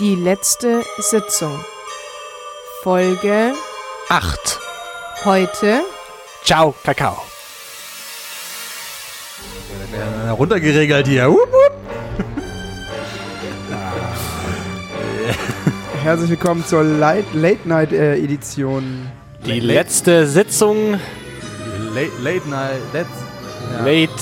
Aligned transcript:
Die 0.00 0.14
letzte 0.14 0.82
Sitzung. 0.98 1.62
Folge 2.82 3.52
8. 4.08 4.58
heute. 5.26 5.82
Ciao, 6.42 6.74
Kakao. 6.82 7.22
Ja, 10.26 10.32
runtergeregelt 10.32 11.06
hier. 11.06 11.30
Wupp, 11.30 11.52
wupp. 11.52 11.72
Herzlich 16.02 16.30
willkommen 16.30 16.64
zur 16.64 16.82
Late, 16.82 17.24
Late 17.34 17.68
Night 17.68 17.92
äh, 17.92 18.14
Edition. 18.16 19.06
Die 19.44 19.60
letzte 19.60 20.26
Sitzung. 20.26 20.98
Late, 21.94 22.10
late 22.22 22.48
night. 22.48 22.80
Let's, 22.94 23.08
Late. 23.84 24.12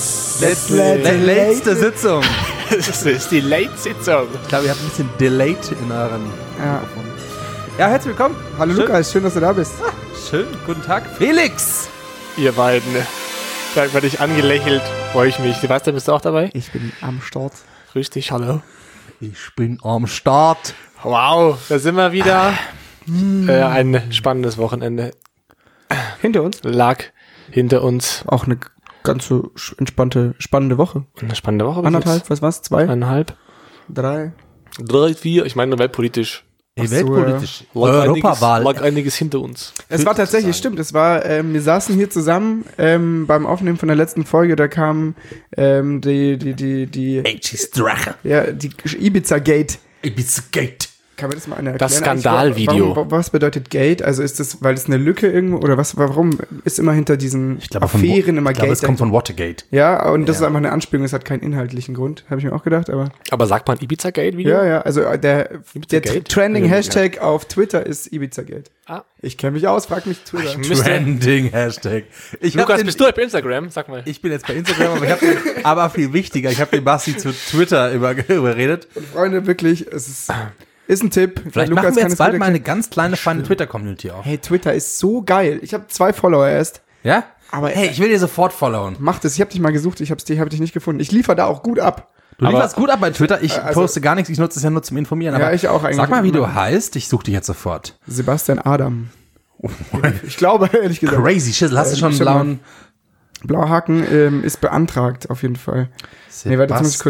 let's, 0.41 0.69
Late- 0.69 1.03
late, 1.03 1.17
letzte 1.23 1.75
Sitzung. 1.77 2.23
Das 2.69 3.03
ist 3.05 3.31
die 3.31 3.39
Late-Sitzung. 3.41 4.27
Ich 4.43 4.47
glaube, 4.47 4.65
ihr 4.65 4.71
habt 4.71 4.81
ein 4.81 4.89
bisschen 4.89 5.09
delayed 5.19 5.71
in 5.71 5.91
euren. 5.91 6.21
Ja. 6.59 6.81
Ja, 7.77 7.87
herzlich 7.87 8.17
willkommen. 8.17 8.35
Hallo 8.57 8.73
Schön. 8.73 8.81
Lukas, 8.81 9.11
schön, 9.11 9.23
dass 9.23 9.33
du 9.33 9.39
da 9.39 9.53
bist. 9.53 9.73
Schön, 10.29 10.45
guten 10.65 10.81
Tag. 10.83 11.03
Felix. 11.17 11.89
Ihr 12.37 12.51
beiden. 12.51 12.93
Da 13.75 13.91
werde 13.93 14.07
ich 14.07 14.19
angelächelt. 14.19 14.81
Freue 15.13 15.29
ich 15.29 15.39
mich. 15.39 15.55
Sebastian, 15.57 15.95
bist 15.95 16.07
du 16.07 16.11
auch 16.13 16.21
dabei? 16.21 16.49
Ich 16.53 16.71
bin 16.71 16.91
am 17.01 17.21
Start. 17.21 17.53
Grüß 17.93 18.09
dich, 18.11 18.31
hallo. 18.31 18.61
Ich 19.19 19.55
bin 19.55 19.79
am 19.83 20.05
Start. 20.07 20.73
Wow, 21.03 21.57
da 21.69 21.79
sind 21.79 21.95
wir 21.95 22.11
wieder. 22.11 22.53
Äh, 23.47 23.63
ein 23.63 24.11
spannendes 24.11 24.57
Wochenende 24.57 25.11
Hinter 26.21 26.43
uns. 26.43 26.59
lag 26.63 27.03
hinter 27.49 27.81
uns. 27.81 28.23
Auch 28.27 28.45
eine 28.45 28.59
ganz 29.03 29.27
so 29.27 29.51
entspannte, 29.77 30.35
spannende 30.39 30.77
Woche. 30.77 31.05
Eine 31.21 31.35
spannende 31.35 31.65
Woche. 31.65 31.83
Anderthalb, 31.83 32.29
was 32.29 32.41
war's? 32.41 32.61
Zwei? 32.61 32.83
Eineinhalb. 32.83 33.35
Drei? 33.87 34.33
Drei, 34.79 35.13
vier. 35.13 35.45
Ich 35.45 35.55
meine, 35.55 35.77
weltpolitisch. 35.79 36.45
Ach 36.79 36.85
so, 36.85 36.91
Weltpolitisch. 36.91 37.63
Lag 37.73 38.07
Europawahl. 38.07 38.61
Einiges, 38.61 38.81
lag 38.81 38.87
einiges 38.87 39.15
hinter 39.15 39.41
uns. 39.41 39.73
Es 39.89 40.05
war 40.05 40.15
tatsächlich, 40.15 40.55
stimmt, 40.55 40.79
es 40.79 40.93
war, 40.93 41.25
ähm, 41.25 41.53
wir 41.53 41.61
saßen 41.61 41.95
hier 41.95 42.09
zusammen 42.09 42.65
ähm, 42.77 43.27
beim 43.27 43.45
Aufnehmen 43.45 43.77
von 43.77 43.87
der 43.87 43.97
letzten 43.97 44.25
Folge, 44.25 44.55
da 44.55 44.67
kam 44.67 45.15
ähm, 45.57 46.01
die, 46.01 46.37
die, 46.37 46.53
die, 46.53 46.85
die, 46.85 47.23
H's 47.25 47.71
Drache. 47.71 48.15
ja, 48.23 48.51
die 48.51 48.69
Ibiza-Gate. 48.99 49.79
Ibiza 50.03 50.43
Gate. 50.51 50.88
Kann 51.19 51.29
mir 51.29 51.35
das 51.35 51.47
mal 51.47 51.57
einer 51.57 51.71
erklären? 51.71 51.89
Das? 51.89 51.97
Skandalvideo. 51.97 53.05
Was 53.09 53.29
bedeutet 53.29 53.69
Gate? 53.69 54.01
Also 54.01 54.23
ist 54.23 54.39
das, 54.39 54.63
weil 54.63 54.73
es 54.73 54.85
eine 54.85 54.97
Lücke 54.97 55.27
irgendwo, 55.27 55.57
oder 55.57 55.77
was, 55.77 55.97
warum 55.97 56.39
ist 56.63 56.79
immer 56.79 56.93
hinter 56.93 57.17
diesen 57.17 57.57
Ich 57.59 57.69
glaube, 57.69 57.87
von, 57.87 57.99
Affären 57.99 58.37
immer 58.37 58.51
ich 58.51 58.55
glaube, 58.57 58.69
Gate? 58.69 58.77
es 58.77 58.83
kommt 58.83 58.97
von 58.99 59.11
Watergate. 59.11 59.65
ja, 59.71 60.09
und 60.11 60.27
das 60.27 60.37
Ja. 60.37 60.41
ist 60.41 60.47
einfach 60.47 60.57
eine 60.59 60.71
Anspielung, 60.71 61.05
es 61.05 61.13
hat 61.13 61.25
keinen 61.25 61.41
inhaltlichen 61.41 61.93
Grund, 61.95 62.23
habe 62.29 62.39
ich 62.39 62.45
mir 62.45 62.53
auch 62.53 62.63
gedacht, 62.63 62.89
aber 62.89 63.11
Aber 63.31 63.45
sagt 63.47 63.67
man 63.67 63.77
Ibiza-Gate-Video? 63.79 64.51
ja, 64.51 64.65
ja, 64.65 64.81
also 64.81 65.01
äh, 65.01 65.19
der, 65.19 65.49
der 65.91 66.01
Gate? 66.01 66.27
Trending 66.29 66.63
Ja. 66.65 66.71
Hashtag 66.71 67.19
auf 67.21 67.45
Twitter 67.45 67.85
ist 67.85 68.11
Ibiza-Gate. 68.13 68.71
Ah. 68.85 69.03
Ich 69.21 69.37
kenne 69.37 69.51
mich 69.51 69.67
aus, 69.67 69.85
frag 69.85 70.07
mich 70.07 70.17
Twitter. 70.23 70.57
Ich 70.59 70.79
Trending 70.79 71.51
Hashtag. 71.51 72.05
Ich 72.41 72.55
Lukas, 72.55 72.77
den- 72.77 72.85
bist 72.87 72.99
du 72.99 73.03
bei 73.11 73.21
Instagram? 73.21 73.69
Sag 73.69 73.87
mal. 73.87 74.01
Ich 74.05 74.21
bin 74.21 74.31
jetzt 74.31 74.47
bei 74.47 74.53
Instagram, 74.55 74.93
aber 74.97 75.05
ich 75.05 75.11
habe 75.11 75.25
aber 75.63 75.89
viel 75.91 76.11
wichtiger. 76.13 76.49
Ich 76.49 76.59
habe 76.59 76.71
den 76.71 76.83
Basti 76.83 77.15
zu 77.15 77.31
Twitter 77.31 77.91
über, 77.91 78.15
überredet. 78.29 78.87
Freunde, 79.13 79.45
wirklich, 79.45 79.85
es 79.91 80.07
ist, 80.07 80.33
ist 80.89 81.03
ein 81.03 81.11
Tipp. 81.11 81.41
Vielleicht 81.51 81.69
Lukas 81.69 81.83
machen 81.85 81.95
wir 81.95 82.03
jetzt 82.03 82.17
bald 82.17 82.37
mal 82.39 82.45
eine 82.47 82.59
ganz 82.59 82.89
kleine, 82.89 83.15
feine 83.15 83.43
Twitter-Community 83.43 84.11
auf. 84.11 84.25
Hey, 84.25 84.37
Twitter 84.39 84.73
ist 84.73 84.97
so 84.99 85.21
geil. 85.21 85.59
Ich 85.61 85.73
habe 85.73 85.87
zwei 85.87 86.11
Follower 86.13 86.47
erst. 86.47 86.81
Ja? 87.03 87.23
Aber 87.51 87.69
Hey, 87.69 87.87
ich 87.89 87.99
will 87.99 88.09
dir 88.09 88.19
sofort 88.19 88.51
followen. 88.53 88.95
Mach 88.99 89.19
das. 89.19 89.35
Ich 89.35 89.41
habe 89.41 89.51
dich 89.51 89.59
mal 89.61 89.71
gesucht. 89.71 90.01
Ich 90.01 90.11
habe 90.11 90.21
dich, 90.21 90.39
hab 90.39 90.49
dich 90.49 90.59
nicht 90.59 90.73
gefunden. 90.73 90.99
Ich 90.99 91.11
liefere 91.11 91.35
da 91.35 91.45
auch 91.45 91.63
gut 91.63 91.79
ab. 91.79 92.11
Du 92.37 92.45
Aber- 92.45 92.55
lieferst 92.55 92.75
gut 92.75 92.89
ab 92.89 92.99
bei 93.01 93.11
Twitter. 93.11 93.41
Ich 93.41 93.61
also- 93.61 93.81
poste 93.81 94.01
gar 94.01 94.15
nichts. 94.15 94.29
Ich 94.29 94.37
nutze 94.39 94.59
es 94.59 94.63
ja 94.63 94.69
nur 94.69 94.81
zum 94.83 94.97
Informieren. 94.97 95.35
Ja, 95.37 95.45
Aber 95.45 95.53
ich 95.53 95.67
auch 95.67 95.83
eigentlich. 95.83 95.97
Sag 95.97 96.09
mal, 96.09 96.23
wie 96.23 96.31
du 96.31 96.53
heißt. 96.53 96.95
Ich 96.95 97.07
suche 97.07 97.23
dich 97.25 97.33
jetzt 97.33 97.47
sofort. 97.47 97.97
Sebastian 98.07 98.59
Adam. 98.59 99.09
Ich 100.25 100.37
glaube, 100.37 100.69
ehrlich 100.73 100.99
gesagt. 101.01 101.21
Crazy 101.21 101.53
Shit. 101.53 101.71
Hast 101.73 101.91
du 101.91 101.95
Äh, 101.97 101.99
schon 101.99 102.09
einen 102.11 102.19
blauen 102.19 102.59
Blauer 103.43 103.69
Haken 103.69 104.05
ähm, 104.11 104.43
ist 104.43 104.59
beantragt, 104.61 105.29
auf 105.29 105.41
jeden 105.43 105.55
Fall. 105.55 105.89
Nee, 106.45 106.57
warte, 106.57 106.73
jetzt 106.73 107.03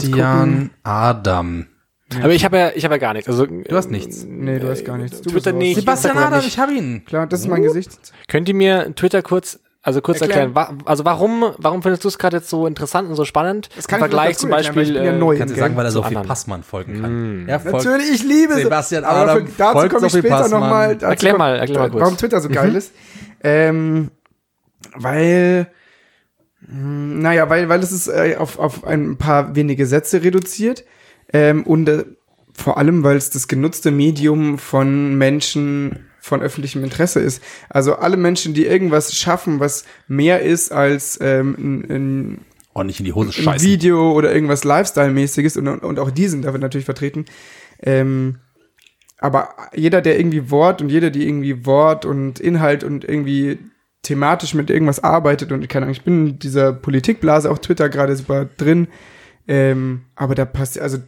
Aber 2.24 2.34
ich 2.34 2.44
habe 2.44 2.58
ja, 2.58 2.72
ich 2.74 2.84
habe 2.86 2.96
ja 2.96 3.00
gar 3.00 3.14
nichts. 3.14 3.30
Also, 3.30 3.46
Du 3.46 3.76
hast 3.76 3.92
nichts. 3.92 4.26
Nee, 4.28 4.60
du 4.60 4.70
hast 4.70 4.84
gar 4.86 4.98
nichts. 4.98 5.22
Du 5.22 5.30
Twitter 5.30 5.52
bist 5.52 5.62
nicht. 5.62 5.76
Sebastian 5.80 6.18
Adam, 6.18 6.40
nicht. 6.40 6.48
ich 6.48 6.60
habe 6.60 6.74
ihn. 6.74 7.06
Klar, 7.06 7.28
das 7.28 7.42
ist 7.42 7.48
mein 7.48 7.62
Gesicht. 7.62 7.92
Könnt 8.28 8.50
ihr 8.50 8.56
mir 8.56 8.96
Twitter 8.96 9.22
kurz, 9.22 9.60
also 9.84 10.02
kurz 10.02 10.20
Erklären. 10.22 10.56
erklären, 10.56 10.78
wa 10.80 10.90
also 10.90 11.06
warum, 11.06 11.54
warum 11.58 11.84
findest 11.84 12.04
du 12.04 12.08
es 12.08 12.18
gerade 12.18 12.38
jetzt 12.38 12.50
so 12.50 12.66
interessant 12.66 13.10
und 13.10 13.16
so 13.16 13.26
spannend? 13.26 13.70
Das 13.76 13.88
kann 13.88 14.00
Im 14.00 14.06
ich 14.06 14.10
Vergleich 14.12 14.38
zum 14.40 14.50
gut 14.50 14.58
erklären, 14.58 14.76
Beispiel. 14.76 14.96
ich 14.96 15.02
bin 15.02 15.06
ja 15.06 15.16
äh, 15.16 15.20
neu. 15.20 15.38
Kannst 15.38 15.56
du 15.56 15.60
sagen, 15.60 15.76
weil 15.78 15.86
er 15.86 15.92
so 15.92 16.02
viel 16.02 16.08
anderen. 16.08 16.28
Passmann 16.28 16.64
folgen 16.64 17.02
kann. 17.02 17.44
Er 17.48 17.60
folgt 17.60 17.86
Natürlich, 17.86 18.10
ich 18.12 18.24
liebe. 18.24 18.56
Sebastian 18.56 19.04
Aber 19.04 19.32
Adam 19.32 19.46
für, 19.48 19.54
dazu 19.58 19.74
folgt 19.80 19.94
komme 19.94 20.08
ich 20.08 20.14
später 20.14 20.48
nochmal. 20.48 20.98
Erklär 21.02 21.38
mal, 21.38 21.60
erklär 21.60 21.80
mal 21.80 21.90
kurz. 21.92 22.02
Warum 22.02 22.18
Twitter 22.18 22.42
so 22.42 22.50
geil 22.50 22.76
ist. 22.76 22.92
Ähm, 23.44 24.10
weil, 24.96 25.68
mh, 26.62 27.22
naja, 27.22 27.50
weil, 27.50 27.70
weil 27.70 27.82
es 27.82 27.92
ist 27.92 28.08
äh, 28.08 28.36
auf, 28.38 28.58
auf 28.58 28.84
ein 28.84 29.18
paar 29.18 29.56
wenige 29.56 29.86
Sätze 29.86 30.24
reduziert. 30.24 30.84
Ähm, 31.32 31.64
und 31.64 31.88
äh, 31.90 32.06
vor 32.54 32.78
allem, 32.78 33.04
weil 33.04 33.18
es 33.18 33.30
das 33.30 33.48
genutzte 33.48 33.92
Medium 33.92 34.58
von 34.58 35.16
Menschen 35.18 36.10
von 36.20 36.42
öffentlichem 36.42 36.84
Interesse 36.84 37.20
ist. 37.20 37.42
Also 37.70 37.96
alle 37.96 38.18
Menschen, 38.18 38.54
die 38.54 38.66
irgendwas 38.66 39.16
schaffen, 39.16 39.60
was 39.60 39.86
mehr 40.08 40.42
ist 40.42 40.72
als 40.72 41.18
ähm, 41.22 41.56
ein, 41.58 41.92
ein 41.92 42.46
ordentlich 42.74 43.00
in 43.00 43.06
die 43.06 43.14
Hose 43.14 43.32
scheißen. 43.32 43.68
Video 43.68 44.12
oder 44.12 44.34
irgendwas 44.34 44.64
Lifestyle-mäßiges 44.64 45.58
und, 45.58 45.68
und 45.68 46.00
auch 46.00 46.12
die 46.12 46.28
sind 46.28 46.46
damit 46.46 46.62
natürlich 46.62 46.86
vertreten. 46.86 47.26
Ähm, 47.82 48.40
aber 49.18 49.50
jeder, 49.76 50.02
der 50.02 50.18
irgendwie 50.18 50.50
Wort 50.50 50.82
und 50.82 50.90
jeder, 50.90 51.10
die 51.10 51.28
irgendwie 51.28 51.66
Wort 51.66 52.06
und 52.06 52.40
Inhalt 52.40 52.84
und 52.84 53.04
irgendwie 53.04 53.60
thematisch 54.02 54.54
mit 54.54 54.70
irgendwas 54.70 55.04
arbeitet 55.04 55.52
und 55.52 55.68
keine 55.68 55.86
Ahnung, 55.86 55.96
ich 55.96 56.04
bin 56.04 56.28
in 56.28 56.40
dieser 56.40 56.72
Politikblase 56.72 57.52
auf 57.52 57.60
Twitter 57.60 57.90
gerade 57.90 58.16
super 58.16 58.46
drin, 58.46 58.88
ähm, 59.48 60.06
aber 60.16 60.36
da 60.36 60.46
passiert, 60.46 60.84
also 60.84 61.00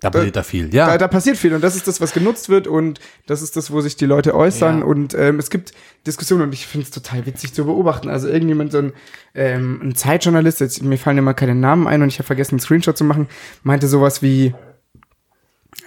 Da 0.00 0.10
passiert 0.10 0.36
da 0.36 0.42
viel. 0.42 0.68
da, 0.68 0.76
Ja. 0.76 0.98
da 0.98 1.08
passiert 1.08 1.36
viel 1.38 1.54
und 1.54 1.62
das 1.64 1.76
ist 1.76 1.88
das, 1.88 2.00
was 2.00 2.12
genutzt 2.12 2.48
wird 2.50 2.66
und 2.66 3.00
das 3.26 3.40
ist 3.40 3.56
das, 3.56 3.70
wo 3.70 3.80
sich 3.80 3.96
die 3.96 4.04
Leute 4.06 4.34
äußern 4.34 4.80
Ja. 4.80 4.84
und 4.84 5.14
ähm, 5.14 5.38
es 5.38 5.48
gibt 5.48 5.72
Diskussionen 6.06 6.42
und 6.42 6.52
ich 6.52 6.66
finde 6.66 6.84
es 6.84 6.90
total 6.90 7.24
witzig 7.26 7.54
zu 7.54 7.64
beobachten. 7.64 8.08
Also 8.10 8.28
irgendjemand, 8.28 8.72
so 8.72 8.78
ein, 8.78 8.92
ähm, 9.34 9.80
ein 9.82 9.94
Zeitjournalist, 9.94 10.60
jetzt, 10.60 10.82
mir 10.82 10.98
fallen 10.98 11.18
immer 11.18 11.32
keine 11.32 11.54
Namen 11.54 11.86
ein 11.86 12.02
und 12.02 12.08
ich 12.08 12.18
habe 12.18 12.26
vergessen, 12.26 12.54
einen 12.54 12.60
Screenshot 12.60 12.98
zu 12.98 13.04
machen, 13.04 13.28
meinte 13.62 13.86
sowas 13.88 14.20
wie, 14.20 14.54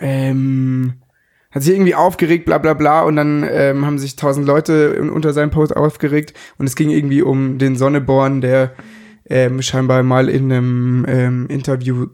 ähm, 0.01 0.93
hat 1.51 1.63
sich 1.63 1.73
irgendwie 1.73 1.95
aufgeregt, 1.95 2.45
bla 2.45 2.57
bla 2.57 2.73
bla, 2.73 3.03
und 3.03 3.15
dann 3.15 3.45
ähm, 3.49 3.85
haben 3.85 3.99
sich 3.99 4.15
tausend 4.15 4.45
Leute 4.45 4.97
un- 4.99 5.09
unter 5.09 5.33
seinem 5.33 5.49
Post 5.51 5.75
aufgeregt 5.75 6.33
und 6.57 6.67
es 6.67 6.75
ging 6.75 6.89
irgendwie 6.89 7.21
um 7.21 7.57
den 7.57 7.75
Sonneborn, 7.75 8.41
der 8.41 8.73
ähm, 9.29 9.61
scheinbar 9.61 10.03
mal 10.03 10.29
in 10.29 10.51
einem 10.51 11.05
ähm, 11.07 11.47
Interview 11.49 12.07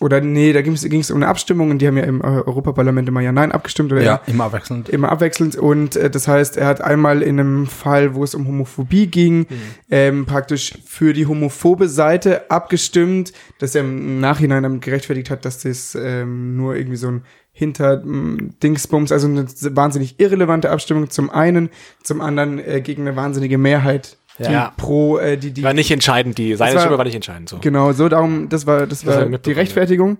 oder 0.00 0.20
nee, 0.20 0.52
da 0.52 0.62
ging 0.62 0.72
es 0.74 1.10
um 1.10 1.16
eine 1.16 1.28
Abstimmung 1.28 1.70
und 1.70 1.78
die 1.78 1.86
haben 1.86 1.96
ja 1.98 2.04
im 2.04 2.20
äh, 2.20 2.24
Europaparlament 2.24 3.08
immer 3.08 3.20
ja 3.20 3.32
nein 3.32 3.52
abgestimmt 3.52 3.92
oder 3.92 4.02
Ja, 4.02 4.20
immer 4.26 4.44
abwechselnd. 4.44 4.88
immer 4.88 5.10
abwechselnd 5.12 5.56
und 5.56 5.94
äh, 5.96 6.08
das 6.10 6.26
heißt, 6.26 6.56
er 6.56 6.66
hat 6.66 6.80
einmal 6.80 7.22
in 7.22 7.38
einem 7.38 7.66
Fall, 7.66 8.14
wo 8.14 8.24
es 8.24 8.34
um 8.34 8.46
Homophobie 8.48 9.06
ging, 9.08 9.46
ähm, 9.90 10.24
praktisch 10.26 10.72
für 10.86 11.12
die 11.12 11.26
homophobe 11.26 11.88
Seite 11.88 12.50
abgestimmt, 12.50 13.32
dass 13.58 13.74
er 13.74 13.82
im 13.82 14.20
Nachhinein 14.20 14.62
damit 14.62 14.80
gerechtfertigt 14.82 15.30
hat, 15.30 15.44
dass 15.44 15.58
das 15.60 15.94
ähm, 16.00 16.56
nur 16.56 16.76
irgendwie 16.76 16.96
so 16.96 17.08
ein 17.08 17.22
Hinter-Dingsbums, 17.52 19.12
also 19.12 19.26
eine 19.26 19.46
wahnsinnig 19.76 20.18
irrelevante 20.18 20.70
Abstimmung 20.70 21.10
zum 21.10 21.30
einen, 21.30 21.70
zum 22.02 22.20
anderen 22.20 22.58
äh, 22.58 22.80
gegen 22.80 23.02
eine 23.06 23.16
wahnsinnige 23.16 23.58
Mehrheit, 23.58 24.16
die 24.46 24.52
Ja. 24.52 24.72
pro, 24.76 25.18
äh, 25.18 25.36
die, 25.36 25.52
die 25.52 25.62
war 25.62 25.72
nicht 25.74 25.90
entscheidend, 25.90 26.38
die, 26.38 26.54
seine 26.54 26.74
war- 26.74 26.80
Stimme 26.80 26.98
war 26.98 27.04
nicht 27.04 27.14
entscheidend, 27.14 27.48
so. 27.48 27.58
Genau, 27.60 27.92
so 27.92 28.08
darum, 28.08 28.48
das 28.48 28.66
war, 28.66 28.86
das 28.86 29.02
Das 29.04 29.16
war 29.16 29.26
die 29.38 29.52
Rechtfertigung. 29.52 30.18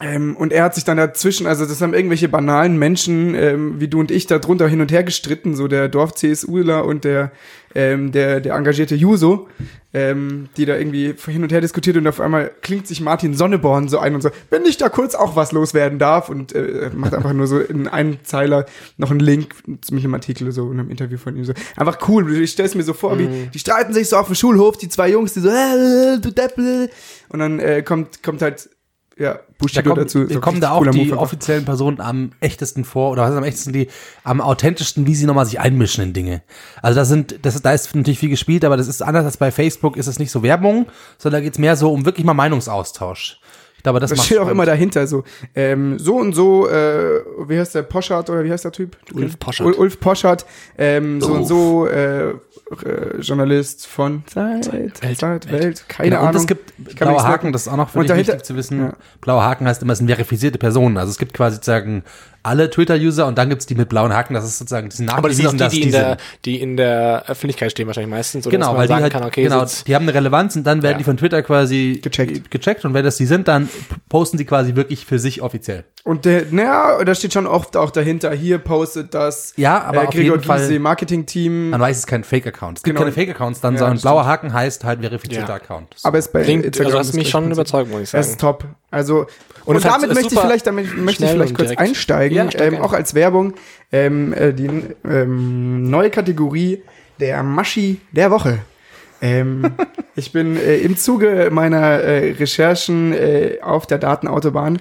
Ähm, 0.00 0.36
und 0.36 0.52
er 0.52 0.64
hat 0.64 0.74
sich 0.74 0.84
dann 0.84 0.98
dazwischen, 0.98 1.46
also 1.46 1.64
das 1.64 1.80
haben 1.80 1.94
irgendwelche 1.94 2.28
banalen 2.28 2.78
Menschen 2.78 3.34
ähm, 3.34 3.80
wie 3.80 3.88
du 3.88 4.00
und 4.00 4.10
ich 4.10 4.26
da 4.26 4.38
drunter 4.38 4.68
hin 4.68 4.82
und 4.82 4.92
her 4.92 5.02
gestritten, 5.02 5.56
so 5.56 5.68
der 5.68 5.88
Dorf-CSUler 5.88 6.84
und 6.84 7.04
der, 7.04 7.32
ähm, 7.74 8.12
der, 8.12 8.40
der 8.40 8.54
engagierte 8.56 8.94
Juso, 8.94 9.48
ähm, 9.94 10.50
die 10.58 10.66
da 10.66 10.76
irgendwie 10.76 11.14
hin 11.26 11.42
und 11.42 11.50
her 11.50 11.62
diskutiert 11.62 11.96
und 11.96 12.06
auf 12.06 12.20
einmal 12.20 12.50
klingt 12.60 12.86
sich 12.86 13.00
Martin 13.00 13.32
Sonneborn 13.32 13.88
so 13.88 13.98
ein 13.98 14.14
und 14.14 14.20
so, 14.20 14.28
wenn 14.50 14.66
ich 14.66 14.76
da 14.76 14.90
kurz 14.90 15.14
auch 15.14 15.34
was 15.34 15.52
loswerden 15.52 15.98
darf? 15.98 16.28
Und 16.28 16.54
äh, 16.54 16.90
macht 16.94 17.14
einfach 17.14 17.32
nur 17.32 17.46
so 17.46 17.58
in 17.58 17.88
einem 17.88 18.22
Zeiler 18.22 18.66
noch 18.98 19.10
einen 19.10 19.20
Link 19.20 19.54
mit 19.66 19.88
einem 19.90 20.12
Artikel 20.12 20.52
so 20.52 20.70
in 20.70 20.78
einem 20.78 20.90
Interview 20.90 21.16
von 21.16 21.36
ihm 21.36 21.44
so. 21.46 21.54
Einfach 21.74 22.06
cool, 22.08 22.30
ich 22.36 22.50
stell's 22.50 22.74
mir 22.74 22.82
so 22.82 22.92
vor, 22.92 23.18
wie 23.18 23.48
die 23.52 23.58
streiten 23.58 23.94
sich 23.94 24.10
so 24.10 24.18
auf 24.18 24.26
dem 24.26 24.34
Schulhof, 24.34 24.76
die 24.76 24.90
zwei 24.90 25.08
Jungs, 25.08 25.32
die 25.32 25.40
so, 25.40 25.48
äh, 25.48 26.18
du 26.20 26.30
Deppel. 26.30 26.90
Und 27.30 27.38
dann 27.38 27.58
äh, 27.58 27.82
kommt, 27.82 28.22
kommt 28.22 28.42
halt 28.42 28.68
ja, 29.18 29.34
Da 29.34 29.40
Bushido 29.58 29.82
kommen, 29.90 30.02
dazu. 30.02 30.24
da 30.24 30.34
So 30.34 30.40
kommen 30.40 30.60
da 30.60 30.72
auch 30.72 30.86
die 30.86 31.04
Move 31.06 31.18
offiziellen 31.18 31.64
Personen 31.64 32.00
am 32.00 32.32
echtesten 32.40 32.84
vor, 32.84 33.10
oder 33.12 33.22
was 33.22 33.30
ist 33.30 33.36
am 33.38 33.44
echtesten 33.44 33.72
die, 33.72 33.88
am 34.24 34.40
authentischsten, 34.40 35.06
wie 35.06 35.14
sie 35.14 35.24
nochmal 35.26 35.46
sich 35.46 35.58
einmischen 35.58 36.04
in 36.04 36.12
Dinge. 36.12 36.42
Also 36.82 36.98
da 37.00 37.04
sind, 37.06 37.38
das 37.42 37.54
ist, 37.54 37.64
da 37.64 37.72
ist 37.72 37.94
natürlich 37.94 38.18
viel 38.18 38.28
gespielt, 38.30 38.64
aber 38.64 38.76
das 38.76 38.88
ist 38.88 39.02
anders 39.02 39.24
als 39.24 39.36
bei 39.38 39.50
Facebook, 39.50 39.96
ist 39.96 40.06
es 40.06 40.18
nicht 40.18 40.30
so 40.30 40.42
Werbung, 40.42 40.86
sondern 41.18 41.40
da 41.40 41.44
geht's 41.44 41.58
mehr 41.58 41.76
so 41.76 41.90
um 41.92 42.04
wirklich 42.04 42.26
mal 42.26 42.34
Meinungsaustausch. 42.34 43.40
glaube, 43.82 44.00
das, 44.00 44.10
Das 44.10 44.24
steht 44.26 44.36
auch 44.38 44.42
spannend. 44.42 44.52
immer 44.52 44.66
dahinter 44.66 45.06
so. 45.06 45.24
Ähm, 45.54 45.98
so 45.98 46.16
und 46.16 46.34
so, 46.34 46.68
äh, 46.68 47.20
wie 47.48 47.58
heißt 47.58 47.74
der 47.74 47.82
Poschardt 47.84 48.28
oder 48.30 48.44
wie 48.44 48.50
heißt 48.52 48.64
der 48.64 48.72
Typ? 48.72 48.96
Ulf 49.14 49.38
Poschardt. 49.38 49.70
Ul- 49.74 49.78
Ulf 49.78 50.00
Poschardt, 50.00 50.44
ähm, 50.76 51.20
so 51.20 51.28
und 51.28 51.38
Ulf. 51.38 51.48
so, 51.48 51.86
äh, 51.86 52.34
äh, 52.84 53.20
Journalist 53.20 53.86
von 53.86 54.24
Zeit, 54.26 54.72
Welt. 54.72 54.96
Zeit, 55.18 55.50
Welt, 55.52 55.84
keine 55.88 56.10
Genau, 56.10 56.20
Ahnung. 56.22 56.34
Und 56.34 56.40
es 56.40 56.46
gibt 56.46 56.72
blaue 56.98 57.22
Haken, 57.22 57.52
das 57.52 57.62
ist 57.62 57.68
auch 57.68 57.76
noch 57.76 57.90
für 57.90 57.98
Und 58.00 58.04
dich 58.04 58.10
dahinter- 58.10 58.32
wichtig 58.32 58.44
zu 58.46 58.56
wissen. 58.56 58.80
Ja. 58.80 58.92
Blaue 59.20 59.42
Haken 59.42 59.66
heißt 59.68 59.82
immer, 59.82 59.92
es 59.92 59.98
sind 59.98 60.08
verifizierte 60.08 60.58
Personen. 60.58 60.96
Also 60.96 61.10
es 61.10 61.18
gibt 61.18 61.32
quasi 61.34 61.56
sozusagen 61.56 62.02
alle 62.46 62.70
Twitter-User 62.70 63.26
und 63.26 63.36
dann 63.36 63.48
gibt's 63.48 63.66
die 63.66 63.74
mit 63.74 63.88
blauen 63.88 64.12
Haken. 64.14 64.34
Das 64.34 64.44
ist 64.44 64.58
sozusagen, 64.58 64.88
die 64.88 65.08
Aber 65.08 65.28
das 65.28 65.36
sind 65.36 65.46
auch 65.62 65.68
die, 65.68 65.80
die, 65.80 65.82
in 65.82 65.92
der, 65.92 66.16
die 66.44 66.60
in 66.60 66.76
der 66.76 67.24
Öffentlichkeit 67.28 67.72
stehen 67.72 67.86
wahrscheinlich 67.86 68.10
meistens. 68.10 68.46
Oder 68.46 68.56
Genau, 68.56 68.76
weil 68.76 68.86
die 68.88 68.94
halt, 68.94 69.12
kann, 69.12 69.24
okay, 69.24 69.42
genau, 69.42 69.64
die 69.86 69.94
haben 69.94 70.04
eine 70.04 70.14
Relevanz 70.14 70.56
und 70.56 70.64
dann 70.64 70.82
werden 70.82 70.92
Ja. 70.94 70.98
die 70.98 71.04
von 71.04 71.16
Twitter 71.16 71.42
quasi 71.42 72.00
Gecheckt. 72.02 72.50
gecheckt 72.50 72.84
und 72.84 72.94
wenn 72.94 73.04
das 73.04 73.16
die 73.16 73.26
sind, 73.26 73.48
dann 73.48 73.68
posten 74.08 74.38
sie 74.38 74.44
quasi 74.44 74.74
wirklich 74.76 75.04
für 75.04 75.18
sich 75.18 75.42
offiziell. 75.42 75.84
Und 76.04 76.24
der, 76.24 76.44
naja, 76.52 77.02
da 77.04 77.14
steht 77.16 77.32
schon 77.32 77.48
oft 77.48 77.76
auch 77.76 77.90
dahinter, 77.90 78.30
hier 78.32 78.58
postet 78.58 79.12
das 79.12 79.52
Ja, 79.56 79.82
aber 79.82 80.04
äh, 80.04 80.06
auf 80.06 80.14
Gregor 80.14 80.36
jeden 80.36 80.44
Fall- 80.46 80.60
Gysi 80.60 80.78
Marketing-Team. 80.78 81.70
Man 81.70 81.80
weiß, 81.80 81.96
es 81.96 82.00
ist 82.00 82.06
kein 82.06 82.22
Fake-Account. 82.22 82.78
Es 82.78 82.84
gibt 82.84 82.94
Genau. 82.96 83.04
keine 83.04 83.12
Fake-Accounts 83.12 83.60
dann, 83.60 83.74
Ja, 83.74 83.80
sondern 83.80 83.98
blauer 84.00 84.24
Haken 84.24 84.52
heißt 84.52 84.84
halt 84.84 85.00
verifizierter 85.00 85.48
Ja. 85.48 85.54
Account. 85.56 85.96
Aber 86.04 86.18
es 86.18 86.28
bei 86.28 86.42
Klingt, 86.42 86.64
Instagram 86.64 86.92
also 86.96 87.08
hast 87.08 87.14
mich 87.16 87.28
schon 87.28 87.50
überzeugt, 87.50 87.90
muss 87.90 88.02
ich 88.02 88.10
Das 88.12 88.26
sagen. 88.26 88.30
ist 88.34 88.40
top. 88.40 88.64
Also 88.90 89.26
und, 89.64 89.76
Und 89.76 89.84
damit 89.84 90.14
möchte 90.14 90.34
ich 90.34 90.40
vielleicht, 90.40 90.66
damit 90.68 90.96
möchte 90.96 91.24
ich 91.24 91.30
vielleicht 91.30 91.54
kurz 91.54 91.68
direkt. 91.70 91.80
einsteigen, 91.80 92.36
Ja, 92.36 92.60
ähm, 92.60 92.76
auch 92.76 92.92
als 92.92 93.14
Werbung 93.14 93.54
ähm, 93.90 94.32
äh, 94.32 94.52
die 94.52 94.70
ähm, 95.04 95.90
neue 95.90 96.10
Kategorie 96.10 96.82
der 97.18 97.42
Maschi 97.42 98.00
der 98.12 98.30
Woche. 98.30 98.60
Ähm, 99.20 99.72
ich 100.14 100.30
bin 100.30 100.56
äh, 100.56 100.76
im 100.78 100.96
Zuge 100.96 101.48
meiner 101.50 101.78
äh, 101.78 102.32
Recherchen 102.32 103.12
äh, 103.12 103.58
auf 103.60 103.86
der 103.86 103.98
Datenautobahn 103.98 104.78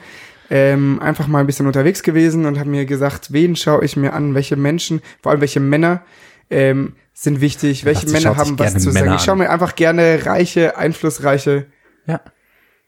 ähm, 0.51 0.99
einfach 1.01 1.25
mal 1.25 1.39
ein 1.39 1.47
bisschen 1.47 1.65
unterwegs 1.65 2.03
gewesen 2.03 2.45
und 2.45 2.59
habe 2.59 2.69
mir 2.69 2.85
gesagt, 2.85 3.33
wen 3.33 3.55
schaue 3.55 3.83
ich 3.83 3.97
mir 3.97 4.13
an, 4.13 4.35
welche 4.35 4.55
Menschen, 4.55 5.01
vor 5.23 5.31
allem 5.31 5.41
welche 5.41 5.59
Männer 5.59 6.03
ähm, 6.51 6.93
sind 7.13 7.41
wichtig, 7.41 7.85
welche 7.85 8.05
dachte, 8.05 8.13
Männer 8.13 8.37
haben 8.37 8.59
was 8.59 8.73
zu 8.73 8.91
sagen. 8.91 8.93
Männer 8.93 9.15
Ich 9.15 9.21
schaue 9.21 9.33
an. 9.33 9.39
mir 9.39 9.49
einfach 9.49 9.75
gerne 9.75 10.27
reiche, 10.27 10.77
einflussreiche 10.77 11.65
Ja. 12.05 12.21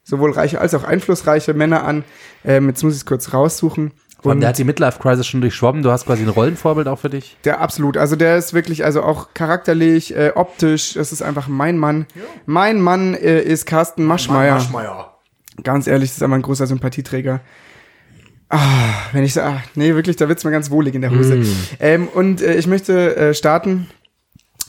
Sowohl 0.08 0.32
reiche 0.32 0.62
als 0.62 0.74
auch 0.74 0.84
einflussreiche 0.84 1.54
Männer 1.54 1.84
an. 1.84 2.04
Ähm, 2.46 2.70
jetzt 2.70 2.84
muss 2.84 2.94
ich 2.94 3.00
es 3.00 3.06
kurz 3.06 3.34
raussuchen. 3.34 3.92
Und 4.24 4.40
der 4.40 4.50
hat 4.50 4.58
die 4.58 4.64
Midlife-Crisis 4.64 5.28
schon 5.28 5.42
durchschwommen. 5.42 5.84
Du 5.84 5.92
hast 5.92 6.06
quasi 6.06 6.24
ein 6.24 6.30
Rollenvorbild 6.30 6.88
auch 6.88 7.00
für 7.00 7.10
dich. 7.10 7.38
der 7.44 7.62
absolut, 7.62 7.98
also 7.98 8.16
der 8.16 8.38
ist 8.38 8.54
wirklich, 8.54 8.84
also 8.84 9.04
auch 9.04 9.34
charakterlich, 9.34 10.16
äh, 10.16 10.32
optisch, 10.34 10.94
das 10.94 11.12
ist 11.12 11.22
einfach 11.22 11.48
mein 11.48 11.78
Mann. 11.78 12.08
Mein 12.46 12.82
Mann 12.82 13.14
äh, 13.14 13.42
ist 13.42 13.66
Carsten 13.66 14.04
Maschmeyer. 14.06 14.56
Ganz 15.64 15.88
ehrlich, 15.88 16.10
das 16.10 16.18
ist 16.18 16.24
einfach 16.24 16.38
ein 16.38 16.42
großer 16.42 16.68
Sympathieträger. 16.68 17.42
Ah, 18.50 18.60
wenn 19.12 19.24
ich 19.24 19.34
sage, 19.34 19.62
nee, 19.76 19.94
wirklich, 19.94 20.16
da 20.16 20.30
wird's 20.30 20.44
mir 20.44 20.52
ganz 20.52 20.72
wohlig 20.72 20.96
in 20.96 21.02
der 21.02 21.12
Hose. 21.12 21.44
Ähm, 21.80 22.08
und 22.08 22.42
äh, 22.42 22.56
ich 22.56 22.66
möchte 22.66 23.16
äh, 23.16 23.34
starten 23.34 23.88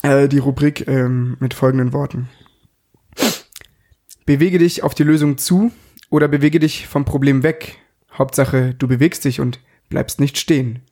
äh, 0.03 0.29
die 0.29 0.39
Rubrik 0.39 0.87
ähm, 0.89 1.37
mit 1.41 1.55
folgenden 1.55 1.93
Worten. 1.93 2.29
Bewege 4.29 4.59
dich 4.59 4.83
auf 4.83 4.95
die 4.95 5.05
Lösung 5.05 5.39
zu 5.39 5.73
oder 6.11 6.29
bewege 6.29 6.59
dich 6.59 6.87
vom 6.87 7.07
Problem 7.07 7.43
weg. 7.43 7.79
Hauptsache, 8.13 8.75
du 8.79 8.87
bewegst 8.87 9.25
dich 9.25 9.41
und 9.41 9.59
bleibst 9.89 10.21
nicht 10.21 10.37
stehen. 10.37 10.83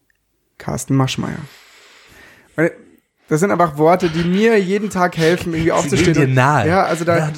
Carsten 0.56 0.96
Maschmeyer. 0.96 1.36
Das 3.28 3.40
sind 3.40 3.50
einfach 3.50 3.76
Worte, 3.76 4.08
die 4.08 4.24
mir 4.24 4.58
jeden 4.58 4.88
Tag 4.88 5.18
helfen, 5.18 5.52
irgendwie 5.52 5.70
aufzustehen. 5.72 6.14
dir 6.14 6.22
und- 6.22 6.32
nahe. 6.34 6.66
Ja, 6.66 6.84
also 6.84 7.04
da, 7.04 7.18
Ja, 7.18 7.30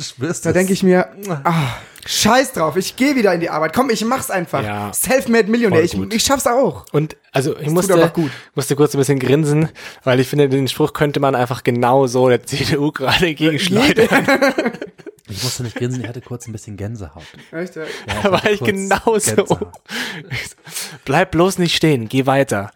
da 0.45 0.53
denke 0.53 0.73
ich 0.73 0.85
mir, 0.85 1.09
ah, 1.43 1.79
scheiß 2.07 2.53
drauf, 2.53 2.77
ich 2.77 2.95
gehe 2.95 3.17
wieder 3.17 3.35
in 3.35 3.41
die 3.41 3.51
Arbeit. 3.51 3.73
Komm, 3.75 3.91
ich 3.91 4.05
mach's 4.05 4.31
einfach. 4.31 4.63
Ja. 4.63 4.93
Self-made 4.93 5.51
Millionär, 5.51 5.83
ich, 5.83 5.95
gut. 5.95 6.15
ich 6.15 6.23
schaff's 6.23 6.47
auch. 6.47 6.85
Und 6.93 7.17
also 7.33 7.57
ich 7.57 7.65
tut 7.65 7.75
musste, 7.75 8.13
musste 8.55 8.77
kurz 8.77 8.95
ein 8.95 8.99
bisschen 8.99 9.19
grinsen, 9.19 9.69
weil 10.05 10.21
ich 10.21 10.29
finde, 10.29 10.49
den 10.49 10.69
Spruch 10.69 10.93
könnte 10.93 11.19
man 11.19 11.35
einfach 11.35 11.65
genau 11.65 12.07
so 12.07 12.29
der 12.29 12.43
CDU 12.47 12.93
gerade 12.93 13.35
gegenschneidern. 13.35 14.09
Ich 15.29 15.43
musste 15.43 15.63
nicht 15.63 15.77
grinsen, 15.77 16.01
ich 16.03 16.09
hatte 16.09 16.21
kurz 16.21 16.47
ein 16.49 16.53
bisschen 16.53 16.77
Gänsehaut. 16.77 17.23
Echt, 17.53 17.77
ja. 17.77 17.83
Ja, 17.83 17.89
Da 18.23 18.33
war 18.33 18.51
ich 18.51 18.61
genauso. 18.61 19.35
Gänsehaut. 19.35 19.73
Bleib 21.05 21.31
bloß 21.33 21.59
nicht 21.59 21.75
stehen, 21.77 22.09
geh 22.09 22.27
weiter. 22.27 22.71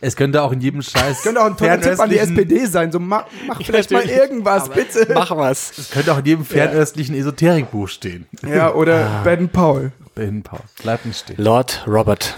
Es 0.00 0.16
könnte 0.16 0.42
auch 0.42 0.52
in 0.52 0.60
jedem 0.60 0.82
Scheiß. 0.82 1.22
Könnte 1.22 1.40
auch 1.40 1.46
ein 1.46 1.56
toller 1.56 1.80
Tipp 1.80 1.98
an 2.00 2.10
die 2.10 2.18
SPD 2.18 2.66
sein. 2.66 2.90
So, 2.90 2.98
mach, 2.98 3.26
mach 3.46 3.62
vielleicht 3.64 3.90
mal 3.92 4.04
irgendwas, 4.04 4.68
bitte. 4.68 5.06
Mach 5.14 5.30
was. 5.36 5.78
Es 5.78 5.90
könnte 5.90 6.12
auch 6.12 6.18
in 6.18 6.24
jedem 6.26 6.44
fernöstlichen 6.44 7.14
Esoterikbuch 7.14 7.88
stehen. 7.88 8.26
Ja, 8.46 8.74
oder 8.74 9.06
Ah. 9.06 9.22
Ben 9.22 9.48
Paul. 9.48 9.92
Bin 10.14 10.42
Paul. 10.42 10.60
Bleib 10.82 11.04
nicht 11.04 11.20
stehen. 11.20 11.36
Lord 11.38 11.84
Robert 11.86 12.36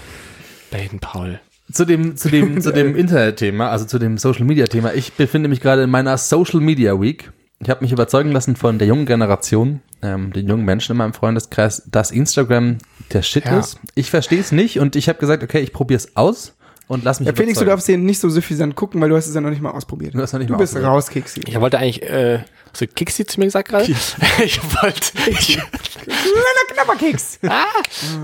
Baden-Powell. 0.71 1.39
Zu 1.71 1.85
dem, 1.85 2.15
zu 2.15 2.29
dem, 2.29 2.61
zu 2.61 2.71
dem 2.71 2.95
Internetthema, 2.95 3.69
also 3.69 3.85
zu 3.85 3.99
dem 3.99 4.17
Social 4.17 4.45
Media 4.45 4.67
Thema. 4.67 4.93
Ich 4.93 5.13
befinde 5.13 5.49
mich 5.49 5.59
gerade 5.59 5.83
in 5.83 5.89
meiner 5.89 6.17
Social 6.17 6.59
Media 6.61 6.99
Week. 6.99 7.31
Ich 7.59 7.69
habe 7.69 7.81
mich 7.83 7.91
überzeugen 7.91 8.31
lassen 8.31 8.55
von 8.55 8.77
der 8.77 8.87
jungen 8.87 9.05
Generation, 9.05 9.81
ähm, 10.03 10.31
den 10.31 10.47
jungen 10.47 10.63
Menschen 10.65 10.91
in 10.91 10.97
meinem 10.97 11.13
Freundeskreis, 11.13 11.83
dass 11.89 12.11
Instagram 12.11 12.77
der 13.13 13.23
Shit 13.23 13.45
Ja. 13.45 13.59
ist. 13.59 13.79
Ich 13.95 14.11
verstehe 14.11 14.39
es 14.39 14.51
nicht 14.51 14.79
und 14.79 14.95
ich 14.95 15.09
habe 15.09 15.17
gesagt, 15.19 15.43
okay, 15.43 15.59
ich 15.61 15.73
probiere 15.73 15.97
es 15.97 16.15
aus 16.15 16.53
und 16.87 17.03
lass 17.03 17.19
mich 17.19 17.27
Ja, 17.27 17.33
Felix, 17.35 17.57
du 17.57 17.65
darfst 17.65 17.87
den 17.87 18.05
nicht 18.05 18.19
so 18.19 18.29
suffisant 18.29 18.75
gucken, 18.75 19.01
weil 19.01 19.09
du 19.09 19.15
hast 19.15 19.27
es 19.27 19.33
ja 19.33 19.41
noch 19.41 19.49
nicht 19.49 19.61
mal 19.61 19.71
ausprobiert. 19.71 20.13
Du 20.13 20.21
hast 20.21 20.33
noch 20.33 20.39
nicht 20.39 20.49
du 20.49 20.53
mal 20.53 20.59
bist 20.59 20.73
ausprobiert. 20.75 20.91
raus, 20.93 21.09
Kiksi. 21.09 21.41
Ich 21.47 21.59
wollte 21.59 21.79
eigentlich, 21.79 22.03
äh, 22.03 22.43
hast 22.77 22.81
du 22.81 22.87
Kixi 22.93 23.25
zu 23.25 23.39
mir 23.39 23.47
gesagt 23.47 23.69
gerade? 23.69 23.85
ich 24.43 24.61
wollte, 24.81 25.11
ich, 25.29 25.57
Kleiner 25.57 26.65
Knabberkeks. 26.73 27.39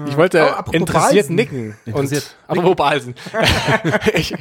ich 0.07 0.17
wollte 0.17 0.55
Oh, 0.57 0.71
interessiert 0.71 1.13
Balsen. 1.27 1.35
nicken. 1.35 1.77
Interessiert 1.85 2.35
Und, 2.47 2.59
apropos 2.59 2.75
Balsen. 2.75 3.15
ich, 4.13 4.33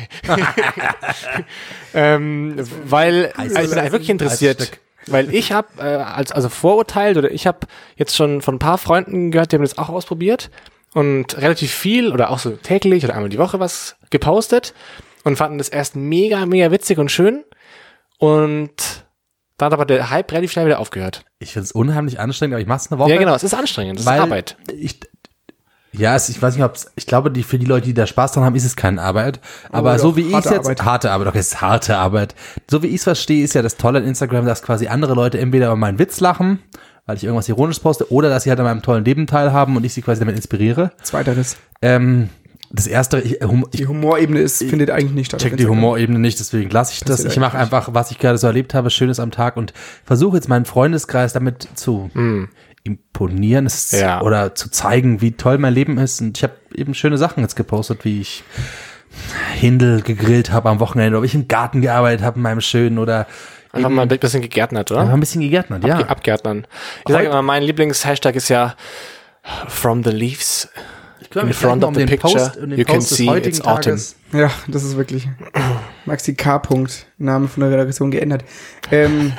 ähm, 1.94 2.56
weil, 2.84 3.32
also 3.36 3.60
ich 3.60 3.70
bin 3.70 3.92
wirklich 3.92 4.10
interessiert. 4.10 4.60
Eisstück. 4.60 4.80
Weil 5.06 5.34
ich 5.34 5.50
habe 5.50 5.68
äh, 5.78 5.82
als 5.82 6.30
also 6.30 6.48
Vorurteil 6.48 7.18
oder 7.18 7.30
ich 7.32 7.46
habe 7.46 7.66
jetzt 7.96 8.14
schon 8.14 8.40
von 8.40 8.56
ein 8.56 8.60
paar 8.60 8.78
Freunden 8.78 9.32
gehört, 9.32 9.50
die 9.50 9.56
haben 9.56 9.62
das 9.62 9.76
auch 9.76 9.88
ausprobiert 9.88 10.50
und 10.94 11.36
relativ 11.38 11.72
viel 11.72 12.12
oder 12.12 12.30
auch 12.30 12.38
so 12.38 12.50
täglich 12.50 13.04
oder 13.04 13.14
einmal 13.14 13.28
die 13.28 13.38
Woche 13.38 13.58
was 13.58 13.96
gepostet 14.10 14.74
und 15.24 15.36
fanden 15.36 15.58
das 15.58 15.68
erst 15.70 15.96
mega 15.96 16.46
mega 16.46 16.70
witzig 16.70 16.98
und 16.98 17.10
schön 17.10 17.42
und 18.18 19.01
dann 19.62 19.72
hat 19.72 19.72
aber 19.74 19.86
der 19.86 20.10
Hype 20.10 20.30
relativ 20.32 20.52
schnell 20.52 20.66
wieder 20.66 20.80
aufgehört. 20.80 21.24
Ich 21.38 21.52
finde 21.52 21.64
es 21.64 21.72
unheimlich 21.72 22.18
anstrengend, 22.18 22.54
aber 22.54 22.60
ich 22.60 22.66
mache 22.66 22.80
es 22.80 22.90
eine 22.90 22.98
Woche. 22.98 23.10
Ja 23.10 23.18
genau, 23.18 23.34
es 23.34 23.44
ist 23.44 23.54
anstrengend, 23.54 24.04
weil 24.04 24.16
ist 24.16 24.22
Arbeit. 24.22 24.56
Ich, 24.76 25.00
ja, 25.92 26.16
es, 26.16 26.28
ich 26.28 26.40
weiß 26.40 26.54
nicht, 26.56 26.64
ob 26.64 26.76
ich 26.96 27.06
glaube, 27.06 27.30
die, 27.30 27.42
für 27.42 27.58
die 27.58 27.66
Leute, 27.66 27.86
die 27.86 27.94
da 27.94 28.06
Spaß 28.06 28.32
dran 28.32 28.44
haben, 28.44 28.56
ist 28.56 28.64
es 28.64 28.76
keine 28.76 29.00
Arbeit. 29.00 29.40
Aber 29.70 29.94
doch, 29.94 30.02
so 30.02 30.16
wie 30.16 30.22
ich 30.22 30.34
es 30.34 30.44
jetzt, 30.44 30.60
Arbeit. 30.60 30.82
harte 30.84 31.10
Arbeit, 31.10 31.28
okay, 31.28 31.38
es 31.38 31.48
ist 31.48 31.60
harte 31.60 31.96
Arbeit. 31.96 32.34
So 32.68 32.82
wie 32.82 32.88
ich 32.88 32.96
es 32.96 33.04
verstehe, 33.04 33.44
ist 33.44 33.54
ja 33.54 33.62
das 33.62 33.76
Tolle 33.76 33.98
an 33.98 34.06
Instagram, 34.06 34.46
dass 34.46 34.62
quasi 34.62 34.88
andere 34.88 35.14
Leute 35.14 35.38
entweder 35.38 35.66
über 35.66 35.76
meinen 35.76 35.98
Witz 35.98 36.20
lachen, 36.20 36.60
weil 37.06 37.16
ich 37.16 37.24
irgendwas 37.24 37.48
ironisch 37.48 37.78
poste, 37.78 38.10
oder 38.10 38.30
dass 38.30 38.44
sie 38.44 38.50
halt 38.50 38.58
an 38.58 38.64
meinem 38.64 38.82
tollen 38.82 39.04
Leben 39.04 39.26
teilhaben 39.26 39.76
und 39.76 39.84
ich 39.84 39.92
sie 39.92 40.02
quasi 40.02 40.18
damit 40.20 40.34
inspiriere. 40.34 40.92
Zweiteres. 41.02 41.56
Ähm, 41.82 42.30
das 42.74 42.86
erste, 42.86 43.20
ich, 43.20 43.38
hum, 43.42 43.66
ich 43.70 43.80
Die 43.80 43.86
Humorebene 43.86 44.40
ist, 44.40 44.58
findet 44.64 44.90
eigentlich 44.90 45.12
nicht 45.12 45.26
statt. 45.26 45.40
check 45.42 45.56
die. 45.56 45.66
Humorebene 45.66 46.18
nicht, 46.18 46.40
deswegen 46.40 46.70
lasse 46.70 46.94
ich 46.94 47.00
das. 47.04 47.24
Ich 47.24 47.36
mache 47.38 47.58
einfach, 47.58 47.90
was 47.92 48.10
ich 48.10 48.18
gerade 48.18 48.38
so 48.38 48.46
erlebt 48.46 48.72
habe, 48.74 48.88
Schönes 48.90 49.20
am 49.20 49.30
Tag 49.30 49.56
und 49.56 49.72
versuche 50.04 50.36
jetzt 50.36 50.48
meinen 50.48 50.64
Freundeskreis 50.64 51.32
damit 51.32 51.68
zu 51.74 52.10
imponieren 52.84 53.66
es, 53.66 53.92
Hm. 53.92 54.00
Ja. 54.00 54.22
oder 54.22 54.54
zu 54.54 54.70
zeigen, 54.70 55.20
wie 55.20 55.32
toll 55.32 55.58
mein 55.58 55.72
Leben 55.74 55.98
ist. 55.98 56.20
Und 56.20 56.36
ich 56.38 56.42
habe 56.42 56.54
eben 56.74 56.94
schöne 56.94 57.18
Sachen 57.18 57.42
jetzt 57.42 57.54
gepostet, 57.56 58.04
wie 58.04 58.20
ich 58.20 58.42
Hindel 59.54 60.00
gegrillt 60.02 60.50
habe 60.50 60.68
am 60.70 60.80
Wochenende, 60.80 61.18
oder 61.18 61.26
ich 61.26 61.34
im 61.34 61.46
Garten 61.48 61.82
gearbeitet 61.82 62.24
habe 62.24 62.36
in 62.36 62.42
meinem 62.42 62.60
schönen 62.60 62.98
oder 62.98 63.26
Einfach 63.74 63.88
mal 63.88 64.02
ein 64.02 64.08
bisschen 64.08 64.42
gegärtnert, 64.42 64.90
oder? 64.90 65.00
einfach 65.00 65.14
ein 65.14 65.20
bisschen 65.20 65.40
gegärtnert, 65.40 65.82
ja. 65.84 65.98
Abgärtnern. 66.00 66.66
Ich 67.06 67.12
sage 67.12 67.26
immer, 67.26 67.40
mein 67.40 67.62
Lieblings-Hashtag 67.62 68.34
ist 68.36 68.48
ja 68.50 68.74
From 69.68 70.02
the 70.04 70.10
Leaves. 70.10 70.68
Ich 71.22 71.30
kümmere 71.30 71.44
in 71.44 71.48
mich 71.48 71.56
front 71.56 71.84
of 71.84 71.94
the 71.94 72.04
picture, 72.04 72.52
um 72.62 72.70
den 72.70 72.78
you 72.78 72.84
can 72.84 72.96
Post 72.96 73.10
des 73.10 73.16
see 73.18 73.26
heutigen 73.28 73.48
it's 73.56 73.60
autumn. 73.66 73.82
Tages. 73.82 74.16
Ja, 74.32 74.50
das 74.68 74.82
ist 74.84 74.96
wirklich. 74.96 75.28
Maxi 76.06 76.34
K. 76.34 76.58
Punkt, 76.58 77.06
Name 77.18 77.48
von 77.48 77.62
der 77.62 77.70
Redaktion 77.72 78.10
geändert. 78.10 78.44
Ähm, 78.90 79.32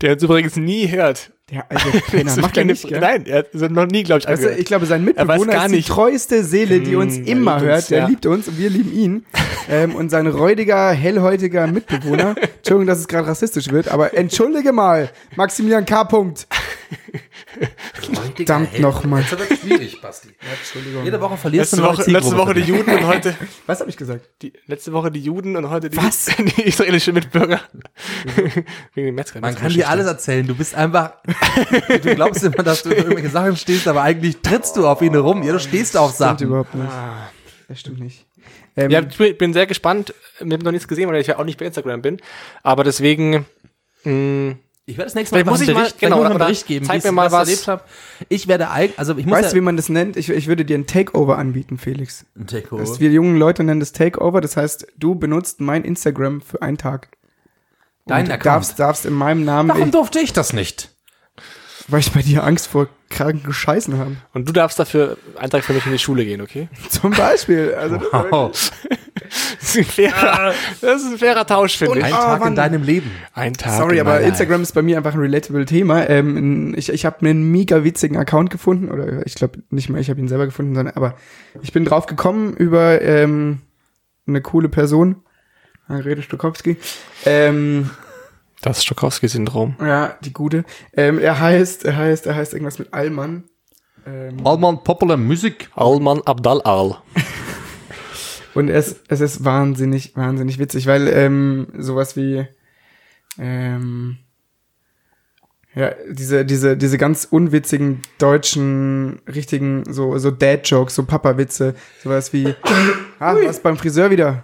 Der 0.00 0.12
uns 0.12 0.22
übrigens 0.22 0.56
nie 0.56 0.88
hört. 0.90 1.30
Penner, 1.48 1.64
Das 2.24 2.36
ist 2.36 2.42
macht 2.42 2.56
er 2.56 2.62
keine- 2.62 2.72
nicht, 2.72 2.86
gell? 2.86 3.00
Nein, 3.00 3.24
er 3.26 3.38
hat 3.38 3.54
noch 3.70 3.86
nie, 3.86 4.02
glaube 4.02 4.20
ich, 4.20 4.28
Also, 4.28 4.48
ich 4.50 4.66
glaube, 4.66 4.84
sein 4.86 5.00
Er 5.00 5.24
Mitbewohner 5.24 5.52
gar 5.54 5.64
ist 5.64 5.70
die 5.72 5.76
nicht. 5.76 5.88
treueste 5.88 6.44
Seele, 6.44 6.80
die 6.80 6.94
uns 6.94 7.16
Mm, 7.18 7.22
er 7.22 7.26
immer 7.28 7.60
hört. 7.60 7.76
uns, 7.78 7.86
Der 7.86 7.98
ja. 8.00 8.06
liebt 8.06 8.26
uns 8.26 8.48
und 8.48 8.58
wir 8.58 8.68
lieben 8.70 8.92
ihn. 8.92 9.24
ähm, 9.70 9.94
und 9.96 10.10
sein 10.10 10.26
räudiger, 10.26 10.90
hellhäutiger 10.90 11.66
Mitbewohner, 11.66 12.34
Entschuldigung, 12.58 12.86
dass 12.86 12.98
es 12.98 13.08
gerade 13.08 13.26
rassistisch 13.28 13.70
wird, 13.70 13.88
aber 13.88 14.14
entschuldige 14.14 14.72
mal, 14.72 15.08
Maximilian 15.36 15.84
K. 15.86 16.04
Punkt. 16.04 16.46
Verdammt 18.36 18.78
nochmal. 18.80 19.24
Das 19.28 19.38
wird 19.38 19.60
schwierig, 19.60 20.00
Basti. 20.00 20.28
Entschuldigung. 20.58 21.04
Jede 21.04 21.20
Woche 21.20 21.36
verlierst 21.36 21.72
Letzte 21.72 21.76
du 21.76 21.92
Woche, 21.98 22.10
letzte 22.10 22.36
Woche 22.36 22.54
die. 22.54 22.60
Juden 22.62 22.90
und 22.90 23.06
heute 23.06 23.34
Was 23.66 23.80
habe 23.80 23.90
ich 23.90 23.96
gesagt? 23.96 24.28
die 24.42 24.52
letzte 24.66 24.92
Woche 24.92 25.10
die 25.10 25.20
Juden 25.20 25.56
und 25.56 25.68
heute 25.70 25.90
die, 25.90 25.96
Was? 25.96 26.26
die 26.38 26.62
israelische 26.62 27.12
Mitbürger. 27.12 27.60
Wegen 28.94 29.06
den 29.06 29.14
Metzger. 29.14 29.40
Man 29.40 29.54
kann 29.54 29.72
dir 29.72 29.88
alles 29.88 30.06
erzählen. 30.06 30.46
Du 30.46 30.54
bist 30.54 30.74
einfach, 30.74 31.14
du 31.88 32.14
glaubst 32.14 32.42
immer, 32.44 32.62
dass 32.62 32.82
du 32.82 32.90
irgendwelche 32.90 33.30
Sachen 33.30 33.56
stehst, 33.56 33.88
aber 33.88 34.02
eigentlich 34.02 34.38
trittst 34.38 34.76
du 34.76 34.86
auf 34.86 35.02
ihn 35.02 35.14
rum. 35.14 35.42
Ja, 35.42 35.52
du 35.52 35.60
stehst 35.60 35.96
auf 35.96 36.14
Stimmt 36.14 36.18
Sachen. 36.38 36.46
überhaupt 36.46 36.74
nicht. 36.74 36.88
Das 37.68 37.80
stimmt 37.80 38.00
nicht. 38.00 38.26
Ähm, 38.76 38.90
Ja, 38.90 39.00
ich 39.02 39.16
bin- 39.16 39.36
bin 39.36 39.52
sehr 39.52 39.66
gespannt. 39.66 40.14
Wir 40.40 40.54
haben 40.56 40.64
noch 40.64 40.72
nichts 40.72 40.86
gesehen, 40.88 41.08
weil 41.08 41.20
ich 41.20 41.26
ja 41.26 41.38
auch 41.38 41.44
nicht 41.44 41.58
bei 41.58 41.66
Instagram 41.66 42.00
bin. 42.02 42.18
Aber 42.62 42.84
deswegen, 42.84 43.44
mh, 44.04 44.56
Ich 44.88 44.96
werde 44.96 45.04
das 45.08 45.14
nächste 45.14 45.36
Mal 45.36 45.44
muss 45.44 45.60
einfach 45.60 45.62
ich 45.62 45.68
einen 45.68 45.74
mal- 45.76 45.80
Bericht, 45.82 46.00
genau, 46.00 46.22
einen 46.22 46.38
Bericht 46.38 46.66
geben, 46.66 46.86
zeig 46.86 47.04
mir 47.04 47.12
mal 47.12 47.26
was 47.26 47.32
was. 47.32 47.48
erlebt 47.48 47.68
habe. 47.68 47.82
Ich 48.30 48.48
werde 48.48 48.68
also 48.96 49.16
ich 49.18 49.26
muss 49.26 49.36
weißt 49.38 49.52
du, 49.52 49.56
ja, 49.56 49.60
wie 49.60 49.64
man 49.64 49.76
das 49.76 49.90
nennt? 49.90 50.16
Ich, 50.16 50.30
ich 50.30 50.46
würde 50.46 50.64
dir 50.64 50.78
ein 50.78 50.86
Takeover 50.86 51.36
anbieten, 51.36 51.76
Felix. 51.76 52.24
Ein 52.34 52.46
Takeover. 52.46 52.80
Das, 52.82 52.98
wir 52.98 53.10
jungen 53.10 53.36
Leute 53.36 53.64
nennen 53.64 53.80
das 53.80 53.92
Takeover. 53.92 54.40
Das 54.40 54.56
heißt, 54.56 54.86
du 54.96 55.14
benutzt 55.14 55.60
mein 55.60 55.84
Instagram 55.84 56.40
für 56.40 56.62
einen 56.62 56.78
Tag. 56.78 57.08
Dein 58.06 58.24
Account. 58.30 58.46
darfst, 58.46 58.78
darfst 58.80 59.04
in 59.06 59.12
meinem 59.12 59.44
Namen, 59.44 59.68
Warum 59.68 59.84
ich, 59.84 59.90
durfte 59.90 60.20
ich 60.20 60.32
das 60.32 60.54
nicht? 60.54 60.90
weil 61.90 62.00
ich 62.00 62.12
bei 62.12 62.20
dir 62.22 62.44
Angst 62.44 62.66
vor 62.66 62.88
kranken 63.08 63.52
Scheißen 63.52 63.96
habe. 63.98 64.16
und 64.34 64.46
du 64.48 64.52
darfst 64.52 64.78
dafür 64.78 65.16
einen 65.38 65.50
Tag 65.50 65.64
für 65.64 65.72
mich 65.72 65.86
in 65.86 65.92
die 65.92 65.98
Schule 65.98 66.24
gehen, 66.24 66.40
okay? 66.42 66.68
Zum 66.90 67.10
Beispiel. 67.12 67.74
Also 67.74 68.00
Wow. 68.30 68.72
Das 69.28 69.74
ist 69.74 69.78
ein 69.78 69.84
fairer, 69.84 70.54
das 70.80 71.02
ist 71.02 71.12
ein 71.12 71.18
fairer 71.18 71.46
Tausch, 71.46 71.76
finde 71.76 72.02
Ein 72.02 72.08
ich. 72.10 72.14
Ah, 72.14 72.24
Tag 72.24 72.40
Mann. 72.40 72.48
in 72.50 72.54
deinem 72.56 72.82
Leben. 72.82 73.10
Ein 73.34 73.54
Tag. 73.54 73.72
Sorry, 73.72 73.96
in 73.98 74.00
aber 74.06 74.20
Instagram 74.20 74.62
ist 74.62 74.72
bei 74.72 74.82
mir 74.82 74.96
einfach 74.96 75.14
ein 75.14 75.20
relatable 75.20 75.64
Thema. 75.66 76.08
Ähm, 76.08 76.74
ich 76.76 76.88
ich 76.90 77.04
habe 77.06 77.20
einen 77.20 77.50
mega 77.50 77.84
witzigen 77.84 78.16
Account 78.16 78.50
gefunden, 78.50 78.90
oder 78.90 79.26
ich 79.26 79.34
glaube 79.34 79.62
nicht 79.70 79.88
mal, 79.88 80.00
ich 80.00 80.10
habe 80.10 80.20
ihn 80.20 80.28
selber 80.28 80.46
gefunden, 80.46 80.74
sondern 80.74 80.96
aber 80.96 81.14
ich 81.62 81.72
bin 81.72 81.84
drauf 81.84 82.06
gekommen 82.06 82.54
über 82.54 83.00
ähm, 83.02 83.60
eine 84.26 84.40
coole 84.42 84.68
Person, 84.68 85.16
Margarete 85.88 86.22
Stokowski. 86.22 86.76
Ähm, 87.24 87.82
Life. 87.82 87.96
Das 88.60 88.84
Stokowski-Syndrom. 88.84 89.76
ja, 89.80 90.16
die 90.24 90.32
gute. 90.32 90.64
Ähm, 90.92 91.18
er 91.18 91.38
heißt, 91.38 91.84
er 91.84 91.96
heißt, 91.96 92.26
er 92.26 92.34
heißt 92.34 92.52
irgendwas 92.54 92.78
mit 92.78 92.92
Allmann. 92.92 93.44
Ähm, 94.06 94.44
Allman 94.44 94.82
Popular 94.82 95.16
Music. 95.16 95.68
Alman 95.76 96.20
Abdal 96.24 96.60
Al. 96.62 96.96
Und 98.58 98.70
es, 98.70 98.96
es 99.06 99.20
ist 99.20 99.44
wahnsinnig, 99.44 100.16
wahnsinnig 100.16 100.58
witzig, 100.58 100.88
weil 100.88 101.06
ähm, 101.06 101.68
sowas 101.78 102.16
wie 102.16 102.44
ähm, 103.38 104.18
ja, 105.76 105.92
diese, 106.10 106.44
diese, 106.44 106.76
diese 106.76 106.98
ganz 106.98 107.24
unwitzigen 107.24 108.02
deutschen, 108.18 109.20
richtigen, 109.32 109.84
so, 109.88 110.18
so 110.18 110.32
Dad-Jokes, 110.32 110.96
so 110.96 111.04
Papa-Witze, 111.04 111.76
sowas 112.02 112.32
wie, 112.32 112.52
ah, 113.20 113.36
was 113.44 113.60
beim 113.60 113.76
Friseur 113.76 114.10
wieder? 114.10 114.42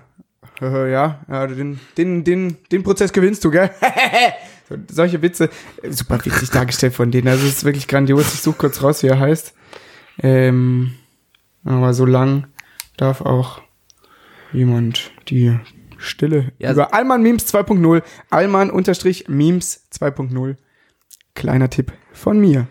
Ja, 0.61 1.19
ja, 1.29 1.47
den, 1.49 1.81
den, 1.99 2.23
den, 2.23 2.57
den 2.71 2.85
Prozess 2.85 3.13
gewinnst 3.13 3.45
du, 3.45 3.51
gell? 3.51 3.73
so, 4.69 4.77
solche 4.93 5.23
Witze, 5.23 5.51
super 5.91 6.25
witzig 6.25 6.51
dargestellt 6.51 6.95
von 6.95 7.11
denen. 7.11 7.27
Also 7.27 7.45
es 7.49 7.55
ist 7.55 7.65
wirklich 7.65 7.89
grandios. 7.89 8.33
Ich 8.33 8.43
suche 8.43 8.59
kurz 8.59 8.81
raus, 8.81 9.03
wie 9.03 9.09
er 9.09 9.19
heißt. 9.19 9.55
Ähm, 10.23 10.95
aber 11.65 11.93
so 11.95 12.07
lang 12.07 12.47
darf 12.97 13.21
auch 13.21 13.64
jemand 14.55 15.11
die 15.29 15.59
Stille 15.99 16.53
Ja, 16.59 16.69
also- 16.71 16.83
über 16.83 16.95
Alman 16.95 17.23
Memes 17.23 17.47
2.0, 17.47 18.03
Alman 18.31 18.71
unterstrich 18.71 19.29
Memes 19.29 19.89
2.0. 19.91 20.57
Kleiner 21.35 21.71
Tipp 21.71 21.93
von 22.13 22.39
mir. 22.39 22.67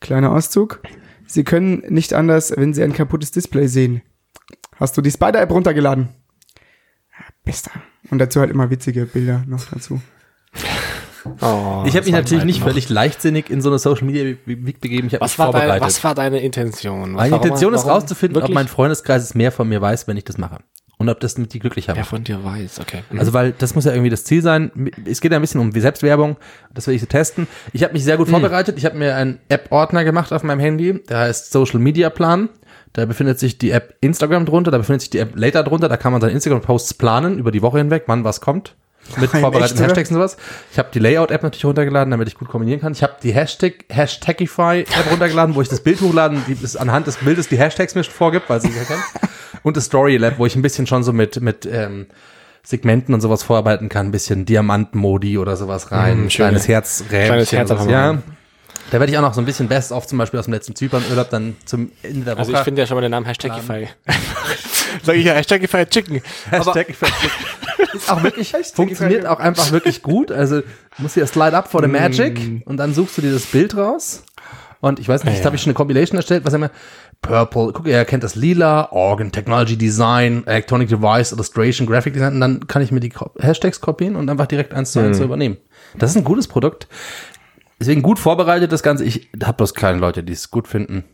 Kleiner 0.00 0.32
Auszug. 0.32 0.80
Sie 1.26 1.44
können 1.44 1.82
nicht 1.88 2.14
anders, 2.14 2.52
wenn 2.56 2.72
Sie 2.74 2.82
ein 2.82 2.92
kaputtes 2.92 3.30
Display 3.32 3.66
sehen. 3.68 4.02
Hast 4.76 4.96
du 4.96 5.02
die 5.02 5.10
Spider-App 5.10 5.50
runtergeladen? 5.50 6.08
Bester. 7.44 7.70
Und 8.10 8.18
dazu 8.18 8.40
halt 8.40 8.50
immer 8.50 8.70
witzige 8.70 9.06
Bilder 9.06 9.44
noch 9.46 9.64
dazu. 9.66 10.00
Oh, 11.40 11.82
Ich 11.86 11.94
habe 11.94 12.04
mich 12.04 12.12
natürlich 12.12 12.44
nicht 12.44 12.60
noch. 12.60 12.68
völlig 12.68 12.88
leichtsinnig 12.88 13.50
in 13.50 13.60
so 13.60 13.68
eine 13.68 13.78
Social 13.78 14.04
Media 14.06 14.36
Week 14.46 14.80
begeben. 14.80 15.08
Ich 15.08 15.14
habe 15.14 15.24
mich 15.24 15.32
Was 15.32 15.38
war, 15.38 15.46
deine, 15.52 15.64
vorbereitet. 15.64 15.86
was 15.86 16.04
war 16.04 16.14
deine 16.14 16.40
Intention? 16.40 17.12
Meine 17.12 17.32
Warum- 17.32 17.44
Intention 17.44 17.74
ist 17.74 17.80
warum- 17.84 17.92
rauszufinden, 18.00 18.36
ob 18.36 18.42
wirklich? 18.44 18.54
mein 18.54 18.68
Freundeskreis 18.68 19.34
mehr 19.34 19.52
von 19.52 19.68
mir 19.68 19.80
weiß, 19.82 20.08
wenn 20.08 20.16
ich 20.16 20.24
das 20.24 20.38
mache. 20.38 20.58
Und 20.98 21.08
ob 21.08 21.20
das 21.20 21.38
mit 21.38 21.52
die 21.52 21.60
glücklich 21.60 21.88
haben. 21.88 21.96
Wer 21.96 22.04
von 22.04 22.24
dir 22.24 22.42
weiß, 22.42 22.80
okay. 22.80 23.04
Mhm. 23.10 23.20
Also 23.20 23.32
weil 23.32 23.52
das 23.52 23.76
muss 23.76 23.84
ja 23.84 23.92
irgendwie 23.92 24.10
das 24.10 24.24
Ziel 24.24 24.42
sein. 24.42 24.90
Es 25.06 25.20
geht 25.20 25.30
ja 25.30 25.38
ein 25.38 25.40
bisschen 25.40 25.60
um 25.60 25.72
die 25.72 25.80
Selbstwerbung. 25.80 26.36
Das 26.74 26.88
will 26.88 26.94
ich 26.94 27.00
so 27.00 27.06
testen. 27.06 27.46
Ich 27.72 27.84
habe 27.84 27.92
mich 27.92 28.02
sehr 28.02 28.16
gut 28.16 28.28
vorbereitet. 28.28 28.76
Ich 28.78 28.84
habe 28.84 28.98
mir 28.98 29.14
einen 29.14 29.38
App-Ordner 29.48 30.02
gemacht 30.02 30.32
auf 30.32 30.42
meinem 30.42 30.58
Handy. 30.58 31.00
Der 31.08 31.18
heißt 31.20 31.52
Social 31.52 31.78
Media 31.78 32.10
Plan. 32.10 32.48
Da 32.94 33.04
befindet 33.06 33.38
sich 33.38 33.58
die 33.58 33.70
App 33.70 33.94
Instagram 34.00 34.44
drunter. 34.44 34.72
Da 34.72 34.78
befindet 34.78 35.02
sich 35.02 35.10
die 35.10 35.18
App 35.18 35.36
Later 35.36 35.62
drunter. 35.62 35.88
Da 35.88 35.96
kann 35.96 36.10
man 36.10 36.20
seine 36.20 36.32
Instagram-Posts 36.32 36.94
planen 36.94 37.38
über 37.38 37.52
die 37.52 37.62
Woche 37.62 37.78
hinweg, 37.78 38.04
wann 38.08 38.24
was 38.24 38.40
kommt. 38.40 38.74
Mit 39.18 39.32
Nein, 39.32 39.42
vorbereiteten 39.42 39.78
echt? 39.78 39.90
Hashtags 39.90 40.10
und 40.10 40.16
sowas. 40.16 40.36
Ich 40.72 40.78
habe 40.78 40.88
die 40.92 40.98
Layout-App 40.98 41.44
natürlich 41.44 41.64
runtergeladen, 41.64 42.10
damit 42.10 42.26
ich 42.26 42.34
gut 42.34 42.48
kombinieren 42.48 42.80
kann. 42.80 42.92
Ich 42.92 43.04
habe 43.04 43.14
die 43.22 43.32
Hashtag 43.32 43.84
Hashtagify-App 43.88 45.10
runtergeladen, 45.12 45.54
wo 45.54 45.62
ich 45.62 45.68
das 45.68 45.80
Bild 45.80 46.00
hochladen, 46.00 46.42
die 46.48 46.56
es 46.62 46.76
anhand 46.76 47.06
des 47.06 47.18
Bildes 47.18 47.48
die 47.48 47.56
Hashtags 47.56 47.94
mir 47.94 48.02
vorgibt, 48.02 48.50
weil 48.50 48.60
sie 48.60 48.72
sie 48.72 48.78
erkennt. 48.78 49.02
Und 49.62 49.76
das 49.76 49.86
Story 49.86 50.16
Lab, 50.16 50.38
wo 50.38 50.46
ich 50.46 50.56
ein 50.56 50.62
bisschen 50.62 50.86
schon 50.86 51.02
so 51.02 51.12
mit, 51.12 51.40
mit 51.40 51.66
ähm, 51.66 52.06
Segmenten 52.62 53.14
und 53.14 53.20
sowas 53.20 53.42
vorarbeiten 53.42 53.88
kann, 53.88 54.06
ein 54.08 54.12
bisschen 54.12 54.44
Diamant-Modi 54.44 55.38
oder 55.38 55.56
sowas 55.56 55.90
rein, 55.90 56.24
Mm, 56.24 56.28
kleines 56.28 56.68
Herz, 56.68 57.04
kleines 57.08 57.52
Herz 57.52 57.70
einfach 57.70 57.88
ja. 57.88 58.18
Da 58.90 59.00
werde 59.00 59.12
ich 59.12 59.18
auch 59.18 59.22
noch 59.22 59.34
so 59.34 59.40
ein 59.42 59.44
bisschen 59.44 59.68
Best 59.68 59.92
of 59.92 60.06
zum 60.06 60.16
Beispiel 60.18 60.40
aus 60.40 60.46
dem 60.46 60.54
letzten 60.54 60.74
Zypern-Urlaub 60.74 61.28
dann 61.28 61.56
zum 61.66 61.92
Ende 62.02 62.24
der 62.24 62.34
Woche. 62.34 62.40
Also 62.40 62.52
ich 62.54 62.58
finde 62.60 62.80
ja 62.82 62.86
schon 62.86 62.94
mal 62.96 63.02
den 63.02 63.10
Namen 63.10 63.26
Hashtagify. 63.26 63.88
Sag 65.02 65.16
ich 65.16 65.24
ja 65.26 65.34
Hashtagify 65.34 65.84
Chicken. 65.86 66.22
Hashtag 66.50 66.88
ist 67.94 68.10
auch 68.10 68.22
wirklich, 68.22 68.54
funktioniert 68.74 69.26
auch 69.26 69.40
einfach 69.40 69.72
wirklich 69.72 70.02
gut. 70.02 70.32
Also 70.32 70.60
du 70.60 70.66
musst 70.98 71.14
hier 71.14 71.26
Slide 71.26 71.56
up 71.56 71.70
for 71.70 71.82
the 71.82 71.88
magic 71.88 72.62
und 72.64 72.78
dann 72.78 72.94
suchst 72.94 73.18
du 73.18 73.22
dir 73.22 73.32
das 73.32 73.44
Bild 73.44 73.76
raus. 73.76 74.24
Und 74.80 75.00
ich 75.00 75.08
weiß 75.08 75.24
nicht, 75.24 75.32
Ja, 75.32 75.36
jetzt 75.36 75.44
habe 75.44 75.56
ich 75.56 75.62
schon 75.62 75.70
eine 75.70 75.74
Compilation 75.74 76.16
erstellt, 76.16 76.44
was 76.44 76.54
immer 76.54 76.70
Purple, 77.22 77.72
guck, 77.72 77.86
ihr 77.86 78.04
kennt 78.04 78.22
das 78.24 78.36
Lila, 78.36 78.90
Organ, 78.92 79.32
Technology 79.32 79.76
Design, 79.76 80.46
Electronic 80.46 80.88
Device, 80.88 81.32
Illustration, 81.32 81.86
Graphic 81.86 82.14
Design 82.14 82.34
und 82.34 82.40
dann 82.40 82.66
kann 82.68 82.80
ich 82.80 82.92
mir 82.92 83.00
die 83.00 83.12
Hashtags 83.40 83.80
kopieren 83.80 84.16
und 84.16 84.30
einfach 84.30 84.46
direkt 84.46 84.72
eins 84.72 84.92
zu 84.92 85.00
eins 85.00 85.18
so 85.18 85.24
übernehmen. 85.24 85.58
Das 85.98 86.10
ist 86.12 86.16
ein 86.16 86.24
gutes 86.24 86.46
Produkt. 86.48 86.88
Deswegen 87.80 88.02
gut 88.02 88.18
vorbereitet 88.18 88.72
das 88.72 88.82
Ganze. 88.82 89.04
Ich 89.04 89.28
habe 89.42 89.56
bloß 89.56 89.74
keine 89.74 89.98
Leute, 89.98 90.22
die 90.22 90.32
es 90.32 90.50
gut 90.50 90.66
finden. 90.68 91.04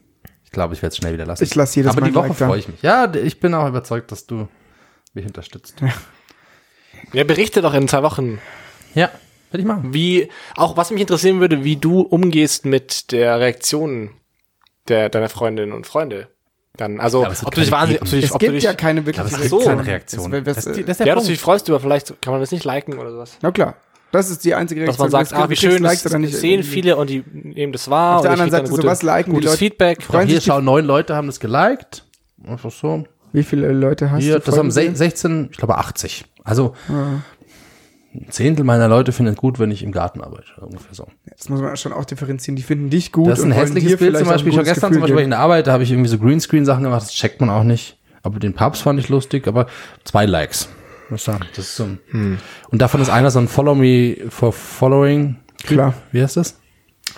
Ich 0.45 0.51
glaube, 0.51 0.75
ich 0.75 0.83
werde 0.83 0.93
es 0.93 0.97
schnell 0.99 1.15
wieder 1.15 1.27
lassen. 1.27 1.43
Ich 1.43 1.55
lasse 1.55 1.77
jedes 1.81 1.91
Aber 1.93 2.01
Mal 2.03 2.09
die 2.09 2.15
Woche 2.15 2.33
freue 2.35 2.59
ich 2.59 2.69
mich. 2.69 2.81
Ja, 2.83 3.13
ich 3.13 3.41
bin 3.41 3.53
auch 3.55 3.69
überzeugt, 3.69 4.13
dass 4.13 4.27
du 4.27 4.49
mich 5.15 5.27
unterstützt. 5.27 5.83
Ja, 7.13 7.25
berichte 7.25 7.61
doch 7.61 7.75
in 7.75 7.89
zwei 7.89 8.03
Wochen, 8.03 8.39
Ja, 8.95 9.11
werde 9.51 9.61
ich 9.61 9.65
machen. 9.65 9.93
wie, 9.93 10.29
auch 10.57 10.77
was 10.77 10.91
mich 10.91 11.01
interessieren 11.01 11.41
würde, 11.41 11.65
wie 11.65 11.77
du 11.77 12.01
umgehst 12.01 12.65
mit 12.67 13.13
der 13.13 13.41
Reaktion 13.41 14.11
der, 14.89 15.09
deiner 15.09 15.29
Freundinnen 15.29 15.73
und 15.73 15.87
Freunde. 15.87 16.29
Dann, 16.77 16.99
also, 16.99 17.21
aber 17.25 17.31
wird 17.31 17.47
ob 17.47 17.55
du 17.55 17.61
dich 17.61 17.71
wahnsinnig, 17.71 18.03
ob 18.03 18.09
du 18.11 18.17
dich, 18.17 18.25
Es 18.25 18.33
ob 18.33 18.41
du 18.41 18.47
gibt 18.47 18.57
dich, 18.57 18.65
ja 18.65 18.75
keine 18.75 19.07
wirkliche 19.07 19.21
Aber 19.29 19.37
gibt 19.39 19.49
so. 19.51 19.61
keine 19.61 19.87
Reaktion. 19.87 20.31
Das, 20.33 20.43
Das, 20.45 20.57
das, 20.57 20.65
das, 20.65 20.77
äh, 20.77 20.91
ist 20.91 21.01
der 21.01 21.07
ja, 21.07 21.15
dass 21.15 21.25
du 21.25 21.31
dich 21.31 21.41
freust 21.41 21.69
über, 21.69 21.79
vielleicht 21.79 22.21
kann 22.21 22.33
man 22.33 22.41
das 22.41 22.51
nicht 22.51 22.65
liken 22.65 22.99
oder 22.99 23.11
sowas. 23.13 23.39
na 23.43 23.53
klar. 23.53 23.77
Das 24.11 24.31
ist 24.31 24.45
die 24.45 24.55
einzige 24.55 24.81
Dass 24.85 24.91
Reaktion. 24.99 25.11
man 25.13 25.25
sagt, 25.27 25.33
Du 25.33 25.45
ah, 25.45 25.51
wie 25.51 25.57
schön, 25.57 25.83
das 25.83 26.03
sehen 26.41 26.63
viele 26.63 26.97
und 26.97 27.11
die 27.11 27.25
nehmen 27.33 27.73
das 27.73 27.91
wahr. 27.91 28.17
Auf 28.17 28.23
der 28.23 28.31
anderen 28.33 28.51
Seite, 28.51 28.71
gute- 28.71 28.83
sowas 28.83 29.03
liken 29.03 29.31
die 29.31 29.35
gutes 29.37 29.51
Leute- 29.53 29.59
Feedback. 29.59 30.03
Freuen 30.03 30.27
Hier 30.27 30.37
sich 30.37 30.45
die- 30.45 30.51
schauen 30.51 30.65
neun 30.65 30.85
Leute 30.85 31.17
haben 31.17 31.27
das 31.27 31.41
geliked. 31.41 32.05
Einfach 32.47 32.71
so. 32.71 33.05
Wie 33.33 33.43
viele 33.43 33.73
Leute 33.73 34.13
hast 34.13 34.23
Hier, 34.23 34.39
du? 34.39 34.45
das 34.47 34.57
haben 34.57 34.71
se- 34.71 34.83
Folgen 34.83 34.95
16, 34.97 35.49
ich 35.51 35.57
glaube 35.59 35.77
80. 35.79 36.25
Also 36.45 36.75
Ja. 36.89 37.23
Ein 38.15 38.27
Zehntel 38.31 38.65
meiner 38.65 38.89
Leute 38.89 39.13
finden 39.13 39.33
es 39.33 39.39
gut, 39.39 39.59
wenn 39.59 39.71
ich 39.71 39.83
im 39.83 39.93
Garten 39.93 40.21
arbeite. 40.21 40.47
Ungefähr 40.61 40.95
so. 40.95 41.07
Das 41.37 41.49
muss 41.49 41.61
man 41.61 41.77
schon 41.77 41.93
auch 41.93 42.05
differenzieren. 42.05 42.57
Die 42.57 42.63
finden 42.63 42.91
dich 42.91 43.13
gut. 43.13 43.29
Das 43.29 43.41
ist 43.41 43.45
ein 43.45 43.51
hässliches 43.53 43.97
Bild 43.97 44.17
zum 44.17 44.29
Beispiel. 44.29 44.53
Schon 44.53 44.61
gutes 44.61 44.75
gestern 44.75 44.93
zum 44.93 45.03
Gefühl 45.03 45.15
Beispiel, 45.15 45.17
weil 45.17 45.21
ich 45.23 45.25
in 45.25 45.31
geben. 45.31 45.31
der 45.31 45.41
Arbeit, 45.41 45.67
da 45.67 45.73
habe 45.73 45.83
ich 45.83 45.91
irgendwie 45.91 46.09
so 46.09 46.19
Greenscreen-Sachen 46.19 46.85
gemacht. 46.85 47.03
Das 47.03 47.13
checkt 47.13 47.41
man 47.41 47.51
auch 47.51 47.65
nicht. 47.65 47.99
Aber 48.23 48.39
den 48.39 48.55
Papst 48.55 48.83
fand 48.83 48.99
ich 49.01 49.09
lustig, 49.09 49.47
aber 49.49 49.67
zwei 50.05 50.25
Likes. 50.27 50.69
Muss 51.11 51.21
ich 51.21 51.25
sagen. 51.25 51.45
Das 51.55 51.67
ist 51.67 51.77
so 51.77 51.85
ein 52.13 52.39
Und 52.71 52.81
davon 52.81 53.01
ist 53.03 53.11
einer 53.11 53.31
so 53.31 53.39
ein 53.39 53.49
Follow 53.49 53.75
Me 53.75 54.17
for 54.31 54.53
Following. 54.53 55.37
Klar. 55.67 55.95
Wie 56.13 56.23
heißt 56.23 56.37
das? 56.37 56.59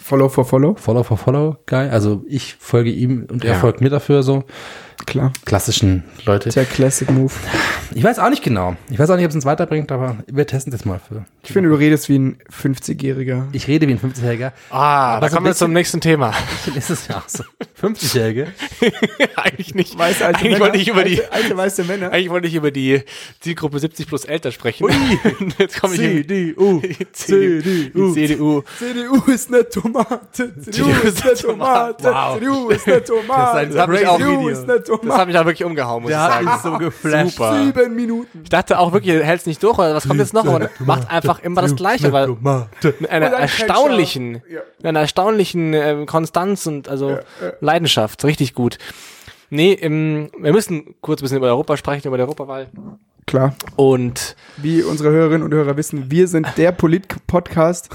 Follow 0.02 0.28
for 0.28 0.44
Follow. 0.44 0.74
Follow 0.74 1.02
for 1.04 1.16
Follow 1.16 1.56
Guy. 1.66 1.88
Also 1.88 2.24
ich 2.26 2.54
folge 2.58 2.90
ihm 2.90 3.26
und 3.30 3.44
er 3.44 3.52
Ja. 3.52 3.58
folgt 3.58 3.80
mir 3.80 3.90
dafür 3.90 4.22
so. 4.22 4.44
Klar. 5.04 5.32
Klassischen 5.44 6.04
Leute. 6.24 6.48
Der 6.48 6.64
Classic 6.64 7.10
Move. 7.10 7.32
Ich 7.94 8.02
weiß 8.02 8.18
auch 8.18 8.30
nicht 8.30 8.42
genau. 8.42 8.76
Ich 8.90 8.98
weiß 8.98 9.10
auch 9.10 9.16
nicht, 9.16 9.24
ob 9.24 9.30
es 9.30 9.34
uns 9.36 9.44
weiterbringt, 9.44 9.92
aber 9.92 10.16
wir 10.26 10.46
testen 10.46 10.70
das 10.70 10.84
mal 10.84 11.00
für. 11.06 11.24
Ich 11.42 11.52
finde, 11.52 11.68
du 11.68 11.76
redest 11.76 12.08
wie 12.08 12.18
ein 12.18 12.38
50-Jähriger. 12.50 13.44
Ich 13.52 13.68
rede 13.68 13.86
wie 13.86 13.92
ein 13.92 14.00
50-Jähriger. 14.00 14.52
Ah, 14.70 15.20
da 15.20 15.28
so 15.28 15.34
kommen 15.36 15.46
wir 15.46 15.54
zum 15.54 15.72
nächsten 15.72 16.00
Thema. 16.00 16.32
Ist 16.74 16.90
es 16.90 17.06
ja 17.08 17.18
auch 17.18 17.28
so. 17.28 17.44
50-Jährige. 17.80 18.48
eigentlich 19.36 19.74
nicht. 19.74 19.96
Weiße 19.96 20.24
alte 20.24 20.40
eigentlich 20.40 20.52
Männer, 20.52 20.64
wollte 20.64 20.78
ich 20.78 20.88
über 20.88 21.04
die, 21.04 21.20
alte, 21.22 21.32
alte 21.32 21.56
weiße 21.56 21.84
Männer. 21.84 22.10
eigentlich 22.10 22.30
wollte 22.30 22.48
ich 22.48 22.54
über 22.54 22.70
die 22.70 23.02
Zielgruppe 23.40 23.78
70 23.78 24.08
plus 24.08 24.24
älter 24.24 24.50
sprechen. 24.50 24.88
Jetzt 25.58 25.80
komme 25.80 25.94
ich 25.94 26.00
CDU. 26.00 26.82
CDU. 27.12 28.12
CDU. 28.14 28.62
CDU 28.78 29.30
ist 29.30 29.52
eine 29.52 29.68
Tomate. 29.68 30.60
CDU 30.60 30.90
ist 31.04 31.22
eine 31.24 31.34
Tomate. 31.34 32.14
CDU 32.34 32.70
ist 32.70 32.86
eine 32.88 33.04
Tomate. 33.04 33.66
Das 33.66 33.74
ist 33.74 33.76
ein 33.76 33.88
crazy 33.88 34.16
CDU 34.16 34.48
ist 34.48 34.68
eine 34.68 34.82
Das 34.86 35.16
hat 35.18 35.26
mich 35.26 35.34
da 35.36 35.44
wirklich 35.44 35.64
umgehauen, 35.64 36.02
muss 36.02 36.10
Der 36.10 36.18
ich 36.18 36.24
hat 36.48 36.62
sagen. 36.62 36.78
mich 36.78 36.82
so 36.82 36.90
geflasht. 37.06 37.36
Super. 37.36 37.62
Sieben 37.64 37.94
Minuten. 37.96 38.40
Ich 38.42 38.48
dachte 38.48 38.78
auch 38.78 38.92
wirklich, 38.92 39.22
hält 39.22 39.40
es 39.40 39.46
nicht 39.46 39.62
durch, 39.62 39.78
oder 39.78 39.94
was 39.94 40.06
kommt 40.06 40.20
jetzt 40.20 40.34
noch? 40.34 40.46
Aber 40.46 40.68
macht 40.80 41.10
einfach 41.10 41.40
immer 41.40 41.62
das 41.62 41.76
Gleiche, 41.76 42.12
weil 42.12 42.28
mit 42.28 43.10
einer 43.10 43.26
Und 43.26 43.32
erstaunlichen. 43.40 44.42
Ja. 44.48 44.60
mit 44.78 44.86
einer 44.86 45.00
erstaunlichen 45.00 45.72
ähm, 45.74 46.06
Konstanz 46.06 46.66
und 46.66 46.88
also 46.88 47.18
Leidenschaft, 47.60 48.24
richtig 48.24 48.54
gut. 48.54 48.78
Nee, 49.50 49.72
ähm, 49.74 50.30
wir 50.38 50.52
müssen 50.52 50.96
kurz 51.00 51.20
ein 51.20 51.24
bisschen 51.24 51.38
über 51.38 51.46
Europa 51.48 51.76
sprechen, 51.76 52.08
über 52.08 52.16
die 52.16 52.24
Europawahl. 52.24 52.68
Klar. 53.26 53.54
Und 53.76 54.36
Wie 54.56 54.82
unsere 54.82 55.10
Hörerinnen 55.10 55.42
und 55.42 55.52
Hörer 55.52 55.76
wissen, 55.76 56.10
wir 56.10 56.28
sind 56.28 56.46
der 56.56 56.72
Polit-Podcast. 56.72 57.90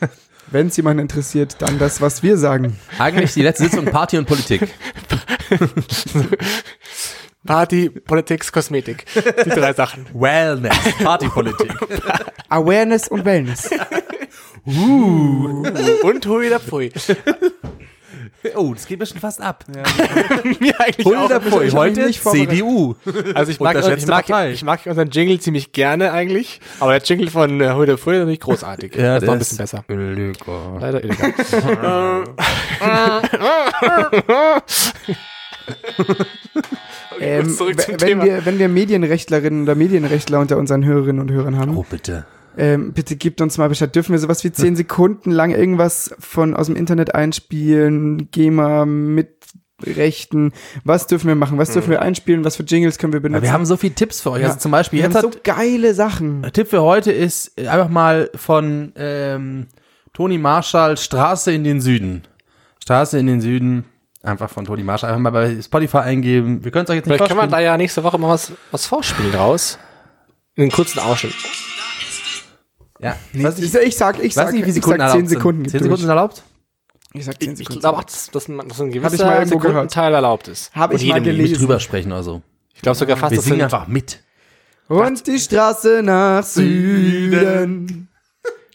Wenn 0.50 0.68
es 0.68 0.76
jemanden 0.76 1.00
interessiert, 1.00 1.56
dann 1.60 1.78
das, 1.78 2.00
was 2.00 2.22
wir 2.22 2.36
sagen. 2.36 2.78
Eigentlich 2.98 3.32
die 3.34 3.42
letzte 3.42 3.64
Sitzung 3.64 3.86
Party 3.86 4.18
und 4.18 4.26
Politik. 4.26 4.68
Party, 7.46 7.90
Politik, 7.90 8.50
Kosmetik. 8.50 9.04
Die 9.44 9.50
drei 9.50 9.72
Sachen. 9.74 10.06
Wellness. 10.14 10.74
Partypolitik. 11.02 11.74
Awareness 12.48 13.08
und 13.08 13.24
Wellness. 13.24 13.68
Und 14.64 16.26
hui 16.26 16.48
da 16.48 16.58
pfui. 16.58 16.90
Oh, 18.56 18.72
das 18.74 18.86
geht 18.86 18.98
mir 18.98 19.06
schon 19.06 19.20
fast 19.20 19.40
ab. 19.40 19.64
Mir 20.60 20.78
eigentlich 20.78 21.06
Hui 21.06 21.16
auch. 21.16 21.28
da 21.28 21.40
pfui. 21.40 21.66
ich 21.66 21.74
hab 21.74 21.84
mich 21.84 21.96
Heute 21.96 22.06
nicht. 22.06 22.22
CDU. 22.22 22.94
Also 23.34 23.52
ich 23.52 23.60
mag, 23.60 23.76
ich, 23.76 24.06
mag, 24.06 24.50
ich 24.50 24.62
mag 24.64 24.80
unseren 24.84 25.08
Jingle 25.10 25.40
ziemlich 25.40 25.72
gerne 25.72 26.12
eigentlich, 26.12 26.60
aber 26.78 26.92
der 26.92 27.02
Jingle 27.02 27.30
von 27.30 27.60
äh, 27.60 27.72
Hui 27.72 27.86
da 27.86 27.96
pfui 27.96 28.14
ist 28.14 28.18
natürlich 28.20 28.40
großartig. 28.40 28.92
das 28.92 29.22
ist 29.22 29.26
noch 29.26 29.32
ein 29.34 29.38
bisschen 29.38 29.58
besser. 29.58 29.84
Illegal. 29.88 30.78
Leider 30.80 31.04
illegal. 31.04 31.32
Ähm, 37.20 37.48
zurück 37.48 37.80
zum 37.80 37.92
wenn, 37.92 37.98
Thema. 37.98 38.24
wir, 38.24 38.44
wenn 38.44 38.58
wir 38.58 38.68
Medienrechtlerinnen 38.68 39.62
oder 39.62 39.74
Medienrechtler 39.76 40.40
unter 40.40 40.58
unseren 40.58 40.84
Hörerinnen 40.84 41.20
und 41.20 41.30
Hörern 41.30 41.56
haben, 41.56 41.76
Oh, 41.76 41.86
bitte. 41.88 42.26
ähm, 42.58 42.92
bitte 42.92 43.14
gebt 43.16 43.40
uns 43.40 43.56
mal 43.56 43.68
Bescheid. 43.68 43.94
Dürfen 43.94 44.12
wir 44.12 44.18
sowas 44.18 44.42
wie 44.42 44.50
zehn 44.50 44.74
Sekunden 44.76 45.30
lang 45.30 45.52
irgendwas 45.52 46.14
von 46.18 46.54
aus 46.54 46.66
dem 46.66 46.74
Internet 46.76 47.14
einspielen? 47.14 48.30
GEMA 48.32 48.84
mit 48.84 49.36
Rechten? 49.84 50.52
Was 50.82 51.06
dürfen 51.06 51.28
wir 51.28 51.36
machen? 51.36 51.56
Was 51.56 51.72
dürfen 51.72 51.90
wir 51.90 52.02
einspielen? 52.02 52.44
Was 52.44 52.56
für 52.56 52.64
Jingles 52.64 52.98
können 52.98 53.12
wir 53.12 53.20
benutzen? 53.20 53.42
Wir 53.44 53.52
haben 53.52 53.64
so 53.66 53.76
viele 53.76 53.94
Tipps 53.94 54.20
für 54.20 54.32
euch. 54.32 54.42
Ja. 54.42 54.48
Also 54.48 54.58
zum 54.58 54.72
Beispiel, 54.72 54.98
wir 54.98 55.04
jetzt 55.06 55.16
haben 55.16 55.26
hat, 55.28 55.34
so 55.34 55.40
geile 55.44 55.94
Sachen. 55.94 56.42
Der 56.42 56.52
Tipp 56.52 56.68
für 56.68 56.82
heute 56.82 57.12
ist 57.12 57.56
äh, 57.58 57.68
einfach 57.68 57.88
mal 57.88 58.28
von 58.34 58.92
ähm, 58.96 59.66
Toni 60.12 60.38
Marshall 60.38 60.96
Straße 60.96 61.52
in 61.52 61.62
den 61.62 61.80
Süden. 61.80 62.22
Straße 62.82 63.18
in 63.20 63.28
den 63.28 63.40
Süden. 63.40 63.84
Einfach 64.24 64.48
von 64.50 64.64
Toni 64.64 64.82
Marshall. 64.82 65.10
Einfach 65.10 65.20
mal 65.20 65.30
bei 65.30 65.60
Spotify 65.62 65.98
eingeben. 65.98 66.64
Wir 66.64 66.70
können 66.70 66.84
es 66.84 66.90
euch 66.90 66.96
jetzt 66.96 67.06
nicht 67.06 67.16
Vielleicht 67.16 67.28
können 67.30 67.40
wir 67.40 67.46
da 67.56 67.60
ja 67.60 67.76
nächste 67.76 68.02
Woche 68.02 68.18
mal 68.18 68.30
was, 68.30 68.52
was 68.70 68.86
vorspielen 68.86 69.32
draus. 69.32 69.78
Einen 70.56 70.70
kurzen 70.70 70.98
Ausschnitt. 71.00 71.34
Ja. 73.00 73.16
Nee, 73.32 73.44
weiß 73.44 73.58
ich, 73.58 73.72
nicht, 73.72 73.84
ich 73.84 73.96
sag, 73.96 74.18
ich 74.18 74.24
ich 74.24 74.36
weiß 74.36 74.46
sag, 74.46 74.54
nicht, 74.54 74.64
wie 74.64 74.68
ich 74.70 74.74
Sekunden 74.76 75.00
sag 75.00 75.08
erlaubt 75.08 75.18
zehn 75.20 75.26
Sekunden. 75.28 75.64
sind. 75.64 75.70
Zehn 75.70 75.78
durch. 75.80 75.84
Sekunden 75.84 76.00
sind 76.02 76.08
erlaubt? 76.08 76.42
Ich 77.12 77.24
sag 77.26 77.40
zehn 77.40 77.52
Ich 77.52 77.58
Sekunden. 77.58 77.80
glaube 77.80 77.98
auch, 77.98 78.04
dass, 78.04 78.30
dass, 78.30 78.48
ein- 78.48 78.60
ich 78.66 78.78
mal 78.78 78.88
gewisser. 78.90 79.46
Sekundenteil 79.46 80.14
erlaubt 80.14 80.48
ist. 80.48 80.74
Hab 80.74 80.92
ich 80.94 81.02
Und 81.02 81.08
mal 81.08 81.14
jedem 81.18 81.24
gelesen. 81.24 81.50
Nicht 81.50 81.60
drüber 81.60 81.80
sprechen 81.80 82.12
oder 82.12 82.22
so. 82.22 82.42
Ich 82.74 82.80
glaube 82.82 82.96
sogar 82.96 83.16
fast, 83.16 83.32
Wir 83.32 83.40
singen 83.42 83.62
einfach 83.62 83.86
mit. 83.88 84.20
Und 84.88 85.26
die 85.26 85.38
Straße 85.38 86.00
nach 86.02 86.42
Süden. 86.44 88.08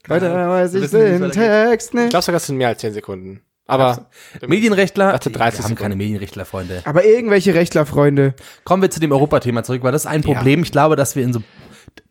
Weiter 0.07 0.49
weiß 0.49 0.73
ich 0.75 0.89
den. 0.89 1.31
Text 1.31 1.89
ich 1.89 1.93
nicht. 1.93 2.09
glaube 2.11 2.23
sogar, 2.23 2.37
es 2.37 2.45
sind 2.47 2.57
mehr 2.57 2.69
als 2.69 2.79
10 2.81 2.93
Sekunden. 2.93 3.41
Aber 3.69 4.07
Medienrechtler, 4.45 5.13
Warte, 5.13 5.29
30 5.31 5.59
wir 5.59 5.65
haben 5.65 5.75
keine 5.75 5.95
Medienrechtler-Freunde. 5.95 6.81
Aber 6.85 7.05
irgendwelche 7.05 7.53
Rechtlerfreunde, 7.53 8.33
Kommen 8.65 8.81
wir 8.81 8.89
zu 8.89 8.99
dem 8.99 9.11
Europathema 9.11 9.63
zurück, 9.63 9.83
weil 9.83 9.91
das 9.91 10.03
ist 10.03 10.07
ein 10.11 10.21
Problem. 10.21 10.63
Ich 10.63 10.71
glaube, 10.71 10.95
dass 10.95 11.15
wir 11.15 11.23
in 11.23 11.33
so 11.33 11.39
d- 11.39 11.45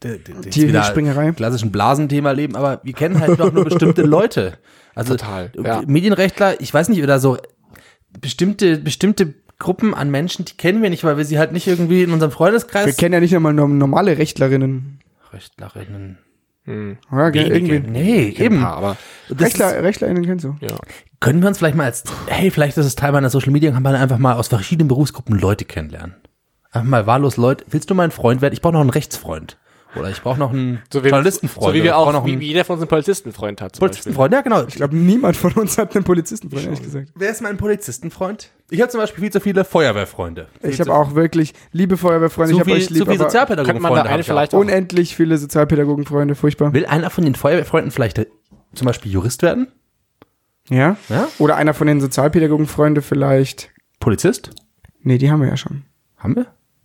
d- 0.02 0.18
d- 0.18 0.32
jetzt 0.44 0.54
Die 0.56 0.68
wieder 0.68 0.82
Springerei. 0.84 1.32
klassischen 1.32 1.72
Blasenthema 1.72 2.32
leben, 2.32 2.56
aber 2.56 2.80
wir 2.84 2.92
kennen 2.92 3.20
halt 3.20 3.38
doch 3.40 3.52
nur 3.52 3.64
bestimmte 3.64 4.02
Leute. 4.16 4.58
Also 4.94 5.14
Total, 5.16 5.52
ja. 5.62 5.82
Medienrechtler, 5.86 6.60
ich 6.60 6.72
weiß 6.74 6.88
nicht, 6.88 7.02
oder 7.02 7.18
so 7.20 7.36
bestimmte, 8.20 8.78
bestimmte 8.78 9.34
Gruppen 9.58 9.94
an 9.94 10.10
Menschen, 10.10 10.44
die 10.44 10.54
kennen 10.56 10.82
wir 10.82 10.90
nicht, 10.90 11.04
weil 11.04 11.16
wir 11.16 11.24
sie 11.24 11.38
halt 11.38 11.52
nicht 11.52 11.66
irgendwie 11.66 12.02
in 12.02 12.12
unserem 12.12 12.30
Freundeskreis. 12.32 12.86
wir 12.86 12.92
kennen 12.94 13.12
ja 13.14 13.20
nicht 13.20 13.34
einmal 13.34 13.52
norm- 13.52 13.78
normale 13.78 14.18
Rechtlerinnen. 14.18 15.00
Rechtlerinnen. 15.32 16.18
Ja, 17.10 17.30
gell, 17.30 17.50
Wenige. 17.52 17.74
irgendwie. 17.76 17.90
Nee, 17.90 18.34
eben. 18.38 18.60
paar, 18.60 18.76
aber 18.76 18.96
Rechtler, 19.30 19.76
ist, 19.76 19.82
RechtlerInnen 19.82 20.24
kennst 20.24 20.44
du. 20.44 20.56
ja. 20.60 20.76
können 21.20 21.40
wir 21.40 21.48
uns 21.48 21.58
vielleicht 21.58 21.76
mal 21.76 21.84
als, 21.84 22.04
hey, 22.26 22.50
vielleicht 22.50 22.76
ist 22.76 22.86
es 22.86 22.94
Teil 22.94 23.12
meiner 23.12 23.30
Social 23.30 23.50
Media, 23.50 23.70
kann 23.72 23.82
man 23.82 23.94
einfach 23.94 24.18
mal 24.18 24.34
aus 24.34 24.48
verschiedenen 24.48 24.88
Berufsgruppen 24.88 25.38
Leute 25.38 25.64
kennenlernen. 25.64 26.14
Einfach 26.70 26.88
mal 26.88 27.06
wahllos 27.06 27.36
Leute. 27.36 27.64
Willst 27.70 27.88
du 27.90 27.94
mein 27.94 28.10
Freund 28.10 28.42
werden? 28.42 28.52
Ich 28.52 28.60
brauche 28.60 28.74
noch 28.74 28.80
einen 28.80 28.90
Rechtsfreund. 28.90 29.56
Oder 29.96 30.10
ich 30.10 30.20
brauche 30.20 30.38
noch 30.38 30.52
einen 30.52 30.82
So 30.92 31.02
wie, 31.02 31.08
Journalistenfreund. 31.08 31.66
so 31.66 31.74
wie 31.74 31.82
wir 31.82 31.96
auch, 31.96 32.12
noch 32.12 32.26
wie, 32.26 32.32
einen 32.32 32.40
wie 32.40 32.48
jeder 32.48 32.64
von 32.64 32.74
uns 32.74 32.82
einen 32.82 32.88
Polizistenfreund 32.88 33.60
hat. 33.62 33.76
Zum 33.76 33.80
Beispiel. 33.80 33.88
Polizistenfreund. 33.88 34.34
Ja, 34.34 34.40
genau. 34.42 34.64
Ich 34.66 34.74
glaube, 34.74 34.94
niemand 34.96 35.36
von 35.36 35.52
uns 35.54 35.78
hat 35.78 35.94
einen 35.96 36.04
Polizistenfreund, 36.04 36.64
ehrlich 36.64 36.82
gesagt. 36.82 37.08
Wer 37.14 37.30
ist 37.30 37.40
mein 37.40 37.56
Polizistenfreund? 37.56 38.50
Ich 38.70 38.80
habe 38.82 38.90
zum 38.90 39.00
Beispiel 39.00 39.22
viel 39.22 39.32
zu 39.32 39.40
viele 39.40 39.64
Feuerwehrfreunde. 39.64 40.48
Viel 40.60 40.70
Ich 40.70 40.76
zu- 40.76 40.82
habe 40.82 40.94
auch 40.94 41.14
wirklich 41.14 41.54
liebe 41.72 41.96
Feuerwehrfreunde, 41.96 42.50
zu 42.52 42.56
ich 42.56 42.60
habe 42.60 42.72
euch 42.72 42.86
zu 42.88 42.94
lieb, 42.94 43.04
viel 43.08 43.14
aber 43.22 43.24
Könnte 43.24 43.24
man 43.24 43.24
da 43.24 43.28
Sozialpädagogenfreunde. 43.30 44.24
vielleicht 44.24 44.54
auch. 44.54 44.58
unendlich 44.60 45.16
viele 45.16 45.38
Sozialpädagogenfreunde, 45.38 46.34
furchtbar. 46.34 46.72
Will 46.74 46.84
einer 46.86 47.08
von 47.10 47.24
den 47.24 47.34
Feuerwehrfreunden 47.34 47.90
vielleicht 47.90 48.26
zum 48.74 48.84
Beispiel 48.86 49.10
Jurist 49.10 49.42
werden? 49.42 49.68
Ja? 50.68 50.96
Ja? 51.08 51.28
Oder 51.38 51.56
einer 51.56 51.72
von 51.72 51.86
den 51.86 52.00
Sozialpädagogenfreunde 52.00 53.00
vielleicht. 53.00 53.70
Polizist? 54.00 54.50
Nee, 55.00 55.16
die 55.18 55.30
haben 55.30 55.40
wir 55.40 55.48
ja 55.48 55.56
schon. 55.56 55.84
Haben 56.18 56.36
wir? 56.36 56.42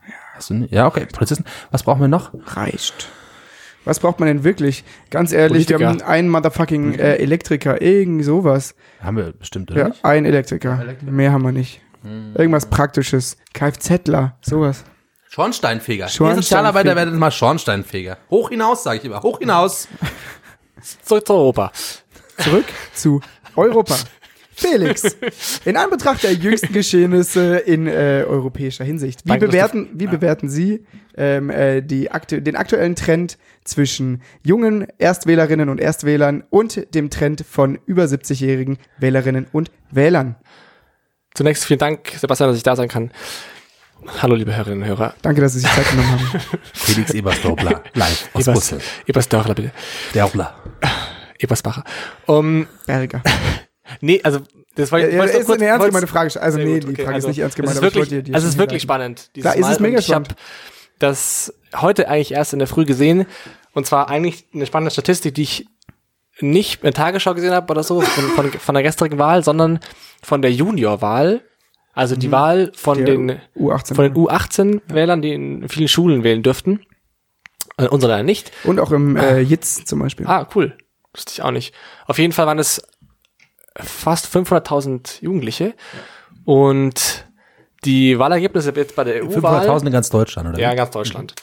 Ja. 0.08 0.14
Hast 0.36 0.50
du 0.52 0.54
nicht? 0.54 0.72
Ja, 0.74 0.88
okay. 0.88 1.06
Polizisten. 1.12 1.44
Was 1.72 1.84
brauchen 1.84 2.00
wir 2.00 2.08
noch? 2.08 2.32
Reicht. 2.56 3.10
Was 3.86 4.00
braucht 4.00 4.20
man 4.20 4.28
denn 4.28 4.44
wirklich? 4.44 4.84
Ganz 5.10 5.32
ehrlich, 5.34 5.68
wir 5.70 5.78
Politiker. 5.78 5.90
haben 6.06 6.10
einen 6.10 6.30
motherfucking 6.30 6.94
äh, 6.96 7.16
Elektriker, 7.16 7.82
irgend 7.82 8.24
sowas. 8.24 8.76
Haben 9.02 9.18
wir 9.18 9.34
bestimmt, 9.34 9.72
oder 9.72 9.80
Ja, 9.82 9.88
nicht? 9.90 10.06
ein 10.06 10.26
Elektriker. 10.26 10.84
Mehr 11.02 11.32
haben 11.32 11.44
wir 11.44 11.52
nicht. 11.52 11.82
Irgendwas 12.36 12.66
Praktisches. 12.66 13.38
Kfzler, 13.54 14.38
sowas. 14.42 14.84
Schornsteinfeger. 15.30 16.08
Schornsteinfeger. 16.10 16.30
Ihr 16.38 16.42
Sozialarbeiter 16.44 16.96
werdet 16.96 17.16
mal 17.16 17.32
Schornsteinfeger. 17.32 18.18
Hoch 18.30 18.50
hinaus, 18.50 18.84
sage 18.84 19.00
ich 19.00 19.06
immer. 19.06 19.22
Hoch 19.24 19.40
hinaus. 19.40 19.88
Zurück 21.04 21.26
zu 21.26 21.34
Europa. 21.34 21.72
Zurück 22.38 22.66
zu 22.94 23.22
Europa. 23.56 23.96
Felix, 24.56 25.16
in 25.66 25.76
Anbetracht 25.78 26.24
der 26.24 26.34
jüngsten 26.34 26.74
Geschehnisse 26.74 27.58
in 27.58 27.88
äh, 27.88 28.24
europäischer 28.28 28.84
Hinsicht, 28.84 29.26
wie 29.26 29.30
Danke, 29.30 29.48
bewerten, 29.48 29.90
wie 29.94 30.06
bewerten 30.06 30.48
Sie 30.50 30.86
ähm, 31.18 31.50
äh, 31.50 31.82
die 31.82 32.12
aktu 32.12 32.42
den 32.42 32.56
aktuellen 32.56 32.96
Trend 32.96 33.38
zwischen 33.64 34.22
jungen 34.44 34.88
Erstwählerinnen 34.98 35.70
und 35.70 35.80
Erstwählern 35.80 36.44
und 36.50 36.94
dem 36.96 37.10
Trend 37.10 37.46
von 37.50 37.80
über 37.86 38.04
70-jährigen 38.04 38.78
Wählerinnen 38.98 39.48
und 39.52 39.72
Wählern? 39.92 40.36
Zunächst 41.34 41.66
vielen 41.66 41.80
Dank, 41.80 42.12
Sebastian, 42.18 42.50
dass 42.50 42.58
ich 42.58 42.64
da 42.64 42.76
sein 42.76 42.90
kann. 42.90 43.12
Hallo, 44.22 44.36
liebe 44.36 44.56
Hörerinnen 44.56 44.84
und 44.84 44.88
Hörer. 44.88 45.14
Danke, 45.22 45.42
dass 45.42 45.54
Sie 45.54 45.60
sich 45.60 45.72
Zeit 45.72 45.90
genommen 45.90 46.12
haben. 46.12 46.42
Felix 46.74 47.12
Ebersdorfler. 47.12 47.84
Live 47.94 48.30
aus 48.34 48.48
Ebers, 48.48 48.56
Brüssel. 48.56 48.80
Ebersdörfler, 49.08 49.56
bitte. 49.56 49.72
Derbler. 50.14 50.56
Ebersbacher. 51.40 51.84
Um, 52.26 52.68
Berger. 52.86 53.22
nee, 54.02 54.20
also, 54.24 54.42
das 54.76 54.92
war 54.92 55.00
Ja, 55.00 55.08
ja, 55.08 55.24
ist 55.24 55.50
eine 55.50 55.66
ernst 55.66 55.88
gemeinte 55.88 56.08
Frage. 56.08 56.42
Also 56.42 56.58
nee, 56.58 56.80
gut, 56.80 56.84
die 56.84 56.94
okay, 56.94 57.04
Frage 57.04 57.16
also, 57.16 57.28
ist 57.28 57.32
nicht 57.32 57.40
ernst 57.40 57.56
gemeint, 57.56 57.72
Es 57.72 57.76
ist 57.76 57.84
aber 57.84 57.88
ich 57.88 57.96
wirklich, 57.96 58.12
wollte 58.12 58.16
dir 58.16 58.24
die 58.24 58.34
also 58.34 58.48
es 58.48 58.54
ist 58.54 58.60
wirklich 58.60 58.82
spannend. 58.82 59.30
dieses 59.36 59.52
Klar, 59.52 59.56
ist 59.56 59.74
es 59.74 59.80
mega 59.80 59.98
Und 59.98 60.04
ich 60.04 60.14
hab 60.14 60.26
spannend. 60.26 60.36
Das 61.00 61.54
heute 61.76 62.08
eigentlich 62.08 62.34
erst 62.34 62.54
in 62.54 62.60
der 62.60 62.68
Früh 62.68 62.86
gesehen. 62.86 63.26
Und 63.74 63.86
zwar 63.86 64.10
eigentlich 64.10 64.46
eine 64.54 64.66
spannende 64.66 64.92
Statistik, 64.92 65.36
die 65.36 65.44
ich 65.44 65.68
nicht 66.40 66.82
in 66.82 66.84
der 66.84 66.94
Tagesschau 66.94 67.34
gesehen 67.34 67.54
habe 67.54 67.72
oder 67.72 67.84
so, 67.84 68.02
von, 68.02 68.24
von, 68.30 68.52
von 68.52 68.76
der 68.76 68.84
gestrigen 68.84 69.20
Wahl, 69.20 69.44
sondern 69.44 69.80
von 70.22 70.42
der 70.42 70.52
Juniorwahl. 70.52 71.42
Also 71.94 72.16
die 72.16 72.32
Wahl 72.32 72.72
von 72.76 73.00
Mhm. 73.00 73.06
Der 73.06 73.16
den, 73.16 73.42
U18. 73.56 73.96
von 73.96 74.04
den 74.06 74.14
U18-Wählern, 74.16 75.22
die 75.22 75.34
in 75.34 75.70
vielen 75.70 75.88
Schulen 75.88 76.24
wählen 76.24 76.42
dürften. 76.42 76.82
Äh, 77.78 77.88
unsere 77.88 78.12
leider 78.14 78.24
nicht. 78.24 78.52
Und 78.64 78.80
auch 78.80 78.92
im 78.92 79.16
äh, 79.16 79.40
Jitz 79.40 79.86
zum 79.86 80.00
Beispiel. 80.00 80.26
Ah, 80.26 80.48
cool. 80.56 80.76
Wusste 81.14 81.32
ich 81.34 81.42
auch 81.44 81.52
nicht. 81.52 81.74
Auf 82.08 82.18
jeden 82.18 82.34
Fall 82.34 82.48
waren 82.48 82.60
es 82.60 82.82
fast 83.76 84.26
500.000 84.36 85.22
Jugendliche. 85.22 85.76
Und 86.46 87.26
die 87.86 88.18
Wahlergebnisse 88.20 88.74
jetzt 88.76 88.96
bei 88.96 89.04
der 89.04 89.24
EU-Wahl. 89.24 89.68
500.000 89.70 89.86
in 89.88 89.92
ganz 89.92 90.10
Deutschland, 90.10 90.50
oder? 90.50 90.60
Ja, 90.60 90.74
ganz 90.76 90.92
Deutschland. 90.92 91.36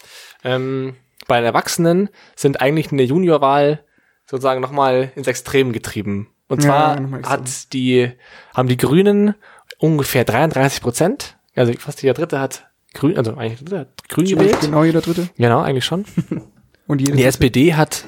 Ähm, 0.45 0.97
bei 1.27 1.37
den 1.37 1.45
Erwachsenen 1.47 2.09
sind 2.37 2.61
eigentlich 2.61 2.91
in 2.93 2.99
der 2.99 3.07
Juniorwahl 3.07 3.85
sozusagen 4.27 4.61
nochmal 4.61 5.13
ins 5.17 5.27
Extrem 5.27 5.73
getrieben. 5.73 6.29
Und 6.49 6.65
Ja, 6.65 6.69
zwar 6.69 6.93
extrem. 7.19 7.25
hat 7.27 7.73
die, 7.73 8.13
haben 8.55 8.69
die 8.69 8.77
Grünen 8.77 9.35
ungefähr 9.79 10.25
33 10.25 10.81
Prozent. 10.83 11.37
Also 11.55 11.73
fast 11.79 12.03
jeder 12.03 12.15
Dritte 12.15 12.41
hat 12.41 12.67
grün, 12.95 13.17
also 13.17 13.35
eigentlich 13.35 13.61
jeder 13.61 13.65
Dritte 13.71 13.79
hat 13.81 14.09
grün 14.09 14.25
gewählt. 14.27 14.57
Genau, 14.61 14.85
jeder 14.85 15.01
Dritte. 15.01 15.29
Genau, 15.37 15.61
eigentlich 15.61 15.85
schon. 15.85 16.05
Und 16.87 16.99
Die 16.99 17.05
Dritte. 17.05 17.25
SPD 17.25 17.75
hat 17.75 18.05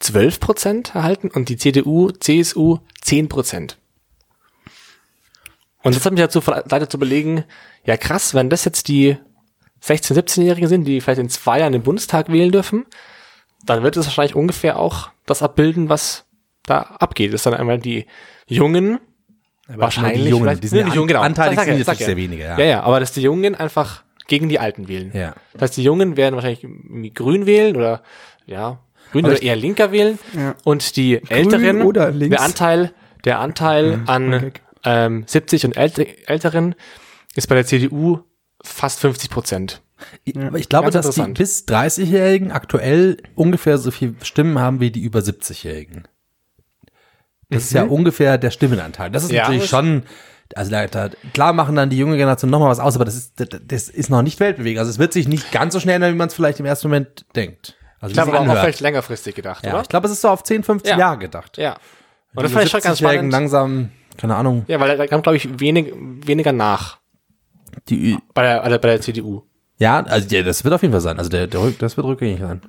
12 0.00 0.40
Prozent 0.40 0.94
erhalten 0.96 1.28
und 1.32 1.48
die 1.48 1.56
CDU, 1.56 2.10
CSU 2.10 2.78
10 3.02 3.28
Prozent. 3.28 3.78
Und 5.84 5.94
das 5.94 6.04
hat 6.04 6.12
mich 6.12 6.20
dazu 6.20 6.40
verleitet 6.40 6.90
zu 6.90 6.96
überlegen, 6.96 7.44
ja 7.84 7.96
krass, 7.96 8.34
wenn 8.34 8.50
das 8.50 8.64
jetzt 8.64 8.88
die 8.88 9.16
16-, 9.82 10.14
17-Jährigen 10.14 10.68
sind, 10.68 10.84
die 10.84 11.00
vielleicht 11.00 11.20
in 11.20 11.28
zwei 11.28 11.60
Jahren 11.60 11.72
den 11.72 11.82
Bundestag 11.82 12.32
wählen 12.32 12.50
dürfen, 12.50 12.86
dann 13.64 13.82
wird 13.82 13.96
es 13.96 14.06
wahrscheinlich 14.06 14.34
ungefähr 14.34 14.78
auch 14.78 15.10
das 15.26 15.42
abbilden, 15.42 15.88
was 15.88 16.24
da 16.64 16.78
abgeht. 16.78 17.32
Das 17.32 17.40
ist 17.40 17.46
dann 17.46 17.54
einmal 17.54 17.78
die 17.78 18.06
Jungen, 18.46 18.98
wahrscheinlich 19.68 20.22
die 20.22 20.30
Jungen, 20.30 20.60
die 20.60 20.66
sind 20.68 20.78
Nee, 20.78 20.88
ja 20.88 20.94
Jungen, 20.94 21.08
genau. 21.08 21.20
anteilig 21.20 21.56
Sag 21.56 21.66
ja, 21.66 21.72
sind 21.72 21.78
jetzt 21.78 21.86
sag 21.86 22.00
ja. 22.00 22.06
sehr 22.06 22.16
wenige, 22.16 22.42
ja. 22.42 22.58
Ja, 22.58 22.64
ja, 22.64 22.82
aber 22.82 23.00
dass 23.00 23.12
die 23.12 23.22
Jungen 23.22 23.54
einfach 23.54 24.02
gegen 24.26 24.48
die 24.48 24.58
Alten 24.58 24.88
wählen. 24.88 25.10
Ja. 25.12 25.34
Das 25.52 25.62
heißt, 25.62 25.76
die 25.76 25.82
Jungen 25.82 26.16
werden 26.16 26.34
wahrscheinlich 26.34 26.64
irgendwie 26.64 27.10
grün 27.10 27.46
wählen 27.46 27.76
oder 27.76 28.02
ja, 28.46 28.78
grün 29.12 29.26
Aber 29.26 29.34
oder 29.34 29.42
eher 29.42 29.56
linker 29.56 29.92
wählen. 29.92 30.18
Ja. 30.34 30.54
Und 30.64 30.96
die 30.96 31.20
Älteren, 31.28 31.82
oder 31.82 32.10
links. 32.10 32.36
der 32.36 32.44
Anteil, 32.44 32.92
der 33.24 33.38
Anteil 33.40 34.00
an 34.06 34.34
okay. 34.34 34.52
Ähm, 34.84 35.24
70 35.26 35.64
und 35.66 35.76
älte, 35.76 36.06
Älteren 36.28 36.74
ist 37.34 37.48
bei 37.48 37.54
der 37.54 37.66
CDU 37.66 38.20
fast 38.62 39.00
50 39.00 39.30
Prozent. 39.30 39.82
Aber 40.36 40.58
ich 40.58 40.68
glaube, 40.68 40.90
dass 40.90 41.10
die 41.10 41.22
bis 41.22 41.66
30-Jährigen 41.66 42.50
aktuell 42.52 43.16
ungefähr 43.34 43.78
so 43.78 43.90
viel 43.90 44.14
Stimmen 44.22 44.58
haben 44.58 44.80
wie 44.80 44.90
die 44.90 45.00
über 45.02 45.20
70-Jährigen. 45.20 46.04
Das 47.50 47.64
ist 47.64 47.72
ja 47.72 47.84
ungefähr 47.84 48.38
der 48.38 48.50
Stimmenanteil. 48.50 49.10
Das 49.10 49.22
ist 49.24 49.30
Ja, 49.30 49.42
natürlich 49.44 49.68
schon, 49.68 50.02
also 50.54 50.70
da, 50.70 50.86
da, 50.86 51.10
klar 51.32 51.52
machen 51.52 51.76
dann 51.76 51.90
die 51.90 51.96
junge 51.98 52.16
Generation 52.16 52.50
nochmal 52.50 52.70
was 52.70 52.80
aus, 52.80 52.96
aber 52.96 53.04
das 53.04 53.14
ist, 53.16 53.38
das, 53.38 53.48
das 53.64 53.88
ist 53.88 54.10
noch 54.10 54.22
nicht 54.22 54.40
Weltbewegend. 54.40 54.78
Also 54.80 54.90
es 54.90 54.98
wird 54.98 55.12
sich 55.12 55.28
nicht 55.28 55.52
ganz 55.52 55.72
so 55.74 55.80
schnell 55.80 55.96
ändern, 55.96 56.12
wie 56.14 56.18
man 56.18 56.28
es 56.28 56.34
vielleicht 56.34 56.58
im 56.60 56.66
ersten 56.66 56.88
Moment 56.88 57.24
denkt. 57.36 57.76
Also 58.00 58.10
Ich 58.10 58.14
glaube, 58.14 58.36
aber 58.36 58.50
auch 58.50 58.60
vielleicht 58.60 58.80
längerfristig 58.80 59.34
gedacht, 59.34 59.64
ja, 59.64 59.72
oder? 59.74 59.82
ich 59.82 59.88
glaube, 59.88 60.06
es 60.06 60.12
ist 60.12 60.22
so 60.22 60.28
auf 60.28 60.42
10, 60.42 60.64
15 60.64 60.90
Ja. 60.92 60.98
Jahre 60.98 61.18
gedacht. 61.18 61.56
Ja. 61.58 61.74
Und 62.34 62.38
Die 62.38 62.42
das 62.42 62.52
fand 62.52 62.64
ich 62.64 62.70
schon 62.72 62.80
ganz 62.80 62.98
70-Jährigen 62.98 63.30
spannend. 63.30 63.32
langsam, 63.32 63.90
keine 64.16 64.36
Ahnung, 64.36 64.64
Ja, 64.68 64.78
weil 64.80 64.96
da 64.96 65.06
kommt, 65.06 65.22
glaube 65.24 65.36
ich, 65.36 65.60
wenig, 65.60 65.92
weniger 65.96 66.52
nach 66.52 66.98
die, 67.88 68.16
bei 68.34 68.42
der, 68.42 68.62
bei 68.62 68.68
der, 68.68 68.78
bei 68.78 68.88
der 68.88 69.00
CDU. 69.00 69.42
ja, 69.78 70.00
also 70.04 70.28
ja, 70.34 70.42
das 70.42 70.62
wird 70.64 70.72
auf 70.74 70.82
jeden 70.82 70.92
Fall 70.92 71.00
sein. 71.00 71.18
Also 71.18 71.30
der, 71.30 71.46
der 71.46 71.60
Rück- 71.60 71.78
das 71.78 71.96
wird 71.96 72.06
rückgängig 72.06 72.40
sein. 72.40 72.62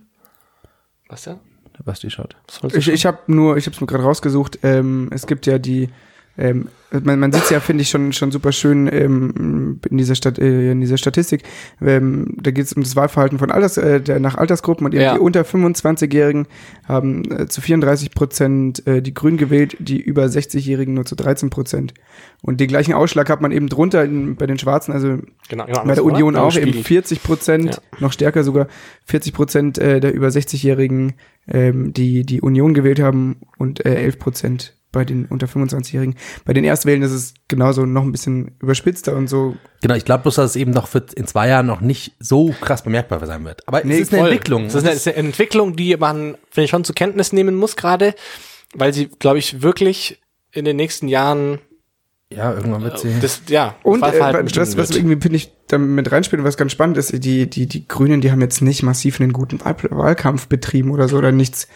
Was 1.07 1.23
denn? 1.23 1.37
Der 1.77 1.83
Basti 1.83 2.09
schaut. 2.09 2.35
Ich, 2.73 2.87
ich 2.87 3.05
habe 3.05 3.19
nur, 3.27 3.57
ich 3.57 3.65
habe 3.65 3.75
es 3.75 3.81
mir 3.81 3.87
gerade 3.87 4.03
rausgesucht. 4.03 4.59
Ähm, 4.63 5.09
es 5.13 5.27
gibt 5.27 5.45
ja 5.45 5.59
die, 5.59 5.89
ähm, 6.37 6.67
man, 7.03 7.19
man 7.19 7.31
sieht 7.31 7.43
es 7.43 7.49
ja, 7.49 7.59
finde 7.59 7.81
ich 7.81 7.89
schon 7.89 8.13
schon 8.13 8.31
super 8.31 8.51
schön 8.51 8.87
ähm, 8.91 9.79
in 9.89 9.97
dieser 9.97 10.15
Stat 10.15 10.39
äh, 10.39 10.71
in 10.71 10.81
dieser 10.81 10.97
Statistik. 10.97 11.43
Ähm, 11.81 12.35
da 12.41 12.51
geht 12.51 12.65
es 12.65 12.73
um 12.73 12.83
das 12.83 12.95
Wahlverhalten 12.95 13.37
von 13.39 13.51
Alters, 13.51 13.77
äh, 13.77 13.99
der, 14.01 14.19
nach 14.19 14.35
Altersgruppen 14.35 14.85
und 14.85 14.93
eben 14.93 15.01
Ja. 15.03 15.13
die 15.15 15.19
unter 15.19 15.41
25-Jährigen 15.41 16.47
haben 16.87 17.23
äh, 17.31 17.47
zu 17.47 17.61
34 17.61 18.11
Prozent 18.11 18.85
äh, 18.87 19.01
die 19.01 19.13
Grün 19.13 19.37
gewählt, 19.37 19.75
die 19.79 19.99
über 19.99 20.23
60-Jährigen 20.25 20.93
nur 20.93 21.05
zu 21.05 21.15
13 21.15 21.49
Prozent. 21.49 21.93
Und 22.41 22.59
den 22.59 22.67
gleichen 22.67 22.93
Ausschlag 22.93 23.29
hat 23.29 23.41
man 23.41 23.51
eben 23.51 23.67
drunter 23.67 24.03
in, 24.03 24.35
bei 24.35 24.45
den 24.45 24.59
Schwarzen, 24.59 24.91
also 24.93 25.17
Genau, 25.49 25.65
genau 25.65 25.83
bei 25.85 25.95
der 25.95 26.03
Union 26.05 26.35
oder? 26.35 26.43
auch 26.43 26.55
eben 26.55 26.67
Spiegel. 26.67 26.83
40 26.83 27.23
Prozent, 27.23 27.81
noch 27.99 28.11
stärker 28.11 28.43
sogar 28.43 28.67
40 29.05 29.33
Prozent 29.33 29.77
äh, 29.77 29.99
der 29.99 30.13
über 30.13 30.27
60-Jährigen, 30.27 31.13
ähm, 31.47 31.93
die 31.93 32.25
die 32.25 32.41
Union 32.41 32.73
gewählt 32.73 32.99
haben 32.99 33.37
und 33.57 33.85
äh, 33.85 33.95
11 33.95 34.19
Prozent 34.19 34.73
bei 34.95 35.05
den 35.05 35.25
unter 35.25 35.45
25-Jährigen. 35.45 36.15
Bei 36.45 36.53
den 36.53 36.63
Erstwählen 36.63 37.01
ist 37.03 37.11
es 37.11 37.33
genauso 37.49 37.85
noch 37.85 38.03
ein 38.03 38.11
bisschen 38.13 38.55
überspitzter 38.59 39.15
und 39.15 39.27
so. 39.27 39.55
Genau, 39.81 39.93
ich 39.93 40.05
glaube 40.05 40.23
bloß, 40.23 40.35
dass 40.35 40.51
es 40.51 40.55
eben 40.55 40.71
noch 40.71 40.87
für 40.87 41.05
in 41.15 41.27
zwei 41.27 41.49
Jahren 41.49 41.67
noch 41.67 41.81
nicht 41.81 42.13
so 42.19 42.55
krass 42.61 42.81
bemerkbar 42.81 43.23
sein 43.25 43.43
wird. 43.43 43.67
Aber 43.67 43.83
Nee, 43.83 43.95
es 43.95 44.01
ist 44.03 44.13
eine 44.13 44.21
Voll. 44.21 44.31
Entwicklung. 44.31 44.63
Das 44.63 44.75
ist 44.75 44.85
eine, 44.85 44.93
ist 44.93 45.07
eine 45.07 45.17
Entwicklung, 45.17 45.75
die 45.75 45.95
man, 45.97 46.37
finde 46.49 46.65
ich, 46.65 46.71
schon 46.71 46.85
zur 46.85 46.95
Kenntnis 46.95 47.33
nehmen 47.33 47.55
muss 47.55 47.75
gerade, 47.75 48.15
weil 48.73 48.93
sie, 48.93 49.07
glaube 49.07 49.37
ich, 49.37 49.61
wirklich 49.61 50.21
in 50.53 50.63
den 50.63 50.77
nächsten 50.77 51.09
Jahren 51.09 51.59
ja, 52.33 52.53
irgendwann 52.53 52.81
wird 52.83 52.97
sie. 52.97 53.13
das, 53.21 53.41
ja, 53.49 53.75
Und 53.83 54.01
äh, 54.01 54.19
was, 54.19 54.77
was 54.77 54.91
irgendwie, 54.91 55.21
finde 55.21 55.35
ich, 55.35 55.51
damit 55.67 56.11
reinspielt 56.11 56.39
und 56.39 56.47
was 56.47 56.57
ganz 56.57 56.71
spannend 56.71 56.97
ist, 56.97 57.11
die, 57.23 57.49
die, 57.49 57.67
die 57.67 57.87
Grünen, 57.87 58.21
die 58.21 58.31
haben 58.31 58.41
jetzt 58.41 58.61
nicht 58.61 58.81
massiv 58.81 59.19
einen 59.19 59.33
guten 59.33 59.63
Wahl 59.63 59.75
Wahlkampf 59.89 60.47
betrieben 60.47 60.91
oder 60.91 61.07
so 61.07 61.17
oder 61.17 61.31
nichts. 61.31 61.67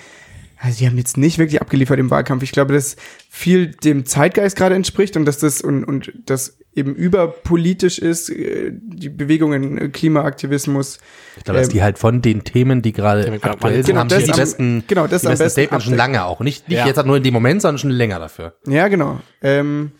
Also 0.61 0.79
die 0.79 0.87
haben 0.87 0.97
jetzt 0.97 1.15
nicht 1.17 1.37
wirklich 1.37 1.61
abgeliefert 1.61 1.99
im 1.99 2.09
Wahlkampf. 2.11 2.43
Ich 2.43 2.51
glaube, 2.51 2.73
dass 2.73 2.97
viel 3.29 3.67
dem 3.71 4.05
Zeitgeist 4.05 4.57
gerade 4.57 4.75
entspricht 4.75 5.15
und 5.15 5.23
dass 5.25 5.37
das 5.37 5.61
und, 5.61 5.85
und 5.85 6.11
das 6.25 6.57
eben 6.75 6.95
überpolitisch 6.95 7.97
ist, 7.97 8.29
äh, 8.29 8.71
die 8.73 9.07
Bewegungen 9.09 9.77
äh, 9.77 9.87
Klimaaktivismus. 9.89 10.99
Ich 11.37 11.43
glaube, 11.45 11.59
dass 11.59 11.67
ähm, 11.69 11.73
die 11.73 11.81
halt 11.83 11.97
von 11.97 12.21
den 12.21 12.43
Themen, 12.43 12.81
die 12.81 12.91
gerade 12.91 13.39
aktuell 13.41 13.75
sind, 13.77 13.85
genau, 13.87 13.99
haben 14.01 14.09
das 14.09 14.19
die 14.19 14.25
die 14.25 14.31
am- 14.33 14.37
besten, 14.37 14.83
genau, 14.87 15.07
das 15.07 15.21
die 15.21 15.27
am 15.27 15.31
besten 15.31 15.43
besten 15.45 15.61
Statements 15.61 15.85
schon 15.85 15.95
lange 15.95 16.25
auch. 16.25 16.41
Nicht, 16.41 16.67
nicht 16.67 16.77
Ja. 16.77 16.85
jetzt 16.87 16.97
halt 16.97 17.07
nur 17.07 17.17
in 17.17 17.23
dem 17.23 17.33
Moment, 17.33 17.61
sondern 17.61 17.79
schon 17.79 17.91
länger 17.91 18.19
dafür. 18.19 18.55
Ja, 18.67 18.87
genau. 18.89 19.19
Ähm, 19.41 19.93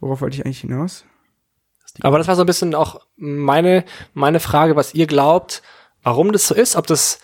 worauf 0.00 0.20
wollte 0.22 0.36
ich 0.36 0.44
eigentlich 0.46 0.60
hinaus? 0.62 1.04
Aber 2.00 2.18
das 2.18 2.28
war 2.28 2.36
so 2.36 2.42
ein 2.42 2.46
bisschen 2.46 2.74
auch 2.74 3.00
meine, 3.16 3.84
meine 4.14 4.40
Frage, 4.40 4.76
was 4.76 4.94
ihr 4.94 5.06
glaubt, 5.06 5.62
warum 6.02 6.32
das 6.32 6.46
so 6.48 6.54
ist, 6.54 6.76
ob 6.76 6.86
das 6.86 7.18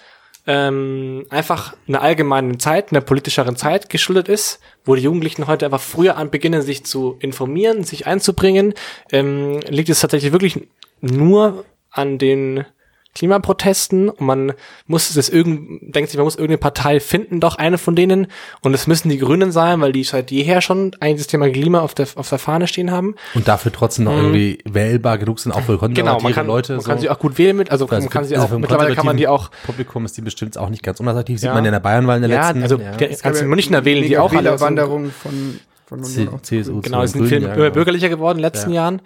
ähm, 0.47 1.27
einfach 1.31 1.75
einer 1.89 2.03
allgemeinen 2.03 2.61
Zeit, 2.61 2.91
einer 2.91 3.01
politischeren 3.01 3.57
Zeit 3.57 3.89
geschuldet 3.89 4.29
ist, 4.29 4.61
wo 4.85 4.95
die 4.95 5.03
Jugendlichen 5.03 5.47
heute 5.47 5.67
einfach 5.67 5.81
früher 5.81 6.17
an 6.17 6.31
beginnen, 6.31 6.63
sich 6.63 6.85
zu 6.85 7.17
informieren, 7.21 7.85
sich 7.85 8.07
einzubringen. 8.07 8.75
Ähm, 9.11 9.61
liegt 9.69 9.89
es 9.89 10.01
tatsächlich 10.01 10.33
wirklich 10.33 10.69
nur 11.01 11.65
an 11.91 12.19
den 12.19 12.65
Klimaprotesten 13.15 14.09
und 14.09 14.27
man 14.27 14.53
muss 14.87 15.13
das 15.15 15.29
irgend, 15.29 15.95
denkt 15.95 16.11
sich, 16.11 16.17
man 16.19 16.25
muss 16.25 16.35
irgendeine 16.35 16.59
Partei 16.59 17.01
finden, 17.01 17.41
doch 17.41 17.57
eine 17.57 17.79
von 17.79 17.95
denen 17.95 18.27
und 18.63 18.75
es 18.75 18.87
müssen 18.87 19.09
die 19.09 19.19
Grünen 19.19 19.53
sein, 19.53 19.81
weil 19.81 19.93
die 19.93 20.05
seit 20.05 20.31
jeher 20.31 20.61
schon 20.61 20.97
eigentlich 21.01 21.19
das 21.19 21.27
Thema 21.29 21.49
Klima 21.49 21.81
auf 21.81 21.95
der, 21.95 22.07
auf 22.17 22.29
der 22.29 22.39
Fahne 22.39 22.67
stehen 22.67 22.91
haben. 22.91 23.15
Und 23.35 23.49
dafür 23.49 23.73
trotzdem 23.73 24.07
noch 24.07 24.17
irgendwie 24.17 24.59
wählbar 24.65 25.19
genug 25.19 25.39
sind, 25.41 25.53
auch 25.53 25.61
für 25.63 25.79
konservative 25.79 26.03
Genau, 26.05 26.21
man 26.21 26.33
kann, 26.33 26.47
Leute. 26.47 26.73
man 26.75 26.81
so. 26.83 26.89
kann 26.89 26.99
sie 26.99 27.09
auch 27.09 27.19
gut 27.19 27.39
wählen 27.39 27.57
mit, 27.57 27.71
also 27.71 27.87
Also 27.87 28.03
man 28.05 28.11
kann 28.11 28.25
sie 28.25 28.37
also 28.37 28.55
auch, 28.55 28.59
mittlerweile 28.59 28.95
kann 28.95 29.07
man 29.07 29.17
die 29.17 29.29
auch, 29.29 29.51
Publikum 29.65 30.05
ist 30.05 30.17
die 30.17 30.23
bestimmt 30.23 30.59
auch 30.59 30.69
nicht 30.69 30.83
ganz 30.83 31.01
unattraktiv. 31.01 31.39
Sieht 31.39 31.49
Ja. 31.49 31.55
man 31.55 31.65
ja 31.65 31.69
in 31.69 31.73
der 31.73 31.81
Bayernwahl 31.81 32.17
in 32.17 32.23
der 32.23 32.31
ja, 32.31 32.47
letzten. 32.49 32.63
also 32.63 32.79
ja. 32.79 32.93
die 32.97 33.17
ganzen 33.17 33.49
Münchner 33.49 33.85
wählen 33.85 34.03
die 34.05 34.19
auch 34.19 34.31
alle. 34.33 34.41
Wählerwanderung 34.45 35.11
von, 35.11 35.61
von. 35.87 36.03
CSU 36.03 36.81
Genau, 36.81 37.03
es 37.03 37.13
sind 37.13 37.27
viel 37.29 37.43
ja, 37.43 37.55
genau. 37.55 37.71
bürgerlicher 37.71 38.09
geworden 38.09 38.39
in 38.39 38.43
den 38.43 38.51
letzten 38.53 38.73
Jahren. 38.73 39.01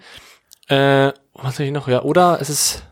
Äh, 0.67 1.11
was 1.33 1.57
soll 1.57 1.65
ich 1.67 1.71
noch? 1.71 1.87
Ja, 1.87 2.01
oder 2.03 2.37
es 2.41 2.49
ist, 2.49 2.83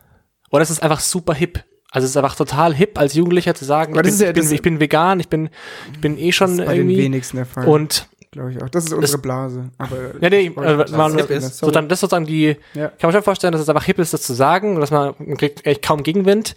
oder 0.50 0.62
es 0.62 0.70
ist 0.70 0.82
einfach 0.82 1.00
super 1.00 1.34
hip. 1.34 1.64
Also 1.90 2.04
es 2.04 2.10
ist 2.10 2.16
einfach 2.18 2.34
total 2.36 2.74
hip, 2.74 2.98
als 2.98 3.14
Jugendlicher 3.14 3.54
zu 3.54 3.64
sagen, 3.64 3.94
ich 3.94 4.02
bin, 4.02 4.10
das 4.10 4.20
ja- 4.20 4.28
ich, 4.28 4.34
bin, 4.34 4.42
das- 4.42 4.52
ich 4.52 4.62
bin 4.62 4.80
vegan, 4.80 5.20
ich 5.20 5.28
bin, 5.28 5.48
ich 5.92 6.00
bin 6.00 6.18
eh 6.18 6.32
schon 6.32 6.50
Das 6.56 6.58
ist 6.60 6.66
bei 6.66 6.76
den 6.76 6.88
wenigsten 6.88 7.36
der 7.38 7.46
Fall. 7.46 7.66
Und 7.66 8.08
glaube 8.30 8.52
ich 8.52 8.62
auch. 8.62 8.68
Das 8.68 8.84
ist 8.84 8.92
unsere 8.92 9.18
Blase. 9.22 9.70
Aber 9.78 9.96
Ja, 10.20 10.28
nee, 10.28 10.46
äh, 10.48 10.50
man, 10.50 10.86
Sorry, 11.12 11.34
ist, 11.34 11.56
so 11.56 11.70
dann, 11.70 11.88
das 11.88 11.96
ist 11.96 12.00
sozusagen 12.02 12.26
die, 12.26 12.56
Ja. 12.74 12.88
kann 12.88 13.08
man 13.08 13.12
schon 13.12 13.22
vorstellen, 13.22 13.52
dass 13.52 13.62
es 13.62 13.68
einfach 13.70 13.84
hip 13.84 13.98
ist, 13.98 14.12
das 14.12 14.20
zu 14.22 14.34
sagen, 14.34 14.74
und 14.74 14.80
dass 14.82 14.90
man, 14.90 15.14
man 15.18 15.36
kriegt 15.38 15.64
echt 15.64 15.82
kaum 15.82 16.02
Gegenwind, 16.02 16.54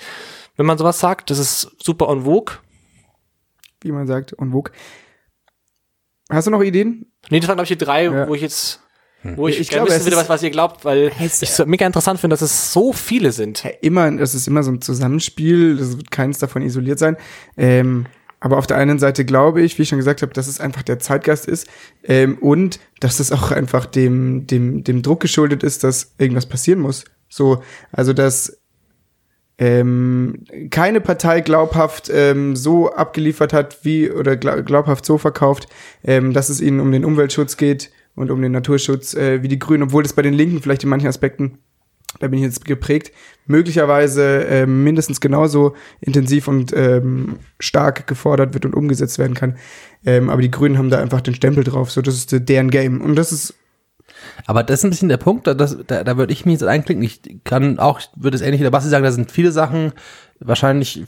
wenn 0.58 0.66
man 0.66 0.78
sowas 0.78 1.00
sagt. 1.00 1.30
Das 1.30 1.40
ist 1.40 1.72
super 1.82 2.10
en 2.10 2.24
vogue. 2.26 2.56
wie 3.84 3.92
man 3.94 4.06
sagt, 4.08 4.34
und 4.34 4.52
Vogue. 4.52 4.72
Hast 6.30 6.46
du 6.48 6.52
noch 6.52 6.62
Ideen? 6.62 7.12
Nee, 7.30 7.40
das 7.40 7.48
waren, 7.48 7.56
glaube 7.56 7.64
ich, 7.72 7.78
die 7.78 7.84
drei, 7.84 8.04
Ja. 8.06 8.28
wo 8.28 8.36
ich 8.36 8.42
jetzt, 8.42 8.81
wo 9.24 9.48
ich, 9.48 9.60
Ich 9.60 9.70
glaube, 9.70 9.88
es 9.90 9.96
wissen 9.96 10.06
würde, 10.06 10.16
ist- 10.16 10.22
was, 10.24 10.30
was 10.30 10.44
ihr 10.44 10.50
glaubt, 10.50 10.84
weil 10.86 11.12
Es- 11.20 11.42
ich 11.42 11.50
es 11.50 11.66
mega 11.66 11.86
interessant 11.86 12.20
finde, 12.20 12.34
dass 12.36 12.42
es 12.42 12.72
so 12.74 12.92
viele 12.94 13.32
sind. 13.32 13.64
Ja, 13.64 13.70
immer, 13.82 14.12
das 14.12 14.34
ist 14.36 14.48
immer 14.48 14.64
so 14.64 14.72
ein 14.72 14.82
Zusammenspiel, 14.82 15.78
das 15.78 15.98
wird 15.98 16.12
keins 16.12 16.40
davon 16.40 16.62
isoliert 16.62 17.00
sein. 17.00 17.18
Ähm, 17.58 18.06
aber 18.40 18.58
auf 18.58 18.66
der 18.66 18.78
einen 18.78 18.98
Seite 18.98 19.24
glaube 19.24 19.62
ich, 19.62 19.78
wie 19.78 19.84
ich 19.84 19.90
schon 19.90 20.00
gesagt 20.00 20.24
habe, 20.24 20.34
dass 20.34 20.48
es 20.48 20.60
einfach 20.60 20.82
der 20.82 20.98
Zeitgeist 20.98 21.48
ist 21.48 21.68
ähm, 22.04 22.40
und 22.40 22.80
dass 23.00 23.20
es 23.20 23.32
auch 23.32 23.52
einfach 23.52 23.86
dem, 23.86 24.48
dem, 24.48 24.84
dem 24.84 25.04
Druck 25.04 25.20
geschuldet 25.20 25.62
ist, 25.62 25.84
dass 25.84 26.14
irgendwas 26.18 26.48
passieren 26.48 26.80
muss. 26.80 27.06
So, 27.30 27.62
also 27.92 28.14
dass 28.14 28.58
ähm, 29.60 30.44
keine 30.72 31.02
Partei 31.02 31.42
glaubhaft 31.42 32.10
ähm, 32.12 32.56
so 32.56 32.92
abgeliefert 32.92 33.54
hat, 33.54 33.86
wie 33.86 34.10
oder 34.10 34.34
gla- 34.34 34.64
glaubhaft 34.64 35.06
so 35.06 35.20
verkauft, 35.20 35.68
ähm, 36.04 36.34
dass 36.34 36.50
es 36.50 36.62
ihnen 36.62 36.80
um 36.80 36.92
den 36.92 37.06
Umweltschutz 37.06 37.58
geht 37.58 37.92
und 38.16 38.32
um 38.32 38.42
den 38.42 38.52
Naturschutz 38.52 39.14
äh, 39.14 39.42
wie 39.44 39.48
die 39.48 39.60
Grünen, 39.60 39.84
obwohl 39.84 40.04
das 40.04 40.14
bei 40.14 40.22
den 40.22 40.34
Linken 40.34 40.62
vielleicht 40.62 40.84
in 40.84 40.90
manchen 40.90 41.08
Aspekten 41.08 41.60
da 42.20 42.28
bin 42.28 42.40
ich 42.40 42.46
jetzt 42.46 42.66
geprägt, 42.66 43.12
möglicherweise 43.46 44.42
ähm, 44.42 44.84
mindestens 44.84 45.22
genauso 45.22 45.76
intensiv 46.02 46.48
und 46.48 46.74
ähm, 46.76 47.40
stark 47.60 48.06
gefordert 48.08 48.54
wird 48.54 48.66
und 48.66 48.76
umgesetzt 48.76 49.18
werden 49.18 49.34
kann. 49.34 49.58
Ähm, 50.06 50.30
aber 50.30 50.42
die 50.42 50.52
Grünen 50.52 50.78
haben 50.78 50.90
da 50.90 51.00
einfach 51.00 51.22
den 51.22 51.36
Stempel 51.36 51.64
drauf, 51.64 51.92
so 51.92 52.02
das 52.02 52.16
ist 52.16 52.34
äh, 52.34 52.42
deren 52.42 52.70
Game. 52.70 53.02
Und 53.02 53.16
das 53.16 53.32
ist 53.32 53.56
Aber 54.46 54.64
das 54.64 54.80
ist 54.80 54.84
ein 54.84 54.90
bisschen 54.90 55.10
der 55.10 55.18
Punkt, 55.18 55.48
da, 55.48 55.54
da, 55.54 56.04
da 56.04 56.18
würde 56.18 56.34
ich 56.34 56.46
mich 56.46 56.54
jetzt 56.54 56.64
einklicken. 56.64 57.04
Ich 57.04 57.22
kann 57.44 57.80
auch, 57.80 58.02
würde 58.16 58.36
es 58.36 58.42
ähnlich 58.42 58.60
wie 58.60 58.66
der 58.66 58.72
Basti 58.72 58.90
sagen, 58.90 59.06
da 59.06 59.12
sind 59.12 59.32
viele 59.32 59.52
Sachen 59.52 59.94
wahrscheinlich 60.40 61.04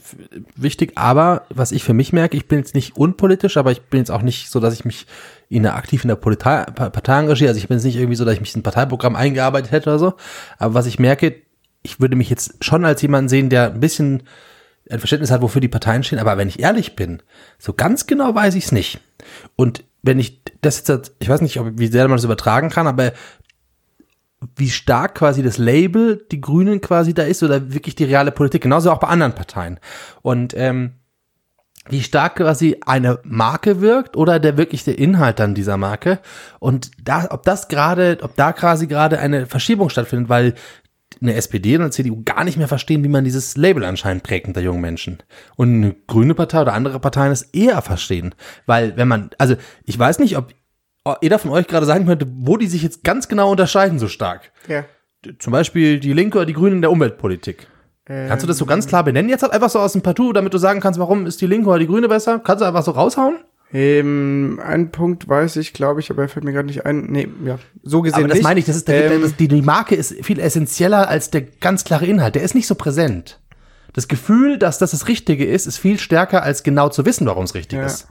wichtig, 0.56 0.92
aber 0.94 1.44
was 1.50 1.72
ich 1.72 1.84
für 1.84 1.92
mich 1.92 2.12
merke, 2.12 2.36
ich 2.36 2.46
bin 2.46 2.58
jetzt 2.58 2.74
nicht 2.74 2.96
unpolitisch, 2.96 3.56
aber 3.56 3.72
ich 3.72 3.82
bin 3.82 3.98
jetzt 3.98 4.10
auch 4.10 4.22
nicht 4.22 4.48
so, 4.48 4.60
dass 4.60 4.74
ich 4.74 4.84
mich 4.84 5.06
in 5.48 5.62
der, 5.62 5.76
aktiv 5.76 6.04
in 6.04 6.08
der 6.08 6.16
Pa- 6.16 6.64
Partei 6.64 7.20
engagiere. 7.20 7.48
Also 7.48 7.58
ich 7.58 7.68
bin 7.68 7.76
jetzt 7.76 7.84
nicht 7.84 7.96
irgendwie 7.96 8.16
so, 8.16 8.24
dass 8.24 8.34
ich 8.34 8.40
mich 8.40 8.54
in 8.54 8.60
ein 8.60 8.64
Parteiprogramm 8.64 9.16
eingearbeitet 9.16 9.72
hätte 9.72 9.90
oder 9.90 9.98
so. 9.98 10.14
Aber 10.58 10.74
was 10.74 10.86
ich 10.86 10.98
merke, 10.98 11.36
ich 11.82 12.00
würde 12.00 12.16
mich 12.16 12.30
jetzt 12.30 12.64
schon 12.64 12.84
als 12.84 13.02
jemanden 13.02 13.28
sehen, 13.28 13.50
der 13.50 13.72
ein 13.72 13.80
bisschen 13.80 14.22
ein 14.90 14.98
Verständnis 14.98 15.30
hat, 15.30 15.42
wofür 15.42 15.60
die 15.60 15.68
Parteien 15.68 16.02
stehen. 16.02 16.18
Aber 16.18 16.36
wenn 16.36 16.48
ich 16.48 16.60
ehrlich 16.60 16.96
bin, 16.96 17.22
so 17.58 17.72
ganz 17.72 18.06
genau 18.06 18.34
weiß 18.34 18.54
ich 18.54 18.66
es 18.66 18.72
nicht. 18.72 19.00
Und 19.56 19.84
wenn 20.02 20.18
ich 20.18 20.42
das 20.60 20.86
jetzt, 20.86 21.14
ich 21.18 21.28
weiß 21.28 21.40
nicht, 21.40 21.58
ob, 21.58 21.78
wie 21.78 21.86
sehr 21.86 22.06
man 22.08 22.16
das 22.16 22.24
übertragen 22.24 22.70
kann, 22.70 22.86
aber 22.86 23.12
wie 24.56 24.68
stark 24.68 25.14
quasi 25.14 25.42
das 25.42 25.56
Label, 25.56 26.26
die 26.30 26.40
Grünen 26.40 26.82
quasi 26.82 27.14
da 27.14 27.22
ist 27.22 27.42
oder 27.42 27.72
wirklich 27.72 27.94
die 27.94 28.04
reale 28.04 28.30
Politik, 28.30 28.62
genauso 28.62 28.90
auch 28.90 29.00
bei 29.00 29.08
anderen 29.08 29.34
Parteien. 29.34 29.80
Und 30.20 30.52
ähm, 30.54 30.92
wie 31.88 32.02
stark 32.02 32.36
quasi 32.36 32.76
eine 32.86 33.18
Marke 33.24 33.80
wirkt 33.80 34.16
oder 34.16 34.38
der 34.40 34.56
wirklich 34.56 34.84
der 34.84 34.98
Inhalt 34.98 35.38
dann 35.38 35.54
dieser 35.54 35.76
Marke 35.76 36.18
und 36.58 36.90
da, 37.02 37.26
ob 37.30 37.42
das 37.42 37.68
gerade, 37.68 38.18
ob 38.22 38.36
da 38.36 38.52
quasi 38.52 38.86
gerade 38.86 39.18
eine 39.18 39.46
Verschiebung 39.46 39.90
stattfindet, 39.90 40.28
weil 40.28 40.54
eine 41.20 41.34
SPD 41.34 41.76
und 41.76 41.82
eine 41.82 41.90
CDU 41.90 42.22
gar 42.24 42.44
nicht 42.44 42.56
mehr 42.56 42.68
verstehen, 42.68 43.04
wie 43.04 43.08
man 43.08 43.24
dieses 43.24 43.56
Label 43.56 43.84
anscheinend 43.84 44.22
prägt 44.22 44.46
unter 44.46 44.60
jungen 44.60 44.80
Menschen. 44.80 45.18
Und 45.56 45.74
eine 45.74 45.94
grüne 46.06 46.34
Partei 46.34 46.62
oder 46.62 46.74
andere 46.74 47.00
Parteien 47.00 47.32
es 47.32 47.42
eher 47.42 47.80
verstehen. 47.82 48.34
Weil 48.66 48.96
wenn 48.96 49.08
man, 49.08 49.30
also 49.38 49.54
ich 49.84 49.98
weiß 49.98 50.18
nicht, 50.18 50.36
ob 50.36 50.52
jeder 51.22 51.38
von 51.38 51.50
euch 51.50 51.66
gerade 51.66 51.86
sagen 51.86 52.06
könnte, 52.06 52.26
wo 52.30 52.56
die 52.56 52.66
sich 52.66 52.82
jetzt 52.82 53.04
ganz 53.04 53.28
genau 53.28 53.50
unterscheiden 53.50 53.98
so 53.98 54.08
stark. 54.08 54.52
Ja. 54.68 54.84
Zum 55.38 55.52
Beispiel 55.52 56.00
die 56.00 56.12
Linke 56.12 56.38
oder 56.38 56.46
die 56.46 56.52
Grünen 56.52 56.76
in 56.76 56.82
der 56.82 56.90
Umweltpolitik. 56.90 57.68
Kannst 58.06 58.42
du 58.42 58.46
das 58.46 58.58
so 58.58 58.66
ganz 58.66 58.86
klar 58.86 59.02
benennen 59.02 59.30
jetzt 59.30 59.42
halt 59.42 59.52
einfach 59.52 59.70
so 59.70 59.78
aus 59.78 59.92
dem 59.92 60.02
Partout, 60.02 60.32
damit 60.34 60.52
du 60.52 60.58
sagen 60.58 60.80
kannst, 60.80 61.00
warum 61.00 61.24
ist 61.26 61.40
die 61.40 61.46
Linke 61.46 61.68
oder 61.70 61.78
die 61.78 61.86
Grüne 61.86 62.08
besser? 62.08 62.38
Kannst 62.38 62.60
du 62.60 62.66
einfach 62.66 62.82
so 62.84 62.90
raushauen? 62.90 63.36
Ähm, 63.72 64.60
einen 64.64 64.90
Punkt 64.92 65.28
weiß 65.28 65.56
ich, 65.56 65.72
glaube 65.72 66.00
ich, 66.00 66.10
aber 66.10 66.22
er 66.22 66.28
fällt 66.28 66.44
mir 66.44 66.52
gerade 66.52 66.66
nicht 66.66 66.86
ein. 66.86 67.06
Nee, 67.10 67.28
ja, 67.44 67.58
so 67.82 68.02
gesehen 68.02 68.18
Aber 68.18 68.28
das 68.28 68.36
nicht. 68.38 68.44
meine 68.44 68.60
ich, 68.60 68.66
das 68.66 68.76
ist 68.76 68.86
der, 68.88 69.10
Ähm, 69.10 69.22
das, 69.22 69.36
die, 69.36 69.48
die 69.48 69.62
Marke 69.62 69.94
ist 69.96 70.14
viel 70.24 70.38
essentieller 70.38 71.08
als 71.08 71.30
der 71.30 71.42
ganz 71.42 71.82
klare 71.84 72.06
Inhalt. 72.06 72.34
Der 72.34 72.42
ist 72.42 72.54
nicht 72.54 72.66
so 72.68 72.74
präsent. 72.76 73.40
Das 73.94 74.06
Gefühl, 74.06 74.58
dass 74.58 74.78
das 74.78 74.90
das 74.92 75.08
Richtige 75.08 75.44
ist, 75.46 75.66
ist 75.66 75.78
viel 75.78 75.98
stärker 75.98 76.42
als 76.42 76.62
genau 76.62 76.88
zu 76.88 77.04
wissen, 77.04 77.26
warum 77.26 77.44
es 77.44 77.54
richtig 77.54 77.78
Ja. 77.78 77.86
ist. 77.86 78.06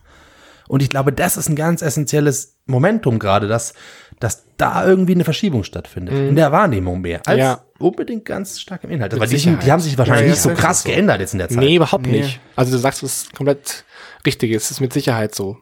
Und 0.68 0.82
ich 0.82 0.90
glaube, 0.90 1.14
das 1.14 1.38
ist 1.38 1.50
ein 1.50 1.56
ganz 1.56 1.82
essentielles 1.82 2.58
Momentum 2.66 3.20
gerade, 3.20 3.48
dass, 3.48 3.74
dass 4.20 4.46
da 4.58 4.86
irgendwie 4.86 5.14
eine 5.14 5.24
Verschiebung 5.24 5.64
stattfindet. 5.64 6.14
In 6.16 6.36
der 6.36 6.52
Wahrnehmung 6.52 7.02
mehr. 7.02 7.22
Als 7.26 7.38
Ja. 7.40 7.64
unbedingt 7.80 8.26
ganz 8.26 8.60
stark 8.60 8.84
im 8.84 8.92
Inhalt. 8.92 9.18
Weil 9.20 9.28
die, 9.28 9.38
die 9.38 9.72
haben 9.72 9.80
sich 9.80 9.98
wahrscheinlich 9.98 10.26
Ja, 10.26 10.32
nicht 10.32 10.42
so 10.42 10.50
das 10.50 10.60
krass 10.60 10.78
ist 10.78 10.84
so. 10.84 10.90
geändert 10.90 11.20
jetzt 11.20 11.34
in 11.34 11.40
der 11.40 11.50
Zeit. 11.50 11.58
Nee, 11.60 11.76
überhaupt 11.76 12.06
Nee. 12.06 12.22
nicht. 12.22 12.40
Also 12.56 12.72
du 12.72 12.78
sagst 12.78 13.04
was 13.04 13.28
komplett 13.36 13.84
Richtiges. 14.26 14.66
Es 14.66 14.72
ist 14.72 14.80
mit 14.82 14.94
Sicherheit 14.94 15.36
so. 15.36 15.58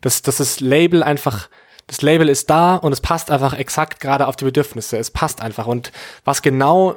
Das, 0.00 0.22
das 0.22 0.40
ist 0.40 0.60
Label 0.60 1.02
einfach, 1.02 1.48
das 1.86 2.02
Label 2.02 2.28
ist 2.28 2.50
da 2.50 2.76
und 2.76 2.92
es 2.92 3.00
passt 3.00 3.30
einfach 3.30 3.54
exakt 3.56 4.00
gerade 4.00 4.26
auf 4.26 4.36
die 4.36 4.44
Bedürfnisse. 4.44 4.98
Es 4.98 5.10
passt 5.10 5.40
einfach. 5.40 5.66
Und 5.66 5.92
was 6.24 6.42
genau 6.42 6.96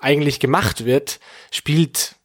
eigentlich 0.00 0.40
gemacht 0.40 0.84
wird, 0.84 1.20
spielt 1.50 2.15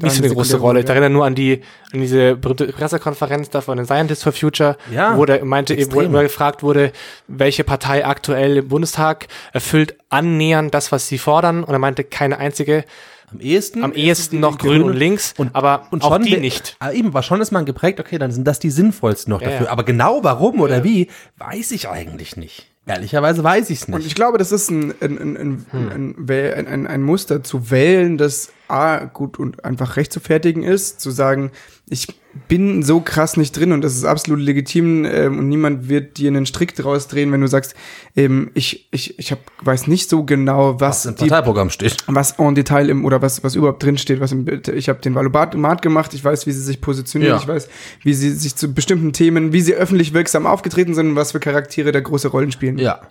nicht 0.00 0.14
so 0.16 0.22
eine 0.24 0.32
große 0.32 0.56
Rolle. 0.56 0.80
Ich 0.80 0.88
erinnere 0.88 1.10
nur 1.10 1.26
an 1.26 1.34
die, 1.34 1.60
an 1.92 2.00
diese 2.00 2.34
berühmte 2.36 2.66
Pressekonferenz 2.68 3.50
da 3.50 3.60
von 3.60 3.76
den 3.76 3.84
Scientists 3.86 4.24
for 4.24 4.32
Future, 4.32 4.76
Ja, 4.92 5.16
wo 5.18 5.24
der 5.26 5.44
meinte, 5.44 5.74
eben, 5.74 5.92
wo 5.92 6.00
immer 6.00 6.22
gefragt 6.22 6.62
wurde, 6.62 6.92
welche 7.28 7.62
Partei 7.64 8.06
aktuell 8.06 8.56
im 8.58 8.68
Bundestag 8.68 9.28
erfüllt 9.52 9.96
annähernd 10.08 10.72
das, 10.74 10.92
was 10.92 11.08
sie 11.08 11.18
fordern. 11.18 11.62
Und 11.64 11.72
er 11.74 11.78
meinte, 11.78 12.04
keine 12.04 12.38
einzige, 12.38 12.84
Am 13.30 13.40
ehesten, 13.40 13.82
am 13.84 13.92
ehesten 13.92 14.40
noch 14.40 14.58
grün 14.58 14.70
Grünen. 14.80 14.84
und 14.84 14.96
links, 14.96 15.34
Und- 15.38 15.54
aber 15.54 15.86
und 15.90 16.02
auch 16.04 16.12
schon 16.12 16.22
die 16.22 16.36
nicht. 16.38 16.76
Ah, 16.80 16.90
eben, 16.92 17.12
war 17.14 17.22
schon 17.22 17.40
ist 17.40 17.50
man 17.50 17.64
geprägt, 17.64 17.98
okay, 18.00 18.18
dann 18.18 18.30
sind 18.32 18.46
das 18.46 18.58
die 18.58 18.70
sinnvollsten 18.70 19.30
noch 19.30 19.40
Ja, 19.42 19.48
dafür. 19.50 19.66
ja. 19.66 19.72
Aber 19.72 19.84
genau 19.84 20.20
warum 20.22 20.60
oder 20.60 20.84
wie, 20.84 21.08
weiß 21.38 21.70
ich 21.72 21.88
eigentlich 21.88 22.36
nicht. 22.36 22.66
Ehrlicherweise 22.84 23.44
weiß 23.44 23.70
ich 23.70 23.82
es 23.82 23.84
Und 23.86 23.94
nicht. 23.98 24.06
ich 24.08 24.14
glaube, 24.16 24.38
das 24.38 24.50
ist 24.52 24.68
ein, 24.70 24.92
ein, 25.00 25.16
ein, 25.18 25.36
ein, 25.36 25.66
Hm. 25.70 25.88
ein, 25.88 26.26
ein, 26.28 26.66
ein, 26.66 26.86
ein 26.88 27.02
Muster 27.02 27.42
zu 27.44 27.70
wählen, 27.70 28.18
das 28.18 28.52
A, 28.72 29.04
gut 29.04 29.38
und 29.38 29.64
einfach 29.64 29.96
recht 29.96 30.12
zu 30.12 30.20
fertigen 30.20 30.62
ist, 30.62 31.00
zu 31.00 31.10
sagen, 31.10 31.50
ich 31.88 32.08
bin 32.48 32.82
so 32.82 33.00
krass 33.00 33.36
nicht 33.36 33.54
drin 33.54 33.72
und 33.72 33.82
das 33.82 33.94
ist 33.94 34.04
absolut 34.04 34.40
legitim 34.40 35.04
ähm, 35.04 35.38
und 35.38 35.48
niemand 35.50 35.90
wird 35.90 36.16
dir 36.16 36.28
einen 36.28 36.46
Strick 36.46 36.74
draus 36.74 37.06
drehen, 37.06 37.30
wenn 37.30 37.42
du 37.42 37.46
sagst, 37.46 37.74
ähm, 38.16 38.50
ich, 38.54 38.88
ich, 38.90 39.18
ich 39.18 39.30
hab, 39.32 39.40
weiß 39.60 39.86
nicht 39.88 40.08
so 40.08 40.24
genau, 40.24 40.80
was, 40.80 41.04
was 41.04 41.06
im 41.06 41.14
die 41.16 41.28
Parteiprogramm 41.28 41.68
steht. 41.68 41.96
was 42.06 42.38
en 42.38 42.54
Detail 42.54 42.88
im 42.88 43.04
oder 43.04 43.20
was 43.20 43.44
was 43.44 43.54
überhaupt 43.54 43.82
drin 43.82 43.98
steht, 43.98 44.20
was 44.20 44.32
im 44.32 44.46
ich 44.74 44.88
habe 44.88 45.00
den 45.00 45.14
Valomat 45.14 45.82
gemacht, 45.82 46.14
ich 46.14 46.24
weiß, 46.24 46.46
wie 46.46 46.52
sie 46.52 46.62
sich 46.62 46.80
positionieren, 46.80 47.34
Ja. 47.34 47.40
ich 47.40 47.46
weiß, 47.48 47.68
wie 48.02 48.14
sie 48.14 48.30
sich 48.30 48.56
zu 48.56 48.72
bestimmten 48.72 49.12
Themen, 49.12 49.52
wie 49.52 49.60
sie 49.60 49.74
öffentlich 49.74 50.14
wirksam 50.14 50.46
aufgetreten 50.46 50.94
sind 50.94 51.10
und 51.10 51.16
was 51.16 51.32
für 51.32 51.40
Charaktere 51.40 51.92
da 51.92 52.00
große 52.00 52.28
Rollen 52.28 52.52
spielen. 52.52 52.78
Ja. 52.78 53.02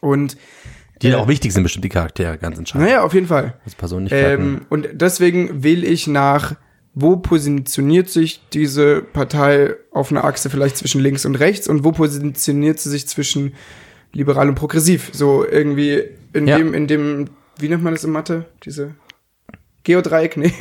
Und 0.00 0.38
Die 1.02 1.08
Äh, 1.08 1.14
auch 1.14 1.28
wichtig 1.28 1.52
sind, 1.52 1.62
bestimmt 1.62 1.84
die 1.84 1.88
Charaktere, 1.88 2.36
ganz 2.38 2.58
entscheidend. 2.58 2.88
naja, 2.88 3.02
auf 3.02 3.14
jeden 3.14 3.26
Fall. 3.26 3.54
Als 3.64 3.74
Persönlichkeiten. 3.74 4.42
Ähm, 4.42 4.66
und 4.68 4.88
deswegen 4.92 5.62
wähle 5.62 5.86
ich 5.86 6.06
nach, 6.06 6.54
wo 6.94 7.16
positioniert 7.16 8.10
sich 8.10 8.42
diese 8.52 9.00
Partei 9.00 9.74
auf 9.92 10.10
einer 10.10 10.24
Achse 10.24 10.50
vielleicht 10.50 10.76
zwischen 10.76 11.00
links 11.00 11.24
und 11.24 11.36
rechts 11.36 11.68
und 11.68 11.84
wo 11.84 11.92
positioniert 11.92 12.80
sie 12.80 12.90
sich 12.90 13.06
zwischen 13.06 13.54
liberal 14.12 14.48
und 14.48 14.56
progressiv? 14.56 15.10
So 15.12 15.46
irgendwie 15.46 16.02
in 16.32 16.46
Ja. 16.48 16.58
dem, 16.58 16.74
in 16.74 16.86
dem, 16.88 17.30
wie 17.58 17.68
nennt 17.68 17.82
man 17.84 17.94
das 17.94 18.04
in 18.04 18.10
Mathe? 18.10 18.46
Diese 18.64 18.94
Geodreieck? 19.84 20.36
Nee. 20.36 20.52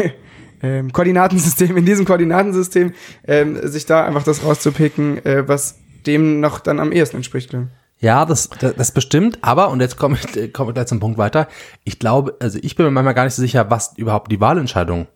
Ähm, 0.62 0.92
Koordinatensystem, 0.92 1.78
in 1.78 1.86
diesem 1.86 2.04
Koordinatensystem, 2.04 2.92
ähm, 3.26 3.58
sich 3.66 3.86
da 3.86 4.06
einfach 4.06 4.24
das 4.24 4.44
rauszupicken, 4.44 5.26
äh, 5.26 5.48
was 5.48 5.80
dem 6.06 6.42
noch 6.42 6.60
dann 6.60 6.82
am 6.82 6.92
ehesten 6.92 7.16
entspricht. 7.16 7.54
Ne? 7.54 7.70
Ja, 8.00 8.26
das, 8.26 8.50
das, 8.60 8.76
das 8.76 8.92
bestimmt, 8.92 9.40
aber, 9.42 9.70
und 9.70 9.82
jetzt 9.82 9.98
komme 9.98 10.18
ich, 10.18 10.54
komme 10.54 10.72
ich 10.72 10.76
gleich 10.76 10.88
zum 10.88 11.00
Punkt 11.00 11.18
weiter, 11.18 11.48
ich 11.84 12.00
glaube, 12.00 12.36
also 12.40 12.58
ich 12.62 12.76
bin 12.76 12.86
mir 12.86 12.92
manchmal 12.92 13.14
gar 13.14 13.26
nicht 13.26 13.36
so 13.36 13.42
sicher, 13.42 13.70
was 13.70 13.98
überhaupt 13.98 14.32
die 14.32 14.40
Wahlentscheidung 14.40 15.08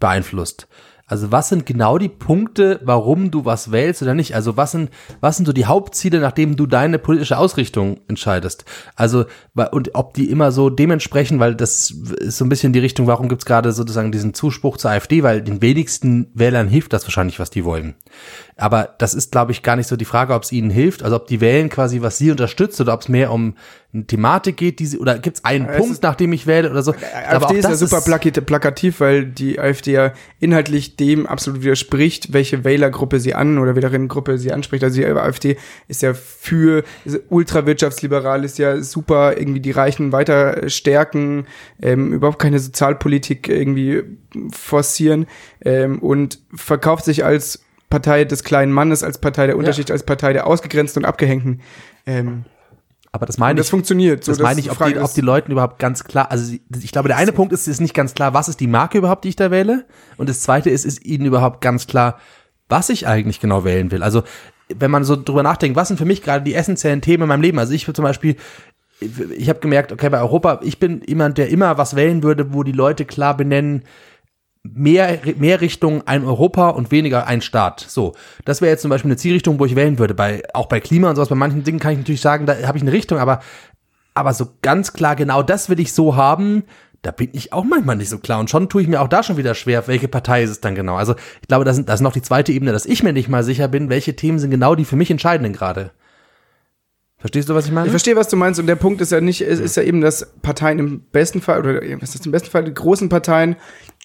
beeinflusst. 0.00 0.68
Also 1.08 1.32
was 1.32 1.48
sind 1.48 1.64
genau 1.64 1.96
die 1.96 2.10
Punkte, 2.10 2.80
warum 2.84 3.30
du 3.30 3.46
was 3.46 3.72
wählst 3.72 4.02
oder 4.02 4.14
nicht? 4.14 4.34
Also 4.34 4.58
was 4.58 4.72
sind, 4.72 4.90
was 5.20 5.38
sind 5.38 5.46
so 5.46 5.54
die 5.54 5.64
Hauptziele, 5.64 6.20
nachdem 6.20 6.54
du 6.54 6.66
deine 6.66 6.98
politische 6.98 7.38
Ausrichtung 7.38 8.00
entscheidest? 8.08 8.66
Also, 8.94 9.24
und 9.72 9.94
ob 9.94 10.12
die 10.12 10.30
immer 10.30 10.52
so 10.52 10.68
dementsprechend, 10.68 11.40
weil 11.40 11.54
das 11.54 11.90
ist 11.90 12.36
so 12.36 12.44
ein 12.44 12.50
bisschen 12.50 12.74
die 12.74 12.78
Richtung, 12.78 13.06
warum 13.06 13.30
gibt's 13.30 13.46
gerade 13.46 13.72
sozusagen 13.72 14.12
diesen 14.12 14.34
Zuspruch 14.34 14.76
zur 14.76 14.90
AfD, 14.90 15.22
weil 15.22 15.40
den 15.40 15.62
wenigsten 15.62 16.30
Wählern 16.34 16.68
hilft 16.68 16.92
das 16.92 17.04
wahrscheinlich, 17.04 17.40
was 17.40 17.48
die 17.48 17.64
wollen. 17.64 17.94
Aber 18.56 18.94
das 18.98 19.14
ist, 19.14 19.30
glaube 19.30 19.52
ich, 19.52 19.62
gar 19.62 19.76
nicht 19.76 19.86
so 19.86 19.96
die 19.96 20.04
Frage, 20.04 20.34
ob 20.34 20.42
es 20.42 20.50
ihnen 20.52 20.70
hilft, 20.70 21.02
also 21.04 21.16
ob 21.16 21.26
die 21.28 21.40
wählen 21.40 21.68
quasi, 21.68 22.02
was 22.02 22.18
sie 22.18 22.30
unterstützt 22.32 22.80
oder 22.80 22.92
ob 22.94 23.02
es 23.02 23.08
mehr 23.08 23.30
um 23.30 23.54
eine 23.94 24.04
Thematik 24.04 24.56
geht, 24.56 24.80
die 24.80 24.86
sie, 24.86 24.98
oder 24.98 25.18
gibt 25.18 25.38
es 25.38 25.44
einen 25.44 25.66
es 25.66 25.76
Punkt, 25.76 25.92
ist- 25.92 26.02
nach 26.02 26.14
dem 26.16 26.32
ich 26.32 26.46
wähle 26.46 26.70
oder 26.70 26.82
so. 26.82 26.92
Aber 27.30 27.46
auch 27.46 27.50
AfD 27.50 27.58
ist 27.60 27.64
ja 27.64 27.74
super 27.76 27.98
plakit- 27.98 28.40
plakativ, 28.42 29.00
weil 29.00 29.24
die 29.24 29.58
AfD 29.60 29.92
ja 29.92 30.12
inhaltlich 30.40 30.96
dem 30.96 31.26
absolut 31.26 31.62
widerspricht, 31.62 32.32
welche 32.32 32.64
Wählergruppe 32.64 33.20
sie 33.20 33.34
an 33.34 33.58
oder 33.58 33.76
Wählerinnengruppe 33.76 34.36
sie 34.38 34.52
anspricht. 34.52 34.82
Also 34.84 34.96
die 35.00 35.06
AfD 35.06 35.56
ist 35.86 36.02
ja 36.02 36.12
für 36.12 36.82
ist 37.04 37.20
ultrawirtschaftsliberal, 37.30 38.44
ist 38.44 38.58
ja 38.58 38.82
super 38.82 39.38
irgendwie 39.38 39.60
die 39.60 39.70
Reichen 39.70 40.12
weiter 40.12 40.68
stärken, 40.68 41.46
ähm, 41.80 42.12
überhaupt 42.12 42.40
keine 42.40 42.58
Sozialpolitik 42.58 43.48
irgendwie 43.48 44.02
forcieren 44.50 45.26
ähm, 45.64 46.00
und 46.00 46.40
verkauft 46.54 47.04
sich 47.04 47.24
als 47.24 47.60
Partei 47.90 48.24
des 48.24 48.44
kleinen 48.44 48.72
Mannes, 48.72 49.02
als 49.02 49.18
Partei 49.18 49.46
der 49.46 49.56
Unterschicht, 49.56 49.90
als 49.90 50.02
Partei 50.02 50.32
der 50.32 50.46
Ausgegrenzten 50.46 51.02
und 51.02 51.08
Abgehängten. 51.08 51.60
Ähm, 52.06 52.44
Aber 53.12 53.24
das 53.26 53.38
meine 53.38 53.56
das 53.56 53.66
ich. 53.66 53.70
funktioniert. 53.70 54.24
So, 54.24 54.32
Das 54.32 54.40
meine 54.40 54.60
ich, 54.60 54.70
ob 54.70 54.84
die, 54.84 54.98
ob 54.98 55.12
die 55.14 55.20
Leuten 55.22 55.52
überhaupt 55.52 55.78
ganz 55.78 56.04
klar, 56.04 56.30
also 56.30 56.54
ich 56.82 56.92
glaube, 56.92 57.08
der 57.08 57.16
eine 57.16 57.32
Punkt 57.32 57.52
ist, 57.52 57.66
ist 57.66 57.80
nicht 57.80 57.94
ganz 57.94 58.14
klar, 58.14 58.34
was 58.34 58.48
ist 58.48 58.60
die 58.60 58.66
Marke 58.66 58.98
überhaupt, 58.98 59.24
die 59.24 59.30
ich 59.30 59.36
da 59.36 59.50
wähle? 59.50 59.86
Und 60.18 60.28
das 60.28 60.42
zweite 60.42 60.68
ist, 60.70 60.84
ist 60.84 61.04
ihnen 61.06 61.24
überhaupt 61.24 61.60
ganz 61.60 61.86
klar, 61.86 62.18
was 62.68 62.90
ich 62.90 63.06
eigentlich 63.06 63.40
genau 63.40 63.64
wählen 63.64 63.90
will. 63.90 64.02
Also, 64.02 64.22
wenn 64.74 64.90
man 64.90 65.04
so 65.04 65.16
drüber 65.16 65.42
nachdenkt, 65.42 65.76
was 65.76 65.88
sind 65.88 65.96
für 65.96 66.04
mich 66.04 66.22
gerade 66.22 66.44
die 66.44 66.54
essentiellen 66.54 67.00
Themen 67.00 67.22
in 67.22 67.28
meinem 67.28 67.40
Leben? 67.40 67.58
Also 67.58 67.72
ich 67.72 67.86
zum 67.90 68.02
Beispiel, 68.04 68.36
ich 69.00 69.48
habe 69.48 69.60
gemerkt, 69.60 69.92
okay, 69.92 70.10
bei 70.10 70.20
Europa, 70.20 70.60
ich 70.62 70.78
bin 70.78 71.00
jemand, 71.06 71.38
der 71.38 71.48
immer 71.48 71.78
was 71.78 71.96
wählen 71.96 72.22
würde, 72.22 72.52
wo 72.52 72.62
die 72.64 72.72
Leute 72.72 73.06
klar 73.06 73.34
benennen, 73.34 73.84
mehr, 74.62 75.18
mehr 75.36 75.60
Richtung 75.60 76.06
ein 76.06 76.24
Europa 76.24 76.70
und 76.70 76.90
weniger 76.90 77.26
ein 77.26 77.40
Staat. 77.40 77.84
So, 77.88 78.14
das 78.44 78.60
wäre 78.60 78.70
jetzt 78.70 78.82
zum 78.82 78.90
Beispiel 78.90 79.10
eine 79.10 79.16
Zielrichtung, 79.16 79.58
wo 79.58 79.64
ich 79.64 79.76
wählen 79.76 79.98
würde. 79.98 80.14
Bei, 80.14 80.42
auch 80.54 80.66
bei 80.66 80.80
Klima 80.80 81.10
und 81.10 81.16
sowas, 81.16 81.28
bei 81.28 81.34
manchen 81.34 81.64
Dingen 81.64 81.78
kann 81.78 81.92
ich 81.92 81.98
natürlich 81.98 82.20
sagen, 82.20 82.46
da 82.46 82.56
habe 82.66 82.78
ich 82.78 82.82
eine 82.82 82.92
Richtung, 82.92 83.18
aber, 83.18 83.40
aber 84.14 84.34
so 84.34 84.48
ganz 84.62 84.92
klar, 84.92 85.16
genau 85.16 85.42
das 85.42 85.68
will 85.68 85.80
ich 85.80 85.92
so 85.92 86.16
haben, 86.16 86.64
da 87.02 87.12
bin 87.12 87.30
ich 87.32 87.52
auch 87.52 87.64
manchmal 87.64 87.96
nicht 87.96 88.08
so 88.08 88.18
klar. 88.18 88.40
Und 88.40 88.50
schon 88.50 88.68
tue 88.68 88.82
ich 88.82 88.88
mir 88.88 89.00
auch 89.00 89.08
da 89.08 89.22
schon 89.22 89.36
wieder 89.36 89.54
schwer, 89.54 89.86
welche 89.86 90.08
Partei 90.08 90.42
ist 90.42 90.50
es 90.50 90.60
dann 90.60 90.74
genau. 90.74 90.96
Also 90.96 91.14
ich 91.40 91.48
glaube, 91.48 91.64
das, 91.64 91.76
sind, 91.76 91.88
das 91.88 91.96
ist 92.00 92.04
noch 92.04 92.12
die 92.12 92.22
zweite 92.22 92.52
Ebene, 92.52 92.72
dass 92.72 92.86
ich 92.86 93.02
mir 93.02 93.12
nicht 93.12 93.28
mal 93.28 93.44
sicher 93.44 93.68
bin, 93.68 93.88
welche 93.88 94.16
Themen 94.16 94.38
sind 94.38 94.50
genau 94.50 94.74
die 94.74 94.84
für 94.84 94.96
mich 94.96 95.10
entscheidenden 95.10 95.52
gerade. 95.52 95.92
Verstehst 97.18 97.48
du, 97.48 97.54
was 97.54 97.66
ich 97.66 97.72
meine? 97.72 97.86
Ich 97.86 97.90
verstehe, 97.90 98.14
was 98.14 98.28
du 98.28 98.36
meinst. 98.36 98.60
Und 98.60 98.66
der 98.66 98.76
Punkt 98.76 99.00
ist 99.00 99.10
ja 99.10 99.20
nicht, 99.20 99.40
es 99.40 99.58
ist 99.58 99.76
ja 99.76 99.82
eben, 99.82 100.00
dass 100.00 100.34
Parteien 100.40 100.78
im 100.78 101.00
besten 101.10 101.40
Fall, 101.40 101.60
oder 101.60 101.80
was 102.00 102.14
ist 102.14 102.26
im 102.26 102.32
besten 102.32 102.50
Fall, 102.50 102.64
die 102.64 102.74
großen 102.74 103.08
Parteien, 103.08 103.56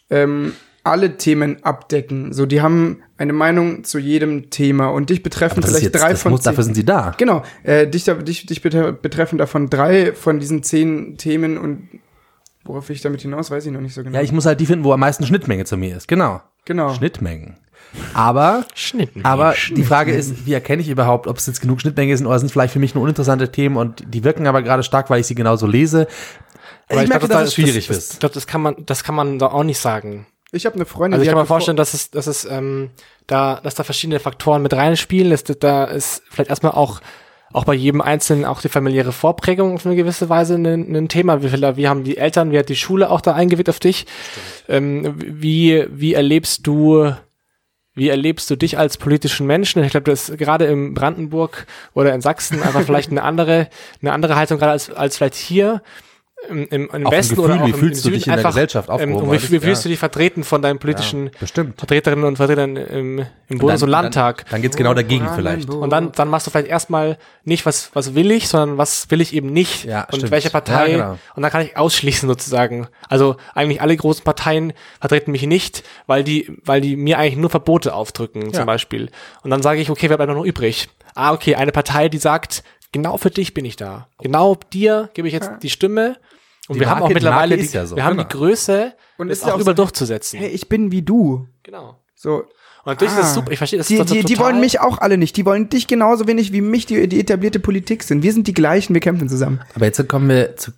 ähm, 0.10 0.54
alle 0.84 1.18
Themen 1.18 1.64
abdecken. 1.64 2.34
So, 2.34 2.46
die 2.46 2.62
haben 2.62 3.04
eine 3.18 3.32
Meinung 3.34 3.84
zu 3.86 4.00
jedem 4.00 4.50
Thema 4.50 4.88
und 4.88 5.10
dich 5.10 5.24
betreffen 5.24 5.64
vielleicht 5.64 5.84
jetzt, 5.84 5.96
drei 6.02 6.12
das 6.12 6.22
von 6.22 6.32
muss, 6.34 6.42
zehn. 6.42 6.52
dafür 6.52 6.64
sind 6.66 6.76
sie 6.76 6.84
da. 6.86 7.14
Genau, 7.18 7.44
äh, 7.64 7.88
dich, 7.88 8.04
dich, 8.04 8.46
dich 8.46 8.60
betre- 8.62 8.92
betreffen 8.92 9.38
davon 9.38 9.70
drei 9.70 10.14
von 10.14 10.40
diesen 10.40 10.62
zehn 10.62 11.18
Themen 11.18 11.58
und 11.58 11.88
worauf 12.66 12.90
ich 12.90 13.02
damit 13.02 13.22
hinaus, 13.22 13.50
weiß 13.50 13.66
ich 13.66 13.72
noch 13.72 13.82
nicht 13.82 13.94
so 13.94 14.04
genau. 14.04 14.18
Ja, 14.18 14.24
ich 14.24 14.32
muss 14.34 14.46
halt 14.46 14.60
die 14.60 14.66
finden, 14.66 14.84
wo 14.84 14.92
am 14.92 15.00
meisten 15.00 15.26
Schnittmenge 15.26 15.66
zu 15.66 15.78
mir 15.78 15.96
ist. 15.96 16.08
Genau. 16.08 16.42
genau. 16.66 16.94
Schnittmengen. 16.94 17.58
Aber, 18.16 18.66
Schnittmenge, 18.74 19.26
aber 19.28 19.54
die 19.76 19.84
Frage 19.84 20.14
ist, 20.14 20.48
wie 20.48 20.54
erkenne 20.54 20.82
ich 20.82 20.90
überhaupt, 20.90 21.28
ob 21.28 21.38
es 21.38 21.46
jetzt 21.46 21.62
genug 21.62 21.80
Schnittmenge 21.80 22.18
sind 22.18 22.26
oder 22.26 22.40
sind 22.40 22.52
vielleicht 22.52 22.74
für 22.74 22.80
mich 22.80 22.96
nur 22.96 23.04
uninteressante 23.04 23.52
Themen 23.52 23.78
und 23.78 24.04
die 24.08 24.24
wirken 24.24 24.48
aber 24.48 24.64
gerade 24.64 24.82
stark, 24.82 25.12
weil 25.12 25.20
ich 25.20 25.28
sie 25.28 25.36
genauso 25.36 25.68
lese. 25.68 26.08
Aber 26.90 27.04
ich 27.04 27.10
merke, 27.10 27.28
dass 27.28 27.48
es 27.50 27.54
schwierig 27.56 27.88
das, 27.88 27.98
ist. 27.98 28.10
Das, 28.14 28.20
das, 28.20 28.32
das 28.32 28.48
kann 28.48 28.62
man, 28.62 28.76
das 28.86 29.04
kann 29.04 29.16
man 29.16 29.40
da 29.40 29.48
auch 29.48 29.64
nicht 29.64 29.80
sagen. 29.80 30.28
Ich 30.52 30.66
habe 30.68 30.76
eine 30.76 30.86
Freundin, 30.86 31.14
Also 31.14 31.24
ich 31.24 31.30
kann 31.30 31.40
mir 31.40 31.46
vorstellen, 31.48 31.78
dass 31.78 31.94
es, 31.96 32.12
dass 32.12 32.28
es, 32.28 32.46
ähm, 32.46 32.92
da, 33.26 33.60
dass 33.64 33.74
da 33.76 33.84
verschiedene 33.84 34.20
Faktoren 34.20 34.62
mit 34.62 34.74
reinspielen, 34.74 35.32
dass 35.32 35.44
da- 35.44 35.56
da 35.56 35.84
ist 35.86 36.22
vielleicht 36.30 36.50
erstmal 36.52 36.74
auch, 36.74 37.02
auch 37.52 37.66
bei 37.66 37.74
jedem 37.74 38.02
Einzelnen 38.02 38.46
auch 38.46 38.62
die 38.62 38.70
familiäre 38.70 39.12
Vorprägung 39.12 39.74
auf 39.76 39.86
eine 39.86 39.96
gewisse 39.96 40.30
Weise 40.30 40.56
ein, 40.56 40.66
ein 40.96 41.08
Thema. 41.10 41.42
Wie, 41.42 41.50
viel, 41.50 41.76
wie 41.78 41.88
haben 41.88 42.04
die 42.04 42.18
Eltern, 42.18 42.52
wie 42.52 42.60
hat 42.60 42.70
die 42.70 42.76
Schule 42.76 43.10
auch 43.10 43.22
da 43.22 43.34
eingewirkt 43.34 43.70
auf 43.70 43.80
dich? 43.80 44.06
Ähm, 44.68 45.16
wie, 45.18 45.86
wie 45.90 46.14
erlebst 46.14 46.66
du, 46.68 47.14
wie 47.96 48.10
erlebst 48.10 48.50
du 48.50 48.56
dich 48.56 48.78
als 48.78 48.98
politischen 48.98 49.46
Menschen? 49.48 49.84
Ich 49.84 49.92
glaube, 49.92 50.10
das 50.12 50.30
ist 50.30 50.38
gerade 50.38 50.66
in 50.66 50.94
Brandenburg 50.94 51.66
oder 51.94 52.14
in 52.14 52.22
Sachsen 52.22 52.62
einfach 52.62 52.82
vielleicht 52.86 53.12
eine 53.12 53.24
andere, 53.24 53.70
eine 54.02 54.14
andere 54.14 54.36
Haltung 54.36 54.58
gerade 54.60 54.72
als, 54.72 54.92
als 54.92 55.18
vielleicht 55.18 55.36
hier. 55.36 55.82
Im, 56.50 56.68
im, 56.70 56.90
im 56.92 57.10
Westen 57.12 57.36
Gefühl, 57.36 57.52
oder 57.52 57.62
auch 57.64 57.68
wie 57.68 57.72
im, 57.72 57.78
fühlst 57.78 58.06
im 58.06 58.12
du 58.12 58.16
dich 58.16 58.24
Süden 58.26 58.34
in 58.34 58.38
der 58.38 58.38
einfach, 58.38 58.50
Gesellschaft 58.50 58.90
ähm, 58.90 58.96
aufgehoben? 58.96 59.24
und 59.24 59.30
Weil 59.30 59.42
wie, 59.44 59.52
wie 59.52 59.60
fühlst 59.60 59.84
ja. 59.84 59.84
du 59.84 59.90
dich 59.90 60.00
vertreten 60.00 60.44
von 60.44 60.62
deinen 60.62 60.78
politischen 60.78 61.32
Bestimmt. 61.40 61.78
Vertreterinnen 61.80 62.26
und 62.26 62.36
Vertretern 62.36 62.76
im, 62.76 63.26
im 63.48 63.58
Bundes- 63.60 63.82
und 63.82 63.90
Landtag. 63.90 64.40
Dann, 64.46 64.52
dann 64.52 64.62
geht's 64.62 64.76
genau 64.76 64.94
dagegen 64.94 65.28
vielleicht. 65.36 65.70
Und 65.70 65.90
dann, 65.90 66.12
dann 66.12 66.28
machst 66.28 66.46
du 66.48 66.52
vielleicht 66.52 66.68
erstmal 66.68 67.18
nicht, 67.46 67.66
was, 67.66 67.92
was 67.94 68.14
will 68.16 68.30
ich, 68.32 68.50
sondern 68.50 68.78
was 68.78 69.10
will 69.10 69.22
ich 69.22 69.34
eben 69.34 69.48
nicht. 69.54 69.86
Ja, 69.86 70.02
und 70.04 70.16
stimmt. 70.18 70.32
welche 70.32 70.50
Partei. 70.50 70.92
Ja, 70.92 70.98
genau. 70.98 71.20
Und 71.36 71.44
dann 71.44 71.52
kann 71.52 71.66
ich 71.66 71.78
ausschließen 71.78 72.28
sozusagen. 72.28 72.88
Also 73.08 73.38
eigentlich 73.54 73.82
alle 73.82 73.96
großen 73.96 74.24
Parteien 74.24 74.74
vertreten 75.00 75.32
mich 75.32 75.44
nicht, 75.48 75.84
weil 76.08 76.24
die, 76.24 76.58
weil 76.66 76.82
die 76.82 76.96
mir 76.98 77.20
eigentlich 77.20 77.38
nur 77.38 77.50
Verbote 77.50 77.94
aufdrücken, 77.94 78.48
Ja. 78.48 78.52
zum 78.52 78.66
Beispiel. 78.66 79.10
Und 79.44 79.50
dann 79.50 79.62
sage 79.62 79.80
ich, 79.80 79.90
okay, 79.90 80.10
wer 80.10 80.18
bleibt 80.18 80.32
noch 80.34 80.44
übrig? 80.44 80.90
Ah, 81.16 81.32
okay, 81.32 81.56
eine 81.56 81.72
Partei, 81.72 82.10
die 82.10 82.18
sagt, 82.18 82.64
genau 82.92 83.18
für 83.18 83.30
dich 83.30 83.54
bin 83.54 83.66
ich 83.66 83.76
da. 83.76 84.08
Genau 84.22 84.58
dir 84.74 85.10
gebe 85.14 85.28
ich 85.28 85.34
jetzt 85.34 85.52
die 85.62 85.70
Stimme. 85.70 86.18
Und 86.70 86.76
Die 86.76 86.80
wir 86.80 86.88
haben 86.90 87.00
Marke- 87.00 87.04
auch 87.04 87.08
die 87.10 87.14
mittlerweile, 87.16 87.58
die, 87.58 87.64
ist 87.64 87.74
ja 87.74 87.86
so, 87.86 87.96
wir 87.96 88.04
haben 88.06 88.18
genau. 88.18 88.28
die 88.30 88.38
Größe, 88.38 88.94
Und 89.18 89.28
das 89.30 89.40
ist 89.40 89.44
auch 89.46 89.56
auch 89.56 89.62
so- 89.62 89.74
durchzusetzen. 89.74 90.40
Hey, 90.40 90.50
ich 90.50 90.70
bin 90.70 90.92
wie 90.92 91.02
du. 91.02 91.48
genau. 91.64 92.00
So. 92.16 92.44
Und 92.86 93.00
durch 93.02 93.12
Ah. 93.12 93.18
das 93.18 93.28
ist 93.30 93.34
super, 93.36 93.52
ich 93.52 93.58
verstehe 93.58 93.80
das. 93.80 93.88
Die, 93.88 93.96
ist 93.98 94.10
die, 94.14 94.24
die 94.24 94.38
wollen 94.40 94.60
mich 94.60 94.80
auch 94.82 94.98
alle 94.98 95.18
nicht. 95.18 95.36
Die 95.38 95.46
wollen 95.46 95.70
dich 95.70 95.88
genauso 95.88 96.28
wenig 96.28 96.52
wie 96.54 96.62
mich, 96.62 96.86
die, 96.86 97.08
die 97.08 97.20
etablierte 97.20 97.60
Politik 97.60 98.04
sind. 98.04 98.24
Wir 98.24 98.34
sind 98.34 98.48
die 98.48 98.54
gleichen, 98.54 98.94
wir 98.94 99.00
kämpfen 99.02 99.28
zusammen. 99.30 99.62
Aber 99.76 99.86
jetzt 99.86 100.06
kommen 100.10 100.28
wir 100.30 100.56
zu, 100.58 100.72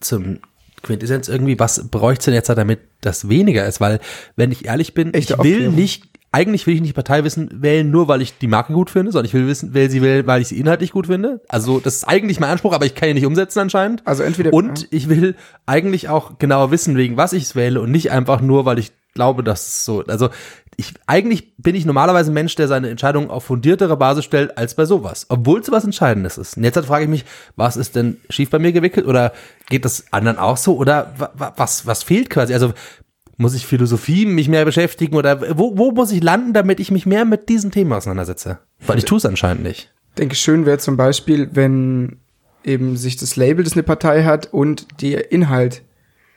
zum 0.00 0.38
Quintessenz 0.82 1.26
irgendwie, 1.28 1.58
was 1.58 1.88
bräuchte 1.88 2.26
denn 2.26 2.34
jetzt, 2.34 2.48
damit 2.48 2.80
das 3.00 3.28
weniger 3.28 3.66
ist? 3.66 3.80
Weil, 3.80 3.98
wenn 4.36 4.52
ich 4.52 4.66
ehrlich 4.66 4.94
bin, 4.94 5.12
Echte 5.14 5.34
ich 5.34 5.38
will 5.44 5.54
Aufklärung. 5.54 5.74
nicht, 5.74 6.04
eigentlich 6.30 6.66
will 6.66 6.74
ich 6.74 6.80
nicht 6.82 6.94
Partei 6.94 7.24
wissen, 7.24 7.48
wählen, 7.62 7.90
nur 7.90 8.06
weil 8.08 8.20
ich 8.20 8.36
die 8.38 8.48
Marke 8.48 8.72
gut 8.74 8.90
finde, 8.90 9.12
sondern 9.12 9.26
ich 9.26 9.34
will 9.34 9.46
wissen, 9.46 9.72
wähle 9.72 9.88
sie 9.90 10.02
wählen, 10.02 10.26
weil 10.26 10.42
ich 10.42 10.48
sie 10.48 10.58
inhaltlich 10.58 10.92
gut 10.92 11.06
finde. 11.06 11.40
Also, 11.48 11.80
das 11.80 11.96
ist 11.96 12.04
eigentlich 12.04 12.38
mein 12.38 12.50
Anspruch, 12.50 12.74
aber 12.74 12.84
ich 12.86 12.94
kann 12.94 13.08
ihn 13.08 13.14
nicht 13.14 13.24
umsetzen 13.26 13.60
anscheinend. 13.60 14.06
Also 14.06 14.22
entweder- 14.22 14.52
Und 14.52 14.88
ich 14.90 15.08
will 15.08 15.36
eigentlich 15.66 16.08
auch 16.10 16.38
genauer 16.38 16.70
wissen, 16.70 16.96
wegen 16.96 17.16
was 17.16 17.32
ich 17.32 17.44
es 17.44 17.56
wähle 17.56 17.80
und 17.80 17.90
nicht 17.90 18.10
einfach 18.10 18.40
nur, 18.42 18.64
weil 18.66 18.78
ich 18.78 18.92
glaube, 19.14 19.42
dass 19.42 19.66
es 19.66 19.84
so, 19.84 20.04
also, 20.06 20.28
ich, 20.76 20.94
eigentlich 21.08 21.56
bin 21.56 21.74
ich 21.74 21.84
normalerweise 21.86 22.30
ein 22.30 22.34
Mensch, 22.34 22.54
der 22.54 22.68
seine 22.68 22.88
Entscheidungen 22.90 23.30
auf 23.30 23.44
fundiertere 23.44 23.96
Basis 23.96 24.24
stellt 24.24 24.56
als 24.56 24.74
bei 24.76 24.84
sowas. 24.84 25.26
Obwohl 25.28 25.58
es 25.60 25.72
was 25.72 25.82
Entscheidendes 25.84 26.38
ist. 26.38 26.56
Und 26.56 26.62
jetzt 26.62 26.76
halt 26.76 26.86
frage 26.86 27.04
ich 27.04 27.10
mich, 27.10 27.24
was 27.56 27.76
ist 27.76 27.96
denn 27.96 28.18
schief 28.30 28.48
bei 28.50 28.60
mir 28.60 28.70
gewickelt 28.70 29.06
oder 29.06 29.32
geht 29.70 29.84
das 29.84 30.04
anderen 30.12 30.38
auch 30.38 30.56
so 30.56 30.76
oder 30.76 31.12
wa- 31.18 31.32
wa- 31.34 31.52
was, 31.56 31.84
was 31.86 32.04
fehlt 32.04 32.30
quasi? 32.30 32.54
Also 32.54 32.74
muss 33.38 33.54
ich 33.54 33.66
Philosophie 33.66 34.26
mich 34.26 34.48
mehr 34.48 34.64
beschäftigen 34.64 35.16
oder 35.16 35.56
wo, 35.56 35.78
wo 35.78 35.92
muss 35.92 36.10
ich 36.10 36.22
landen, 36.22 36.52
damit 36.52 36.80
ich 36.80 36.90
mich 36.90 37.06
mehr 37.06 37.24
mit 37.24 37.48
diesem 37.48 37.70
Thema 37.70 37.96
auseinandersetze? 37.96 38.58
Weil 38.86 38.98
ich 38.98 39.04
tue 39.04 39.18
es 39.18 39.24
anscheinend 39.24 39.62
nicht. 39.62 39.92
Ich 40.10 40.14
denke, 40.18 40.34
schön 40.34 40.66
wäre 40.66 40.78
zum 40.78 40.96
Beispiel, 40.96 41.48
wenn 41.52 42.18
eben 42.64 42.96
sich 42.96 43.16
das 43.16 43.36
Label, 43.36 43.64
das 43.64 43.74
eine 43.74 43.84
Partei 43.84 44.24
hat, 44.24 44.52
und 44.52 45.00
der 45.00 45.30
Inhalt 45.30 45.82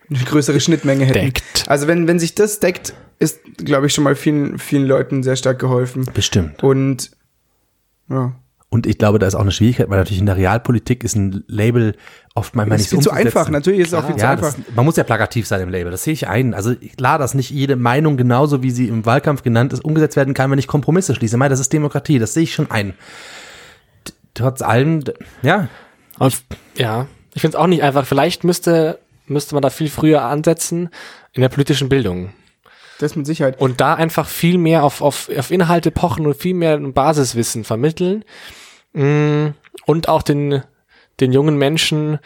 eine 0.10 0.20
größere 0.20 0.60
Schnittmenge 0.60 1.06
hätten. 1.06 1.26
Deckt. 1.26 1.66
Also 1.68 1.88
wenn, 1.88 2.08
wenn 2.08 2.20
sich 2.20 2.36
das 2.36 2.60
deckt, 2.60 2.94
ist, 3.18 3.40
glaube 3.58 3.88
ich, 3.88 3.94
schon 3.94 4.04
mal 4.04 4.16
vielen, 4.16 4.60
vielen 4.60 4.86
Leuten 4.86 5.24
sehr 5.24 5.36
stark 5.36 5.58
geholfen. 5.60 6.06
Bestimmt. 6.14 6.62
Und 6.64 7.12
ja. 8.10 8.36
Und 8.74 8.88
ich 8.88 8.98
glaube, 8.98 9.20
da 9.20 9.28
ist 9.28 9.36
auch 9.36 9.42
eine 9.42 9.52
Schwierigkeit, 9.52 9.90
weil 9.90 9.98
natürlich 9.98 10.22
in 10.22 10.26
der 10.26 10.38
Realpolitik 10.38 11.04
ist 11.04 11.18
ein 11.18 11.44
Label 11.48 11.94
oft 12.36 12.56
manchmal 12.56 12.78
Das 12.78 12.86
nicht 12.86 12.94
ist 12.94 12.98
viel 13.00 13.04
zu 13.04 13.12
einfach. 13.12 13.50
Natürlich 13.50 13.82
ist 13.82 13.88
es 13.90 13.94
auch 13.96 14.06
viel 14.06 14.16
zu 14.16 14.22
Ja, 14.22 14.32
einfach. 14.32 14.54
das, 14.54 14.64
man 14.74 14.86
muss 14.86 14.96
ja 14.96 15.04
plakativ 15.04 15.46
sein 15.46 15.60
im 15.60 15.68
Label, 15.68 15.92
das 15.92 16.06
sehe 16.06 16.14
ich 16.14 16.30
ein. 16.30 16.54
Also 16.54 16.74
klar, 16.96 17.20
dass 17.20 17.34
nicht 17.34 17.50
jede 17.50 17.76
Meinung 17.76 18.16
genauso, 18.16 18.64
wie 18.64 18.72
sie 18.72 18.88
im 18.88 19.06
Wahlkampf 19.06 19.44
genannt 19.44 19.74
ist, 19.74 19.84
umgesetzt 19.84 20.16
werden 20.16 20.34
kann, 20.34 20.50
wenn 20.52 20.58
ich 20.58 20.68
Kompromisse 20.68 21.16
schließe. 21.16 21.36
Mei, 21.36 21.50
das 21.50 21.60
ist 21.60 21.74
Demokratie, 21.74 22.18
das 22.18 22.34
sehe 22.34 22.44
ich 22.44 22.54
schon 22.54 22.72
ein. 22.72 22.94
Trotz 24.36 24.62
allem, 24.62 25.04
ja, 25.42 25.68
Und, 26.18 26.42
ja, 26.78 27.08
ich 27.34 27.42
finde 27.42 27.58
es 27.58 27.62
auch 27.62 27.68
nicht 27.68 27.84
einfach. 27.84 28.06
Vielleicht 28.06 28.46
müsste, 28.46 29.00
müsste 29.26 29.54
man 29.54 29.62
da 29.62 29.70
viel 29.70 29.90
früher 29.90 30.22
ansetzen 30.22 30.90
in 31.34 31.42
der 31.42 31.50
politischen 31.50 31.90
Bildung. 31.90 32.32
Das 33.00 33.16
mit 33.16 33.26
Sicherheit. 33.26 33.60
Und 33.60 33.82
da 33.82 33.96
einfach 33.96 34.28
viel 34.28 34.58
mehr 34.58 34.84
auf, 34.84 35.02
auf, 35.02 35.30
auf 35.36 35.52
Inhalte 35.52 35.92
pochen 35.92 36.26
und 36.26 36.38
viel 36.38 36.54
mehr 36.54 36.76
ein 36.76 36.94
Basiswissen 36.94 37.64
vermitteln. 37.66 38.24
Mm, 38.94 39.48
Und 39.86 40.10
auch 40.10 40.22
den, 40.22 40.64
den 41.20 41.32
jungen 41.34 41.58
Menschen 41.58 42.20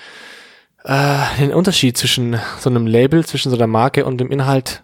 äh, 0.86 1.18
den 1.40 1.54
Unterschied 1.54 1.98
zwischen 1.98 2.40
so 2.60 2.70
einem 2.70 2.88
Label, 2.88 3.26
zwischen 3.26 3.50
so 3.50 3.58
einer 3.58 3.68
Marke 3.68 4.06
und 4.06 4.20
dem 4.20 4.32
Inhalt 4.32 4.84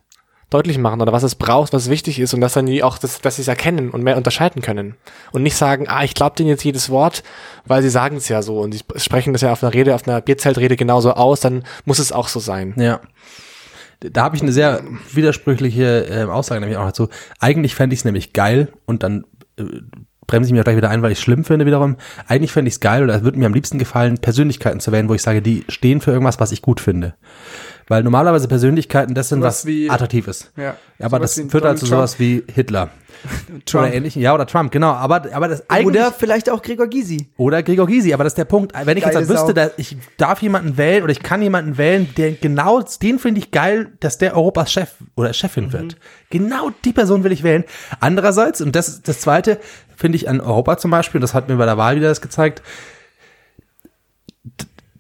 deutlich 0.50 0.78
machen 0.78 1.02
oder 1.02 1.14
was 1.14 1.24
es 1.24 1.36
braucht, 1.36 1.72
was 1.74 1.90
wichtig 1.90 2.20
ist 2.20 2.34
und 2.34 2.42
dass 2.42 2.54
dann 2.54 2.66
die 2.66 2.84
auch, 2.84 2.98
das, 2.98 3.22
dass 3.22 3.38
sie 3.38 3.44
es 3.44 3.48
erkennen 3.48 3.90
und 3.90 4.04
mehr 4.04 4.18
unterscheiden 4.18 4.62
können. 4.62 4.96
Und 5.32 5.44
nicht 5.44 5.56
sagen, 5.56 5.88
ah, 5.88 6.04
ich 6.04 6.14
glaube 6.14 6.36
denen 6.36 6.50
jetzt 6.50 6.66
jedes 6.66 6.90
Wort, 6.90 7.24
weil 7.66 7.82
sie 7.82 7.90
sagen 7.90 8.18
es 8.18 8.28
ja 8.28 8.42
so 8.42 8.60
und 8.60 8.74
sie 8.74 8.82
sprechen 8.98 9.32
das 9.32 9.42
ja 9.42 9.54
auf 9.54 9.64
einer 9.64 9.74
Rede, 9.74 9.96
auf 9.96 10.08
einer 10.08 10.20
Bierzeltrede 10.20 10.76
genauso 10.76 11.14
aus, 11.14 11.40
dann 11.40 11.64
muss 11.86 12.00
es 12.00 12.12
auch 12.12 12.28
so 12.28 12.40
sein. 12.40 12.74
Ja. 12.78 13.00
Da 14.02 14.24
habe 14.24 14.36
ich 14.36 14.42
eine 14.42 14.52
sehr 14.52 14.84
widersprüchliche 15.14 16.08
äh, 16.08 16.24
Aussage 16.24 16.60
nämlich 16.60 16.78
auch 16.78 16.86
dazu. 16.86 17.08
Eigentlich 17.40 17.76
fände 17.76 17.94
ich 17.94 18.02
es 18.02 18.06
nämlich 18.06 18.34
geil 18.34 18.74
und 18.86 19.04
dann 19.04 19.26
äh, 19.58 19.64
bremse 20.32 20.48
ich 20.48 20.54
mich 20.54 20.62
auch 20.62 20.64
gleich 20.64 20.78
wieder 20.78 20.90
ein, 20.90 21.02
weil 21.02 21.12
ich 21.12 21.20
schlimm 21.20 21.44
finde 21.44 21.66
wiederum. 21.66 21.98
Eigentlich 22.28 22.52
fände 22.52 22.70
ich 22.70 22.76
es 22.76 22.80
geil 22.80 23.04
oder 23.04 23.16
es 23.16 23.24
würde 23.24 23.38
mir 23.38 23.46
am 23.46 23.54
liebsten 23.54 23.78
gefallen, 23.78 24.18
Persönlichkeiten 24.18 24.80
zu 24.80 24.92
wählen, 24.92 25.10
wo 25.10 25.14
ich 25.14 25.22
sage, 25.22 25.42
die 25.42 25.66
stehen 25.68 26.02
für 26.02 26.12
irgendwas, 26.12 26.40
was 26.40 26.52
ich 26.52 26.62
gut 26.62 26.80
finde. 26.80 27.14
Weil 27.92 28.04
normalerweise 28.04 28.48
Persönlichkeiten 28.48 29.14
das 29.16 29.28
sind, 29.28 29.42
Sowas 29.42 29.64
was 29.64 29.66
wie- 29.66 29.90
attraktiv 29.90 30.26
ist. 30.30 30.50
Ja. 30.56 30.78
Aber 31.00 31.20
das 31.20 31.34
führt 31.34 31.66
halt 31.66 31.78
zu 31.78 31.86
sowas 31.86 32.20
wie 32.20 32.42
Hitler. 32.50 32.88
Trump. 33.66 33.86
Oder 33.86 33.94
ähnlich. 33.94 34.16
Ja, 34.16 34.34
oder 34.34 34.48
Trump, 34.48 34.72
genau. 34.72 34.92
Aber, 34.92 35.24
aber 35.34 35.50
das 35.50 35.70
eigentlich. 35.70 35.88
Oder 35.88 36.14
vielleicht 36.14 36.50
auch 36.50 36.62
Gregor 36.62 36.88
Gysi. 36.88 37.28
Oder 37.36 37.62
Gregor 37.64 37.88
Gysi, 37.88 38.14
aber 38.14 38.24
das 38.24 38.32
ist 38.32 38.38
der 38.38 38.46
Punkt. 38.46 38.72
Wenn 38.86 38.96
ich 38.96 39.04
Geile 39.04 39.20
jetzt 39.20 39.28
halt 39.28 39.30
wüsste, 39.30 39.48
Sau. 39.48 39.52
dass 39.52 39.72
ich 39.76 39.98
darf 40.16 40.42
jemanden 40.42 40.78
wählen 40.78 41.04
oder 41.04 41.12
ich 41.12 41.22
kann 41.22 41.42
jemanden 41.42 41.78
wählen, 41.78 42.08
der 42.16 42.32
genau, 42.32 42.82
den 43.02 43.20
finde 43.20 43.40
ich 43.42 43.52
geil, 43.52 43.90
dass 44.00 44.18
der 44.18 44.38
Europas 44.38 44.72
Chef 44.72 44.92
oder 45.18 45.34
Chefin 45.34 45.74
wird. 45.74 45.98
Genau 46.30 46.72
die 46.86 46.94
Person 46.94 47.26
will 47.26 47.34
ich 47.34 47.44
wählen. 47.44 47.66
Andererseits, 48.00 48.62
und 48.62 48.74
das 48.74 48.88
ist 48.88 49.08
das 49.10 49.20
Zweite, 49.20 49.60
finde 49.98 50.16
ich 50.16 50.30
an 50.30 50.40
Europa 50.40 50.78
zum 50.78 50.92
Beispiel, 50.92 51.20
und 51.20 51.24
das 51.24 51.34
hat 51.34 51.50
mir 51.50 51.58
bei 51.58 51.66
der 51.66 51.78
Wahl 51.78 51.98
wieder 51.98 52.08
das 52.08 52.22
gezeigt, 52.22 52.62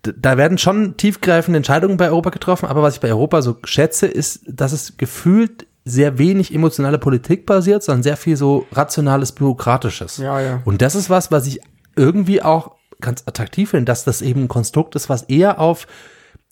da 0.03 0.37
werden 0.37 0.57
schon 0.57 0.97
tiefgreifende 0.97 1.57
Entscheidungen 1.57 1.97
bei 1.97 2.09
Europa 2.09 2.31
getroffen, 2.31 2.65
aber 2.65 2.81
was 2.81 2.95
ich 2.95 3.01
bei 3.01 3.09
Europa 3.09 3.41
so 3.41 3.57
schätze, 3.63 4.07
ist, 4.07 4.41
dass 4.47 4.71
es 4.71 4.97
gefühlt 4.97 5.67
sehr 5.85 6.17
wenig 6.17 6.53
emotionale 6.53 6.99
Politik 6.99 7.45
basiert, 7.45 7.83
sondern 7.83 8.03
sehr 8.03 8.17
viel 8.17 8.37
so 8.37 8.65
rationales, 8.71 9.31
bürokratisches. 9.31 10.17
Ja, 10.17 10.39
ja. 10.39 10.61
Und 10.65 10.81
das 10.81 10.95
ist 10.95 11.09
was, 11.09 11.31
was 11.31 11.47
ich 11.47 11.59
irgendwie 11.95 12.41
auch 12.41 12.75
ganz 12.99 13.23
attraktiv 13.25 13.71
finde, 13.71 13.85
dass 13.85 14.03
das 14.03 14.21
eben 14.21 14.43
ein 14.43 14.47
Konstrukt 14.47 14.95
ist, 14.95 15.09
was 15.09 15.23
eher 15.23 15.59
auf 15.59 15.87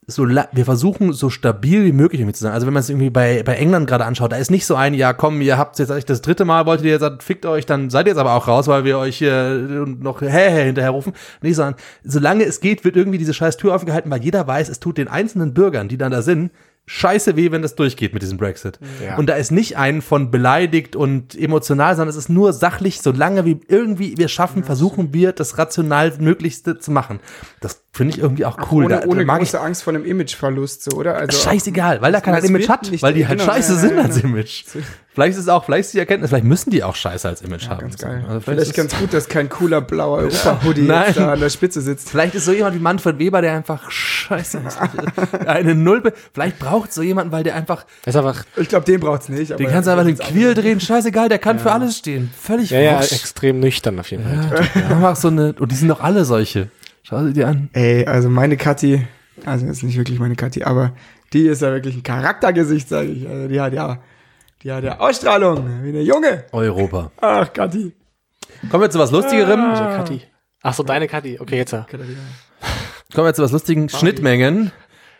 so, 0.09 0.27
wir 0.27 0.65
versuchen 0.65 1.13
so 1.13 1.29
stabil 1.29 1.85
wie 1.85 1.91
möglich 1.91 2.21
irgendwie 2.21 2.35
zu 2.35 2.43
sein. 2.43 2.53
Also 2.53 2.67
wenn 2.67 2.73
man 2.73 2.81
es 2.81 2.89
irgendwie 2.89 3.09
bei, 3.09 3.43
bei 3.43 3.55
England 3.55 3.87
gerade 3.87 4.05
anschaut, 4.05 4.31
da 4.31 4.37
ist 4.37 4.51
nicht 4.51 4.65
so 4.65 4.75
ein, 4.75 4.93
ja 4.93 5.13
komm, 5.13 5.41
ihr 5.41 5.57
habt 5.57 5.79
jetzt 5.79 5.91
eigentlich 5.91 6.05
das 6.05 6.21
dritte 6.21 6.45
Mal, 6.45 6.65
wolltet 6.65 6.85
ihr 6.85 6.91
jetzt, 6.91 7.23
fickt 7.23 7.45
euch, 7.45 7.65
dann 7.65 7.89
seid 7.89 8.05
ihr 8.07 8.11
jetzt 8.11 8.19
aber 8.19 8.33
auch 8.33 8.47
raus, 8.47 8.67
weil 8.67 8.83
wir 8.83 8.97
euch 8.97 9.17
hier 9.17 9.85
noch 9.87 10.21
hä, 10.21 10.27
hä 10.29 10.65
hinterher 10.65 10.91
rufen. 10.91 11.13
Nee, 11.41 11.53
sondern 11.53 11.75
solange 12.03 12.43
es 12.43 12.59
geht, 12.59 12.83
wird 12.83 12.95
irgendwie 12.95 13.17
diese 13.17 13.33
scheiß 13.33 13.57
Tür 13.57 13.73
offen 13.73 13.85
gehalten, 13.85 14.09
weil 14.11 14.23
jeder 14.23 14.45
weiß, 14.47 14.69
es 14.69 14.79
tut 14.79 14.97
den 14.97 15.07
einzelnen 15.07 15.53
Bürgern, 15.53 15.87
die 15.87 15.97
dann 15.97 16.11
da 16.11 16.21
sind, 16.21 16.51
scheiße 16.89 17.35
weh, 17.35 17.51
wenn 17.51 17.61
das 17.61 17.75
durchgeht 17.75 18.13
mit 18.13 18.23
diesem 18.23 18.39
Brexit. 18.39 18.79
Ja. 19.03 19.17
Und 19.17 19.27
da 19.27 19.35
ist 19.35 19.51
nicht 19.51 19.77
ein 19.77 20.01
von 20.01 20.31
beleidigt 20.31 20.95
und 20.95 21.39
emotional, 21.39 21.95
sondern 21.95 22.09
es 22.09 22.15
ist 22.15 22.29
nur 22.29 22.51
sachlich, 22.51 22.99
solange 23.01 23.45
wir 23.45 23.59
irgendwie 23.67 24.17
wir 24.17 24.27
schaffen, 24.27 24.63
versuchen 24.63 25.13
wir 25.13 25.31
das 25.31 25.59
rational 25.59 26.13
Möglichste 26.19 26.79
zu 26.79 26.89
machen. 26.89 27.19
Das 27.61 27.83
finde 27.93 28.15
ich 28.15 28.19
irgendwie 28.19 28.43
auch 28.45 28.71
cool. 28.71 28.85
ohne 28.85 29.01
da, 29.01 29.07
ohne 29.07 29.19
da 29.19 29.25
mag 29.25 29.43
ich 29.43 29.51
große 29.51 29.61
Angst 29.61 29.83
vor 29.83 29.93
einem 29.93 30.03
Imageverlust, 30.03 30.89
so, 30.89 30.97
oder? 30.97 31.15
Also 31.15 31.37
Scheißegal, 31.37 32.01
weil 32.01 32.11
er 32.11 32.21
kein 32.21 32.33
das 32.33 32.45
Image 32.45 32.67
hat, 32.67 32.91
weil 33.03 33.13
die 33.13 33.27
halt 33.27 33.39
genau, 33.39 33.53
scheiße 33.53 33.73
ja, 33.73 33.79
sind 33.79 33.95
ja, 33.95 34.01
als 34.01 34.15
genau. 34.15 34.33
Image. 34.33 34.63
Vielleicht 35.19 35.37
ist 35.37 35.43
es 35.43 35.49
auch, 35.49 35.65
vielleicht 35.65 35.87
ist 35.87 35.93
die 35.95 35.99
Erkenntnis, 35.99 36.29
vielleicht 36.29 36.45
müssen 36.45 36.69
die 36.69 36.81
auch 36.81 36.95
scheiße 36.95 37.27
als 37.27 37.41
Image 37.41 37.67
haben. 37.67 37.81
Ganz 37.81 37.97
geil. 37.97 38.23
Also 38.25 38.39
vielleicht 38.39 38.61
ist- 38.61 38.73
ganz 38.73 38.97
gut, 38.97 39.13
dass 39.13 39.27
kein 39.27 39.49
cooler 39.49 39.81
blauer 39.81 40.17
Europa-Hoodie 40.19 40.87
da 40.87 41.33
an 41.33 41.41
der 41.41 41.49
Spitze 41.49 41.81
sitzt. 41.81 42.09
Vielleicht 42.09 42.35
ist 42.35 42.45
so 42.45 42.53
jemand 42.53 42.75
wie 42.75 42.79
Manfred 42.79 43.19
Weber, 43.19 43.41
der 43.41 43.53
einfach 43.53 43.91
scheiße 43.91 44.61
ist. 44.65 44.79
Eine 45.45 45.75
Null. 45.75 46.01
Vielleicht 46.33 46.57
braucht 46.57 46.93
so 46.93 47.01
jemanden, 47.01 47.33
weil 47.33 47.43
der 47.43 47.55
einfach, 47.55 47.85
Das 48.05 48.15
ist 48.15 48.19
einfach, 48.19 48.45
Ich 48.55 48.69
glaube, 48.69 48.85
den 48.85 49.01
braucht's 49.01 49.27
nicht. 49.27 49.59
den 49.59 49.67
kannst 49.69 49.87
du 49.87 49.91
einfach 49.91 50.05
den 50.05 50.17
Quirl 50.17 50.53
drehen, 50.53 50.79
scheißegal, 50.79 51.27
der 51.27 51.39
kann 51.39 51.59
für 51.59 51.71
alles 51.73 51.97
stehen. 51.97 52.31
Völlig 52.39 52.69
ja, 52.69 52.79
ja, 52.79 52.99
extrem 53.01 53.59
nüchtern 53.59 53.99
auf 53.99 54.09
jeden 54.11 54.23
Fall. 54.23 54.61
Einfach 54.89 55.17
so 55.17 55.27
eine, 55.27 55.51
und 55.59 55.69
die 55.69 55.75
sind 55.75 55.89
doch 55.89 55.99
alle 55.99 56.23
solche. 56.23 56.69
Schau 57.03 57.21
sie 57.25 57.33
dir 57.33 57.49
an. 57.49 57.69
Ey, 57.73 58.05
also 58.05 58.29
meine 58.29 58.55
Kathi, 58.55 59.05
also 59.45 59.65
ist 59.65 59.83
nicht 59.83 59.97
wirklich 59.97 60.19
meine 60.19 60.35
Kathi, 60.35 60.63
aber 60.63 60.93
die 61.33 61.47
ist 61.47 61.61
ja 61.61 61.71
wirklich 61.71 61.95
ein 61.95 62.03
Charaktergesicht, 62.03 62.87
sage 62.87 63.09
ich. 63.09 63.27
Also 63.27 63.47
die 63.47 63.59
hat 63.59 63.73
ja, 63.73 63.99
die 64.63 64.71
hat 64.71 64.83
ja 64.83 64.99
Ausstrahlung, 64.99 65.83
wie 65.83 65.89
eine 65.89 66.01
Junge. 66.01 66.45
Europa. 66.51 67.11
Ach, 67.21 67.51
Kathi. 67.53 67.93
Kommen 68.69 68.83
wir 68.83 68.89
zu 68.89 68.99
was 68.99 69.11
Lustigerem. 69.11 69.59
Ah. 69.59 69.97
Kathi. 69.97 70.21
Ach 70.61 70.73
so, 70.73 70.83
deine 70.83 71.07
Kathi. 71.07 71.39
Okay, 71.39 71.57
jetzt. 71.57 71.71
ja. 71.71 71.85
Kommen 73.13 73.27
wir 73.27 73.33
zu 73.33 73.43
was 73.43 73.51
Lustigen. 73.51 73.89
Schnittmengen. 73.89 74.71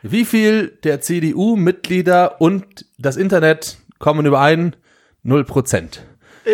Wie 0.02 0.26
viel 0.26 0.78
der 0.84 1.02
CDU-Mitglieder 1.02 2.42
und 2.42 2.86
das 2.98 3.18
Internet 3.18 3.78
kommen 3.98 4.26
überein? 4.26 4.76
Null 5.24 5.44
Prozent. 5.44 6.06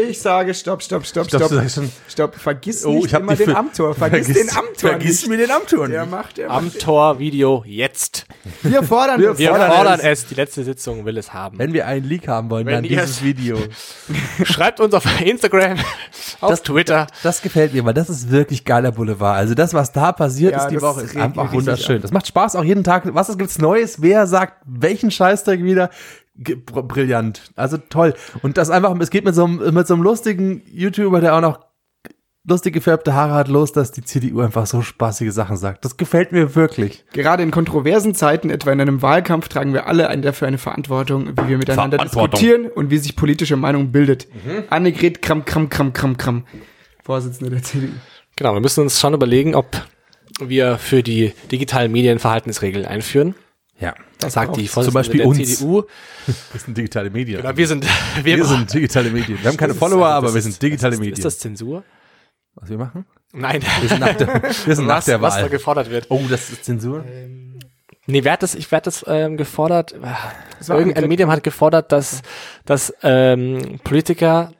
Ich 0.09 0.19
sage 0.19 0.53
stopp, 0.53 0.81
stopp, 0.83 1.05
stopp, 1.05 1.27
Stopp, 1.27 1.43
stopp. 1.45 1.69
schon- 1.69 1.91
Stopp, 2.07 2.35
vergiss 2.35 2.85
Oh, 2.85 2.93
nicht 2.95 3.05
ich 3.07 3.13
hab 3.13 3.21
immer 3.21 3.35
den 3.35 3.55
Amtor. 3.55 3.93
Vergiss, 3.95 4.27
Vergiss- 4.27 4.33
den 4.33 4.49
Amtor 4.57 4.89
vergiss 4.91 5.21
nicht. 5.21 5.29
mir 5.29 5.37
den 5.37 5.51
Amtor 5.51 5.87
Der 5.87 6.05
macht, 6.05 6.37
der 6.37 6.47
macht. 6.49 6.57
Am 6.57 6.73
Tor-Video 6.73 7.63
jetzt. 7.65 8.25
Wir 8.61 8.83
fordern 8.83 9.19
Wir 9.21 9.29
das. 9.29 9.37
Wir 9.37 9.49
Fordern 9.49 9.71
fordern 9.71 9.99
es. 10.01 10.23
es. 10.23 10.27
Die 10.27 10.35
letzte 10.35 10.63
Sitzung 10.63 11.05
will 11.05 11.17
es 11.17 11.33
haben. 11.33 11.57
Wenn 11.59 11.73
wir 11.73 11.87
einen 11.87 12.05
Leak 12.05 12.27
haben 12.27 12.49
wollen, 12.49 12.65
Wenn 12.65 12.75
dann 12.75 12.83
dieses 12.83 13.09
es- 13.09 13.23
Video. 13.23 13.57
Schreibt 14.43 14.79
uns 14.79 14.93
auf 14.93 15.05
Instagram, 15.21 15.77
auf 16.41 16.49
Das- 16.49 16.63
Twitter. 16.63 17.07
Das 17.23 17.41
gefällt 17.41 17.73
mir, 17.73 17.85
weil 17.85 17.93
das 17.93 18.09
ist 18.09 18.31
wirklich 18.31 18.65
geiler 18.65 18.91
Boulevard. 18.91 19.37
Also 19.37 19.53
das, 19.55 19.73
was 19.73 19.91
da 19.91 20.11
passiert 20.11 20.53
Ja, 20.53 20.63
ist 20.63 20.69
die 20.69 20.81
Woche, 20.81 21.01
ist 21.01 21.15
einfach 21.15 21.51
wunderschön. 21.53 22.01
Das 22.01 22.11
macht 22.11 22.27
Spaß 22.27 22.55
auch 22.55 22.63
jeden 22.63 22.83
Tag. 22.83 23.03
Was 23.13 23.29
es 23.29 23.37
gibt's 23.37 23.57
Neues? 23.59 24.01
Wer 24.01 24.27
sagt 24.27 24.61
welchen 24.65 25.11
Scheißdreck 25.11 25.63
wieder? 25.63 25.89
Brillant. 26.37 27.51
Also 27.55 27.77
toll. 27.77 28.13
Und 28.41 28.57
das 28.57 28.69
einfach, 28.69 28.95
es 28.99 29.09
geht 29.09 29.25
mit 29.25 29.35
so 29.35 29.45
einem, 29.45 29.73
mit 29.73 29.87
so 29.87 29.93
einem 29.93 30.03
lustigen 30.03 30.61
YouTuber, 30.65 31.21
der 31.21 31.35
auch 31.35 31.41
noch 31.41 31.59
lustig 32.47 32.73
gefärbte 32.73 33.13
Haare 33.13 33.33
hat, 33.33 33.47
los, 33.47 33.71
dass 33.71 33.91
die 33.91 34.03
CDU 34.03 34.41
einfach 34.41 34.67
so 34.67 34.81
spaßige 34.81 35.31
Sachen 35.31 35.57
sagt. 35.57 35.83
Das 35.83 35.97
gefällt 35.97 36.31
mir 36.31 36.55
wirklich. 36.55 37.05
Gerade 37.11 37.43
in 37.43 37.51
kontroversen 37.51 38.13
Zeiten, 38.13 38.49
etwa 38.49 38.71
in 38.71 38.81
einem 38.81 39.01
Wahlkampf, 39.01 39.47
tragen 39.47 39.73
wir 39.73 39.87
alle 39.87 40.09
ein, 40.09 40.21
dafür 40.21 40.47
eine 40.47 40.57
Verantwortung, 40.57 41.29
wie 41.29 41.47
wir 41.47 41.57
miteinander 41.57 41.97
diskutieren 41.97 42.67
und 42.67 42.91
wie 42.91 42.97
sich 42.97 43.15
politische 43.15 43.55
Meinung 43.55 43.91
bildet. 43.91 44.27
Annegret 44.69 45.21
Kram, 45.21 45.45
Kram, 45.45 45.69
Kram, 45.69 45.93
Kram, 45.93 46.17
Kram. 46.17 46.45
Vorsitzende 47.03 47.51
der 47.51 47.63
CDU. 47.63 47.93
Genau, 48.35 48.53
wir 48.53 48.61
müssen 48.61 48.81
uns 48.81 48.99
schon 48.99 49.13
überlegen, 49.13 49.55
ob 49.55 49.67
wir 50.39 50.77
für 50.77 51.01
die 51.03 51.33
digitalen 51.51 51.91
Medien 51.91 52.19
Verhaltensregeln 52.19 52.85
einführen. 52.85 53.35
Ja. 53.79 53.93
Das 54.19 54.33
sagt 54.33 54.55
die 54.55 54.67
Zum 54.67 54.93
Beispiel 54.93 55.19
der 55.19 55.27
uns. 55.27 55.37
CDU. 55.57 55.83
Das 56.53 56.63
sind 56.65 56.77
digitale 56.77 57.09
Medien. 57.09 57.41
Genau, 57.41 57.57
wir 57.57 57.67
sind, 57.67 57.85
wir, 58.23 58.37
wir 58.37 58.45
sind 58.45 58.73
digitale 58.73 59.09
Medien. 59.09 59.37
Wir 59.41 59.49
haben 59.49 59.57
keine 59.57 59.75
Follower, 59.75 60.07
aber 60.07 60.33
wir 60.33 60.41
sind 60.41 60.61
digitale 60.61 60.93
ist, 60.93 60.99
Medien. 60.99 61.15
Ist 61.17 61.25
das 61.25 61.39
Zensur? 61.39 61.83
was 62.57 62.69
wir 62.69 62.77
machen? 62.77 63.05
Nein. 63.33 63.61
Wir 63.81 63.89
sind 63.89 63.99
nach 63.99 64.15
der, 64.15 64.41
wir 64.65 64.75
sind 64.75 64.85
nach 64.87 64.97
was, 64.97 65.05
der 65.05 65.21
was 65.21 65.35
da 65.35 65.41
Wahl. 65.41 65.49
gefordert 65.49 65.89
wird. 65.89 66.05
Oh, 66.09 66.21
das 66.29 66.49
ist 66.51 66.63
Zensur? 66.63 67.03
Nee, 68.07 68.23
wer 68.23 68.31
hat 68.33 68.43
das, 68.43 68.55
ich 68.55 68.71
werde 68.71 68.85
das 68.85 69.03
ähm, 69.07 69.35
gefordert, 69.35 69.93
war 70.01 70.15
irgendein 70.69 71.03
Annegret- 71.03 71.07
Medium 71.09 71.31
hat 71.31 71.43
gefordert, 71.43 71.91
dass, 71.91 72.21
dass 72.63 72.93
ähm, 73.03 73.79
Politiker 73.83 74.53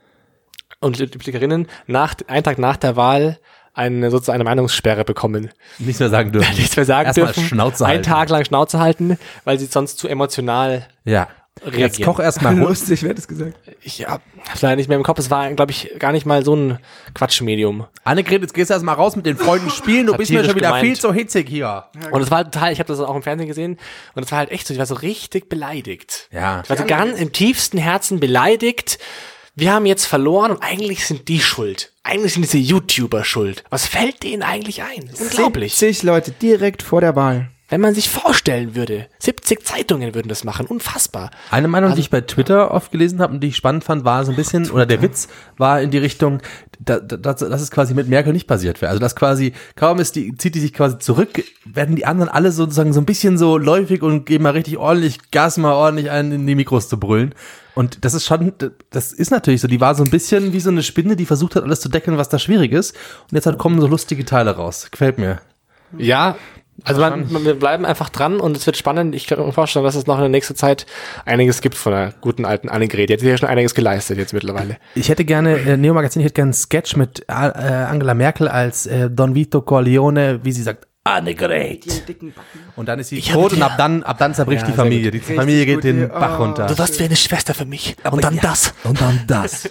und 0.82 0.98
Politikerinnen 0.98 1.68
nach, 1.88 2.16
einen 2.28 2.44
Tag 2.44 2.58
nach 2.60 2.76
der 2.76 2.96
Wahl 2.98 3.40
eine 3.76 4.10
sozusagen 4.10 4.36
eine 4.36 4.44
Meinungssperre 4.46 5.04
bekommen. 5.04 5.52
Nichts 5.78 6.00
mehr 6.00 6.10
sagen 6.10 6.32
dürfen. 6.32 6.56
Nichts 6.58 6.76
mehr 6.76 6.86
sagen 6.86 7.08
Erstmal 7.08 7.28
dürfen. 7.28 7.46
Schnauze 7.46 7.86
einen 7.86 7.98
halten. 7.98 8.10
Tag 8.10 8.30
lang 8.30 8.46
Schnauze 8.46 8.80
halten, 8.80 9.18
weil 9.44 9.60
sie 9.60 9.66
sonst 9.66 9.98
zu 10.00 10.08
emotional 10.08 10.88
Ja. 11.04 11.28
reagieren. 11.62 11.82
Jetzt 11.82 12.02
koch 12.04 12.20
erstmal. 12.20 12.56
Lustig, 12.58 13.04
wer 13.04 13.10
hat 13.12 13.18
das 13.18 13.28
gesagt? 13.28 13.54
Ich 13.82 14.08
habe 14.08 14.22
leider 14.62 14.76
nicht 14.78 14.88
mehr 14.90 14.98
im 14.98 15.04
Kopf. 15.04 15.20
Es 15.20 15.30
war, 15.30 15.52
glaube 15.54 15.72
ich, 15.72 15.92
gar 16.00 16.12
nicht 16.12 16.26
mal 16.26 16.44
so 16.46 16.56
ein 16.56 16.80
Quatschmedium. 17.14 17.86
Annegret, 18.04 18.42
jetzt 18.42 18.54
gehst 18.54 18.70
du 18.70 18.74
erstmal 18.74 18.96
raus 18.96 19.16
mit 19.16 19.26
den 19.26 19.38
Freunden 19.38 19.70
spielen. 19.70 20.08
Du 20.08 20.14
bist 20.16 20.32
mir 20.32 20.44
schon 20.46 20.56
wieder 20.56 20.68
gemeint. 20.68 20.86
viel 20.86 20.98
zu 21.00 21.14
hitzig 21.14 21.48
hier. 21.50 21.86
Und 22.12 22.22
es 22.22 22.32
war 22.32 22.44
total, 22.50 22.72
ich 22.72 22.80
habe 22.80 22.88
das 22.88 23.00
auch 23.00 23.16
im 23.16 23.24
Fernsehen 23.24 23.48
gesehen, 23.48 23.78
und 24.16 24.24
es 24.24 24.32
war 24.32 24.40
halt 24.40 24.52
echt 24.52 24.68
so, 24.68 24.74
ich 24.74 24.80
war 24.80 24.86
so 24.86 24.96
richtig 24.96 25.50
beleidigt. 25.50 26.30
Ja. 26.32 26.62
Ich 26.64 26.70
war 26.70 26.78
so 26.78 26.86
ganz 26.86 27.20
im 27.20 27.32
tiefsten 27.32 27.78
Herzen 27.78 28.20
beleidigt. 28.20 29.00
Wir 29.58 29.72
haben 29.72 29.86
jetzt 29.86 30.06
verloren 30.06 30.52
und 30.52 30.62
eigentlich 30.62 31.06
sind 31.06 31.30
die 31.30 31.40
schuld. 31.40 31.94
Eigentlich 32.04 32.34
sind 32.34 32.44
diese 32.44 32.58
YouTuber 32.58 33.24
schuld. 33.24 33.64
Was 33.70 33.88
fällt 33.88 34.24
denen 34.24 34.44
eigentlich 34.44 34.84
ein? 34.84 35.10
Unglaublich. 35.18 35.76
70 35.76 36.04
Leute 36.04 36.32
direkt 36.32 36.84
vor 36.84 37.00
der 37.00 37.16
Wahl. 37.16 37.50
Wenn 37.68 37.82
man 37.82 37.96
sich 37.96 38.10
vorstellen 38.10 38.76
würde, 38.76 39.08
70 39.18 39.66
Zeitungen 39.66 40.14
würden 40.14 40.28
das 40.28 40.44
machen, 40.44 40.68
unfassbar. 40.68 41.32
Eine 41.50 41.68
Meinung, 41.68 41.96
die 41.96 42.02
ich 42.02 42.12
bei 42.12 42.22
Twitter 42.22 42.70
oft 42.70 42.92
gelesen 42.92 43.20
habe 43.20 43.34
und 43.34 43.40
die 43.40 43.48
ich 43.48 43.56
spannend 43.56 43.84
fand, 43.84 44.06
war 44.06 44.24
so 44.24 44.32
ein 44.32 44.36
bisschen, 44.36 44.70
oder 44.70 44.86
der 44.86 45.02
Witz 45.02 45.28
war 45.58 45.82
in 45.82 45.90
die 45.90 45.98
Richtung, 45.98 46.42
da, 46.80 47.00
da, 47.00 47.18
dass, 47.18 47.40
dass 47.40 47.62
es 47.62 47.72
quasi 47.72 47.96
mit 47.96 48.08
Merkel 48.08 48.34
nicht 48.34 48.46
passiert 48.46 48.82
wäre. 48.82 48.92
Also 48.92 49.00
dass 49.00 49.16
quasi, 49.16 49.54
kaum 49.76 50.00
ist 50.00 50.16
die, 50.16 50.36
zieht 50.36 50.54
die 50.54 50.60
sich 50.60 50.74
quasi 50.74 51.00
zurück, 51.00 51.44
werden 51.66 51.96
die 51.96 52.06
anderen 52.06 52.30
alle 52.30 52.52
sozusagen 52.52 52.94
so 52.94 53.02
ein 53.02 53.06
bisschen 53.06 53.40
so 53.40 53.58
läufig 53.58 54.04
und 54.04 54.28
geben 54.28 54.44
mal 54.44 54.52
richtig 54.52 54.78
ordentlich 54.78 55.32
Gas, 55.32 55.58
mal 55.58 55.74
ordentlich 55.74 56.12
einen 56.12 56.34
in 56.34 56.46
die 56.46 56.56
Mikros 56.56 56.88
zu 56.88 57.00
brüllen. 57.00 57.34
Und 57.74 58.06
das 58.06 58.14
ist 58.14 58.26
schon, 58.26 58.54
das 58.92 59.12
ist 59.12 59.32
natürlich 59.32 59.62
so, 59.62 59.68
die 59.68 59.82
war 59.82 59.96
so 59.96 60.04
ein 60.04 60.12
bisschen 60.12 60.54
wie 60.54 60.60
so 60.60 60.70
eine 60.70 60.84
Spinne, 60.84 61.16
die 61.16 61.26
versucht 61.26 61.56
hat, 61.56 61.64
alles 61.64 61.82
zu 61.82 61.90
deckeln, 61.90 62.18
was 62.18 62.30
da 62.30 62.38
schwierig 62.38 62.72
ist. 62.74 62.96
Und 63.24 63.34
jetzt 63.34 63.48
halt 63.48 63.58
kommen 63.58 63.82
so 63.82 63.88
lustige 63.88 64.24
Teile 64.24 64.56
raus. 64.56 64.90
Gefällt 64.92 65.18
mir. 65.18 65.42
Ja, 65.98 66.36
also 66.86 67.02
man, 67.02 67.32
man, 67.32 67.46
wir 67.46 67.56
bleiben 67.56 67.86
einfach 67.86 68.10
dran 68.10 68.40
und 68.40 68.56
es 68.56 68.66
wird 68.66 68.78
spannend. 68.78 69.16
Ich 69.16 69.28
kann 69.28 69.40
mir 69.40 69.52
vorstellen, 69.52 69.84
dass 69.84 69.96
es 69.96 70.08
noch 70.08 70.16
in 70.16 70.22
der 70.22 70.30
nächsten 70.30 70.56
Zeit 70.56 70.86
einiges 71.26 71.62
gibt 71.62 71.76
von 71.76 71.92
der 71.92 72.14
guten 72.22 72.46
alten 72.46 72.70
Annegret. 72.70 73.10
Die 73.10 73.14
hat 73.14 73.22
ja 73.22 73.38
schon 73.38 73.50
einiges 73.50 73.76
geleistet 73.76 74.18
jetzt 74.18 74.34
mittlerweile. 74.34 74.78
Ich 74.94 75.10
hätte 75.10 75.26
gerne, 75.26 75.58
äh, 75.58 75.78
Neo 75.78 75.94
Magazin, 75.94 76.22
ich 76.22 76.26
hätte 76.26 76.36
gerne 76.36 76.50
einen 76.50 76.54
Sketch 76.54 76.96
mit 76.96 77.26
äh, 77.28 77.34
Angela 77.34 78.14
Merkel 78.14 78.48
als 78.48 78.86
äh, 78.86 79.10
Don 79.10 79.36
Vito 79.36 79.62
Corleone, 79.62 80.40
wie 80.44 80.52
sie 80.52 80.64
sagt, 80.64 80.88
Annegret. 81.08 81.86
Und 82.76 82.88
dann 82.90 82.98
ist 83.00 83.10
sie 83.10 83.20
Ich 83.20 83.30
tot 83.30 83.54
und 83.54 83.62
ab 83.62 83.74
dann, 83.78 84.02
ab 84.02 84.18
dann 84.18 84.34
zerbricht 84.34 84.64
Ja, 84.64 84.68
die 84.70 84.74
Familie. 84.74 85.12
Die 85.12 85.20
Familie 85.20 85.66
geht 85.68 85.84
den 85.84 86.02
ja. 86.02 86.08
Bach 86.08 86.40
Oh. 86.40 86.44
runter. 86.44 86.66
Du 86.66 86.76
warst 86.80 87.00
wie 87.00 87.04
eine 87.04 87.16
Schwester 87.16 87.54
für 87.54 87.66
mich. 87.66 87.96
Und 88.10 88.24
dann 88.24 88.36
ja, 88.38 88.42
das. 88.42 88.74
Und 88.84 89.00
dann 89.00 89.22
das. 89.28 89.70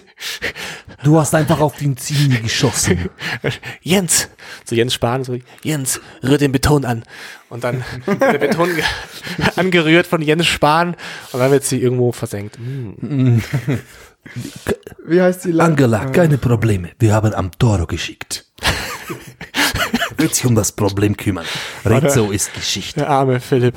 Du 1.02 1.18
hast 1.18 1.34
einfach 1.34 1.58
auf 1.58 1.76
den 1.76 1.96
Zini 1.96 2.36
geschossen. 2.38 3.10
Jens, 3.82 4.28
so 4.64 4.76
Jens 4.76 4.94
Spahn, 4.94 5.24
so 5.24 5.36
Jens, 5.64 6.00
rühr 6.22 6.38
den 6.38 6.52
Beton 6.52 6.84
an. 6.84 7.02
Und 7.48 7.64
dann 7.64 7.82
wird 8.06 8.20
der 8.22 8.38
Beton 8.38 8.68
ge- 8.72 8.84
angerührt 9.56 10.06
von 10.06 10.22
Jens 10.22 10.46
Spahn 10.46 10.94
und 11.32 11.40
dann 11.40 11.50
wird 11.50 11.64
sie 11.64 11.80
irgendwo 11.82 12.12
versenkt. 12.12 12.58
Hm. 12.58 13.42
Wie 15.04 15.20
heißt 15.20 15.44
die 15.46 15.50
Land 15.50 15.70
Angela, 15.72 16.04
keine 16.10 16.38
Probleme. 16.38 16.90
Wir 17.00 17.12
haben 17.12 17.34
am 17.34 17.50
Toro 17.58 17.86
geschickt. 17.86 18.46
Sich 20.32 20.46
um 20.46 20.54
das 20.54 20.72
Problem 20.72 21.16
kümmern. 21.16 21.44
Rizzo 21.84 22.30
ist 22.30 22.54
Geschichte. 22.54 23.00
Der 23.00 23.10
arme 23.10 23.40
Philipp. 23.40 23.74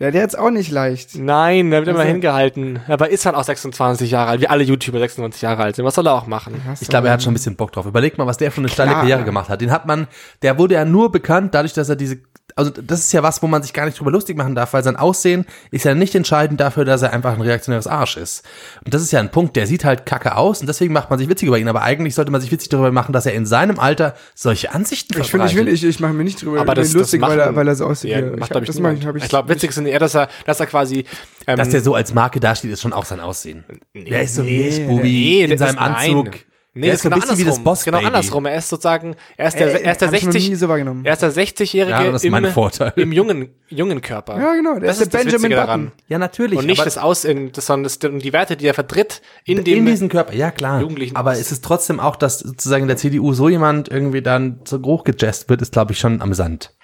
Ja, 0.00 0.12
der 0.12 0.22
hat's 0.22 0.36
auch 0.36 0.50
nicht 0.50 0.70
leicht. 0.70 1.16
Nein, 1.16 1.70
der 1.72 1.80
wird 1.80 1.88
immer 1.88 1.98
Also- 2.00 2.12
hingehalten. 2.12 2.78
Aber 2.86 3.10
ist 3.10 3.26
halt 3.26 3.34
auch 3.34 3.42
26 3.42 4.12
Jahre 4.12 4.30
alt, 4.30 4.40
wie 4.40 4.46
alle 4.46 4.62
YouTuber 4.62 5.00
26 5.00 5.42
Jahre 5.42 5.64
alt 5.64 5.74
sind. 5.76 5.84
Was 5.84 5.96
soll 5.96 6.06
er 6.06 6.14
auch 6.14 6.26
machen? 6.28 6.54
Ich 6.80 6.86
glaube, 6.86 7.08
er 7.08 7.14
hat 7.14 7.22
schon 7.22 7.32
ein 7.32 7.34
bisschen 7.34 7.56
Bock 7.56 7.72
drauf. 7.72 7.84
Überleg 7.84 8.16
mal, 8.16 8.26
was 8.26 8.36
der 8.36 8.52
für 8.52 8.60
eine 8.60 8.68
steile. 8.68 8.92
Karriere 8.92 9.24
gemacht 9.24 9.48
hat. 9.48 9.60
Den 9.60 9.72
hat 9.72 9.86
man, 9.86 10.06
der 10.42 10.56
wurde 10.56 10.74
ja 10.74 10.84
nur 10.84 11.10
bekannt, 11.10 11.52
dadurch, 11.54 11.72
dass 11.72 11.88
er 11.88 11.96
diese, 11.96 12.18
also 12.56 12.70
das 12.70 13.00
ist 13.00 13.12
ja 13.12 13.22
was, 13.22 13.42
wo 13.42 13.46
man 13.46 13.62
sich 13.62 13.72
gar 13.72 13.84
nicht 13.86 13.98
drüber 13.98 14.10
lustig 14.10 14.36
machen 14.36 14.54
darf, 14.54 14.72
weil 14.72 14.82
sein 14.82 14.96
Aussehen 14.96 15.46
ist 15.70 15.84
ja 15.84 15.94
nicht 15.94 16.14
entscheidend 16.14 16.60
dafür, 16.60 16.84
dass 16.84 17.02
er 17.02 17.12
einfach 17.12 17.34
ein 17.34 17.40
reaktionäres 17.40 17.86
Arsch 17.86 18.16
ist. 18.16 18.44
Und 18.84 18.94
das 18.94 19.02
ist 19.02 19.12
ja 19.12 19.20
ein 19.20 19.30
Punkt, 19.30 19.56
der 19.56 19.66
sieht 19.66 19.84
halt 19.84 20.06
kacke 20.06 20.36
aus 20.36 20.60
und 20.60 20.66
deswegen 20.66 20.92
macht 20.92 21.10
man 21.10 21.18
sich 21.18 21.28
witzig 21.28 21.48
über 21.48 21.58
ihn. 21.58 21.68
Aber 21.68 21.82
eigentlich 21.82 22.14
sollte 22.14 22.30
man 22.30 22.40
sich 22.40 22.50
witzig 22.50 22.68
darüber 22.70 22.90
machen, 22.90 23.12
dass 23.12 23.26
er 23.26 23.34
in 23.34 23.46
seinem 23.46 23.78
Alter 23.78 24.14
solche 24.34 24.72
Ansichten 24.72 25.20
Ich 25.20 25.30
finde, 25.30 25.46
ich, 25.46 25.56
will, 25.56 25.68
ich, 25.68 25.84
ich 25.84 26.00
mache 26.00 26.12
mir 26.12 26.24
nicht 26.24 26.42
drüber 26.42 26.60
Aber 26.60 26.74
das, 26.74 26.92
lustig, 26.92 27.20
das 27.20 27.30
weil 27.30 27.38
er, 27.38 27.54
weil 27.54 27.68
er 27.68 27.76
so 27.76 27.86
aussieht. 27.86 28.10
Ja, 28.10 28.22
macht, 28.22 28.42
ich, 28.42 28.48
glaub 28.48 28.62
ich, 28.62 28.66
das 28.68 28.76
ich, 28.76 29.06
hab 29.06 29.16
ich, 29.16 29.22
ich 29.22 29.28
glaube, 29.28 29.48
witzig 29.48 29.70
ist 29.70 29.78
eher, 29.78 29.98
dass 29.98 30.14
er, 30.14 30.28
dass 30.46 30.60
er 30.60 30.66
quasi, 30.66 31.04
ähm, 31.46 31.56
dass 31.56 31.68
der 31.70 31.82
so 31.82 31.94
als 31.94 32.14
Marke 32.14 32.40
dasteht, 32.40 32.70
ist 32.70 32.82
schon 32.82 32.92
auch 32.92 33.04
sein 33.04 33.20
Aussehen. 33.20 33.64
der 33.94 34.22
ist 34.22 34.34
so 34.34 34.42
nee, 34.42 34.58
Milchbubi 34.58 35.02
nee, 35.02 35.44
in 35.44 35.58
seinem 35.58 35.70
ist- 35.70 35.80
nein. 35.80 36.30
Nee, 36.74 36.82
Der 36.82 36.90
das 36.92 36.98
ist 36.98 37.02
so 37.02 37.08
ein 37.10 37.14
bisschen 37.20 37.38
wie 37.38 37.44
das 37.44 37.54
andersrum. 37.56 37.64
Boss 37.64 37.84
Genau 37.84 37.96
Baby. 37.98 38.06
andersrum. 38.06 38.46
Er 38.46 38.56
ist 38.58 38.68
sozusagen, 38.68 39.16
er 39.36 39.48
ist 39.48 39.58
der, 39.58 39.66
Ey, 39.74 39.82
er 39.84 39.92
ist 39.92 40.00
der 40.00 40.08
hab 40.08 40.14
ich 40.14 40.22
noch 40.24 40.32
60, 40.32 40.50
nie 40.50 40.54
so 40.54 40.66
er 40.70 41.12
ist 41.14 41.22
der 41.22 41.32
60-Jährige 41.32 41.90
Ja, 41.90 42.04
das 42.04 42.14
ist 42.16 42.24
im, 42.24 42.30
mein 42.32 42.46
Vorteil. 42.52 42.92
im 42.96 43.10
jungen, 43.10 43.48
jungen 43.68 44.00
Körper. 44.00 44.38
Ja, 44.38 44.52
genau, 44.54 44.74
der 44.78 44.88
das 44.88 45.00
ist 45.00 45.12
der 45.12 45.18
Benjamin 45.18 45.34
Witzige 45.44 45.54
Button. 45.56 45.66
daran. 45.66 45.92
Ja, 46.08 46.18
natürlich. 46.18 46.58
Und 46.58 46.66
nicht 46.66 46.78
aber 46.78 46.84
das 46.84 46.98
Aussehen, 46.98 47.50
das, 47.52 47.66
sondern 47.66 47.84
das, 47.84 47.98
die 47.98 48.32
Werte, 48.32 48.56
die 48.56 48.66
er 48.66 48.74
vertritt, 48.74 49.22
in 49.44 49.64
dem, 49.64 49.78
in 49.78 49.86
diesen 49.86 50.08
Körper, 50.08 50.34
ja 50.34 50.50
klar. 50.50 50.80
Jugendlichen 50.82 51.16
Aber 51.16 51.32
aus- 51.32 51.38
es 51.40 51.50
ist 51.50 51.64
trotzdem 51.64 51.98
auch, 52.00 52.14
dass 52.16 52.38
sozusagen 52.40 52.82
in 52.82 52.88
der 52.88 52.96
CDU 52.98 53.32
so 53.32 53.48
jemand 53.48 53.88
irgendwie 53.88 54.22
dann 54.22 54.60
so 54.64 54.80
hoch 54.82 55.04
gejazzt 55.04 55.48
wird, 55.48 55.62
ist 55.62 55.72
glaube 55.72 55.92
ich 55.92 55.98
schon 55.98 56.20
amüsant. 56.22 56.74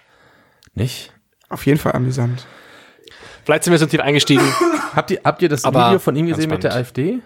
Nicht? 0.74 1.12
Auf 1.50 1.66
jeden 1.66 1.78
Fall 1.78 1.92
amüsant. 1.92 2.46
vielleicht 3.44 3.64
sind 3.64 3.70
wir 3.72 3.78
so 3.78 3.86
tief 3.86 4.00
eingestiegen. 4.00 4.42
Habt 4.96 5.10
ihr, 5.10 5.20
habt 5.24 5.42
ihr 5.42 5.48
das 5.48 5.64
Aber 5.64 5.86
Video 5.88 5.98
von 6.00 6.16
ihm 6.16 6.26
gesehen 6.26 6.50
mit 6.50 6.64
der. 6.64 6.74
AfD? 6.74 7.18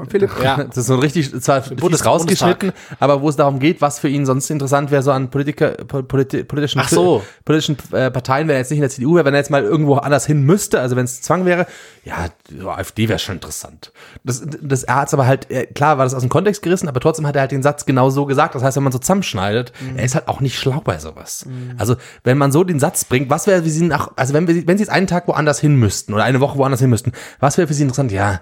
Von 0.00 0.10
Philipp. 0.10 0.30
ja. 0.42 0.64
Das 0.64 0.76
ist 0.76 0.86
so 0.86 0.94
ein 0.94 1.00
richtig, 1.00 1.30
zwar 1.40 1.60
Bundes- 1.60 2.04
rausgeschnitten, 2.04 2.72
aber 2.98 3.22
wo 3.22 3.28
es 3.28 3.36
darum 3.36 3.58
geht, 3.58 3.80
was 3.80 3.98
für 3.98 4.08
ihn 4.08 4.26
sonst 4.26 4.50
interessant 4.50 4.90
wäre, 4.90 5.02
so 5.02 5.12
an 5.12 5.30
Politiker, 5.30 5.70
po- 5.86 6.02
politi 6.02 6.42
politischen, 6.44 6.82
so. 6.88 7.22
politischen 7.44 7.76
äh, 7.92 8.10
Parteien, 8.10 8.48
wenn 8.48 8.54
er 8.56 8.60
jetzt 8.60 8.70
nicht 8.70 8.78
in 8.78 8.82
der 8.82 8.90
CDU 8.90 9.14
wäre, 9.16 9.24
wenn 9.24 9.34
er 9.34 9.40
jetzt 9.40 9.50
mal 9.50 9.62
irgendwo 9.62 9.96
anders 9.96 10.26
hin 10.26 10.42
müsste, 10.42 10.80
also 10.80 10.96
wenn 10.96 11.04
es 11.04 11.20
Zwang 11.22 11.44
wäre, 11.44 11.66
ja, 12.04 12.28
so 12.58 12.70
AfD 12.70 13.08
wäre 13.08 13.18
schon 13.18 13.36
interessant. 13.36 13.92
Das, 14.24 14.42
das, 14.62 14.82
er 14.84 14.96
hat's 14.96 15.12
aber 15.14 15.26
halt, 15.26 15.50
äh, 15.50 15.66
klar 15.66 15.98
war 15.98 16.04
das 16.04 16.14
aus 16.14 16.22
dem 16.22 16.30
Kontext 16.30 16.62
gerissen, 16.62 16.88
aber 16.88 17.00
trotzdem 17.00 17.26
hat 17.26 17.36
er 17.36 17.42
halt 17.42 17.52
den 17.52 17.62
Satz 17.62 17.84
genau 17.86 18.10
so 18.10 18.24
gesagt. 18.26 18.54
Das 18.54 18.62
heißt, 18.62 18.76
wenn 18.76 18.82
man 18.84 18.92
so 18.92 18.98
zusammenschneidet, 18.98 19.72
er 19.96 20.04
ist 20.04 20.14
halt 20.14 20.28
auch 20.28 20.40
nicht 20.40 20.58
schlau 20.58 20.80
bei 20.82 20.98
sowas. 20.98 21.46
Also, 21.78 21.96
wenn 22.24 22.38
man 22.38 22.52
so 22.52 22.64
den 22.64 22.80
Satz 22.80 23.04
bringt, 23.04 23.28
was 23.30 23.46
wäre 23.46 23.62
für 23.62 23.68
sie 23.70 23.84
nach, 23.86 24.10
also 24.16 24.32
wenn 24.34 24.48
wir, 24.48 24.66
wenn 24.66 24.78
sie 24.78 24.84
jetzt 24.84 24.90
einen 24.90 25.06
Tag 25.06 25.28
woanders 25.28 25.60
hin 25.60 25.76
müssten 25.76 26.14
oder 26.14 26.24
eine 26.24 26.40
Woche 26.40 26.56
woanders 26.58 26.80
hin 26.80 26.88
müssten, 26.90 27.12
was 27.38 27.58
wäre 27.58 27.68
für 27.68 27.74
sie 27.74 27.82
interessant? 27.82 28.12
Ja, 28.12 28.40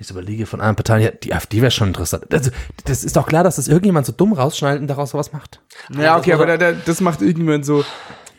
ich 0.00 0.06
so 0.06 0.14
überlege 0.14 0.46
von 0.46 0.60
anderen 0.60 0.76
Parteien, 0.76 1.02
ja, 1.02 1.10
die 1.10 1.34
AfD 1.34 1.60
wäre 1.60 1.70
schon 1.70 1.88
interessant. 1.88 2.24
Das, 2.30 2.50
das 2.84 3.04
ist 3.04 3.16
doch 3.16 3.26
klar, 3.26 3.44
dass 3.44 3.56
das 3.56 3.68
irgendjemand 3.68 4.06
so 4.06 4.12
dumm 4.12 4.32
rausschneidet 4.32 4.80
und 4.80 4.88
daraus 4.88 5.10
sowas 5.10 5.32
macht. 5.32 5.60
Ja, 5.96 6.16
okay, 6.16 6.32
aber 6.32 6.46
der, 6.46 6.58
der, 6.58 6.72
das 6.72 7.00
macht 7.00 7.20
irgendjemand 7.20 7.64
so 7.66 7.84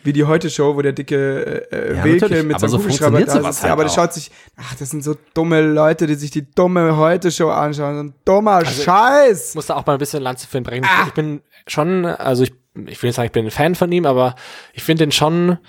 wie 0.03 0.13
die 0.13 0.23
Heute-Show, 0.23 0.75
wo 0.75 0.81
der 0.81 0.93
dicke 0.93 1.71
äh, 1.71 1.95
Ja, 1.97 2.03
Wilke 2.03 2.41
mit 2.41 2.59
seinem 2.59 2.69
so 2.71 2.77
Kugelschreiber 2.79 3.21
da 3.21 3.31
sowas 3.33 3.55
sitzt. 3.57 3.63
halt 3.63 3.71
aber 3.73 3.83
das 3.83 3.91
auch. 3.91 3.95
schaut 3.97 4.13
sich, 4.13 4.31
ach, 4.57 4.73
das 4.75 4.89
sind 4.89 5.03
so 5.03 5.15
dumme 5.35 5.61
Leute, 5.61 6.07
die 6.07 6.15
sich 6.15 6.31
die 6.31 6.49
dumme 6.49 6.97
Heute-Show 6.97 7.49
anschauen. 7.49 7.95
So 7.95 8.01
ein 8.05 8.13
dummer 8.25 8.51
Also, 8.53 8.81
Scheiß. 8.81 9.49
Ich 9.49 9.55
muss 9.55 9.67
da 9.67 9.75
auch 9.75 9.85
mal 9.85 9.93
ein 9.93 9.99
bisschen 9.99 10.23
Lanze 10.23 10.47
für 10.47 10.57
ihn 10.57 10.63
brechen. 10.63 10.85
Ah. 10.85 11.03
Ich 11.07 11.13
bin 11.13 11.41
schon, 11.67 12.05
also 12.05 12.41
ich, 12.41 12.51
ich 12.87 13.01
will 13.03 13.09
nicht 13.09 13.15
sagen, 13.15 13.27
ich 13.27 13.31
bin 13.31 13.45
ein 13.45 13.51
Fan 13.51 13.75
von 13.75 13.91
ihm, 13.91 14.07
aber 14.07 14.33
ich 14.73 14.81
finde 14.83 15.03
ihn 15.03 15.11
schon 15.11 15.59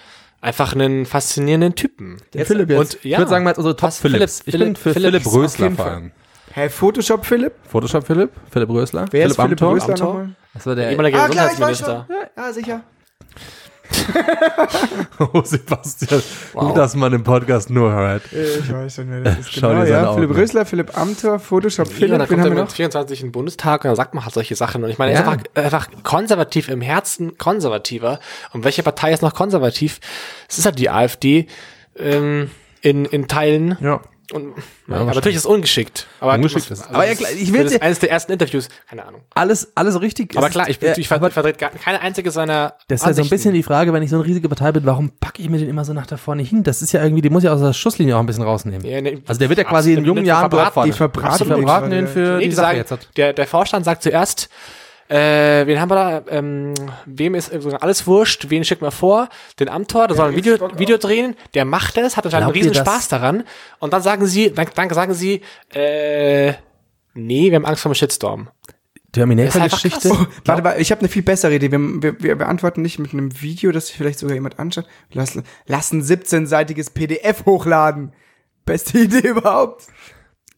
einfach 0.42 0.74
einen 0.74 1.06
faszinierenden 1.06 1.74
Typen. 1.74 2.18
Jetzt, 2.34 2.48
Philipp 2.48 2.68
jetzt. 2.68 2.78
Und 2.96 3.04
Ich 3.04 3.16
würde 3.16 3.30
sagen, 3.30 3.44
mal 3.44 3.54
unsere 3.56 3.74
Top 3.74 3.88
Was, 3.88 3.98
Philips. 4.00 4.40
Philipp- 4.42 4.54
ich 4.54 4.60
bin 4.66 4.76
für 4.76 4.92
Philipp- 4.92 5.10
Philipp, 5.10 5.22
Philipp 5.22 5.34
Rösler 5.42 5.70
vor 5.70 5.86
allem. 5.86 6.12
Hä, 6.54 6.68
Photoshop 6.68 7.24
Philipp? 7.24 7.54
Photoshop 7.66 8.06
Philipp? 8.06 8.30
Philipp 8.50 8.68
Rösler? 8.68 9.06
Wer 9.10 9.26
ist 9.26 9.36
Philipp 9.36 9.58
Philipp 9.58 9.62
Amthor? 9.62 9.74
Rösler 9.76 9.88
Amthor? 9.94 10.08
nochmal? 10.08 10.36
Das 10.52 10.66
war 10.66 10.74
der 10.74 10.90
ehemalige 10.90 11.18
Ah, 11.18 11.28
klar, 11.28 11.46
ich 11.50 11.58
weiß 11.60 11.78
Gesundheitsminister. 11.78 12.06
schon. 12.08 12.16
Ja, 12.36 12.44
ja, 12.48 12.52
sicher. 12.52 12.80
Oh, 15.18 15.42
Sebastian. 15.44 16.22
Gut, 16.54 16.76
dass 16.76 16.94
man 16.96 17.12
im 17.12 17.22
Podcast 17.22 17.70
nur 17.70 17.92
hört. 17.92 18.22
Ich 18.32 18.72
weiß 18.72 19.00
wer 19.06 19.20
das 19.20 19.38
ist. 19.40 19.52
Schau 19.54 19.68
Genau, 19.70 19.84
dir 19.84 19.90
ja. 19.90 20.12
Philipp 20.14 20.30
Augen. 20.30 20.40
Rösler, 20.40 20.66
Philipp 20.66 20.98
Amthor, 20.98 21.38
Photoshop 21.38 21.86
Ja, 21.88 21.94
Philipp. 21.94 22.18
da 22.18 22.20
Wen 22.20 22.28
kommt 22.28 22.44
er 22.44 22.50
mit 22.50 22.58
noch? 22.58 22.70
24 22.70 23.20
in 23.20 23.26
den 23.28 23.32
Bundestag 23.32 23.84
und 23.84 23.88
dann 23.88 23.96
sagt 23.96 24.14
man 24.14 24.24
halt 24.24 24.34
solche 24.34 24.56
Sachen. 24.56 24.82
Und 24.84 24.90
ich 24.90 24.98
meine, 24.98 25.12
er 25.12 25.20
Ja. 25.20 25.22
ist 25.22 25.28
einfach, 25.32 25.46
einfach 25.54 26.02
konservativ 26.02 26.68
im 26.68 26.80
Herzen, 26.80 27.38
konservativer. 27.38 28.18
Und 28.52 28.64
welche 28.64 28.82
Partei 28.82 29.12
ist 29.12 29.22
noch 29.22 29.34
konservativ? 29.34 30.00
Es 30.48 30.58
ist 30.58 30.64
halt 30.66 30.78
die 30.78 30.90
AfD 30.90 31.46
ähm, 31.98 32.50
in, 32.80 33.04
in 33.04 33.28
Teilen. 33.28 33.76
Ja. 33.80 34.00
Und, 34.32 34.54
Ja, 34.88 34.96
aber 34.96 35.14
natürlich 35.14 35.36
ist 35.36 35.42
es 35.44 35.46
ungeschickt. 35.46 36.06
Aber 36.20 36.34
Ungeschickt 36.34 36.70
das- 36.70 36.80
ist- 36.80 36.88
aber 36.90 37.06
ja, 37.06 37.14
klar, 37.14 37.30
ich 37.32 37.52
will 37.52 37.64
das 37.64 37.80
eines 37.80 37.98
der 37.98 38.10
ersten 38.10 38.32
Interviews. 38.32 38.68
Keine 38.88 39.04
Ahnung. 39.04 39.22
Alles, 39.34 39.72
alles 39.74 40.00
richtig. 40.00 40.36
Aber 40.36 40.48
klar, 40.48 40.68
ich, 40.68 40.80
äh, 40.82 40.94
ich, 40.96 41.08
vertrete 41.08 41.54
gar 41.58 41.70
keine 41.70 42.00
einzige 42.00 42.30
seiner 42.30 42.74
Das 42.88 43.00
ist 43.00 43.06
ja 43.06 43.14
so 43.14 43.22
ein 43.22 43.28
bisschen 43.28 43.52
die 43.54 43.62
Frage, 43.62 43.92
wenn 43.92 44.02
ich 44.02 44.10
so 44.10 44.16
eine 44.16 44.24
riesige 44.24 44.48
Partei 44.48 44.72
bin, 44.72 44.86
warum 44.86 45.10
packe 45.10 45.42
ich 45.42 45.48
mir 45.50 45.58
den 45.58 45.68
immer 45.68 45.84
so 45.84 45.92
nach 45.92 46.06
da 46.06 46.16
vorne 46.16 46.42
hin? 46.42 46.62
Das 46.62 46.82
ist 46.82 46.92
ja 46.92 47.02
irgendwie, 47.02 47.22
die 47.22 47.30
muss 47.30 47.42
ja 47.42 47.52
aus 47.52 47.60
der 47.60 47.72
Schusslinie 47.72 48.16
auch 48.16 48.20
ein 48.20 48.26
bisschen 48.26 48.44
rausnehmen. 48.44 48.86
Ja, 48.86 49.00
nee, 49.00 49.22
also 49.26 49.38
der 49.38 49.48
wird 49.48 49.58
ja 49.58 49.64
quasi 49.64 49.92
in 49.94 50.04
jungen 50.04 50.24
Jahren 50.24 50.50
verbraten. 50.50 50.84
Die 50.84 50.92
verbraten 50.92 51.46
verbraten 51.46 52.06
für 52.08 52.38
die 52.38 52.50
Sache 52.52 52.66
sagen, 52.66 52.78
jetzt 52.78 52.90
hat. 52.92 53.08
der, 53.16 53.32
der 53.32 53.46
Vorstand 53.46 53.84
sagt 53.84 54.02
zuerst, 54.02 54.48
äh, 55.08 55.66
wen 55.66 55.80
haben 55.80 55.90
wir 55.90 55.94
da? 55.94 56.22
Ähm, 56.28 56.74
wem 57.06 57.34
ist 57.34 57.52
äh, 57.52 57.60
alles 57.80 58.06
wurscht? 58.06 58.46
Wen 58.48 58.64
schicken 58.64 58.84
wir 58.84 58.90
vor? 58.90 59.28
Den 59.58 59.68
Amtor, 59.68 60.08
der 60.08 60.16
soll 60.16 60.28
ein 60.30 60.36
Video, 60.36 60.56
Video 60.78 60.96
drehen. 60.96 61.36
Der 61.54 61.64
macht 61.64 61.96
es, 61.98 62.16
hat 62.16 62.24
anscheinend 62.24 62.48
einen 62.48 62.56
riesen? 62.56 62.74
Spaß 62.74 63.08
daran. 63.08 63.44
Und 63.78 63.92
dann 63.92 64.02
sagen 64.02 64.26
sie, 64.26 64.52
dann, 64.52 64.66
dann 64.74 64.90
sagen 64.90 65.14
sie, 65.14 65.42
äh, 65.74 66.52
nee, 67.14 67.50
wir 67.50 67.56
haben 67.56 67.66
Angst 67.66 67.82
vor 67.82 67.90
dem 67.90 67.94
Shitstorm. 67.94 68.48
Terminator-Geschichte. 69.12 70.10
Oh, 70.10 70.26
warte, 70.46 70.64
warte, 70.64 70.80
ich 70.80 70.90
habe 70.90 71.00
eine 71.00 71.08
viel 71.08 71.22
bessere 71.22 71.54
Idee. 71.54 71.70
Wir, 71.70 72.02
wir, 72.02 72.22
wir 72.22 72.36
beantworten 72.36 72.80
nicht 72.80 72.98
mit 72.98 73.12
einem 73.12 73.42
Video, 73.42 73.70
das 73.70 73.88
sich 73.88 73.96
vielleicht 73.96 74.18
sogar 74.18 74.34
jemand 74.34 74.58
anschaut. 74.58 74.86
Wir 75.10 75.20
lassen, 75.20 75.44
lassen 75.66 76.02
17-seitiges 76.02 76.90
PDF 76.90 77.44
hochladen. 77.44 78.12
Beste 78.64 78.98
Idee 78.98 79.28
überhaupt. 79.28 79.84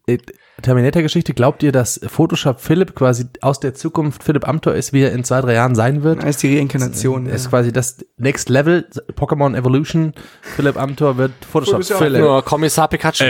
Äh, 0.07 0.19
Terminator-Geschichte, 0.63 1.35
glaubt 1.35 1.63
ihr, 1.65 1.73
dass 1.73 1.99
Photoshop 2.07 2.61
Philipp 2.61 2.95
quasi 2.95 3.25
aus 3.41 3.59
der 3.59 3.75
Zukunft 3.75 4.23
Philipp 4.23 4.47
Amthor 4.47 4.75
ist, 4.75 4.93
wie 4.93 5.03
er 5.03 5.11
in 5.13 5.25
zwei, 5.25 5.41
drei 5.41 5.55
Jahren 5.55 5.75
sein 5.75 6.03
wird? 6.05 6.21
Das 6.23 6.31
ist 6.31 6.43
die 6.45 6.57
Reinkarnation. 6.59 7.27
Er 7.27 7.35
ist 7.35 7.49
quasi 7.51 7.73
das 7.73 8.05
Next 8.19 8.49
Level, 8.51 8.87
Pokémon 9.17 9.57
Evolution. 9.57 10.13
Philipp 10.43 10.77
Amthor 10.77 11.17
wird 11.17 11.33
Photoshop, 11.51 11.77
Photoshop. 11.83 11.99
Philipp. 11.99 12.21
Nur 12.21 12.45
Kommissar 12.45 12.87
Pikachu. 12.89 13.25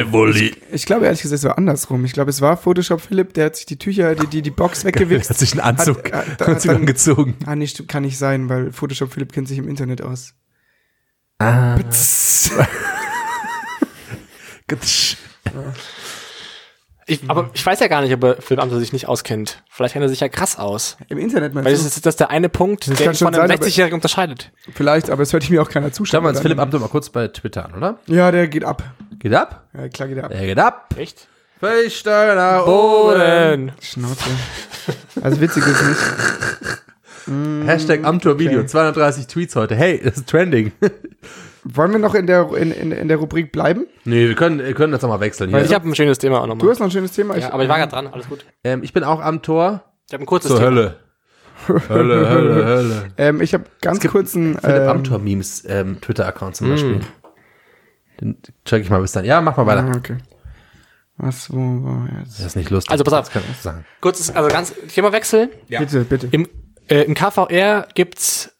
Ich 0.72 0.84
glaube 0.84 1.06
ehrlich 1.06 1.22
gesagt, 1.22 1.38
es 1.38 1.44
war 1.44 1.56
andersrum. 1.56 2.04
Ich 2.04 2.12
glaube, 2.12 2.28
es 2.30 2.40
war 2.42 2.56
Photoshop 2.58 3.00
Philipp, 3.00 3.32
der 3.34 3.46
hat 3.46 3.56
sich 3.56 3.66
die 3.66 3.78
Tücher, 3.78 4.14
die, 4.14 4.26
die, 4.26 4.42
die 4.42 4.50
Box 4.50 4.80
Er 4.84 4.88
weggewichst. 4.88 5.30
hat 5.30 5.38
sich 5.38 5.52
einen 5.52 5.60
Anzug 5.60 6.12
Hat- 6.12 6.26
hat- 6.28 6.40
hat, 6.40 6.48
hat 6.48 6.66
dann- 6.66 6.76
angezogen. 6.76 7.36
Ah, 7.46 7.56
stimmt, 7.66 7.88
kann 7.88 8.02
nicht 8.02 8.18
sein, 8.18 8.48
weil 8.50 8.70
Photoshop 8.70 9.12
Philipp 9.12 9.32
kennt 9.32 9.48
sich 9.48 9.56
im 9.58 9.68
Internet 9.68 10.02
aus. 10.02 10.34
Ah. 11.38 11.78
Ich, 17.06 17.20
aber 17.28 17.50
ich 17.52 17.64
weiß 17.64 17.80
ja 17.80 17.88
gar 17.88 18.00
nicht, 18.00 18.14
ob 18.14 18.24
er 18.24 18.36
Philipp 18.40 18.62
Amthor 18.62 18.78
sich 18.78 18.92
nicht 18.94 19.08
auskennt. 19.08 19.62
Vielleicht 19.68 19.92
kennt 19.92 20.04
er 20.04 20.08
sich 20.08 20.20
ja 20.20 20.28
krass 20.28 20.58
aus. 20.58 20.96
Im 21.08 21.18
Internet 21.18 21.52
meinst 21.52 21.66
Weil 21.66 21.72
du? 21.74 21.78
das 21.82 21.86
ist 21.96 22.06
das 22.06 22.12
ist 22.14 22.20
der 22.20 22.30
eine 22.30 22.48
Punkt, 22.48 22.86
der 22.86 22.92
ihn 22.94 23.14
schon 23.14 23.26
von 23.26 23.34
einem 23.34 23.48
sein, 23.48 23.58
aber- 23.58 23.66
60-Jährigen 23.66 23.94
unterscheidet. 23.96 24.50
Vielleicht, 24.74 25.10
aber 25.10 25.22
es 25.22 25.32
hört 25.32 25.48
mir 25.50 25.60
auch 25.60 25.68
keiner 25.68 25.86
Schauen 25.88 25.92
zuschauen. 25.94 26.24
wir 26.24 26.28
uns 26.30 26.40
Philipp 26.40 26.58
Amthor 26.58 26.80
mal 26.80 26.88
kurz 26.88 27.10
bei 27.10 27.28
Twitter 27.28 27.66
an, 27.66 27.74
oder? 27.74 27.98
Ja, 28.06 28.30
der 28.30 28.48
geht 28.48 28.64
ab. 28.64 28.82
Geht 29.18 29.34
ab? 29.34 29.64
Ja, 29.76 29.88
klar 29.88 30.08
geht 30.08 30.16
er 30.18 30.24
ab. 30.24 30.30
Er 30.34 30.46
geht 30.46 30.58
ab. 30.58 30.94
Echt? 30.96 31.28
Nach 31.60 32.66
oben. 32.66 33.72
Schnauze. 33.80 34.24
Also 35.22 35.40
witzig 35.40 35.64
ist 35.66 35.82
nicht. 35.82 37.66
Hashtag 37.66 38.04
Amthor-Video. 38.04 38.58
Okay. 38.60 38.66
230 38.68 39.26
Tweets 39.28 39.56
heute. 39.56 39.74
Hey, 39.74 40.00
das 40.04 40.16
ist 40.18 40.28
trending. 40.28 40.72
Wollen 41.64 41.92
wir 41.92 41.98
noch 41.98 42.14
in 42.14 42.26
der, 42.26 42.52
in, 42.56 42.70
in, 42.72 42.92
in 42.92 43.08
der 43.08 43.16
Rubrik 43.16 43.50
bleiben? 43.52 43.86
nee, 44.04 44.28
wir 44.28 44.34
können, 44.34 44.58
wir 44.58 44.74
können 44.74 44.92
das 44.92 45.00
nochmal 45.02 45.20
wechseln. 45.20 45.50
Hier. 45.50 45.62
Ich 45.64 45.72
habe 45.74 45.88
ein 45.88 45.94
schönes 45.94 46.18
Thema 46.18 46.38
auch 46.40 46.44
Du 46.44 46.48
nochmal. 46.50 46.70
hast 46.70 46.78
noch 46.80 46.86
ein 46.88 46.90
schönes 46.90 47.12
Thema. 47.12 47.36
Ja, 47.38 47.52
aber 47.52 47.62
ich 47.62 47.68
war 47.68 47.78
gerade 47.78 47.90
dran, 47.92 48.06
alles 48.06 48.28
gut. 48.28 48.44
ähm, 48.64 48.82
ich 48.82 48.92
bin 48.92 49.02
auch 49.04 49.20
am 49.20 49.40
Tor. 49.42 49.82
Ich 50.06 50.12
habe 50.12 50.22
ein 50.22 50.26
kurzes 50.26 50.50
Zur 50.50 50.58
Thema. 50.58 50.70
Hölle. 50.70 50.96
Hölle, 51.88 52.28
Hölle, 52.28 52.64
Hölle. 52.66 53.04
ähm, 53.16 53.40
ich 53.40 53.54
habe 53.54 53.64
ganz 53.80 54.00
kurz 54.06 54.36
einen. 54.36 54.58
Philipp 54.58 54.82
Ähm, 54.82 54.88
Amthor-Memes 54.88 55.64
ähm, 55.66 56.00
Twitter-Account 56.00 56.56
zum 56.56 56.68
Beispiel. 56.70 57.00
Den 58.20 58.36
check 58.66 58.82
ich 58.82 58.90
mal 58.90 59.00
bis 59.00 59.12
dann. 59.12 59.24
Ja, 59.24 59.40
mach 59.40 59.56
mal 59.56 59.64
weiter. 59.66 59.84
ah, 59.90 59.96
okay. 59.96 60.18
Was, 61.16 61.50
wo 61.52 61.56
war 61.56 62.08
jetzt? 62.20 62.38
Das 62.38 62.46
ist 62.46 62.56
nicht 62.56 62.70
lustig. 62.70 62.90
Also 62.90 63.04
pass 63.04 63.14
auf. 63.14 63.30
Ich 63.34 63.56
sagen. 63.62 63.84
Kurzes, 64.00 64.34
also 64.34 64.48
ganz 64.50 64.74
Themawechsel. 64.88 65.48
Bitte, 65.68 66.04
bitte. 66.04 66.28
Im, 66.32 66.46
äh, 66.88 67.02
Im 67.02 67.14
KVR 67.14 67.88
gibt's 67.94 68.52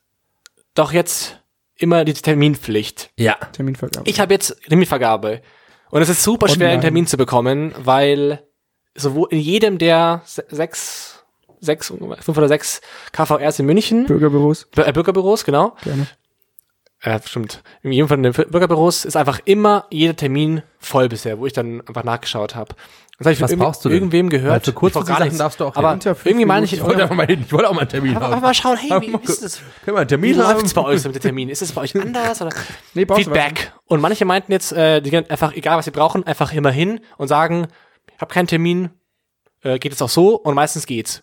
doch 0.75 0.93
jetzt 0.93 1.43
immer 1.77 2.05
die 2.05 2.13
Terminpflicht. 2.15 3.11
Ja. 3.17 3.35
Terminvergabe. 3.53 4.09
Ich 4.09 4.21
habe 4.21 4.33
jetzt 4.35 4.57
Terminvergabe. 4.69 5.43
Und 5.91 6.03
es 6.03 6.09
ist 6.09 6.23
super 6.23 6.49
schwer, 6.49 6.55
Online. 6.57 6.73
einen 6.73 6.83
Termin 6.83 7.07
zu 7.07 7.17
bekommen, 7.17 7.73
weil 7.79 8.43
sowohl 8.95 9.29
in 9.31 9.39
jedem 9.41 9.79
der 9.79 10.23
se- 10.25 10.45
sechs, 10.51 11.25
sechs, 11.61 11.89
fünf 11.89 12.37
oder 12.39 12.49
sechs 12.49 12.81
KVRs 13.13 13.59
in 13.61 13.67
München, 13.67 14.07
Bürgerbüros. 14.07 14.67
Bür- 14.75 14.87
äh, 14.87 14.93
Bürgerbüros, 14.93 15.45
genau, 15.45 15.77
Gerne. 15.85 16.07
Ja, 17.05 17.21
stimmt. 17.23 17.63
In 17.83 17.93
jedem 17.93 18.09
von 18.09 18.23
den 18.23 18.33
Bürgerbüros 18.33 19.05
ist 19.05 19.15
einfach 19.17 19.39
immer 19.45 19.87
jeder 19.91 20.17
Termin 20.17 20.63
voll 20.79 21.09
bisher, 21.11 21.39
wo 21.39 21.45
ich 21.47 21.53
dann 21.53 21.83
einfach 21.87 22.03
nachgeschaut 22.03 22.55
habe. 22.55 22.75
Das 23.19 23.29
von 23.39 23.45
Was 23.45 23.51
irgend- 23.53 23.63
brauchst 23.63 23.85
du 23.85 23.89
denn? 23.89 23.97
Irgendwem 23.99 24.29
gehört. 24.29 24.53
Weil 24.53 24.61
für 24.93 25.05
gar 25.05 25.17
Sachen 25.19 25.23
nichts. 25.25 25.39
darfst 25.39 25.61
du 25.61 25.65
auch 25.67 25.77
Aber 25.77 25.93
fünf 26.01 26.27
irgendwie 26.27 26.47
meine 26.47 26.65
ich, 26.67 26.73
Ich 26.73 26.83
wollte 26.83 27.03
einfach 27.03 27.15
mal 27.15 27.27
hin. 27.27 27.45
Ich 27.47 27.53
wollte 27.53 27.69
auch 27.69 27.73
mal 27.75 27.81
einen 27.83 27.89
Termin 27.89 28.11
einfach, 28.11 28.23
haben. 28.23 28.33
einfach 28.35 28.49
mal 28.49 28.55
schauen, 28.55 28.77
hey, 28.77 28.91
wie, 29.01 29.13
wie 29.13 29.23
ist 29.25 29.43
das? 29.45 29.59
Können 29.85 29.97
wir 29.97 30.01
einen 30.01 30.07
Wie 30.07 30.09
Termin 30.09 30.37
läuft's 30.37 30.75
bei 30.75 30.81
haben? 30.83 30.89
euch 30.91 31.01
so 31.03 31.09
mit 31.09 31.17
den 31.17 31.23
Terminen? 31.23 31.51
Ist 31.51 31.63
es 31.63 31.71
bei 31.73 31.83
euch 31.83 31.95
anders? 32.01 32.43
Oder? 32.43 32.51
Nee, 32.95 33.07
Feedback. 33.15 33.73
Und 33.87 34.01
manche 34.01 34.25
meinten 34.25 34.51
jetzt, 34.51 34.73
äh, 34.73 35.01
die 35.01 35.11
gehen 35.11 35.29
einfach, 35.31 35.53
egal 35.55 35.79
was 35.79 35.85
sie 35.85 35.93
brauchen, 35.93 36.27
einfach 36.27 36.53
immer 36.53 36.71
hin 36.73 37.01
und 37.17 37.29
sagen, 37.29 37.69
ich 38.15 38.21
habe 38.21 38.33
keinen 38.35 38.49
Termin, 38.49 38.91
äh, 39.63 39.79
geht 39.79 39.93
es 39.93 40.03
auch 40.03 40.09
so 40.09 40.37
und 40.37 40.55
meistens 40.55 40.85
geht's. 40.87 41.23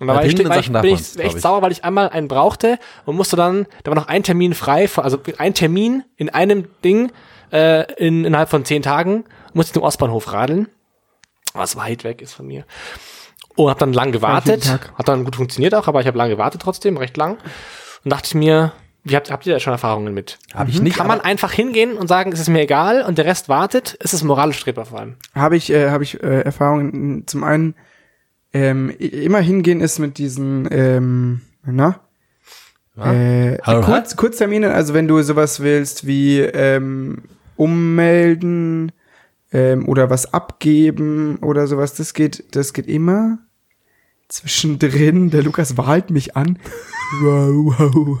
Und 0.00 0.06
da 0.06 0.14
war 0.16 0.24
ich, 0.24 0.36
war 0.48 0.58
ich, 0.58 0.70
bin 0.72 0.84
ich 0.94 1.18
echt 1.18 1.36
ich. 1.36 1.40
sauer, 1.42 1.62
weil 1.62 1.72
ich 1.72 1.82
einmal 1.84 2.08
einen 2.10 2.28
brauchte 2.28 2.78
und 3.06 3.16
musste 3.16 3.36
dann, 3.36 3.66
da 3.84 3.90
war 3.90 3.96
noch 3.96 4.08
ein 4.08 4.22
Termin 4.22 4.52
frei, 4.54 4.88
also 4.96 5.18
ein 5.38 5.54
Termin 5.54 6.04
in 6.16 6.28
einem 6.30 6.68
Ding 6.84 7.10
äh, 7.52 7.90
in, 7.94 8.24
innerhalb 8.26 8.50
von 8.50 8.64
zehn 8.66 8.82
Tagen, 8.82 9.24
musste 9.54 9.70
ich 9.70 9.74
zum 9.74 9.82
Ostbahnhof 9.82 10.30
radeln, 10.32 10.68
was 11.58 11.76
weit 11.76 12.04
weg 12.04 12.22
ist 12.22 12.34
von 12.34 12.46
mir. 12.46 12.64
Und 13.56 13.70
habe 13.70 13.80
dann 13.80 13.92
lang 13.92 14.12
gewartet. 14.12 14.78
Hat 14.94 15.08
dann 15.08 15.24
gut 15.24 15.36
funktioniert 15.36 15.74
auch, 15.74 15.88
aber 15.88 16.00
ich 16.00 16.06
habe 16.06 16.16
lange 16.16 16.30
gewartet 16.30 16.62
trotzdem, 16.62 16.96
recht 16.96 17.16
lang. 17.16 17.38
Und 18.04 18.12
dachte 18.12 18.26
ich 18.26 18.34
mir, 18.34 18.72
wie 19.04 19.16
habt, 19.16 19.30
habt 19.30 19.46
ihr 19.46 19.54
da 19.54 19.60
schon 19.60 19.72
Erfahrungen 19.72 20.14
mit? 20.14 20.38
Habe 20.54 20.70
ich 20.70 20.80
nicht. 20.80 20.96
Kann 20.96 21.06
man 21.06 21.20
einfach 21.20 21.52
hingehen 21.52 21.96
und 21.96 22.08
sagen, 22.08 22.32
es 22.32 22.40
ist 22.40 22.48
mir 22.48 22.60
egal 22.60 23.02
und 23.02 23.18
der 23.18 23.24
Rest 23.24 23.48
wartet? 23.48 23.94
Ist 23.94 24.14
es 24.14 24.22
moralisch 24.22 24.58
strebbar 24.58 24.86
vor 24.86 25.00
allem? 25.00 25.16
Habe 25.34 25.56
ich, 25.56 25.70
äh, 25.70 25.90
habe 25.90 26.04
ich 26.04 26.22
äh, 26.22 26.42
Erfahrungen. 26.42 27.26
Zum 27.26 27.42
einen, 27.42 27.74
ähm, 28.52 28.90
immer 28.90 29.40
hingehen 29.40 29.80
ist 29.80 29.98
mit 29.98 30.18
diesen, 30.18 30.68
ähm, 30.70 31.40
na? 31.64 32.00
Äh, 32.96 33.58
kurz, 33.82 34.16
Kurztermine, 34.16 34.72
also 34.72 34.92
wenn 34.92 35.06
du 35.06 35.22
sowas 35.22 35.60
willst 35.60 36.06
wie 36.06 36.40
ähm, 36.40 37.22
ummelden 37.56 38.92
ähm, 39.52 39.88
oder 39.88 40.10
was 40.10 40.32
abgeben 40.32 41.38
oder 41.38 41.66
sowas, 41.66 41.94
das 41.94 42.14
geht, 42.14 42.44
das 42.54 42.72
geht 42.72 42.86
immer. 42.86 43.38
Zwischendrin, 44.28 45.30
der 45.30 45.42
Lukas 45.42 45.76
wahlt 45.76 46.10
mich 46.10 46.36
an. 46.36 46.58
wow, 47.22 47.78
wow. 47.78 48.18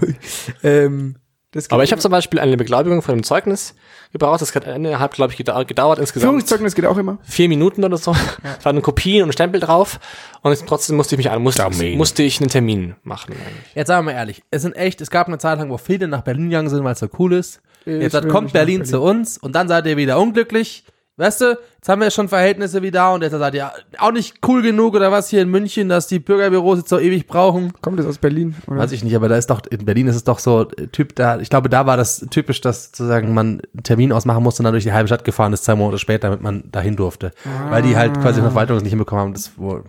ähm, 0.62 1.16
das 1.50 1.64
geht 1.64 1.72
Aber 1.72 1.82
ich 1.82 1.92
habe 1.92 2.00
zum 2.00 2.10
Beispiel 2.10 2.40
eine 2.40 2.56
Beglaubigung 2.56 3.00
von 3.00 3.12
einem 3.12 3.22
Zeugnis 3.22 3.74
gebraucht. 4.12 4.42
Das 4.42 4.54
hat 4.54 4.66
innerhalb, 4.66 5.12
glaube 5.12 5.32
ich, 5.32 5.38
gedau 5.38 5.64
gedauert 5.64 5.98
insgesamt 5.98 6.30
Führungszeugnis 6.30 6.74
geht 6.74 6.84
auch 6.84 6.98
immer. 6.98 7.18
vier 7.22 7.48
Minuten 7.48 7.84
oder 7.84 7.96
so. 7.96 8.14
Es 8.58 8.64
waren 8.64 8.80
Kopien 8.82 9.22
und 9.22 9.30
ein 9.30 9.32
Stempel 9.32 9.60
drauf. 9.60 9.98
Und 10.42 10.50
jetzt 10.50 10.66
trotzdem 10.66 10.96
musste 10.96 11.14
ich 11.14 11.18
mich 11.18 11.30
an, 11.30 11.42
musste, 11.42 11.68
musste 11.96 12.22
ich 12.22 12.40
einen 12.40 12.50
Termin 12.50 12.96
machen. 13.02 13.32
Eigentlich. 13.32 13.74
Jetzt 13.74 13.88
sagen 13.88 14.06
wir 14.06 14.12
mal 14.12 14.18
ehrlich, 14.18 14.42
es 14.50 14.62
sind 14.62 14.76
echt, 14.76 15.00
es 15.00 15.10
gab 15.10 15.26
eine 15.26 15.38
Zeit 15.38 15.58
lang, 15.58 15.70
wo 15.70 15.78
viele 15.78 16.06
nach 16.06 16.22
Berlin 16.22 16.50
gegangen 16.50 16.68
sind, 16.68 16.84
weil 16.84 16.92
es 16.92 16.98
so 16.98 17.08
cool 17.18 17.32
ist. 17.32 17.62
Ich 17.86 18.02
Jetzt 18.02 18.14
kommt 18.28 18.52
Berlin, 18.52 18.80
Berlin. 18.80 18.84
zu 18.84 19.00
uns 19.00 19.38
und 19.38 19.54
dann 19.54 19.68
seid 19.68 19.86
ihr 19.86 19.96
wieder 19.96 20.20
unglücklich. 20.20 20.84
Weißt 21.18 21.40
du, 21.40 21.58
jetzt 21.76 21.88
haben 21.88 22.00
wir 22.00 22.12
schon 22.12 22.28
Verhältnisse 22.28 22.80
wie 22.80 22.92
da 22.92 23.12
und 23.12 23.22
jetzt 23.22 23.32
seid 23.32 23.52
ihr 23.54 23.72
auch 23.98 24.12
nicht 24.12 24.36
cool 24.46 24.62
genug 24.62 24.94
oder 24.94 25.10
was 25.10 25.28
hier 25.28 25.42
in 25.42 25.48
München, 25.50 25.88
dass 25.88 26.06
die 26.06 26.20
Bürgerbüros 26.20 26.78
jetzt 26.78 26.88
so 26.90 27.00
ewig 27.00 27.26
brauchen. 27.26 27.72
Kommt 27.82 27.98
das 27.98 28.06
aus 28.06 28.18
Berlin? 28.18 28.54
Oder? 28.68 28.78
Weiß 28.78 28.92
ich 28.92 29.02
nicht, 29.02 29.16
aber 29.16 29.28
da 29.28 29.36
ist 29.36 29.50
doch, 29.50 29.60
in 29.68 29.84
Berlin 29.84 30.06
ist 30.06 30.14
es 30.14 30.22
doch 30.22 30.38
so, 30.38 30.68
äh, 30.76 30.86
Typ 30.86 31.16
da, 31.16 31.40
ich 31.40 31.50
glaube, 31.50 31.68
da 31.68 31.86
war 31.86 31.96
das 31.96 32.24
typisch, 32.30 32.60
dass 32.60 32.84
sozusagen 32.86 33.34
man 33.34 33.60
einen 33.74 33.82
Termin 33.82 34.12
ausmachen 34.12 34.44
musste 34.44 34.60
und 34.62 34.64
dann 34.64 34.74
durch 34.74 34.84
die 34.84 34.92
halbe 34.92 35.08
Stadt 35.08 35.24
gefahren 35.24 35.52
ist, 35.52 35.64
zwei 35.64 35.74
Monate 35.74 35.98
später, 35.98 36.28
damit 36.28 36.40
man 36.40 36.62
dahin 36.70 36.94
durfte. 36.94 37.32
Weil 37.68 37.82
die 37.82 37.96
halt 37.96 38.14
quasi 38.20 38.40
Verwaltung 38.40 38.78
nicht 38.78 38.90
hinbekommen 38.90 39.24
haben. 39.24 39.32
Das 39.34 39.50
wohl. 39.58 39.82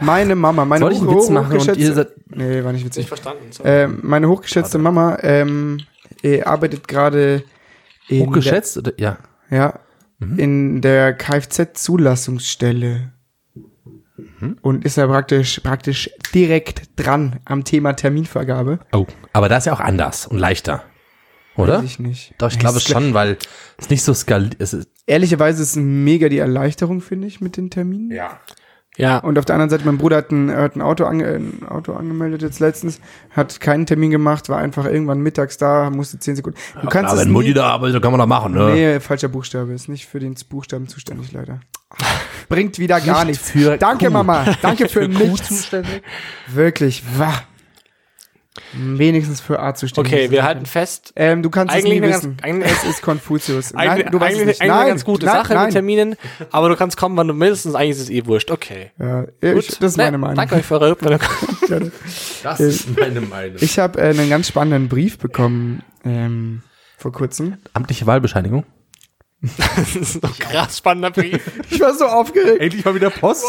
Meine 0.00 0.34
Mama, 0.34 0.64
meine 0.64 0.80
Soll 0.82 0.92
ich 0.92 0.98
einen 1.00 1.10
Witz 1.14 1.28
machen 1.28 1.52
und 1.52 1.58
hochgeschätzte- 1.60 1.78
ihr 1.78 1.92
seid, 1.92 2.08
Nee, 2.34 2.64
war 2.64 2.72
nicht 2.72 2.86
witzig. 2.86 3.06
verstanden. 3.06 3.42
Ähm, 3.64 3.98
meine 4.02 4.28
hochgeschätzte 4.30 4.78
Mama 4.78 5.18
ähm, 5.20 5.78
äh, 6.22 6.42
arbeitet 6.42 6.88
gerade 6.88 7.44
in 8.08 8.26
hochgeschätzt? 8.26 8.78
Oder? 8.78 8.92
Ja. 8.96 9.18
Ja, 9.50 9.74
Mhm. 10.18 10.38
in 10.38 10.80
der 10.80 11.16
Kfz-Zulassungsstelle. 11.16 13.12
Mhm. 14.16 14.58
Und 14.60 14.84
ist 14.84 14.96
ja 14.96 15.06
praktisch, 15.06 15.60
praktisch 15.60 16.10
direkt 16.34 16.90
dran 16.96 17.40
am 17.44 17.64
Thema 17.64 17.94
Terminvergabe. 17.94 18.80
Oh, 18.92 19.06
aber 19.32 19.48
das 19.48 19.60
ist 19.60 19.66
ja 19.66 19.72
auch 19.72 19.80
anders 19.80 20.26
und 20.26 20.38
leichter. 20.38 20.84
Oder? 21.56 21.78
Weiß 21.78 21.84
ich 21.84 21.98
nicht. 21.98 22.34
Doch, 22.38 22.50
ich 22.50 22.58
glaube 22.58 22.80
schon, 22.80 23.14
weil 23.14 23.38
es 23.76 23.88
nicht 23.90 24.02
so 24.02 24.12
skaliert 24.12 24.54
ist. 24.54 24.88
Ehrlicherweise 25.06 25.62
ist 25.62 25.70
es 25.70 25.76
mega 25.76 26.28
die 26.28 26.38
Erleichterung, 26.38 27.00
finde 27.00 27.28
ich, 27.28 27.40
mit 27.40 27.56
den 27.56 27.70
Terminen. 27.70 28.10
Ja. 28.10 28.40
Ja, 28.96 29.18
Und 29.18 29.38
auf 29.38 29.44
der 29.44 29.56
anderen 29.56 29.70
Seite, 29.70 29.84
mein 29.86 29.98
Bruder 29.98 30.18
hat 30.18 30.30
ein, 30.30 30.54
hat 30.54 30.76
ein, 30.76 30.82
Auto, 30.82 31.04
ange, 31.04 31.26
ein 31.26 31.66
Auto 31.68 31.94
angemeldet 31.94 32.42
jetzt 32.42 32.60
letztens, 32.60 33.00
hat 33.30 33.60
keinen 33.60 33.86
Termin 33.86 34.10
gemacht, 34.12 34.48
war 34.48 34.58
einfach 34.58 34.84
irgendwann 34.84 35.20
mittags 35.20 35.56
da, 35.58 35.90
musste 35.90 36.18
zehn 36.20 36.36
Sekunden. 36.36 36.58
Du 36.80 36.88
kannst 36.88 37.10
aber 37.10 37.20
es 37.20 37.26
wenn 37.26 37.32
Mutti 37.32 37.48
nie, 37.48 37.54
da 37.54 37.66
arbeitet, 37.72 38.00
kann 38.00 38.12
man 38.12 38.20
doch 38.20 38.26
machen, 38.26 38.52
ne? 38.52 38.70
Nee, 38.72 39.00
falscher 39.00 39.28
Buchstabe. 39.28 39.72
Ist 39.72 39.88
nicht 39.88 40.06
für 40.06 40.20
den 40.20 40.36
Buchstaben 40.48 40.86
zuständig, 40.86 41.32
leider. 41.32 41.60
Bringt 42.48 42.78
wieder 42.78 43.00
gar 43.00 43.24
Nicht 43.24 43.40
nichts. 43.40 43.50
für 43.50 43.78
Danke, 43.78 44.06
Kuh. 44.06 44.12
Mama. 44.12 44.44
Danke 44.62 44.88
für, 44.88 45.02
Für 45.02 45.08
nichts. 45.08 45.70
Wirklich, 46.52 47.02
wah. 47.18 47.42
Wenigstens 48.72 49.40
für 49.40 49.58
A 49.60 49.74
zuständig. 49.74 50.12
okay, 50.12 50.30
wir 50.30 50.44
halten 50.44 50.64
fest. 50.66 51.12
Ähm, 51.16 51.42
du 51.42 51.50
kannst 51.50 51.74
Eigentlich 51.74 51.94
es 51.96 52.00
nie 52.00 52.08
wissen. 52.08 52.36
ganz- 52.36 52.42
eigentlich- 52.44 52.72
es 52.84 52.84
ist 52.84 53.02
Konfuzius. 53.02 53.74
Eigentlich, 53.74 54.04
Nein, 54.04 54.12
du 54.12 54.20
weißt 54.20 54.30
eigentlich, 54.36 54.40
es 54.42 54.46
nicht. 54.46 54.60
eigentlich 54.60 54.70
Nein, 54.70 54.80
eine 54.80 54.88
ganz 54.90 55.04
gute 55.04 55.26
nein, 55.26 55.34
Sache 55.34 55.54
nein. 55.54 55.64
mit 55.64 55.72
Terminen, 55.72 56.16
aber 56.52 56.68
du 56.68 56.76
kannst 56.76 56.96
kommen, 56.96 57.16
wann 57.16 57.28
du 57.28 57.38
willst, 57.40 57.66
und 57.66 57.74
eigentlich 57.74 57.90
ist 57.96 58.00
es 58.02 58.10
eh 58.10 58.26
wurscht. 58.26 58.50
Okay. 58.52 58.92
Ja, 58.98 59.24
ich, 59.40 59.66
das 59.78 59.92
ist 59.92 59.96
Ne, 59.96 60.04
meine 60.04 60.18
Meinung. 60.18 60.36
Danke 60.36 60.54
euch 60.54 60.64
für 60.64 60.74
eure 60.80 60.90
Rückmeldung. 61.00 61.20
Das 62.44 62.60
ist 62.60 62.96
meine 62.98 63.20
Meinung. 63.20 63.56
Ich 63.60 63.78
habe 63.78 64.00
äh, 64.00 64.10
einen 64.10 64.30
ganz 64.30 64.48
spannenden 64.48 64.88
Brief 64.88 65.18
bekommen 65.18 65.82
ähm, 66.04 66.62
vor 66.96 67.10
kurzem. 67.12 67.56
Amtliche 67.72 68.06
Wahlbescheinigung. 68.06 68.64
Das 69.56 69.96
ist 69.96 70.22
noch 70.22 70.30
ein 70.30 70.38
krass 70.38 70.78
spannender 70.78 71.10
Brief. 71.10 71.40
Ich 71.70 71.80
war 71.80 71.94
so 71.94 72.06
aufgeregt. 72.06 72.60
Endlich 72.60 72.84
mal 72.84 72.94
wieder 72.94 73.10
Post. 73.10 73.44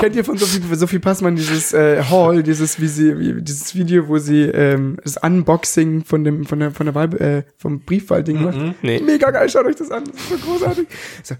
Kennt 0.00 0.16
ihr 0.16 0.24
von 0.24 0.38
Sophie, 0.38 0.62
Sophie 0.74 0.98
Passmann 0.98 1.36
dieses 1.36 1.72
äh, 1.72 2.02
Hall, 2.02 2.42
dieses 2.42 2.80
wie 2.80 2.88
sie, 2.88 3.18
wie, 3.18 3.42
dieses 3.42 3.74
Video, 3.74 4.08
wo 4.08 4.18
sie 4.18 4.42
ähm, 4.42 4.96
das 5.02 5.16
Unboxing 5.16 6.04
von 6.04 6.24
dem 6.24 6.44
von 6.44 6.60
der 6.60 6.70
von 6.70 6.86
der 6.86 6.94
Wahl, 6.94 7.14
äh, 7.16 7.42
vom 7.58 7.80
Briefwahlding 7.80 8.42
macht? 8.42 8.82
nee. 8.82 9.00
Mega 9.00 9.30
geil, 9.30 9.48
schaut 9.48 9.66
euch 9.66 9.76
das 9.76 9.90
an, 9.90 10.04
das 10.04 10.14
ist 10.14 10.28
so 10.30 10.36
großartig. 10.36 10.86
So, 11.22 11.34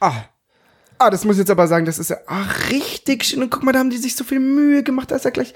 ah, 0.00 0.24
ah, 0.98 1.10
das 1.10 1.24
muss 1.24 1.36
ich 1.36 1.40
jetzt 1.40 1.50
aber 1.50 1.68
sagen, 1.68 1.86
das 1.86 1.98
ist 1.98 2.10
ja 2.10 2.16
ach, 2.26 2.70
richtig 2.70 3.24
schön. 3.24 3.42
Und 3.42 3.50
guck 3.50 3.62
mal, 3.62 3.72
da 3.72 3.78
haben 3.78 3.90
die 3.90 3.98
sich 3.98 4.16
so 4.16 4.24
viel 4.24 4.40
Mühe 4.40 4.82
gemacht, 4.82 5.10
da 5.10 5.16
ist 5.16 5.24
ja 5.24 5.30
gleich 5.30 5.54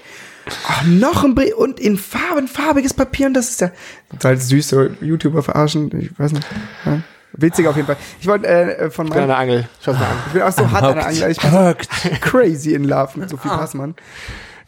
ach, 0.67 0.83
noch 0.85 1.23
ein 1.23 1.35
Brief 1.35 1.55
und 1.55 1.79
in 1.79 1.97
Farben, 1.97 2.47
farbiges 2.47 2.93
Papier 2.93 3.27
und 3.27 3.33
das 3.33 3.49
ist 3.49 3.61
ja 3.61 3.71
total 4.11 4.37
süß, 4.37 4.69
so 4.69 4.83
YouTuber 5.01 5.43
verarschen, 5.43 5.91
ich 5.99 6.17
weiß 6.17 6.31
nicht. 6.33 6.47
Ja. 6.85 7.01
Witzig 7.37 7.67
auf 7.67 7.75
jeden 7.75 7.87
Fall. 7.87 7.97
Ich 8.19 8.27
wollte 8.27 8.47
äh, 8.47 8.89
von 8.89 9.07
Ich 9.07 9.13
bin 9.13 9.21
an 9.23 9.27
meinem 9.27 9.47
der 9.47 9.55
Angel. 9.55 9.69
Schau's 9.81 9.99
mal 9.99 10.05
an. 10.05 10.17
ich 10.27 10.33
bin 10.33 10.41
auch 10.41 10.51
so 10.51 10.71
hart 10.71 10.83
an 10.83 10.95
der 10.95 11.07
Angel. 11.07 11.31
Ich 11.31 11.39
bin 11.39 11.51
so 11.51 12.09
crazy 12.21 12.73
in 12.73 12.83
love 12.85 13.19
mit 13.19 13.29
Sophie 13.29 13.47
Passmann. 13.49 13.95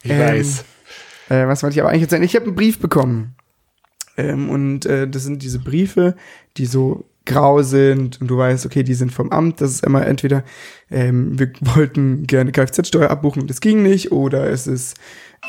Ich 0.04 0.12
Ähm, 0.12 0.20
weiß. 0.20 0.66
Äh, 1.30 1.48
was 1.48 1.64
wollte 1.64 1.76
ich 1.76 1.82
aber 1.82 1.90
eigentlich 1.90 2.04
erzählen? 2.04 2.24
Ich 2.24 2.36
habe 2.36 2.46
einen 2.46 2.56
Brief 2.56 2.80
bekommen. 2.80 3.36
Ähm, 4.18 4.50
und 4.50 4.86
äh, 4.86 5.08
das 5.08 5.24
sind 5.24 5.44
diese 5.44 5.60
Briefe, 5.60 6.16
die 6.58 6.66
so 6.66 7.06
grau 7.26 7.62
sind 7.62 8.20
und 8.22 8.28
du 8.28 8.38
weißt, 8.38 8.66
okay, 8.66 8.84
die 8.84 8.94
sind 8.96 9.12
vom 9.12 9.32
Amt. 9.32 9.62
Das 9.62 9.72
ist 9.72 9.84
immer 9.86 10.06
entweder, 10.08 10.44
ähm, 10.90 11.38
wir 11.38 11.52
wollten 11.62 12.26
gerne 12.26 12.52
Kfz-Steuer 12.52 13.12
abbuchen 13.12 13.42
und 13.42 13.50
das 13.50 13.62
ging 13.62 13.84
nicht, 13.84 14.12
oder 14.12 14.50
es 14.50 14.66
ist, 14.66 14.98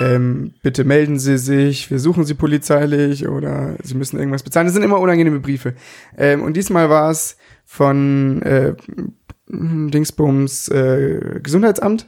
ähm, 0.00 0.54
bitte 0.62 0.84
melden 0.84 1.18
Sie 1.18 1.38
sich, 1.38 1.90
wir 1.90 1.98
suchen 1.98 2.24
Sie 2.24 2.34
polizeilich 2.34 3.28
oder 3.28 3.76
Sie 3.82 3.94
müssen 3.94 4.18
irgendwas 4.18 4.42
bezahlen. 4.42 4.66
Das 4.66 4.74
sind 4.74 4.84
immer 4.84 5.00
unangenehme 5.00 5.40
Briefe. 5.40 5.74
Ähm, 6.16 6.42
und 6.42 6.56
diesmal 6.56 6.88
war 6.90 7.10
es 7.10 7.36
von 7.64 8.42
äh, 8.42 8.74
Dingsbums 9.48 10.68
äh, 10.68 11.40
Gesundheitsamt. 11.42 12.06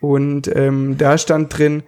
Und 0.00 0.54
ähm, 0.54 0.96
da 0.98 1.18
stand 1.18 1.56
drin, 1.56 1.82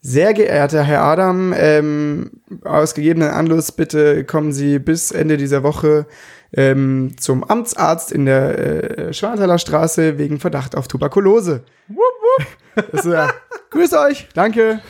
sehr 0.00 0.34
geehrter 0.34 0.82
Herr 0.82 1.02
Adam, 1.02 1.54
ähm, 1.56 2.42
aus 2.62 2.94
gegebenen 2.94 3.30
Anlass 3.30 3.72
bitte 3.72 4.24
kommen 4.24 4.52
Sie 4.52 4.78
bis 4.78 5.10
Ende 5.10 5.38
dieser 5.38 5.62
Woche 5.62 6.06
ähm, 6.52 7.12
zum 7.18 7.42
Amtsarzt 7.42 8.12
in 8.12 8.26
der 8.26 8.58
äh, 8.58 9.12
Schwartaler 9.14 9.58
Straße 9.58 10.18
wegen 10.18 10.40
Verdacht 10.40 10.76
auf 10.76 10.88
Tuberkulose. 10.88 11.64
Wupp, 11.88 11.98
wupp. 11.98 12.92
Das 12.92 13.04
ja, 13.06 13.30
grüß 13.74 13.92
euch, 13.94 14.28
danke. 14.34 14.80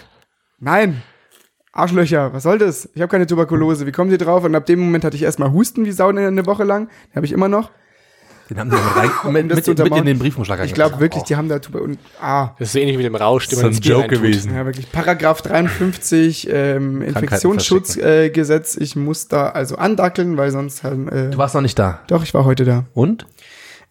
Nein, 0.60 1.02
Arschlöcher, 1.72 2.32
was 2.32 2.44
soll 2.44 2.58
das? 2.58 2.88
Ich 2.94 3.02
habe 3.02 3.10
keine 3.10 3.26
Tuberkulose. 3.26 3.86
Wie 3.86 3.92
kommen 3.92 4.10
Sie 4.10 4.18
drauf? 4.18 4.44
Und 4.44 4.54
ab 4.54 4.66
dem 4.66 4.78
Moment 4.78 5.04
hatte 5.04 5.16
ich 5.16 5.24
erstmal 5.24 5.52
Husten 5.52 5.84
wie 5.84 5.92
Sau 5.92 6.08
eine, 6.08 6.26
eine 6.26 6.46
Woche 6.46 6.62
lang. 6.64 6.86
Den 7.10 7.16
habe 7.16 7.26
ich 7.26 7.32
immer 7.32 7.48
noch. 7.48 7.70
Den 8.50 8.58
haben 8.58 8.70
sie 8.70 8.76
mit, 8.76 8.96
rein, 8.96 9.32
mit, 9.32 9.54
mit, 9.54 9.64
zu 9.64 9.70
mit 9.72 9.96
in 9.96 10.04
den 10.04 10.18
Briefumschlag 10.18 10.62
Ich 10.64 10.74
glaube 10.74 11.00
wirklich, 11.00 11.24
die 11.24 11.34
haben 11.34 11.48
da 11.48 11.58
Tuberkulose. 11.58 11.98
Ah, 12.20 12.50
Das 12.58 12.68
ist 12.68 12.72
so 12.74 12.78
ähnlich 12.78 12.94
wie 12.98 13.02
mit 13.02 13.06
dem 13.06 13.16
Rausch, 13.16 13.48
den 13.48 13.56
So 13.56 13.62
man 13.62 13.70
ein 13.70 13.76
ins 13.76 13.80
Bier 13.80 13.92
Joke 13.96 14.08
gewesen. 14.08 14.54
Ja, 14.54 14.66
wirklich. 14.66 14.92
Paragraph 14.92 15.40
53 15.42 16.48
ähm, 16.52 17.00
Infektionsschutzgesetz. 17.02 18.76
Äh, 18.76 18.82
ich 18.82 18.96
muss 18.96 19.28
da 19.28 19.48
also 19.48 19.76
andackeln, 19.76 20.36
weil 20.36 20.50
sonst 20.50 20.84
haben. 20.84 21.08
Äh, 21.08 21.30
Du 21.30 21.38
warst 21.38 21.54
noch 21.54 21.62
nicht 21.62 21.78
da. 21.78 22.00
doch, 22.06 22.22
ich 22.22 22.34
war 22.34 22.44
heute 22.44 22.64
da. 22.64 22.84
Und? 22.92 23.26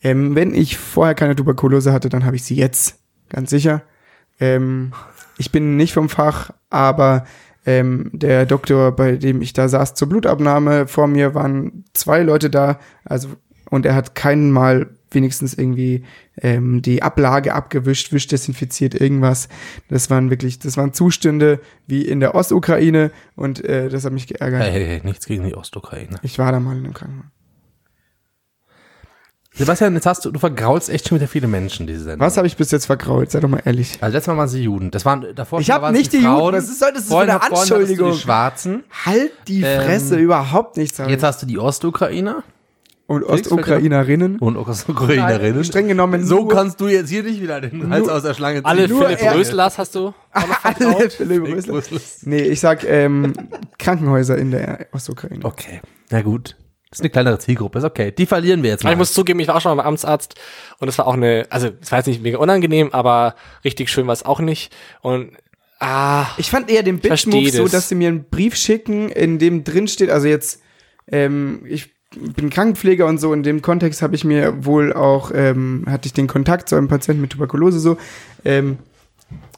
Ähm, 0.03 0.35
wenn 0.35 0.53
ich 0.53 0.77
vorher 0.77 1.15
keine 1.15 1.35
Tuberkulose 1.35 1.91
hatte, 1.91 2.09
dann 2.09 2.23
habe 2.25 2.35
ich 2.35 2.43
sie 2.43 2.55
jetzt. 2.55 2.99
Ganz 3.29 3.49
sicher. 3.49 3.81
Ähm, 4.39 4.93
ich 5.37 5.51
bin 5.51 5.77
nicht 5.77 5.93
vom 5.93 6.09
Fach, 6.09 6.51
aber 6.69 7.25
ähm, 7.65 8.09
der 8.13 8.45
Doktor, 8.45 8.91
bei 8.91 9.13
dem 9.15 9.41
ich 9.41 9.53
da 9.53 9.67
saß 9.67 9.93
zur 9.93 10.09
Blutabnahme, 10.09 10.87
vor 10.87 11.07
mir 11.07 11.33
waren 11.33 11.85
zwei 11.93 12.23
Leute 12.23 12.49
da, 12.49 12.79
also 13.05 13.29
und 13.69 13.85
er 13.85 13.95
hat 13.95 14.13
keinen 14.13 14.51
Mal 14.51 14.89
wenigstens 15.09 15.53
irgendwie 15.53 16.03
ähm, 16.41 16.81
die 16.81 17.01
Ablage 17.01 17.53
abgewischt, 17.53 18.11
wischdesinfiziert, 18.11 18.93
irgendwas. 18.93 19.49
Das 19.89 20.09
waren 20.09 20.29
wirklich, 20.29 20.59
das 20.59 20.77
waren 20.77 20.93
Zustände 20.93 21.59
wie 21.87 22.03
in 22.03 22.19
der 22.19 22.35
Ostukraine 22.35 23.11
und 23.35 23.63
äh, 23.63 23.89
das 23.89 24.05
hat 24.05 24.13
mich 24.13 24.27
geärgert. 24.27 24.61
Hey, 24.61 24.71
hey, 24.71 24.85
hey, 24.85 25.01
nichts 25.03 25.25
gegen 25.25 25.43
die 25.45 25.55
Ostukraine. 25.55 26.17
Ich 26.21 26.37
war 26.39 26.51
da 26.51 26.59
mal 26.59 26.77
in 26.77 26.83
einem 26.83 26.93
Krankenhaus. 26.93 27.31
Sebastian, 29.55 29.93
jetzt 29.93 30.05
hast 30.07 30.25
du, 30.25 30.31
du 30.31 30.39
vergraulst 30.39 30.89
echt 30.89 31.07
schon 31.07 31.17
wieder 31.19 31.27
viele 31.27 31.47
Menschen, 31.47 31.85
diese 31.85 31.99
Sendung. 32.05 32.25
Was 32.25 32.37
habe 32.37 32.47
ich 32.47 32.57
bis 32.57 32.71
jetzt 32.71 32.87
vergrault? 32.87 33.29
Sei 33.29 33.39
doch 33.39 33.49
mal 33.49 33.61
ehrlich. 33.63 33.97
Also 34.01 34.13
letztes 34.15 34.27
Mal 34.33 34.37
waren 34.37 34.47
sie 34.49 34.63
Juden. 34.63 34.89
Das 34.89 35.05
waren 35.05 35.27
davor 35.35 35.59
Ich 35.59 35.67
schon 35.67 35.75
hab 35.75 35.81
waren 35.83 35.93
es 35.93 35.99
nicht 35.99 36.13
die 36.13 36.17
Juden. 36.17 36.53
Was 36.57 36.63
ist- 36.69 36.79
soll 36.79 36.91
das 36.91 37.05
Vorhin- 37.05 37.29
eine 37.29 37.39
vorhin 37.39 37.55
du 37.55 37.75
Anschuldigung? 37.75 38.11
Die 38.13 38.17
Schwarzen. 38.17 38.83
Halt 39.05 39.31
die 39.47 39.61
Ähm, 39.61 39.81
Fresse, 39.81 40.17
überhaupt 40.17 40.77
nichts. 40.77 40.97
ich. 40.97 41.07
Jetzt 41.07 41.23
hast 41.23 41.41
du 41.43 41.45
die 41.45 41.59
Ostukrainer. 41.59 42.43
Und 43.05 43.23
Ostukrainerinnen. 43.25 44.39
Und 44.39 44.55
Ukrainerinnen. 44.57 45.63
Streng 45.65 45.87
genommen 45.89 46.25
So 46.25 46.45
kannst 46.47 46.79
du 46.81 46.87
jetzt 46.87 47.09
hier 47.09 47.21
nicht 47.21 47.39
wieder 47.41 47.61
den 47.61 47.89
Hals 47.91 48.07
aus 48.09 48.23
der 48.23 48.33
Schlange 48.33 48.59
ziehen. 48.59 48.65
Alle 48.65 48.87
Nur 48.87 49.03
Philipp 49.05 49.21
er- 49.21 49.35
Röslers 49.35 49.77
hast 49.77 49.93
du? 49.93 50.13
Alle? 50.31 50.47
Philipp 51.09 51.11
Philipp 51.11 51.43
Rösler. 51.57 51.73
Röslers. 51.75 52.19
Nee, 52.23 52.41
ich 52.41 52.59
sag 52.61 52.83
ähm, 52.85 53.33
Krankenhäuser 53.77 54.37
in 54.37 54.51
der 54.51 54.87
Ostukraine. 54.93 55.43
Okay, 55.43 55.81
na 56.09 56.21
gut. 56.21 56.55
Das 56.93 56.99
ist 56.99 57.05
eine 57.05 57.09
kleinere 57.09 57.39
Zielgruppe, 57.39 57.79
ist 57.79 57.85
okay. 57.85 58.11
Die 58.11 58.27
verlieren 58.27 58.61
wir 58.61 58.69
jetzt 58.69 58.83
mal. 58.83 58.91
ich 58.91 58.97
muss 58.97 59.13
zugeben, 59.13 59.39
ich 59.39 59.47
war 59.47 59.55
auch 59.55 59.61
schon 59.61 59.75
mal 59.75 59.81
beim 59.81 59.93
Amtsarzt 59.93 60.35
und 60.77 60.87
es 60.87 60.97
war 60.99 61.07
auch 61.07 61.15
eine, 61.15 61.47
also 61.49 61.69
es 61.81 61.91
war 61.91 61.97
jetzt 61.97 62.05
nicht 62.05 62.21
mega 62.21 62.37
unangenehm, 62.37 62.89
aber 62.91 63.33
richtig 63.63 63.89
schön 63.89 64.05
war 64.05 64.13
es 64.13 64.23
auch 64.23 64.39
nicht. 64.39 64.71
Und 65.01 65.31
ah, 65.79 66.27
Ich 66.37 66.51
fand 66.51 66.69
eher 66.69 66.83
den 66.83 66.99
Bitch-Move 66.99 67.49
so, 67.49 67.63
das. 67.63 67.71
dass 67.71 67.89
sie 67.89 67.95
mir 67.95 68.09
einen 68.09 68.25
Brief 68.25 68.55
schicken, 68.55 69.09
in 69.09 69.39
dem 69.39 69.63
drin 69.63 69.87
steht, 69.87 70.11
also 70.11 70.27
jetzt, 70.27 70.61
ähm, 71.07 71.61
ich 71.65 71.91
bin 72.15 72.51
Krankenpfleger 72.51 73.07
und 73.07 73.17
so, 73.19 73.33
in 73.33 73.41
dem 73.41 73.63
Kontext 73.63 74.03
habe 74.03 74.13
ich 74.13 74.23
mir 74.23 74.63
wohl 74.63 74.93
auch, 74.93 75.31
ähm, 75.33 75.85
hatte 75.87 76.05
ich 76.05 76.13
den 76.13 76.27
Kontakt 76.27 76.69
zu 76.69 76.75
einem 76.75 76.89
Patienten 76.89 77.21
mit 77.21 77.31
Tuberkulose 77.31 77.79
so, 77.79 77.97
ähm, 78.45 78.77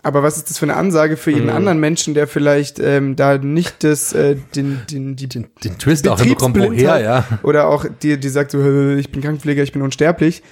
aber 0.05 0.23
was 0.23 0.37
ist 0.37 0.49
das 0.49 0.57
für 0.59 0.65
eine 0.65 0.75
Ansage 0.75 1.17
für 1.17 1.31
Mhm. 1.31 1.35
jeden 1.37 1.49
anderen 1.49 1.79
Menschen, 1.79 2.13
der 2.13 2.27
vielleicht 2.27 2.79
ähm, 2.79 3.15
da 3.15 3.37
nicht 3.37 3.83
das, 3.83 4.13
äh, 4.13 4.35
den, 4.55 4.81
den, 4.91 5.15
die, 5.15 5.27
den, 5.27 5.47
den 5.63 5.77
Twist 5.77 6.07
auch 6.07 6.19
hinbekommen, 6.19 6.61
woher, 6.61 6.99
ja. 7.01 7.25
Oder 7.43 7.67
auch 7.67 7.85
die, 8.03 8.17
die 8.19 8.29
sagt 8.29 8.51
so, 8.51 8.59
"Äh, 8.61 8.95
ich 8.99 9.11
bin 9.11 9.21
Krankenpfleger, 9.21 9.63
ich 9.63 9.71
bin 9.73 9.81
unsterblich. 9.81 10.43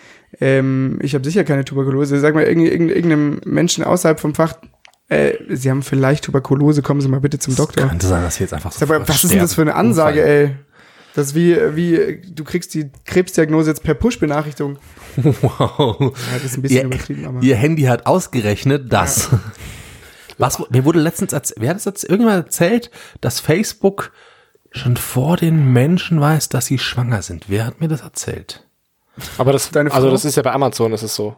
Ähm, 0.41 0.97
ich 1.01 1.13
habe 1.13 1.23
sicher 1.23 1.43
keine 1.43 1.63
Tuberkulose. 1.63 2.19
Sag 2.19 2.33
mal, 2.33 2.43
irgend- 2.43 2.67
irgend- 2.71 2.91
irgendeinem 2.91 3.39
Menschen 3.45 3.83
außerhalb 3.83 4.19
vom 4.19 4.33
Fach, 4.33 4.55
äh, 5.09 5.33
Sie 5.49 5.69
haben 5.69 5.83
vielleicht 5.83 6.23
Tuberkulose, 6.23 6.81
kommen 6.81 7.01
Sie 7.01 7.07
mal 7.07 7.19
bitte 7.19 7.37
zum 7.37 7.55
Doktor. 7.55 7.87
Könnte 7.87 8.07
sein, 8.07 8.23
dass 8.23 8.35
sie 8.35 8.43
jetzt 8.43 8.53
einfach 8.53 8.71
so 8.71 8.85
mal, 8.87 9.07
was 9.07 9.23
ist 9.23 9.31
denn 9.31 9.39
das 9.39 9.53
für 9.53 9.61
eine 9.61 9.75
Ansage, 9.75 10.25
ey? 10.25 10.55
Das 11.15 11.27
ist 11.27 11.35
wie, 11.35 11.55
wie, 11.75 12.21
du 12.25 12.43
kriegst 12.43 12.73
die 12.73 12.89
Krebsdiagnose 13.05 13.69
jetzt 13.69 13.83
per 13.83 13.93
Push-Benachrichtigung. 13.93 14.77
Wow. 15.15 15.99
Ja, 15.99 16.09
das 16.33 16.43
ist 16.45 16.57
ein 16.57 16.63
bisschen 16.63 16.77
Ihr, 16.77 16.85
übertrieben, 16.85 17.27
aber. 17.27 17.43
ihr 17.43 17.55
Handy 17.55 17.83
hat 17.83 18.07
ausgerechnet 18.07 18.91
das. 18.91 19.29
Was, 20.39 20.59
mir 20.71 20.85
wurde 20.85 20.99
letztens, 20.99 21.33
erzählt, 21.33 21.61
wer 21.61 21.69
hat 21.69 21.75
das 21.75 21.85
jetzt 21.85 22.03
irgendwann 22.03 22.33
erzählt, 22.33 22.89
dass 23.21 23.39
Facebook 23.39 24.11
schon 24.71 24.97
vor 24.97 25.37
den 25.37 25.71
Menschen 25.71 26.19
weiß, 26.19 26.49
dass 26.49 26.65
sie 26.65 26.79
schwanger 26.79 27.21
sind. 27.21 27.45
Wer 27.47 27.67
hat 27.67 27.79
mir 27.79 27.87
das 27.87 28.01
erzählt? 28.01 28.65
aber 29.37 29.51
das, 29.51 29.69
Deine 29.69 29.91
also 29.91 30.09
das 30.09 30.25
ist 30.25 30.35
ja 30.35 30.41
bei 30.41 30.51
Amazon, 30.51 30.91
das 30.91 31.03
ist 31.03 31.13
so. 31.13 31.37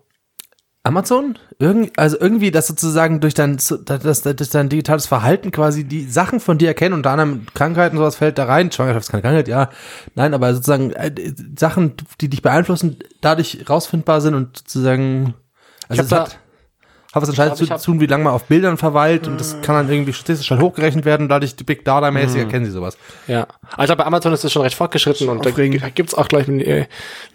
Amazon? 0.86 1.38
Irgend, 1.58 1.98
also 1.98 2.18
irgendwie, 2.20 2.52
dass 2.52 2.68
sozusagen 2.68 3.20
durch 3.20 3.34
dein, 3.34 3.58
dass, 3.86 4.22
dass 4.22 4.50
dein 4.50 4.70
digitales 4.70 5.08
Verhalten 5.08 5.52
quasi 5.52 5.84
die 5.84 6.06
Sachen 6.06 6.40
von 6.40 6.58
dir 6.58 6.68
erkennen, 6.68 6.94
unter 6.94 7.12
anderem 7.12 7.46
Krankheiten, 7.54 7.98
sowas 7.98 8.16
fällt 8.18 8.38
da 8.38 8.46
rein. 8.46 8.72
Schwangerschaft 8.72 9.06
ist 9.06 9.12
keine 9.12 9.24
Krankheit, 9.24 9.48
ja. 9.48 9.70
Nein, 10.14 10.34
aber 10.34 10.54
sozusagen 10.54 10.92
äh, 10.92 11.12
Sachen, 11.58 11.94
die 12.22 12.30
dich 12.30 12.42
beeinflussen, 12.42 12.98
dadurch 13.22 13.66
rausfindbar 13.68 14.22
sind 14.22 14.36
und 14.36 14.58
sozusagen, 14.58 15.34
also 15.90 16.00
hab 16.00 16.28
es 16.28 16.34
da- 16.34 16.38
hat, 17.16 17.22
was 17.22 17.30
entscheidend 17.30 17.58
glaub, 17.58 17.78
ich 17.78 17.84
zu 17.84 17.92
tun, 17.92 18.00
wie 18.00 18.06
lange 18.06 18.26
man 18.26 18.34
auf 18.34 18.44
Bildern 18.44 18.78
verweilt 18.78 19.28
und 19.28 19.40
das 19.40 19.62
kann 19.62 19.76
dann 19.76 19.90
irgendwie 19.90 20.14
statistisch 20.14 20.52
halt 20.52 20.62
hochgerechnet 20.62 21.06
werden, 21.06 21.30
dadurch 21.30 21.56
die 21.56 21.64
Big 21.64 21.84
Data 21.86 22.12
mäßig 22.12 22.40
erkennen 22.42 22.66
sie 22.66 22.72
sowas. 22.72 22.98
Ja. 23.28 23.48
Also 23.76 23.96
bei 23.96 24.06
Amazon 24.06 24.34
ist 24.34 24.44
das 24.44 24.52
schon 24.52 24.62
recht 24.62 24.76
fortgeschritten 24.76 25.30
und 25.30 25.46
da, 25.46 25.50
aufregend. 25.50 25.82
da 25.82 25.90
gibt's 25.90 26.14
auch 26.14 26.28
gleich 26.28 26.48
äh, 26.48 26.86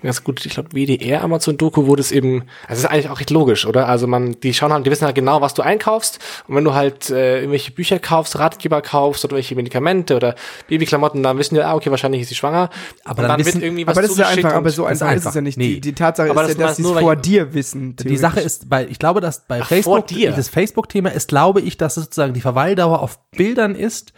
ganz 0.02 0.22
gut, 0.22 0.44
ich 0.46 0.52
glaube, 0.52 0.70
WDR 0.72 1.24
Amazon 1.24 1.56
Doku, 1.56 1.86
wo 1.86 1.96
das 1.96 2.12
eben, 2.12 2.42
also 2.68 2.68
das 2.68 2.78
ist 2.80 2.86
eigentlich 2.86 3.08
auch 3.08 3.18
recht 3.20 3.30
logisch, 3.30 3.66
oder? 3.66 3.88
Also 3.88 4.06
man, 4.06 4.36
die 4.40 4.54
schauen 4.54 4.72
halt, 4.72 4.86
die 4.86 4.90
wissen 4.90 5.04
halt 5.06 5.14
genau, 5.16 5.40
was 5.40 5.54
du 5.54 5.62
einkaufst 5.62 6.18
und 6.46 6.54
wenn 6.56 6.64
du 6.64 6.74
halt 6.74 7.10
äh, 7.10 7.38
irgendwelche 7.38 7.72
Bücher 7.72 7.98
kaufst, 7.98 8.38
Ratgeber 8.38 8.82
kaufst 8.82 9.24
oder 9.24 9.32
irgendwelche 9.32 9.56
Medikamente 9.56 10.14
oder 10.16 10.34
Babyklamotten, 10.68 11.22
dann 11.22 11.38
wissen 11.38 11.54
die, 11.54 11.62
ah, 11.62 11.74
okay, 11.74 11.90
wahrscheinlich 11.90 12.22
ist 12.22 12.28
sie 12.28 12.34
schwanger. 12.34 12.70
Aber 13.04 13.22
dann 13.22 13.30
dann, 13.30 13.40
wissen- 13.40 13.54
wird 13.54 13.64
irgendwie 13.64 13.86
was 13.86 13.96
aber 13.96 14.02
das 14.02 14.10
ist 14.12 14.18
ja 14.18 14.28
einfach, 14.28 14.52
aber 14.52 14.70
so 14.70 14.84
einfach 14.84 15.12
ist 15.12 15.26
es 15.26 15.34
ja 15.34 15.40
nicht. 15.40 15.56
Nee. 15.58 15.74
Die, 15.74 15.80
die 15.80 15.92
Tatsache 15.94 16.30
Aber 16.30 16.42
ist 16.42 16.50
das 16.50 16.58
ja, 16.58 16.66
dass 16.66 16.76
sie 16.76 16.82
nur, 16.82 16.90
es 16.92 16.96
weil- 16.96 17.02
vor 17.02 17.16
dir 17.16 17.54
wissen. 17.54 17.96
Die 17.96 18.16
Sache 18.16 18.40
ist, 18.40 18.68
bei, 18.68 18.86
ich 18.86 18.98
glaube, 18.98 19.20
dass 19.20 19.40
bei 19.46 19.60
Ach, 19.62 19.69
Facebook, 19.70 19.98
vor 19.98 20.06
dir. 20.06 20.32
das 20.32 20.48
Facebook-Thema 20.48 21.10
ist, 21.10 21.28
glaube 21.28 21.60
ich, 21.60 21.76
dass 21.76 21.94
sozusagen 21.94 22.34
die 22.34 22.40
Verweildauer 22.40 23.00
auf 23.00 23.18
Bildern 23.30 23.74
ist, 23.74 24.12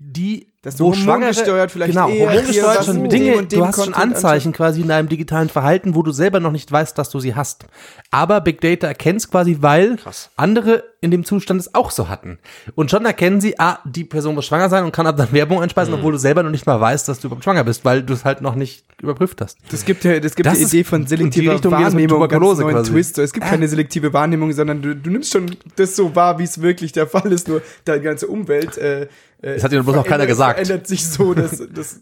die 0.00 0.52
Dass 0.62 0.76
du 0.76 0.84
wo 0.84 0.94
hormongesteuert 0.94 1.72
vielleicht 1.72 1.92
genau, 1.92 2.08
eher 2.08 2.14
hier 2.14 2.28
hormongesteuert 2.28 2.84
schon 2.84 3.08
Dinge, 3.08 3.36
und 3.36 3.52
du 3.52 3.66
hast 3.66 3.76
schon 3.76 3.92
Content 3.92 4.14
Anzeichen 4.16 4.52
quasi 4.52 4.82
in 4.82 4.88
deinem 4.88 5.08
digitalen 5.08 5.48
Verhalten, 5.48 5.94
wo 5.94 6.02
du 6.02 6.12
selber 6.12 6.38
noch 6.38 6.52
nicht 6.52 6.70
weißt, 6.70 6.96
dass 6.96 7.10
du 7.10 7.18
sie 7.18 7.34
hast. 7.34 7.66
Aber 8.10 8.40
Big 8.40 8.60
Data 8.60 8.86
erkennt 8.86 9.20
es 9.20 9.30
quasi, 9.30 9.58
weil 9.60 9.96
Krass. 9.96 10.30
andere 10.36 10.84
in 11.00 11.10
dem 11.12 11.24
Zustand 11.24 11.60
es 11.60 11.74
auch 11.74 11.90
so 11.92 12.08
hatten. 12.08 12.38
Und 12.74 12.90
schon 12.90 13.04
erkennen 13.04 13.40
sie, 13.40 13.58
ah, 13.60 13.78
die 13.84 14.02
Person 14.04 14.34
muss 14.34 14.46
schwanger 14.46 14.68
sein 14.68 14.84
und 14.84 14.90
kann 14.92 15.06
ab 15.06 15.16
dann 15.16 15.32
Werbung 15.32 15.62
einspeisen, 15.62 15.92
Mhm. 15.92 15.98
obwohl 16.00 16.12
du 16.12 16.18
selber 16.18 16.42
noch 16.42 16.50
nicht 16.50 16.66
mal 16.66 16.80
weißt, 16.80 17.08
dass 17.08 17.20
du 17.20 17.28
überhaupt 17.28 17.44
schwanger 17.44 17.62
bist, 17.62 17.84
weil 17.84 18.02
du 18.02 18.12
es 18.14 18.24
halt 18.24 18.40
noch 18.40 18.56
nicht 18.56 18.84
überprüft 19.00 19.40
hast. 19.40 19.58
Das 19.70 19.84
gibt 19.84 20.02
ja, 20.04 20.18
das 20.18 20.34
gibt 20.34 20.46
Das 20.46 20.58
die 20.58 20.64
Idee 20.64 20.82
von 20.84 21.06
selektiver 21.06 21.54
Richtung 21.54 21.70
Wahrnehmung, 21.72 22.28
ganz 22.28 22.58
neuen 22.58 22.74
quasi. 22.74 22.90
Twist. 22.90 23.18
Es 23.18 23.32
gibt 23.32 23.46
keine 23.46 23.68
selektive 23.68 24.12
Wahrnehmung, 24.12 24.52
sondern 24.52 24.82
du, 24.82 24.96
du 24.96 25.10
nimmst 25.10 25.32
schon 25.32 25.54
das 25.76 25.94
so 25.94 26.16
wahr, 26.16 26.38
wie 26.40 26.44
es 26.44 26.60
wirklich 26.62 26.90
der 26.92 27.06
Fall 27.06 27.30
ist. 27.32 27.46
Nur 27.48 27.62
deine 27.84 28.02
ganze 28.02 28.26
Umwelt. 28.26 28.76
Äh, 28.76 29.02
äh, 29.02 29.06
Das 29.40 29.62
hat 29.62 29.70
dir 29.70 29.82
bloß 29.84 29.94
noch 29.94 30.04
keiner 30.06 30.26
gesagt. 30.26 30.58
Verändert 30.58 30.88
sich 30.88 31.06
so, 31.06 31.32
dass 31.32 31.62
das. 31.72 32.00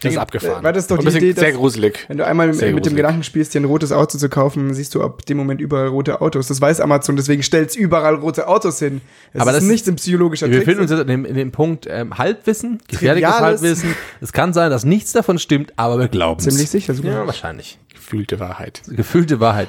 Das 0.00 0.12
ist 0.12 0.18
abgefahren. 0.18 0.62
War 0.62 0.72
das 0.72 0.86
doch 0.86 0.96
die 0.98 1.02
ein 1.02 1.04
bisschen 1.06 1.22
Idee, 1.22 1.32
dass- 1.34 1.40
sehr 1.44 1.52
gruselig. 1.52 2.04
Wenn 2.08 2.18
du 2.18 2.26
einmal 2.26 2.52
Sehr 2.54 2.68
mit 2.68 2.76
dem 2.76 2.76
gruselig. 2.82 2.96
Gedanken 2.96 3.22
spielst, 3.24 3.54
dir 3.54 3.60
ein 3.60 3.64
rotes 3.64 3.90
Auto 3.92 4.16
zu 4.18 4.28
kaufen, 4.28 4.72
siehst 4.74 4.94
du 4.94 5.02
ab 5.02 5.26
dem 5.26 5.36
Moment 5.36 5.60
überall 5.60 5.88
rote 5.88 6.20
Autos. 6.20 6.46
Das 6.48 6.60
weiß 6.60 6.80
Amazon, 6.80 7.16
deswegen 7.16 7.42
stellt's 7.42 7.74
überall 7.74 8.14
rote 8.14 8.46
Autos 8.48 8.78
hin. 8.78 9.00
Es 9.32 9.40
Aber 9.40 9.50
ist 9.50 9.56
das- 9.58 9.64
nicht 9.64 9.88
ein 9.88 9.96
psychologischer 9.96 10.46
Wir 10.46 10.58
Trick. 10.58 10.66
befinden 10.66 10.82
uns 10.82 10.90
jetzt 10.90 11.00
in 11.00 11.06
dem, 11.08 11.24
in 11.24 11.34
dem 11.34 11.50
Punkt 11.52 11.86
ähm, 11.90 12.16
Halbwissen, 12.16 12.78
gefährliches 12.88 13.30
Triviales. 13.30 13.60
Halbwissen. 13.62 13.94
Es 14.20 14.32
kann 14.32 14.52
sein, 14.52 14.70
dass 14.70 14.84
nichts 14.84 15.12
davon 15.12 15.38
stimmt, 15.38 15.72
aber 15.76 15.98
wir 15.98 16.08
glauben 16.08 16.40
Ziemlich 16.40 16.70
sicher 16.70 16.94
sogar. 16.94 17.12
Ja, 17.12 17.26
wahrscheinlich. 17.26 17.78
Gefühlte 17.92 18.38
Wahrheit. 18.40 18.82
Gefühlte 18.86 19.40
Wahrheit. 19.40 19.68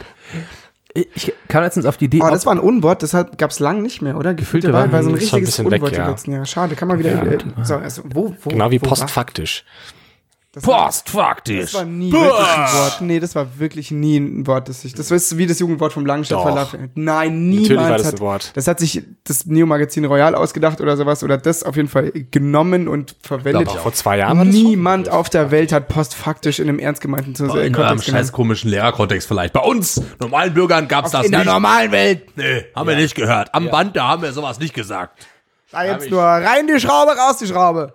Ich 0.94 1.34
kam 1.48 1.64
letztens 1.64 1.86
auf 1.86 1.98
die 1.98 2.06
Idee, 2.06 2.20
Oh, 2.24 2.30
das 2.30 2.46
war 2.48 2.54
ein 2.54 2.60
Unwort, 2.60 3.04
das 3.04 3.14
hat, 3.14 3.38
gab's 3.38 3.60
lang 3.60 3.84
nicht 3.84 4.02
mehr, 4.02 4.18
oder? 4.18 4.34
Gefühlte 4.34 4.74
Wahrheit 4.74 4.92
war 4.92 5.04
so 5.04 5.10
ein 5.10 5.12
schon 5.12 5.18
ein 5.18 5.20
richtiges 5.22 5.50
bisschen 5.58 5.66
weg, 5.72 5.82
Unwort 5.82 5.96
ja. 5.96 6.06
die 6.06 6.10
letzten 6.12 6.32
Jahre. 6.32 6.46
Schade, 6.48 6.76
kann 6.76 6.88
man 6.88 6.98
wieder. 7.00 7.12
Ja. 7.12 7.24
äh, 7.32 7.38
so, 7.64 7.76
also, 7.76 8.02
wo, 8.06 8.36
wo, 8.44 8.50
Genau 8.50 8.72
wie 8.72 8.82
wo 8.82 8.86
war- 8.90 9.08
postfaktisch. 10.52 10.62
Das 10.62 10.68
war, 10.68 10.92
postfaktisch. 10.92 11.60
das 11.62 11.74
war 11.76 11.86
nie 11.86 12.12
wirklich 12.12 12.48
ein 12.50 12.74
Wort. 12.74 13.02
Nee, 13.02 13.20
das 13.20 13.36
war 13.36 13.60
wirklich 13.60 13.92
nie 13.92 14.18
ein 14.18 14.48
Wort, 14.48 14.68
das 14.70 14.84
ich. 14.84 14.94
Das 14.96 15.12
ist 15.12 15.38
wie 15.38 15.46
das 15.46 15.60
Jugendwort 15.60 15.94
vom 15.94 16.06
Langenstadt. 16.06 16.42
Falafel. 16.42 16.90
Nein, 16.96 17.50
niemals. 17.50 17.70
Natürlich 17.70 17.90
war 17.90 17.98
das 17.98 18.08
hat, 18.08 18.14
ein 18.16 18.20
Wort. 18.20 18.52
Das 18.56 18.68
hat 18.68 18.80
sich 18.80 19.04
das 19.24 19.46
Neo-Magazin 19.46 20.06
Royal 20.06 20.34
ausgedacht 20.36 20.82
oder 20.82 20.98
sowas 20.98 21.24
oder 21.24 21.38
das 21.38 21.64
auf 21.64 21.76
jeden 21.76 21.88
Fall 21.88 22.12
genommen 22.12 22.88
und 22.88 23.16
verwendet. 23.22 23.66
Glaub, 23.68 23.80
vor 23.80 23.94
zwei 23.94 24.18
Jahren 24.18 24.38
war 24.38 24.46
Niemand 24.46 25.10
auf 25.10 25.30
der 25.30 25.52
Welt 25.52 25.72
hat 25.72 25.88
postfaktisch 25.88 26.60
in 26.60 26.68
einem 26.70 26.80
ernst 26.80 27.02
gemeinten 27.02 27.36
Zus- 27.36 27.54
äh, 27.56 27.68
in 27.68 27.74
Kontext 27.74 28.06
scheiß 28.06 28.12
genannt. 28.14 28.32
komischen 28.34 28.72
Lehrerkontext 28.72 29.28
vielleicht. 29.28 29.54
Bei 29.54 29.62
uns, 29.62 30.02
normalen 30.20 30.54
Bürgern, 30.54 30.88
gab's 30.88 31.12
das 31.12 31.26
In 31.26 31.32
der 31.32 31.42
nicht. 31.42 31.50
normalen 31.50 31.92
Welt. 31.92 32.36
Nee, 32.36 32.66
haben 32.76 32.88
wir 32.90 32.96
nicht 32.96 33.16
gehört. 33.16 33.54
Am 33.54 33.70
Band, 33.70 33.96
da 33.96 34.08
haben 34.08 34.24
wir 34.24 34.32
sowas 34.34 34.60
nicht 34.60 34.74
gesagt. 34.74 35.28
Da 35.72 35.84
jetzt 35.86 36.10
nur 36.10 36.24
rein 36.24 36.66
die 36.66 36.80
Schraube, 36.80 37.12
raus 37.12 37.38
die 37.38 37.46
Schraube. 37.46 37.94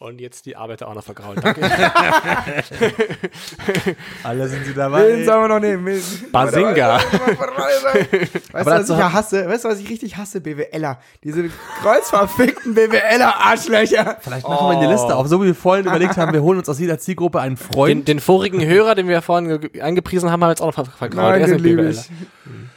Und 0.00 0.20
jetzt 0.20 0.46
die 0.46 0.54
Arbeiter 0.54 0.86
auch 0.86 0.94
noch 0.94 1.02
vergraulen. 1.02 1.40
Danke. 1.42 1.60
Alle 4.22 4.46
sind 4.48 4.60
sie 4.64 4.70
Den 4.70 4.76
dabei. 4.76 5.24
sollen 5.24 5.42
wir 5.42 5.48
noch 5.48 5.58
nehmen. 5.60 6.00
Basinga. 6.30 6.98
Weißt 8.52 8.66
du, 8.66 8.70
was 8.70 8.90
ich 8.90 8.96
ja 8.96 9.12
hasse? 9.12 9.48
Weißt 9.48 9.64
du, 9.64 9.68
was 9.70 9.80
ich 9.80 9.88
richtig 9.90 10.16
hasse? 10.16 10.40
BWLer. 10.40 10.98
Diese 11.24 11.50
kreuzverfickten 11.82 12.74
BWLer-Arschlöcher. 12.74 14.18
Vielleicht 14.20 14.46
machen 14.48 14.68
wir 14.70 14.78
eine 14.78 14.92
Liste 14.92 15.16
auf, 15.16 15.26
so 15.26 15.42
wie 15.42 15.46
wir 15.46 15.54
vorhin 15.56 15.86
überlegt 15.86 16.16
haben, 16.16 16.32
wir 16.32 16.42
holen 16.42 16.58
uns 16.60 16.68
aus 16.68 16.78
jeder 16.78 16.98
Zielgruppe 16.98 17.40
einen 17.40 17.56
Den, 17.56 17.64
Freund. 17.72 18.06
den 18.08 18.20
vorigen 18.20 18.64
Hörer, 18.64 18.94
den 18.94 19.08
wir 19.08 19.20
vorhin 19.20 19.60
ge- 19.60 19.80
angepriesen 19.80 20.30
haben, 20.30 20.34
haben 20.42 20.48
wir 20.48 20.50
jetzt 20.50 20.60
auch 20.62 20.66
noch 20.66 20.74
ver- 20.74 20.84
vergrault. 20.84 21.32
Nein, 21.32 21.40
Er 21.40 21.46
ist 21.48 21.54
den 21.54 21.62
BWLer. 21.76 21.90
ich. 21.90 22.08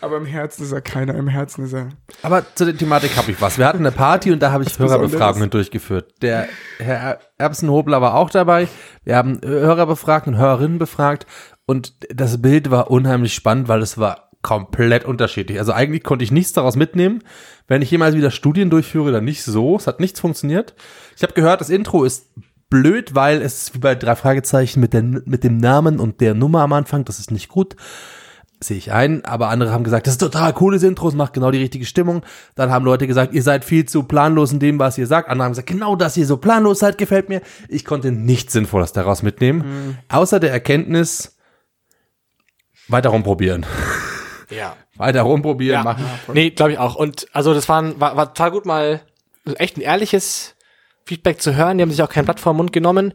Aber 0.02 0.18
im 0.18 0.26
Herzen 0.26 0.64
ist 0.64 0.72
er 0.72 0.82
keiner. 0.82 1.14
Im 1.14 1.28
Herzen 1.28 1.66
ist 1.66 1.74
er. 1.74 1.90
Aber 2.24 2.44
zu 2.56 2.66
der 2.66 2.76
Thematik 2.76 3.16
habe 3.16 3.30
ich 3.30 3.40
was. 3.40 3.60
Wir 3.60 3.68
hatten 3.68 3.80
eine 3.80 3.92
Party 3.92 4.32
und 4.32 4.40
da 4.42 4.52
habe 4.52 4.64
ich 4.64 4.80
Hörerbefragungen 4.80 5.52
durchgeführt. 5.52 6.12
Der 6.24 6.48
Herr 6.80 7.11
Erbsenhobler 7.38 8.02
war 8.02 8.16
auch 8.16 8.30
dabei. 8.30 8.68
Wir 9.04 9.16
haben 9.16 9.40
Hörer 9.44 9.86
befragt 9.86 10.28
und 10.28 10.38
Hörerinnen 10.38 10.80
befragt 10.80 11.26
und 11.66 11.94
das 12.14 12.42
Bild 12.42 12.72
war 12.72 12.92
unheimlich 12.92 13.34
spannend, 13.34 13.68
weil 13.68 13.82
es 13.82 13.98
war 13.98 14.30
komplett 14.42 15.06
unterschiedlich. 15.06 15.60
Also 15.60 15.72
eigentlich 15.72 16.04
konnte 16.04 16.24
ich 16.24 16.32
nichts 16.32 16.54
daraus 16.54 16.76
mitnehmen. 16.76 17.24
Wenn 17.68 17.82
ich 17.82 17.92
jemals 17.92 18.16
wieder 18.16 18.32
Studien 18.32 18.70
durchführe, 18.70 19.12
dann 19.12 19.26
nicht 19.26 19.44
so. 19.44 19.76
Es 19.76 19.88
hat 19.88 20.00
nichts 20.00 20.20
funktioniert. 20.20 20.74
Ich 21.16 21.24
habe 21.24 21.34
gehört, 21.34 21.62
das 21.62 21.70
Intro 21.70 22.04
ist 22.04 22.34
blöd, 22.70 23.14
weil 23.14 23.42
es 23.42 23.64
ist 23.64 23.76
wie 23.76 23.80
bei 23.80 23.96
drei 23.96 24.16
Fragezeichen 24.16 24.80
mit, 24.80 24.94
der, 24.94 25.04
mit 25.04 25.44
dem 25.44 25.58
Namen 25.58 26.00
und 26.00 26.22
der 26.22 26.34
Nummer 26.34 26.62
am 26.62 26.74
Anfang. 26.74 27.06
Das 27.06 27.20
ist 27.20 27.32
nicht 27.32 27.50
gut 27.50 27.76
sehe 28.64 28.78
ich 28.78 28.92
ein, 28.92 29.26
aber 29.26 29.50
andere 29.50 29.72
haben 29.72 29.84
gesagt, 29.84 30.06
das 30.08 30.14
ist 30.14 30.20
total 30.20 30.54
cooles 30.54 30.84
Intro, 30.84 31.08
es 31.08 31.16
macht 31.16 31.34
genau 31.34 31.50
die 31.52 31.58
richtige 31.60 31.86
Stimmung. 31.86 32.24
Dann 32.56 32.70
haben 32.72 32.86
Leute 32.86 33.08
gesagt, 33.08 33.34
ihr 33.34 33.42
seid 33.42 33.66
viel 33.66 33.86
zu 33.88 34.04
planlos 34.04 34.52
in 34.52 34.60
dem, 34.60 34.78
was 34.78 34.98
ihr 35.00 35.08
sagt. 35.08 35.30
Andere 35.30 35.46
haben 35.46 35.52
gesagt, 35.54 35.68
genau, 35.68 35.96
dass 35.96 36.16
ihr 36.16 36.26
so 36.28 36.38
planlos 36.38 36.80
seid, 36.80 36.98
gefällt 36.98 37.28
mir. 37.30 37.42
Ich 37.70 37.86
konnte 37.86 38.12
nichts 38.12 38.54
Sinnvolles 38.54 38.94
daraus 38.94 39.24
mitnehmen, 39.24 39.98
außer 40.10 40.40
der 40.40 40.52
Erkenntnis, 40.52 41.38
weiter 42.88 43.10
rumprobieren. 43.10 43.66
Ja. 44.50 44.76
Weiter 44.98 45.22
rumprobieren, 45.22 45.76
Ja. 45.78 45.84
machen. 45.84 46.04
Nee, 46.34 46.50
glaube 46.50 46.74
ich 46.74 46.78
auch. 46.78 46.96
Und 46.96 47.26
also 47.32 47.54
das 47.54 47.70
waren, 47.70 48.02
war, 48.02 48.18
war 48.18 48.34
total 48.34 48.52
gut 48.52 48.66
mal 48.66 49.00
echt 49.56 49.78
ein 49.78 49.82
ehrliches 49.82 50.56
Feedback 51.06 51.42
zu 51.42 51.56
hören. 51.56 51.78
Die 51.78 51.84
haben 51.84 51.90
sich 51.92 52.04
auch 52.04 52.10
kein 52.10 52.26
Blatt 52.26 52.42
vor 52.42 52.52
den 52.52 52.58
Mund 52.58 52.74
genommen. 52.74 53.14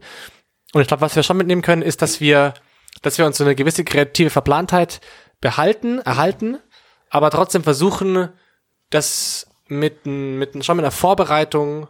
Und 0.73 0.81
ich 0.81 0.87
glaube, 0.87 1.01
was 1.01 1.15
wir 1.15 1.21
schon 1.21 1.37
mitnehmen 1.37 1.61
können, 1.61 1.83
ist, 1.83 2.01
dass 2.01 2.19
wir, 2.19 2.55
dass 3.03 3.19
wir 3.19 3.27
uns 3.27 3.37
so 3.37 3.43
eine 3.43 3.53
gewisse 3.53 3.83
kreative 3.83 4.31
Verplantheit 4.31 4.99
behalten, 5.41 5.99
erhalten, 5.99 6.57
aber 7.09 7.29
trotzdem 7.31 7.63
versuchen, 7.63 8.29
das 8.89 9.47
mit, 9.67 10.05
mit 10.05 10.63
schon 10.65 10.77
mit 10.77 10.85
einer 10.85 10.91
Vorbereitung 10.91 11.87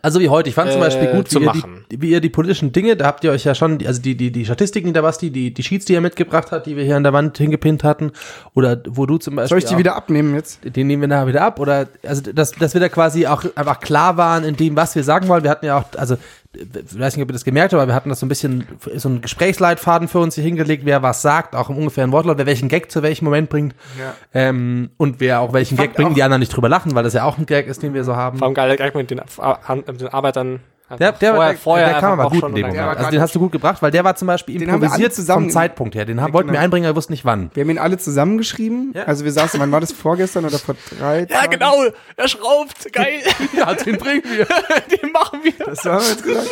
Also 0.00 0.20
wie 0.20 0.28
heute, 0.28 0.48
ich 0.48 0.54
fand 0.54 0.70
zum 0.70 0.80
Äh, 0.80 0.84
Beispiel 0.84 1.08
gut, 1.08 1.28
zu 1.28 1.40
wie 1.40 1.44
ihr, 1.44 1.46
machen. 1.54 1.84
die, 1.90 2.00
wie 2.00 2.10
ihr 2.10 2.20
die 2.20 2.28
politischen 2.30 2.70
Dinge, 2.72 2.96
da 2.96 3.06
habt 3.06 3.24
ihr 3.24 3.32
euch 3.32 3.44
ja 3.44 3.54
schon, 3.54 3.78
die- 3.78 3.86
also 3.86 4.00
die, 4.00 4.16
die, 4.16 4.30
die 4.30 4.44
Statistiken, 4.44 4.86
die 4.88 4.92
der 4.92 5.02
Basti, 5.02 5.30
die, 5.30 5.52
die 5.52 5.62
Sheets, 5.62 5.84
die 5.86 5.94
er 5.94 6.00
mitgebracht 6.00 6.52
hat, 6.52 6.66
die 6.66 6.76
wir 6.76 6.84
hier 6.84 6.96
an 6.96 7.02
der 7.02 7.12
Wand 7.12 7.36
hingepinnt 7.36 7.82
hatten, 7.84 8.12
oder 8.54 8.80
wo 8.88 9.06
du 9.06 9.18
zum 9.18 9.34
Beispiel. 9.36 9.48
Soll 9.48 9.58
ich 9.58 9.64
die 9.64 9.74
auch- 9.74 9.78
wieder 9.78 9.96
abnehmen 9.96 10.34
jetzt? 10.36 10.60
den 10.64 10.86
nehmen 10.86 11.02
wir 11.02 11.08
nachher 11.08 11.26
wieder 11.26 11.42
ab 11.42 11.58
oder 11.60 11.88
also 12.04 12.32
dass, 12.32 12.52
dass 12.52 12.74
wir 12.74 12.80
da 12.80 12.88
quasi 12.88 13.26
auch 13.26 13.44
einfach 13.56 13.80
klar 13.80 14.16
waren 14.16 14.44
in 14.44 14.56
dem, 14.56 14.76
was 14.76 14.94
wir 14.94 15.02
sagen 15.04 15.26
wollen. 15.28 15.42
Wir 15.42 15.50
hatten 15.50 15.66
ja 15.66 15.78
auch, 15.78 15.84
also 15.98 16.16
ich 16.56 16.98
weiß 16.98 17.16
nicht, 17.16 17.22
ob 17.22 17.30
ihr 17.30 17.32
das 17.34 17.44
gemerkt 17.44 17.72
habt, 17.72 17.80
aber 17.82 17.90
wir 17.90 17.94
hatten 17.94 18.08
das 18.08 18.20
so 18.20 18.26
ein 18.26 18.28
bisschen 18.28 18.66
so 18.96 19.08
einen 19.08 19.20
Gesprächsleitfaden 19.20 20.08
für 20.08 20.18
uns 20.18 20.34
hier 20.34 20.44
hingelegt, 20.44 20.84
wer 20.84 21.02
was 21.02 21.22
sagt, 21.22 21.54
auch 21.54 21.68
im 21.70 21.76
ungefähren 21.76 22.12
Wortlaut, 22.12 22.38
wer 22.38 22.46
welchen 22.46 22.68
Gag 22.68 22.90
zu 22.90 23.02
welchem 23.02 23.24
Moment 23.26 23.48
bringt 23.50 23.74
Ja. 23.98 24.14
ähm, 24.34 24.90
und 24.96 25.20
wer 25.20 25.40
auch 25.40 25.52
welchen 25.52 25.76
Gag 25.76 25.94
bringt, 25.94 26.16
die 26.16 26.22
anderen 26.22 26.40
nicht 26.40 26.54
drüber 26.54 26.68
lachen, 26.68 26.94
weil 26.94 27.04
das 27.04 27.12
ja 27.14 27.24
auch 27.24 27.38
ein 27.38 27.46
Gag 27.46 27.66
ist, 27.66 27.82
den 27.82 27.94
wir 27.94 28.04
so 28.04 28.16
haben. 28.16 28.38
vor 28.38 28.46
allem 28.46 28.54
geil 28.54 28.74
gleich 28.76 28.94
mit 28.94 29.10
den, 29.10 29.20
Ar- 29.38 29.60
mit 29.86 30.00
den 30.00 30.08
Arbeitern. 30.08 30.60
Der, 30.88 31.10
der, 31.12 31.34
vorher, 31.34 31.50
der, 31.52 31.58
vorher 31.58 31.88
der 31.88 32.00
kam 32.00 32.12
aber 32.12 32.26
auch 32.26 32.30
gut 32.32 32.44
in 32.44 32.54
dem 32.54 32.66
Ja, 32.74 32.82
Moment. 32.82 32.98
Also 32.98 33.10
den 33.10 33.20
hast 33.20 33.34
du 33.34 33.40
gut 33.40 33.50
gebracht, 33.50 33.82
weil 33.82 33.90
der 33.90 34.04
war 34.04 34.14
zum 34.14 34.26
Beispiel 34.28 34.58
Den 34.58 34.68
improvisiert 34.68 35.12
zusammen- 35.12 35.46
vom 35.46 35.50
Zeitpunkt 35.50 35.94
her. 35.96 36.04
Den 36.04 36.20
haben, 36.20 36.28
Ja, 36.28 36.34
wollten 36.34 36.48
wir 36.48 36.52
genau. 36.52 36.62
einbringen, 36.64 36.86
aber 36.86 36.92
wir 36.94 36.96
wussten 36.98 37.12
nicht 37.12 37.24
wann. 37.24 37.50
Wir 37.54 37.62
haben 37.64 37.70
ihn 37.70 37.78
alle 37.78 37.98
zusammengeschrieben. 37.98 38.92
Ja. 38.94 39.02
Also 39.04 39.24
wir 39.24 39.32
saßen, 39.32 39.58
wann 39.58 39.72
war 39.72 39.80
das? 39.80 39.90
Vorgestern 39.92 40.44
oder 40.44 40.58
vor 40.60 40.76
drei 40.98 41.20
Ja, 41.28 41.40
Tagen? 41.40 41.50
genau, 41.50 41.74
er 42.16 42.28
schraubt, 42.28 42.92
geil, 42.92 43.20
Ja, 43.56 43.74
den 43.74 43.98
bringen 43.98 44.22
wir. 44.24 44.46
den 45.02 45.10
machen 45.12 45.40
wir. 45.42 45.52
Das 45.66 45.84
haben 45.84 46.00
wir 46.02 46.08
jetzt 46.08 46.22
gesagt. 46.24 46.50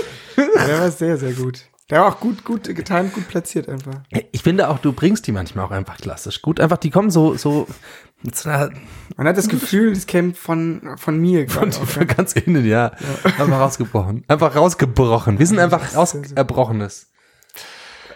Der 0.68 0.80
war 0.80 0.90
sehr, 0.90 1.16
sehr 1.16 1.32
gut. 1.32 1.60
Der 1.90 2.00
war 2.00 2.08
auch 2.08 2.18
gut, 2.18 2.44
gut 2.44 2.64
getimt, 2.64 3.12
gut 3.14 3.28
platziert 3.28 3.68
einfach. 3.68 3.92
Ich 4.32 4.42
finde 4.42 4.68
auch, 4.68 4.78
du 4.78 4.92
bringst 4.92 5.26
die 5.26 5.32
manchmal 5.32 5.66
auch 5.66 5.70
einfach 5.70 5.98
klassisch 5.98 6.40
gut. 6.42 6.58
Einfach, 6.58 6.78
die 6.78 6.90
kommen 6.90 7.10
so, 7.10 7.34
so 7.36 7.66
Man 9.16 9.28
hat 9.28 9.36
das 9.36 9.48
Gefühl, 9.48 9.92
das 9.92 10.06
käme 10.06 10.34
von, 10.34 10.96
von 10.96 11.18
mir 11.18 11.44
gerade. 11.44 11.68
auch, 11.68 11.84
Von 11.86 12.06
ganz 12.06 12.32
innen, 12.32 12.64
ja. 12.64 12.92
Einfach 13.24 13.60
rausgebrochen. 13.60 14.24
Einfach 14.28 14.56
rausgebrochen. 14.56 15.38
Wir 15.38 15.46
sind 15.46 15.58
einfach 15.58 15.94
rauserbrochenes. 15.94 17.10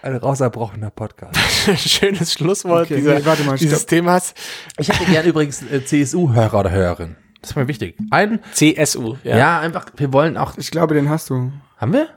Ein 0.00 0.16
rauserbrochener 0.16 0.90
Podcast. 0.90 1.36
Schönes 1.76 2.32
Schlusswort 2.32 2.86
Okay, 2.86 2.96
dieser, 2.96 3.18
nee, 3.18 3.24
warte 3.24 3.44
mal, 3.44 3.58
dieses 3.58 3.80
stopp. 3.80 3.90
Themas. 3.90 4.34
Ich 4.78 4.88
hätte 4.88 5.04
gern 5.10 5.26
übrigens 5.26 5.62
äh, 5.62 5.84
CSU-Hörer 5.84 6.60
oder 6.60 6.70
Hörerin. 6.70 7.16
Das 7.40 7.50
ist 7.50 7.56
mir 7.56 7.68
wichtig. 7.68 7.96
Ein, 8.10 8.40
CSU, 8.52 9.16
ja. 9.24 9.36
ja. 9.36 9.60
einfach, 9.60 9.86
wir 9.96 10.12
wollen 10.12 10.36
auch, 10.36 10.56
Ich 10.56 10.70
glaube, 10.70 10.94
den 10.94 11.08
hast 11.08 11.30
du. 11.30 11.52
haben 11.76 11.92
wir? 11.92 12.08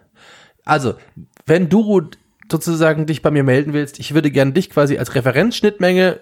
Also, 0.64 0.94
wenn 1.46 1.70
du 1.70 2.10
sozusagen 2.52 3.06
dich 3.06 3.22
bei 3.22 3.32
mir 3.32 3.44
melden 3.44 3.74
willst, 3.74 4.00
ich 4.00 4.14
würde 4.14 4.32
gern 4.32 4.54
dich 4.54 4.70
quasi 4.70 4.98
als 4.98 5.16
Referenzschnittmenge 5.16 6.20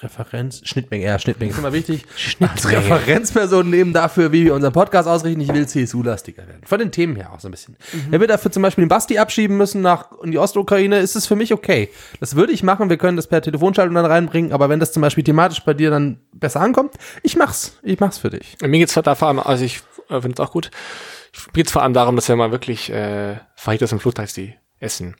Referenz, 0.00 0.62
Schnittmenge, 0.64 1.04
ja, 1.04 1.18
Schnittmenge 1.18 1.52
ist 1.52 1.58
immer 1.58 1.72
wichtig. 1.72 2.06
Als 2.40 2.68
Referenzperson 2.68 3.68
nehmen 3.68 3.92
dafür, 3.92 4.32
wie 4.32 4.44
wir 4.44 4.54
unseren 4.54 4.72
Podcast 4.72 5.06
ausrichten. 5.06 5.42
Ich 5.42 5.52
will 5.52 5.66
CSU-lastiger 5.66 6.48
werden. 6.48 6.62
Von 6.64 6.78
den 6.78 6.90
Themen 6.90 7.14
her 7.14 7.32
auch 7.32 7.40
so 7.40 7.48
ein 7.48 7.50
bisschen. 7.50 7.76
Wenn 8.08 8.20
wir 8.20 8.26
dafür 8.26 8.50
zum 8.50 8.62
Beispiel 8.62 8.84
den 8.84 8.88
Basti 8.88 9.18
abschieben 9.18 9.58
müssen 9.58 9.82
nach 9.82 10.10
in 10.22 10.30
die 10.30 10.38
Ostukraine, 10.38 10.98
ist 10.98 11.14
es 11.14 11.26
für 11.26 11.36
mich 11.36 11.52
okay. 11.52 11.90
Das 12.20 12.36
würde 12.36 12.54
ich 12.54 12.62
machen. 12.62 12.88
Wir 12.88 12.96
können 12.96 13.18
das 13.18 13.26
per 13.26 13.42
Telefonschaltung 13.42 13.94
dann 13.94 14.06
reinbringen. 14.06 14.52
Aber 14.52 14.70
wenn 14.70 14.80
das 14.80 14.92
zum 14.92 15.02
Beispiel 15.02 15.24
thematisch 15.24 15.60
bei 15.60 15.74
dir 15.74 15.90
dann 15.90 16.20
besser 16.32 16.60
ankommt, 16.60 16.94
ich 17.22 17.36
mach's. 17.36 17.78
Ich 17.82 18.00
mach's 18.00 18.16
für 18.16 18.30
dich. 18.30 18.56
Mir 18.62 18.78
geht's 18.78 18.94
da 18.94 19.14
vor 19.14 19.28
allem, 19.28 19.40
also 19.40 19.62
ich 19.62 19.82
äh, 20.08 20.20
finde 20.22 20.32
es 20.32 20.40
auch 20.40 20.52
gut. 20.52 20.70
Mir 21.48 21.52
geht's 21.62 21.72
vor 21.72 21.82
allem 21.82 21.92
darum, 21.92 22.16
dass 22.16 22.28
wir 22.28 22.36
mal 22.36 22.50
wirklich 22.50 22.90
äh, 22.90 23.36
Fajitas 23.56 23.92
im 23.92 24.00
Flugtaxi 24.00 24.54
essen. 24.80 25.16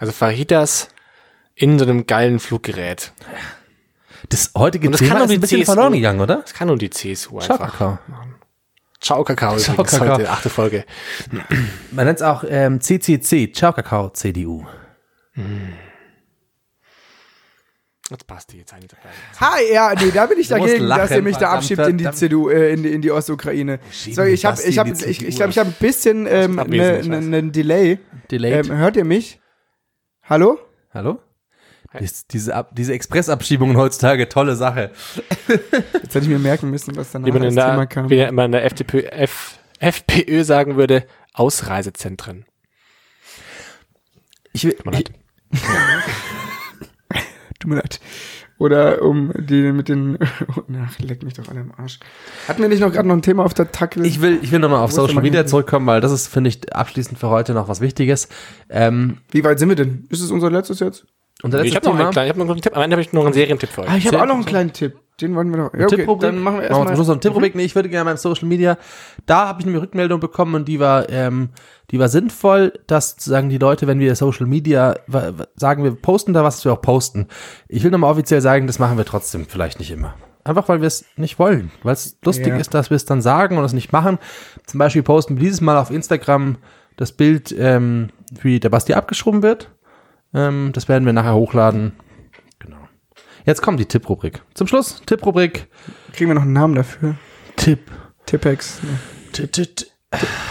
Also 0.00 0.12
Fajitas 0.12 0.88
in 1.54 1.78
so 1.78 1.84
einem 1.84 2.06
geilen 2.06 2.40
Fluggerät. 2.40 3.12
Das 4.28 4.50
heutige 4.56 4.90
das 4.90 4.98
Thema 4.98 5.10
kann 5.10 5.18
doch 5.18 5.24
ist 5.26 5.30
die 5.30 5.36
ein 5.36 5.40
bisschen 5.40 5.60
CSU. 5.62 5.72
verloren 5.72 5.92
gegangen, 5.92 6.20
oder? 6.20 6.36
Das 6.42 6.54
kann 6.54 6.68
nur 6.68 6.78
die 6.78 6.90
CSU 6.90 7.40
Ciao, 7.40 7.58
einfach. 7.58 7.72
Kakao. 7.72 7.98
Ciao 9.00 9.24
Kakao. 9.24 9.56
Ciao, 9.58 9.74
übrigens, 9.74 9.90
Kakao. 9.98 10.14
Heute, 10.18 10.30
achte 10.30 10.50
Folge. 10.50 10.84
Man 11.90 12.06
nennt 12.06 12.18
es 12.18 12.22
auch 12.22 12.44
ähm, 12.48 12.80
CCC, 12.80 13.52
Ciao 13.52 13.72
Kakao, 13.72 14.10
CDU. 14.10 14.64
Jetzt 18.10 18.26
passt 18.26 18.52
die 18.52 18.58
jetzt 18.58 18.72
eigentlich 18.72 18.90
dabei. 18.90 19.10
Ha, 19.40 19.60
ja, 19.72 19.92
nee, 20.00 20.10
da 20.12 20.26
bin 20.26 20.38
ich 20.38 20.46
dagegen, 20.48 20.66
dass 20.68 20.78
ihr 20.78 20.86
lachen, 20.86 21.24
mich 21.24 21.36
da 21.36 21.50
abschiebt 21.50 21.86
in 21.86 21.98
die. 21.98 22.10
CDU, 22.12 22.48
äh, 22.48 22.72
in 22.72 22.82
die, 22.84 22.92
in 22.92 23.02
die 23.02 23.10
Ostukraine. 23.10 23.80
Schieben 23.90 24.14
So, 24.14 24.22
ich 24.22 24.44
habe, 24.44 24.62
ich 24.62 24.78
habe, 24.78 24.90
ich, 24.90 25.26
ich 25.26 25.36
glaube, 25.36 25.50
ich 25.50 25.58
habe 25.58 25.70
ein 25.70 25.76
bisschen 25.80 26.26
ähm, 26.28 26.54
ne, 26.54 26.96
scheiße. 26.96 27.08
ne, 27.08 27.20
ne 27.20 27.50
Delay. 27.50 27.98
Delayed. 28.30 28.66
Ähm, 28.70 28.76
hört 28.76 28.96
ihr 28.96 29.04
mich? 29.04 29.40
Hallo? 30.22 30.58
Hallo? 30.94 31.18
Dies, 32.00 32.26
diese, 32.26 32.54
Ab 32.54 32.70
diese 32.74 32.92
Expressabschiebungen 32.92 33.76
heutzutage, 33.76 34.28
tolle 34.28 34.56
Sache. 34.56 34.90
Jetzt 35.48 36.14
hätte 36.14 36.20
ich 36.20 36.28
mir 36.28 36.38
merken 36.38 36.70
müssen, 36.70 36.96
was 36.96 37.12
danach 37.12 37.26
als 37.28 37.36
in 37.36 37.50
Thema 37.50 37.76
der, 37.76 37.86
kam. 37.86 38.10
wie 38.10 38.30
man 38.30 38.46
in 38.46 38.52
der 38.52 38.64
FDP, 38.64 39.04
F, 39.06 39.58
FPÖ 39.78 40.44
sagen 40.44 40.76
würde, 40.76 41.06
Ausreisezentren. 41.32 42.44
Ich, 44.52 44.64
will- 44.64 44.72
Tut 44.74 44.86
mir 44.86 44.92
leid. 44.92 45.10
Tut 47.60 47.70
mir 47.70 47.76
leid. 47.76 48.00
Oder 48.58 49.02
um 49.02 49.32
die 49.36 49.70
mit 49.72 49.88
den. 49.88 50.18
Ach, 50.48 50.98
leck 50.98 51.22
mich 51.22 51.34
doch 51.34 51.46
alle 51.48 51.60
am 51.60 51.72
Arsch. 51.76 52.00
Hatten 52.48 52.62
wir 52.62 52.70
nicht 52.70 52.80
noch 52.80 52.90
gerade 52.90 53.06
noch 53.06 53.14
ein 53.14 53.20
Thema 53.22 53.44
auf 53.44 53.52
der 53.52 53.70
Tacke? 53.70 54.02
ich 54.06 54.22
will, 54.22 54.38
ich 54.40 54.50
will 54.50 54.60
nochmal 54.60 54.80
auf 54.80 54.90
der 54.92 55.02
Social 55.02 55.20
Media 55.20 55.40
hinten? 55.40 55.50
zurückkommen, 55.50 55.86
weil 55.86 56.00
das 56.00 56.10
ist, 56.10 56.28
finde 56.28 56.48
ich, 56.48 56.74
abschließend 56.74 57.18
für 57.18 57.28
heute 57.28 57.52
noch 57.52 57.68
was 57.68 57.82
Wichtiges. 57.82 58.28
Ähm, 58.70 59.18
Wie 59.30 59.44
weit 59.44 59.58
sind 59.58 59.68
wir 59.68 59.76
denn? 59.76 60.06
Ist 60.08 60.22
es 60.22 60.30
unser 60.30 60.50
letztes 60.50 60.80
jetzt? 60.80 61.06
Unser 61.42 61.62
Ich 61.64 61.72
letztes 61.74 61.88
habe 61.88 61.96
noch, 61.98 62.04
einen 62.04 62.12
kleinen- 62.12 62.26
ich 62.26 62.30
hab 62.30 62.36
noch 62.38 62.50
einen 62.52 62.60
Tipp. 62.62 62.76
Am 62.76 62.82
Ende 62.82 62.94
habe 62.94 63.02
ich 63.02 63.12
noch 63.12 63.24
einen 63.24 63.34
Serientipp 63.34 63.68
für 63.70 63.82
euch. 63.82 63.90
Ah, 63.90 63.96
ich 63.96 64.06
habe 64.06 64.22
auch 64.22 64.26
noch 64.26 64.34
einen 64.36 64.44
kleinen 64.44 64.72
Tipp. 64.72 64.96
Den 65.20 65.34
wollen 65.34 65.48
wir 65.50 65.56
noch. 65.56 65.72
Ja, 65.72 65.86
okay, 65.86 66.04
dann 66.06 66.06
machen 66.06 66.20
wir 66.26 66.32
Machen 66.40 66.60
wir 66.60 66.66
zum 66.68 66.76
erstmal. 66.76 66.94
Schluss 66.94 67.06
noch 67.06 67.14
eine 67.14 67.20
Tipprubrik. 67.20 67.54
Nee, 67.54 67.64
ich 67.64 67.74
würde 67.74 67.88
gerne 67.88 68.10
beim 68.10 68.18
Social 68.18 68.46
Media, 68.46 68.76
da 69.24 69.48
habe 69.48 69.62
ich 69.62 69.66
eine 69.66 69.80
Rückmeldung 69.80 70.20
bekommen 70.20 70.54
und 70.54 70.68
die 70.68 70.78
war, 70.78 71.08
ähm, 71.08 71.48
die 71.90 71.98
war 71.98 72.08
sinnvoll, 72.08 72.74
dass 72.86 73.10
sozusagen 73.12 73.48
die 73.48 73.56
Leute, 73.56 73.86
wenn 73.86 73.98
wir 73.98 74.14
Social 74.14 74.44
Media 74.46 74.94
sagen, 75.56 75.84
wir 75.84 75.92
posten 75.92 76.34
da 76.34 76.44
was, 76.44 76.56
dass 76.56 76.64
wir 76.66 76.72
auch 76.74 76.82
posten. 76.82 77.28
Ich 77.68 77.82
will 77.82 77.90
nochmal 77.90 78.10
offiziell 78.10 78.42
sagen, 78.42 78.66
das 78.66 78.78
machen 78.78 78.98
wir 78.98 79.06
trotzdem 79.06 79.46
vielleicht 79.46 79.78
nicht 79.78 79.90
immer. 79.90 80.14
Einfach 80.44 80.68
weil 80.68 80.80
wir 80.82 80.86
es 80.86 81.06
nicht 81.16 81.38
wollen, 81.38 81.70
weil 81.82 81.94
es 81.94 82.18
lustig 82.22 82.48
Ja. 82.48 82.56
ist, 82.58 82.74
dass 82.74 82.90
wir 82.90 82.96
es 82.96 83.06
dann 83.06 83.22
sagen 83.22 83.56
und 83.56 83.64
es 83.64 83.72
nicht 83.72 83.92
machen. 83.92 84.18
Zum 84.66 84.78
Beispiel 84.78 85.02
posten 85.02 85.36
wir 85.36 85.40
dieses 85.42 85.62
Mal 85.62 85.78
auf 85.78 85.90
Instagram 85.90 86.58
das 86.98 87.12
Bild, 87.12 87.54
ähm, 87.58 88.10
wie 88.42 88.60
der 88.60 88.68
Basti 88.68 88.92
abgeschoben 88.92 89.42
wird. 89.42 89.70
Ähm, 90.36 90.70
das 90.74 90.88
werden 90.88 91.04
wir 91.06 91.12
nachher 91.12 91.34
hochladen. 91.34 91.92
Genau. 92.58 92.76
Jetzt 93.44 93.62
kommt 93.62 93.80
die 93.80 93.86
Tipprubrik. 93.86 94.42
Zum 94.54 94.66
Schluss, 94.66 95.02
Tipprubrik. 95.06 95.66
Kriegen 96.12 96.30
wir 96.30 96.34
noch 96.34 96.42
einen 96.42 96.52
Namen 96.52 96.74
dafür? 96.74 97.16
Tipp. 97.56 97.90
Tippex. 98.26 98.78
T- 99.32 99.46
t- 99.46 99.66
t- 99.66 99.86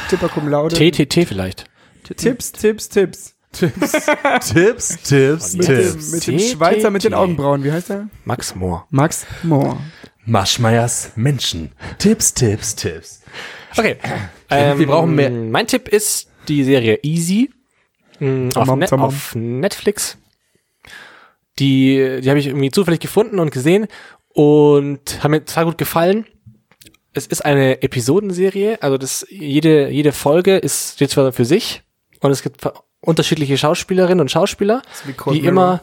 Tipper 0.09 0.29
cum 0.29 0.47
laude. 0.49 0.75
TTT 0.75 1.25
vielleicht. 1.27 1.65
Tipps, 2.03 2.51
Tipps, 2.51 2.89
Tipps. 2.89 3.35
Tipps, 3.51 3.91
Tipps, 4.51 4.97
Tipps, 5.03 5.53
Mit 5.55 5.67
dem, 5.67 5.75
Tipps. 5.91 6.11
mit 6.11 6.27
dem. 6.27 6.39
Schweizer 6.39 6.89
mit 6.89 7.03
den 7.03 7.13
Augenbrauen. 7.13 7.63
Wie 7.63 7.71
heißt 7.71 7.89
er? 7.89 8.09
Max 8.25 8.53
Mohr. 8.55 8.85
Max 8.89 9.25
Mohr. 9.43 9.79
Maschmeyers 10.25 11.11
Menschen. 11.15 11.71
Tipps, 11.99 12.33
Tipps, 12.33 12.75
Tipps. 12.75 13.21
Okay. 13.77 13.97
wir 14.49 14.87
brauchen 14.87 15.15
mehr- 15.15 15.29
Mein 15.29 15.67
Tipp 15.67 15.87
ist 15.87 16.29
die 16.47 16.63
Serie 16.63 16.99
Easy 17.03 17.49
mh, 18.19 18.55
auf, 18.55 18.75
Net, 18.75 18.93
auf 18.93 19.35
Netflix. 19.35 20.17
Die, 21.59 22.19
die 22.21 22.29
habe 22.29 22.39
ich 22.39 22.47
irgendwie 22.47 22.71
zufällig 22.71 22.99
gefunden 22.99 23.39
und 23.39 23.51
gesehen 23.51 23.87
und 24.29 25.23
haben 25.23 25.31
mir 25.31 25.45
total 25.45 25.65
gut 25.65 25.77
gefallen. 25.77 26.25
Es 27.13 27.27
ist 27.27 27.45
eine 27.45 27.81
Episodenserie, 27.81 28.81
also 28.81 28.97
das, 28.97 29.25
jede, 29.29 29.89
jede 29.89 30.11
Folge 30.11 30.57
ist, 30.57 30.95
steht 30.95 31.11
zwar 31.11 31.31
für 31.31 31.45
sich 31.45 31.83
und 32.19 32.31
es 32.31 32.43
gibt 32.43 32.61
unterschiedliche 32.99 33.57
Schauspielerinnen 33.57 34.19
und 34.19 34.31
Schauspieler, 34.31 34.81
die 35.05 35.41
Mirror. 35.41 35.47
immer, 35.47 35.81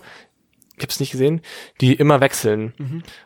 ich 0.76 0.82
habe 0.82 0.90
es 0.90 1.00
nicht 1.00 1.12
gesehen, 1.12 1.40
die 1.80 1.94
immer 1.94 2.20
wechseln. 2.20 2.74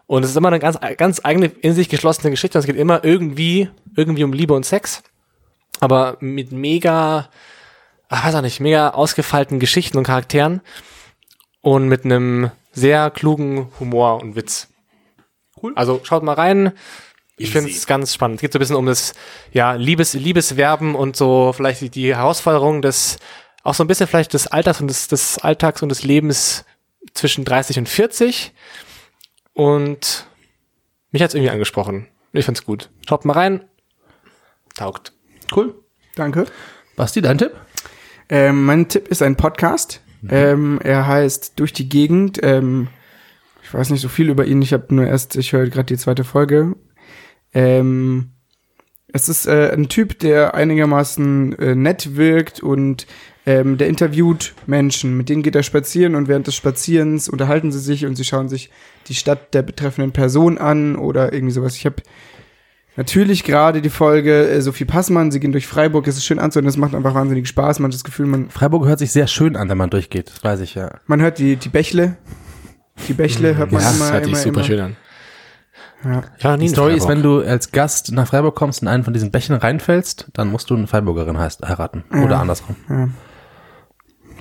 Und 0.07 0.25
es 0.25 0.31
ist 0.31 0.37
immer 0.37 0.49
eine 0.49 0.61
ganz, 0.61 0.79
ganz 0.97 1.21
eigene, 1.25 1.47
in 1.47 1.73
sich 1.73 1.89
geschlossene 1.89 2.31
Geschichte. 2.31 2.59
Es 2.59 2.67
geht 2.67 2.77
immer 2.77 3.05
irgendwie, 3.05 3.71
irgendwie 3.97 4.25
um 4.25 4.33
Liebe 4.33 4.55
und 4.55 4.65
Sex. 4.67 5.03
Aber 5.81 6.17
mit 6.21 6.53
mega, 6.53 7.29
ach, 8.09 8.25
weiß 8.25 8.35
auch 8.35 8.43
nicht, 8.43 8.61
mega 8.61 8.91
ausgefeilten 8.91 9.59
Geschichten 9.59 9.99
und 9.99 10.05
Charakteren. 10.05 10.61
Und 11.61 11.89
mit 11.89 12.05
einem 12.05 12.51
sehr 12.73 13.11
klugen 13.11 13.73
Humor 13.81 14.23
und 14.23 14.37
Witz. 14.37 14.69
Cool. 15.61 15.73
Also 15.75 16.01
schaut 16.05 16.23
mal 16.23 16.35
rein. 16.35 16.73
Ich 17.39 17.51
finde 17.51 17.71
es 17.71 17.87
ganz 17.87 18.15
spannend. 18.15 18.37
Es 18.37 18.41
geht 18.41 18.53
so 18.53 18.59
ein 18.59 18.61
bisschen 18.61 18.77
um 18.77 18.87
das, 18.87 19.15
ja, 19.53 19.73
Liebes, 19.73 20.15
Liebesverben 20.15 20.95
und 20.95 21.17
so 21.17 21.53
vielleicht 21.53 21.81
die, 21.83 21.91
die 21.91 22.15
Herausforderung 22.15 22.81
des, 22.83 23.19
auch 23.63 23.75
so 23.75 23.85
ein 23.85 23.89
bisschen 23.89 24.07
vielleicht 24.07 24.33
des 24.33 24.47
Alters 24.47 24.81
und 24.81 24.89
des, 24.89 25.09
des 25.09 25.39
Alltags 25.39 25.83
und 25.83 25.91
des 25.91 26.03
Lebens 26.03 26.65
zwischen 27.13 27.45
30 27.45 27.79
und 27.79 27.89
40. 27.89 28.53
Und 29.53 30.27
mich 31.11 31.23
hat's 31.23 31.35
irgendwie 31.35 31.51
angesprochen. 31.51 32.09
Ich 32.33 32.45
find's 32.45 32.65
gut. 32.65 32.91
Schaut 33.07 33.25
mal 33.25 33.35
rein. 33.35 33.65
Taugt. 34.75 35.13
Cool. 35.55 35.75
Danke. 36.15 36.47
Basti, 36.97 37.21
dein 37.21 37.39
Tipp? 37.39 37.53
Ähm, 38.29 38.65
mein 38.65 38.89
Tipp 38.89 39.09
ist 39.09 39.23
ein 39.23 39.37
Podcast. 39.37 40.03
Ähm, 40.29 40.81
er 40.83 41.07
heißt 41.07 41.59
Durch 41.59 41.73
die 41.73 41.89
Gegend. 41.89 42.41
Ähm, 42.43 42.89
ich 43.63 43.73
weiß 43.73 43.91
nicht 43.91 44.01
so 44.01 44.09
viel 44.09 44.31
über 44.31 44.45
ihn. 44.45 44.63
Ich 44.63 44.73
habe 44.73 44.95
nur 44.95 45.07
erst, 45.07 45.37
ich 45.37 45.53
höre 45.53 45.69
gerade 45.69 45.87
die 45.87 45.99
zweite 45.99 46.25
Folge. 46.25 46.75
Ähm, 47.53 48.31
es 49.13 49.29
ist 49.29 49.47
äh, 49.47 49.71
ein 49.73 49.89
Typ, 49.89 50.19
der 50.19 50.55
einigermaßen 50.55 51.59
äh, 51.59 51.75
nett 51.75 52.17
wirkt 52.17 52.61
und 52.61 53.07
ähm, 53.47 53.79
der 53.79 53.89
interviewt 53.89 54.55
Menschen. 54.67 55.17
Mit 55.17 55.29
denen 55.29 55.43
geht 55.43 55.55
er 55.55 55.63
spazieren 55.63 56.17
und 56.17 56.29
während 56.29 56.49
des 56.49 56.57
Spazierens 56.57 57.29
unterhalten 57.29 57.71
sie 57.71 57.79
sich 57.79 58.05
und 58.05 58.17
sie 58.17 58.25
schauen 58.25 58.49
sich 58.49 58.71
die 59.07 59.15
Stadt 59.15 59.55
der 59.55 59.63
betreffenden 59.63 60.13
Person 60.13 60.59
an 60.59 60.97
oder 60.97 61.33
irgendwie 61.33 61.55
sowas. 61.55 61.77
Ich 61.77 61.87
habe 61.87 62.03
natürlich 62.97 63.45
gerade 63.45 63.83
die 63.83 63.91
Folge 63.91 64.49
äh, 64.49 64.61
Sophie 64.61 64.85
Passmann, 64.85 65.31
sie 65.31 65.41
gehen 65.41 65.53
durch 65.53 65.67
Freiburg, 65.67 66.07
es 66.07 66.17
ist 66.17 66.25
schön 66.25 66.39
anzuhören, 66.39 66.69
es 66.69 66.77
macht 66.77 66.95
einfach 66.95 67.15
wahnsinnig 67.15 67.49
Spaß. 67.49 67.79
Man 67.79 67.91
hat 67.91 67.95
das 67.95 68.05
Gefühl, 68.05 68.27
man, 68.27 68.51
Freiburg 68.51 68.87
hört 68.87 68.99
sich 68.99 69.13
sehr 69.13 69.27
schön 69.27 69.57
an, 69.57 69.69
wenn 69.69 69.79
man 69.79 69.91
durchgeht. 69.91 70.31
Das 70.31 70.45
weiß 70.45 70.61
ich 70.61 70.75
ja. 70.75 70.91
man 71.07 71.21
hört 71.21 71.39
die, 71.39 71.57
die 71.57 71.69
Bächle. 71.69 72.17
Die 73.09 73.13
Bächle 73.13 73.57
hört 73.57 73.73
man 73.73 73.83
Ja, 73.83 73.91
immer, 73.91 73.99
das 73.99 74.13
hört 74.13 74.25
sich 74.25 74.33
immer, 74.33 74.43
super 74.43 74.61
immer. 74.61 74.67
schön 74.67 74.81
an. 74.81 74.97
Ja. 76.41 76.57
Die 76.57 76.69
Story 76.69 76.95
ist, 76.95 77.09
wenn 77.09 77.23
du 77.23 77.41
als 77.41 77.73
Gast 77.73 78.13
nach 78.13 78.29
Freiburg 78.29 78.55
kommst 78.55 78.83
und 78.83 78.89
einen 78.89 79.03
von 79.03 79.13
diesen 79.13 79.31
Bächen 79.31 79.57
reinfällst, 79.57 80.29
dann 80.35 80.49
musst 80.49 80.71
du 80.71 80.77
eine 80.77 80.87
Freiburgerin 80.87 81.39
heißt, 81.39 81.67
heiraten. 81.67 82.05
Oder 82.23 82.39
andersrum. 82.39 82.77
Ja. 82.89 83.09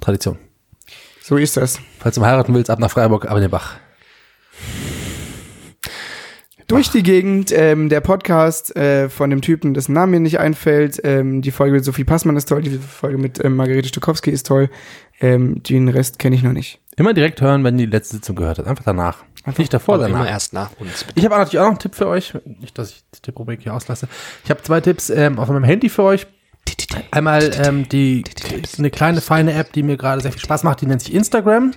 Tradition. 0.01 0.37
So 1.21 1.37
ist 1.37 1.57
das. 1.57 1.79
Falls 1.99 2.15
du 2.15 2.25
heiraten 2.25 2.53
willst, 2.53 2.69
ab 2.69 2.79
nach 2.79 2.91
Freiburg, 2.91 3.25
ab 3.25 3.35
in 3.35 3.41
den 3.41 3.51
Bach. 3.51 3.75
Durch 6.67 6.89
die 6.89 7.03
Gegend, 7.03 7.51
ähm, 7.51 7.89
der 7.89 8.01
Podcast 8.01 8.75
äh, 8.75 9.07
von 9.07 9.29
dem 9.29 9.41
Typen, 9.41 9.75
dessen 9.75 9.93
Name 9.93 10.13
mir 10.13 10.19
nicht 10.19 10.39
einfällt. 10.39 10.99
Ähm, 11.03 11.43
die 11.43 11.51
Folge 11.51 11.73
mit 11.73 11.85
Sophie 11.85 12.03
Passmann 12.03 12.35
ist 12.37 12.49
toll, 12.49 12.63
die 12.63 12.79
Folge 12.79 13.19
mit 13.19 13.43
ähm, 13.43 13.55
Margarete 13.55 13.87
Stokowski 13.87 14.31
ist 14.31 14.47
toll. 14.47 14.69
Ähm, 15.21 15.61
den 15.61 15.87
Rest 15.89 16.17
kenne 16.17 16.35
ich 16.35 16.41
noch 16.41 16.53
nicht. 16.53 16.79
Immer 16.95 17.13
direkt 17.13 17.39
hören, 17.39 17.63
wenn 17.63 17.77
die 17.77 17.85
letzte 17.85 18.15
Sitzung 18.15 18.35
gehört 18.35 18.57
hat. 18.57 18.65
Einfach 18.65 18.83
danach. 18.83 19.23
Nicht 19.59 19.73
davor, 19.75 19.95
Aber 19.95 20.07
immer 20.07 20.17
danach. 20.19 20.31
erst 20.31 20.53
nach 20.53 20.71
uns. 20.79 21.05
Ich 21.13 21.23
habe 21.23 21.35
natürlich 21.35 21.59
auch 21.59 21.65
noch 21.65 21.71
einen 21.71 21.79
Tipp 21.79 21.93
für 21.93 22.07
euch. 22.07 22.33
Nicht, 22.59 22.75
dass 22.79 22.89
ich 22.89 23.03
die 23.13 23.21
Tipprubrik 23.21 23.61
hier 23.61 23.75
auslasse. 23.75 24.07
Ich 24.43 24.49
habe 24.49 24.63
zwei 24.63 24.81
Tipps 24.81 25.11
ähm, 25.11 25.37
auf 25.37 25.47
meinem 25.49 25.63
Handy 25.63 25.89
für 25.89 26.01
euch. 26.01 26.25
Einmal 27.11 27.51
ähm, 27.63 27.87
die, 27.87 28.23
eine 28.79 28.89
kleine 28.89 29.21
feine 29.21 29.53
App, 29.53 29.71
die 29.73 29.83
mir 29.83 29.97
gerade 29.97 30.21
sehr 30.21 30.31
viel 30.31 30.41
Spaß 30.41 30.63
macht, 30.63 30.81
die 30.81 30.87
nennt 30.87 31.01
sich 31.01 31.13
Instagram. 31.13 31.73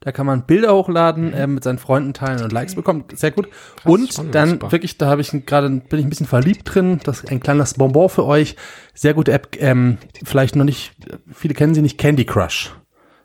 Da 0.00 0.12
kann 0.12 0.26
man 0.26 0.42
Bilder 0.42 0.74
hochladen, 0.74 1.32
ähm, 1.34 1.54
mit 1.54 1.64
seinen 1.64 1.78
Freunden 1.78 2.14
teilen 2.14 2.42
und 2.42 2.52
Likes 2.52 2.74
bekommen. 2.74 3.04
Sehr 3.14 3.30
gut. 3.30 3.48
und 3.84 4.12
spannend, 4.12 4.34
dann 4.34 4.50
super. 4.50 4.72
wirklich, 4.72 4.98
da 4.98 5.06
habe 5.06 5.20
ich 5.20 5.30
gerade 5.46 5.68
bin 5.68 5.98
ich 5.98 6.06
ein 6.06 6.10
bisschen 6.10 6.26
verliebt 6.26 6.74
drin. 6.74 7.00
Das 7.04 7.20
ist 7.20 7.30
ein 7.30 7.40
kleines 7.40 7.74
Bonbon 7.74 8.08
für 8.08 8.24
euch. 8.24 8.56
Sehr 8.94 9.14
gute 9.14 9.32
App. 9.32 9.56
Ähm, 9.58 9.98
vielleicht 10.24 10.56
noch 10.56 10.64
nicht, 10.64 10.92
viele 11.32 11.54
kennen 11.54 11.74
sie 11.74 11.82
nicht. 11.82 11.98
Candy 11.98 12.24
Crush. 12.24 12.74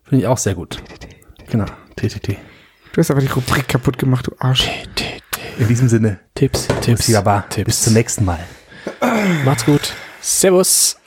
Finde 0.03 0.23
ich 0.23 0.27
auch 0.27 0.37
sehr 0.37 0.55
gut. 0.55 0.81
Genau. 1.49 1.65
TTT. 1.95 2.37
Du 2.91 2.99
hast 2.99 3.11
aber 3.11 3.21
die 3.21 3.27
Rubrik 3.27 3.67
kaputt 3.67 3.97
gemacht, 3.97 4.27
du 4.27 4.35
Arsch. 4.39 4.69
In 5.57 5.67
diesem 5.67 5.87
Sinne. 5.87 6.19
Tipps, 6.35 6.67
Tipps, 6.81 7.07
Tipps. 7.07 7.65
Bis 7.65 7.81
zum 7.83 7.93
nächsten 7.93 8.25
Mal. 8.25 8.39
Macht's 9.45 9.65
gut. 9.65 9.93
Servus. 10.21 10.97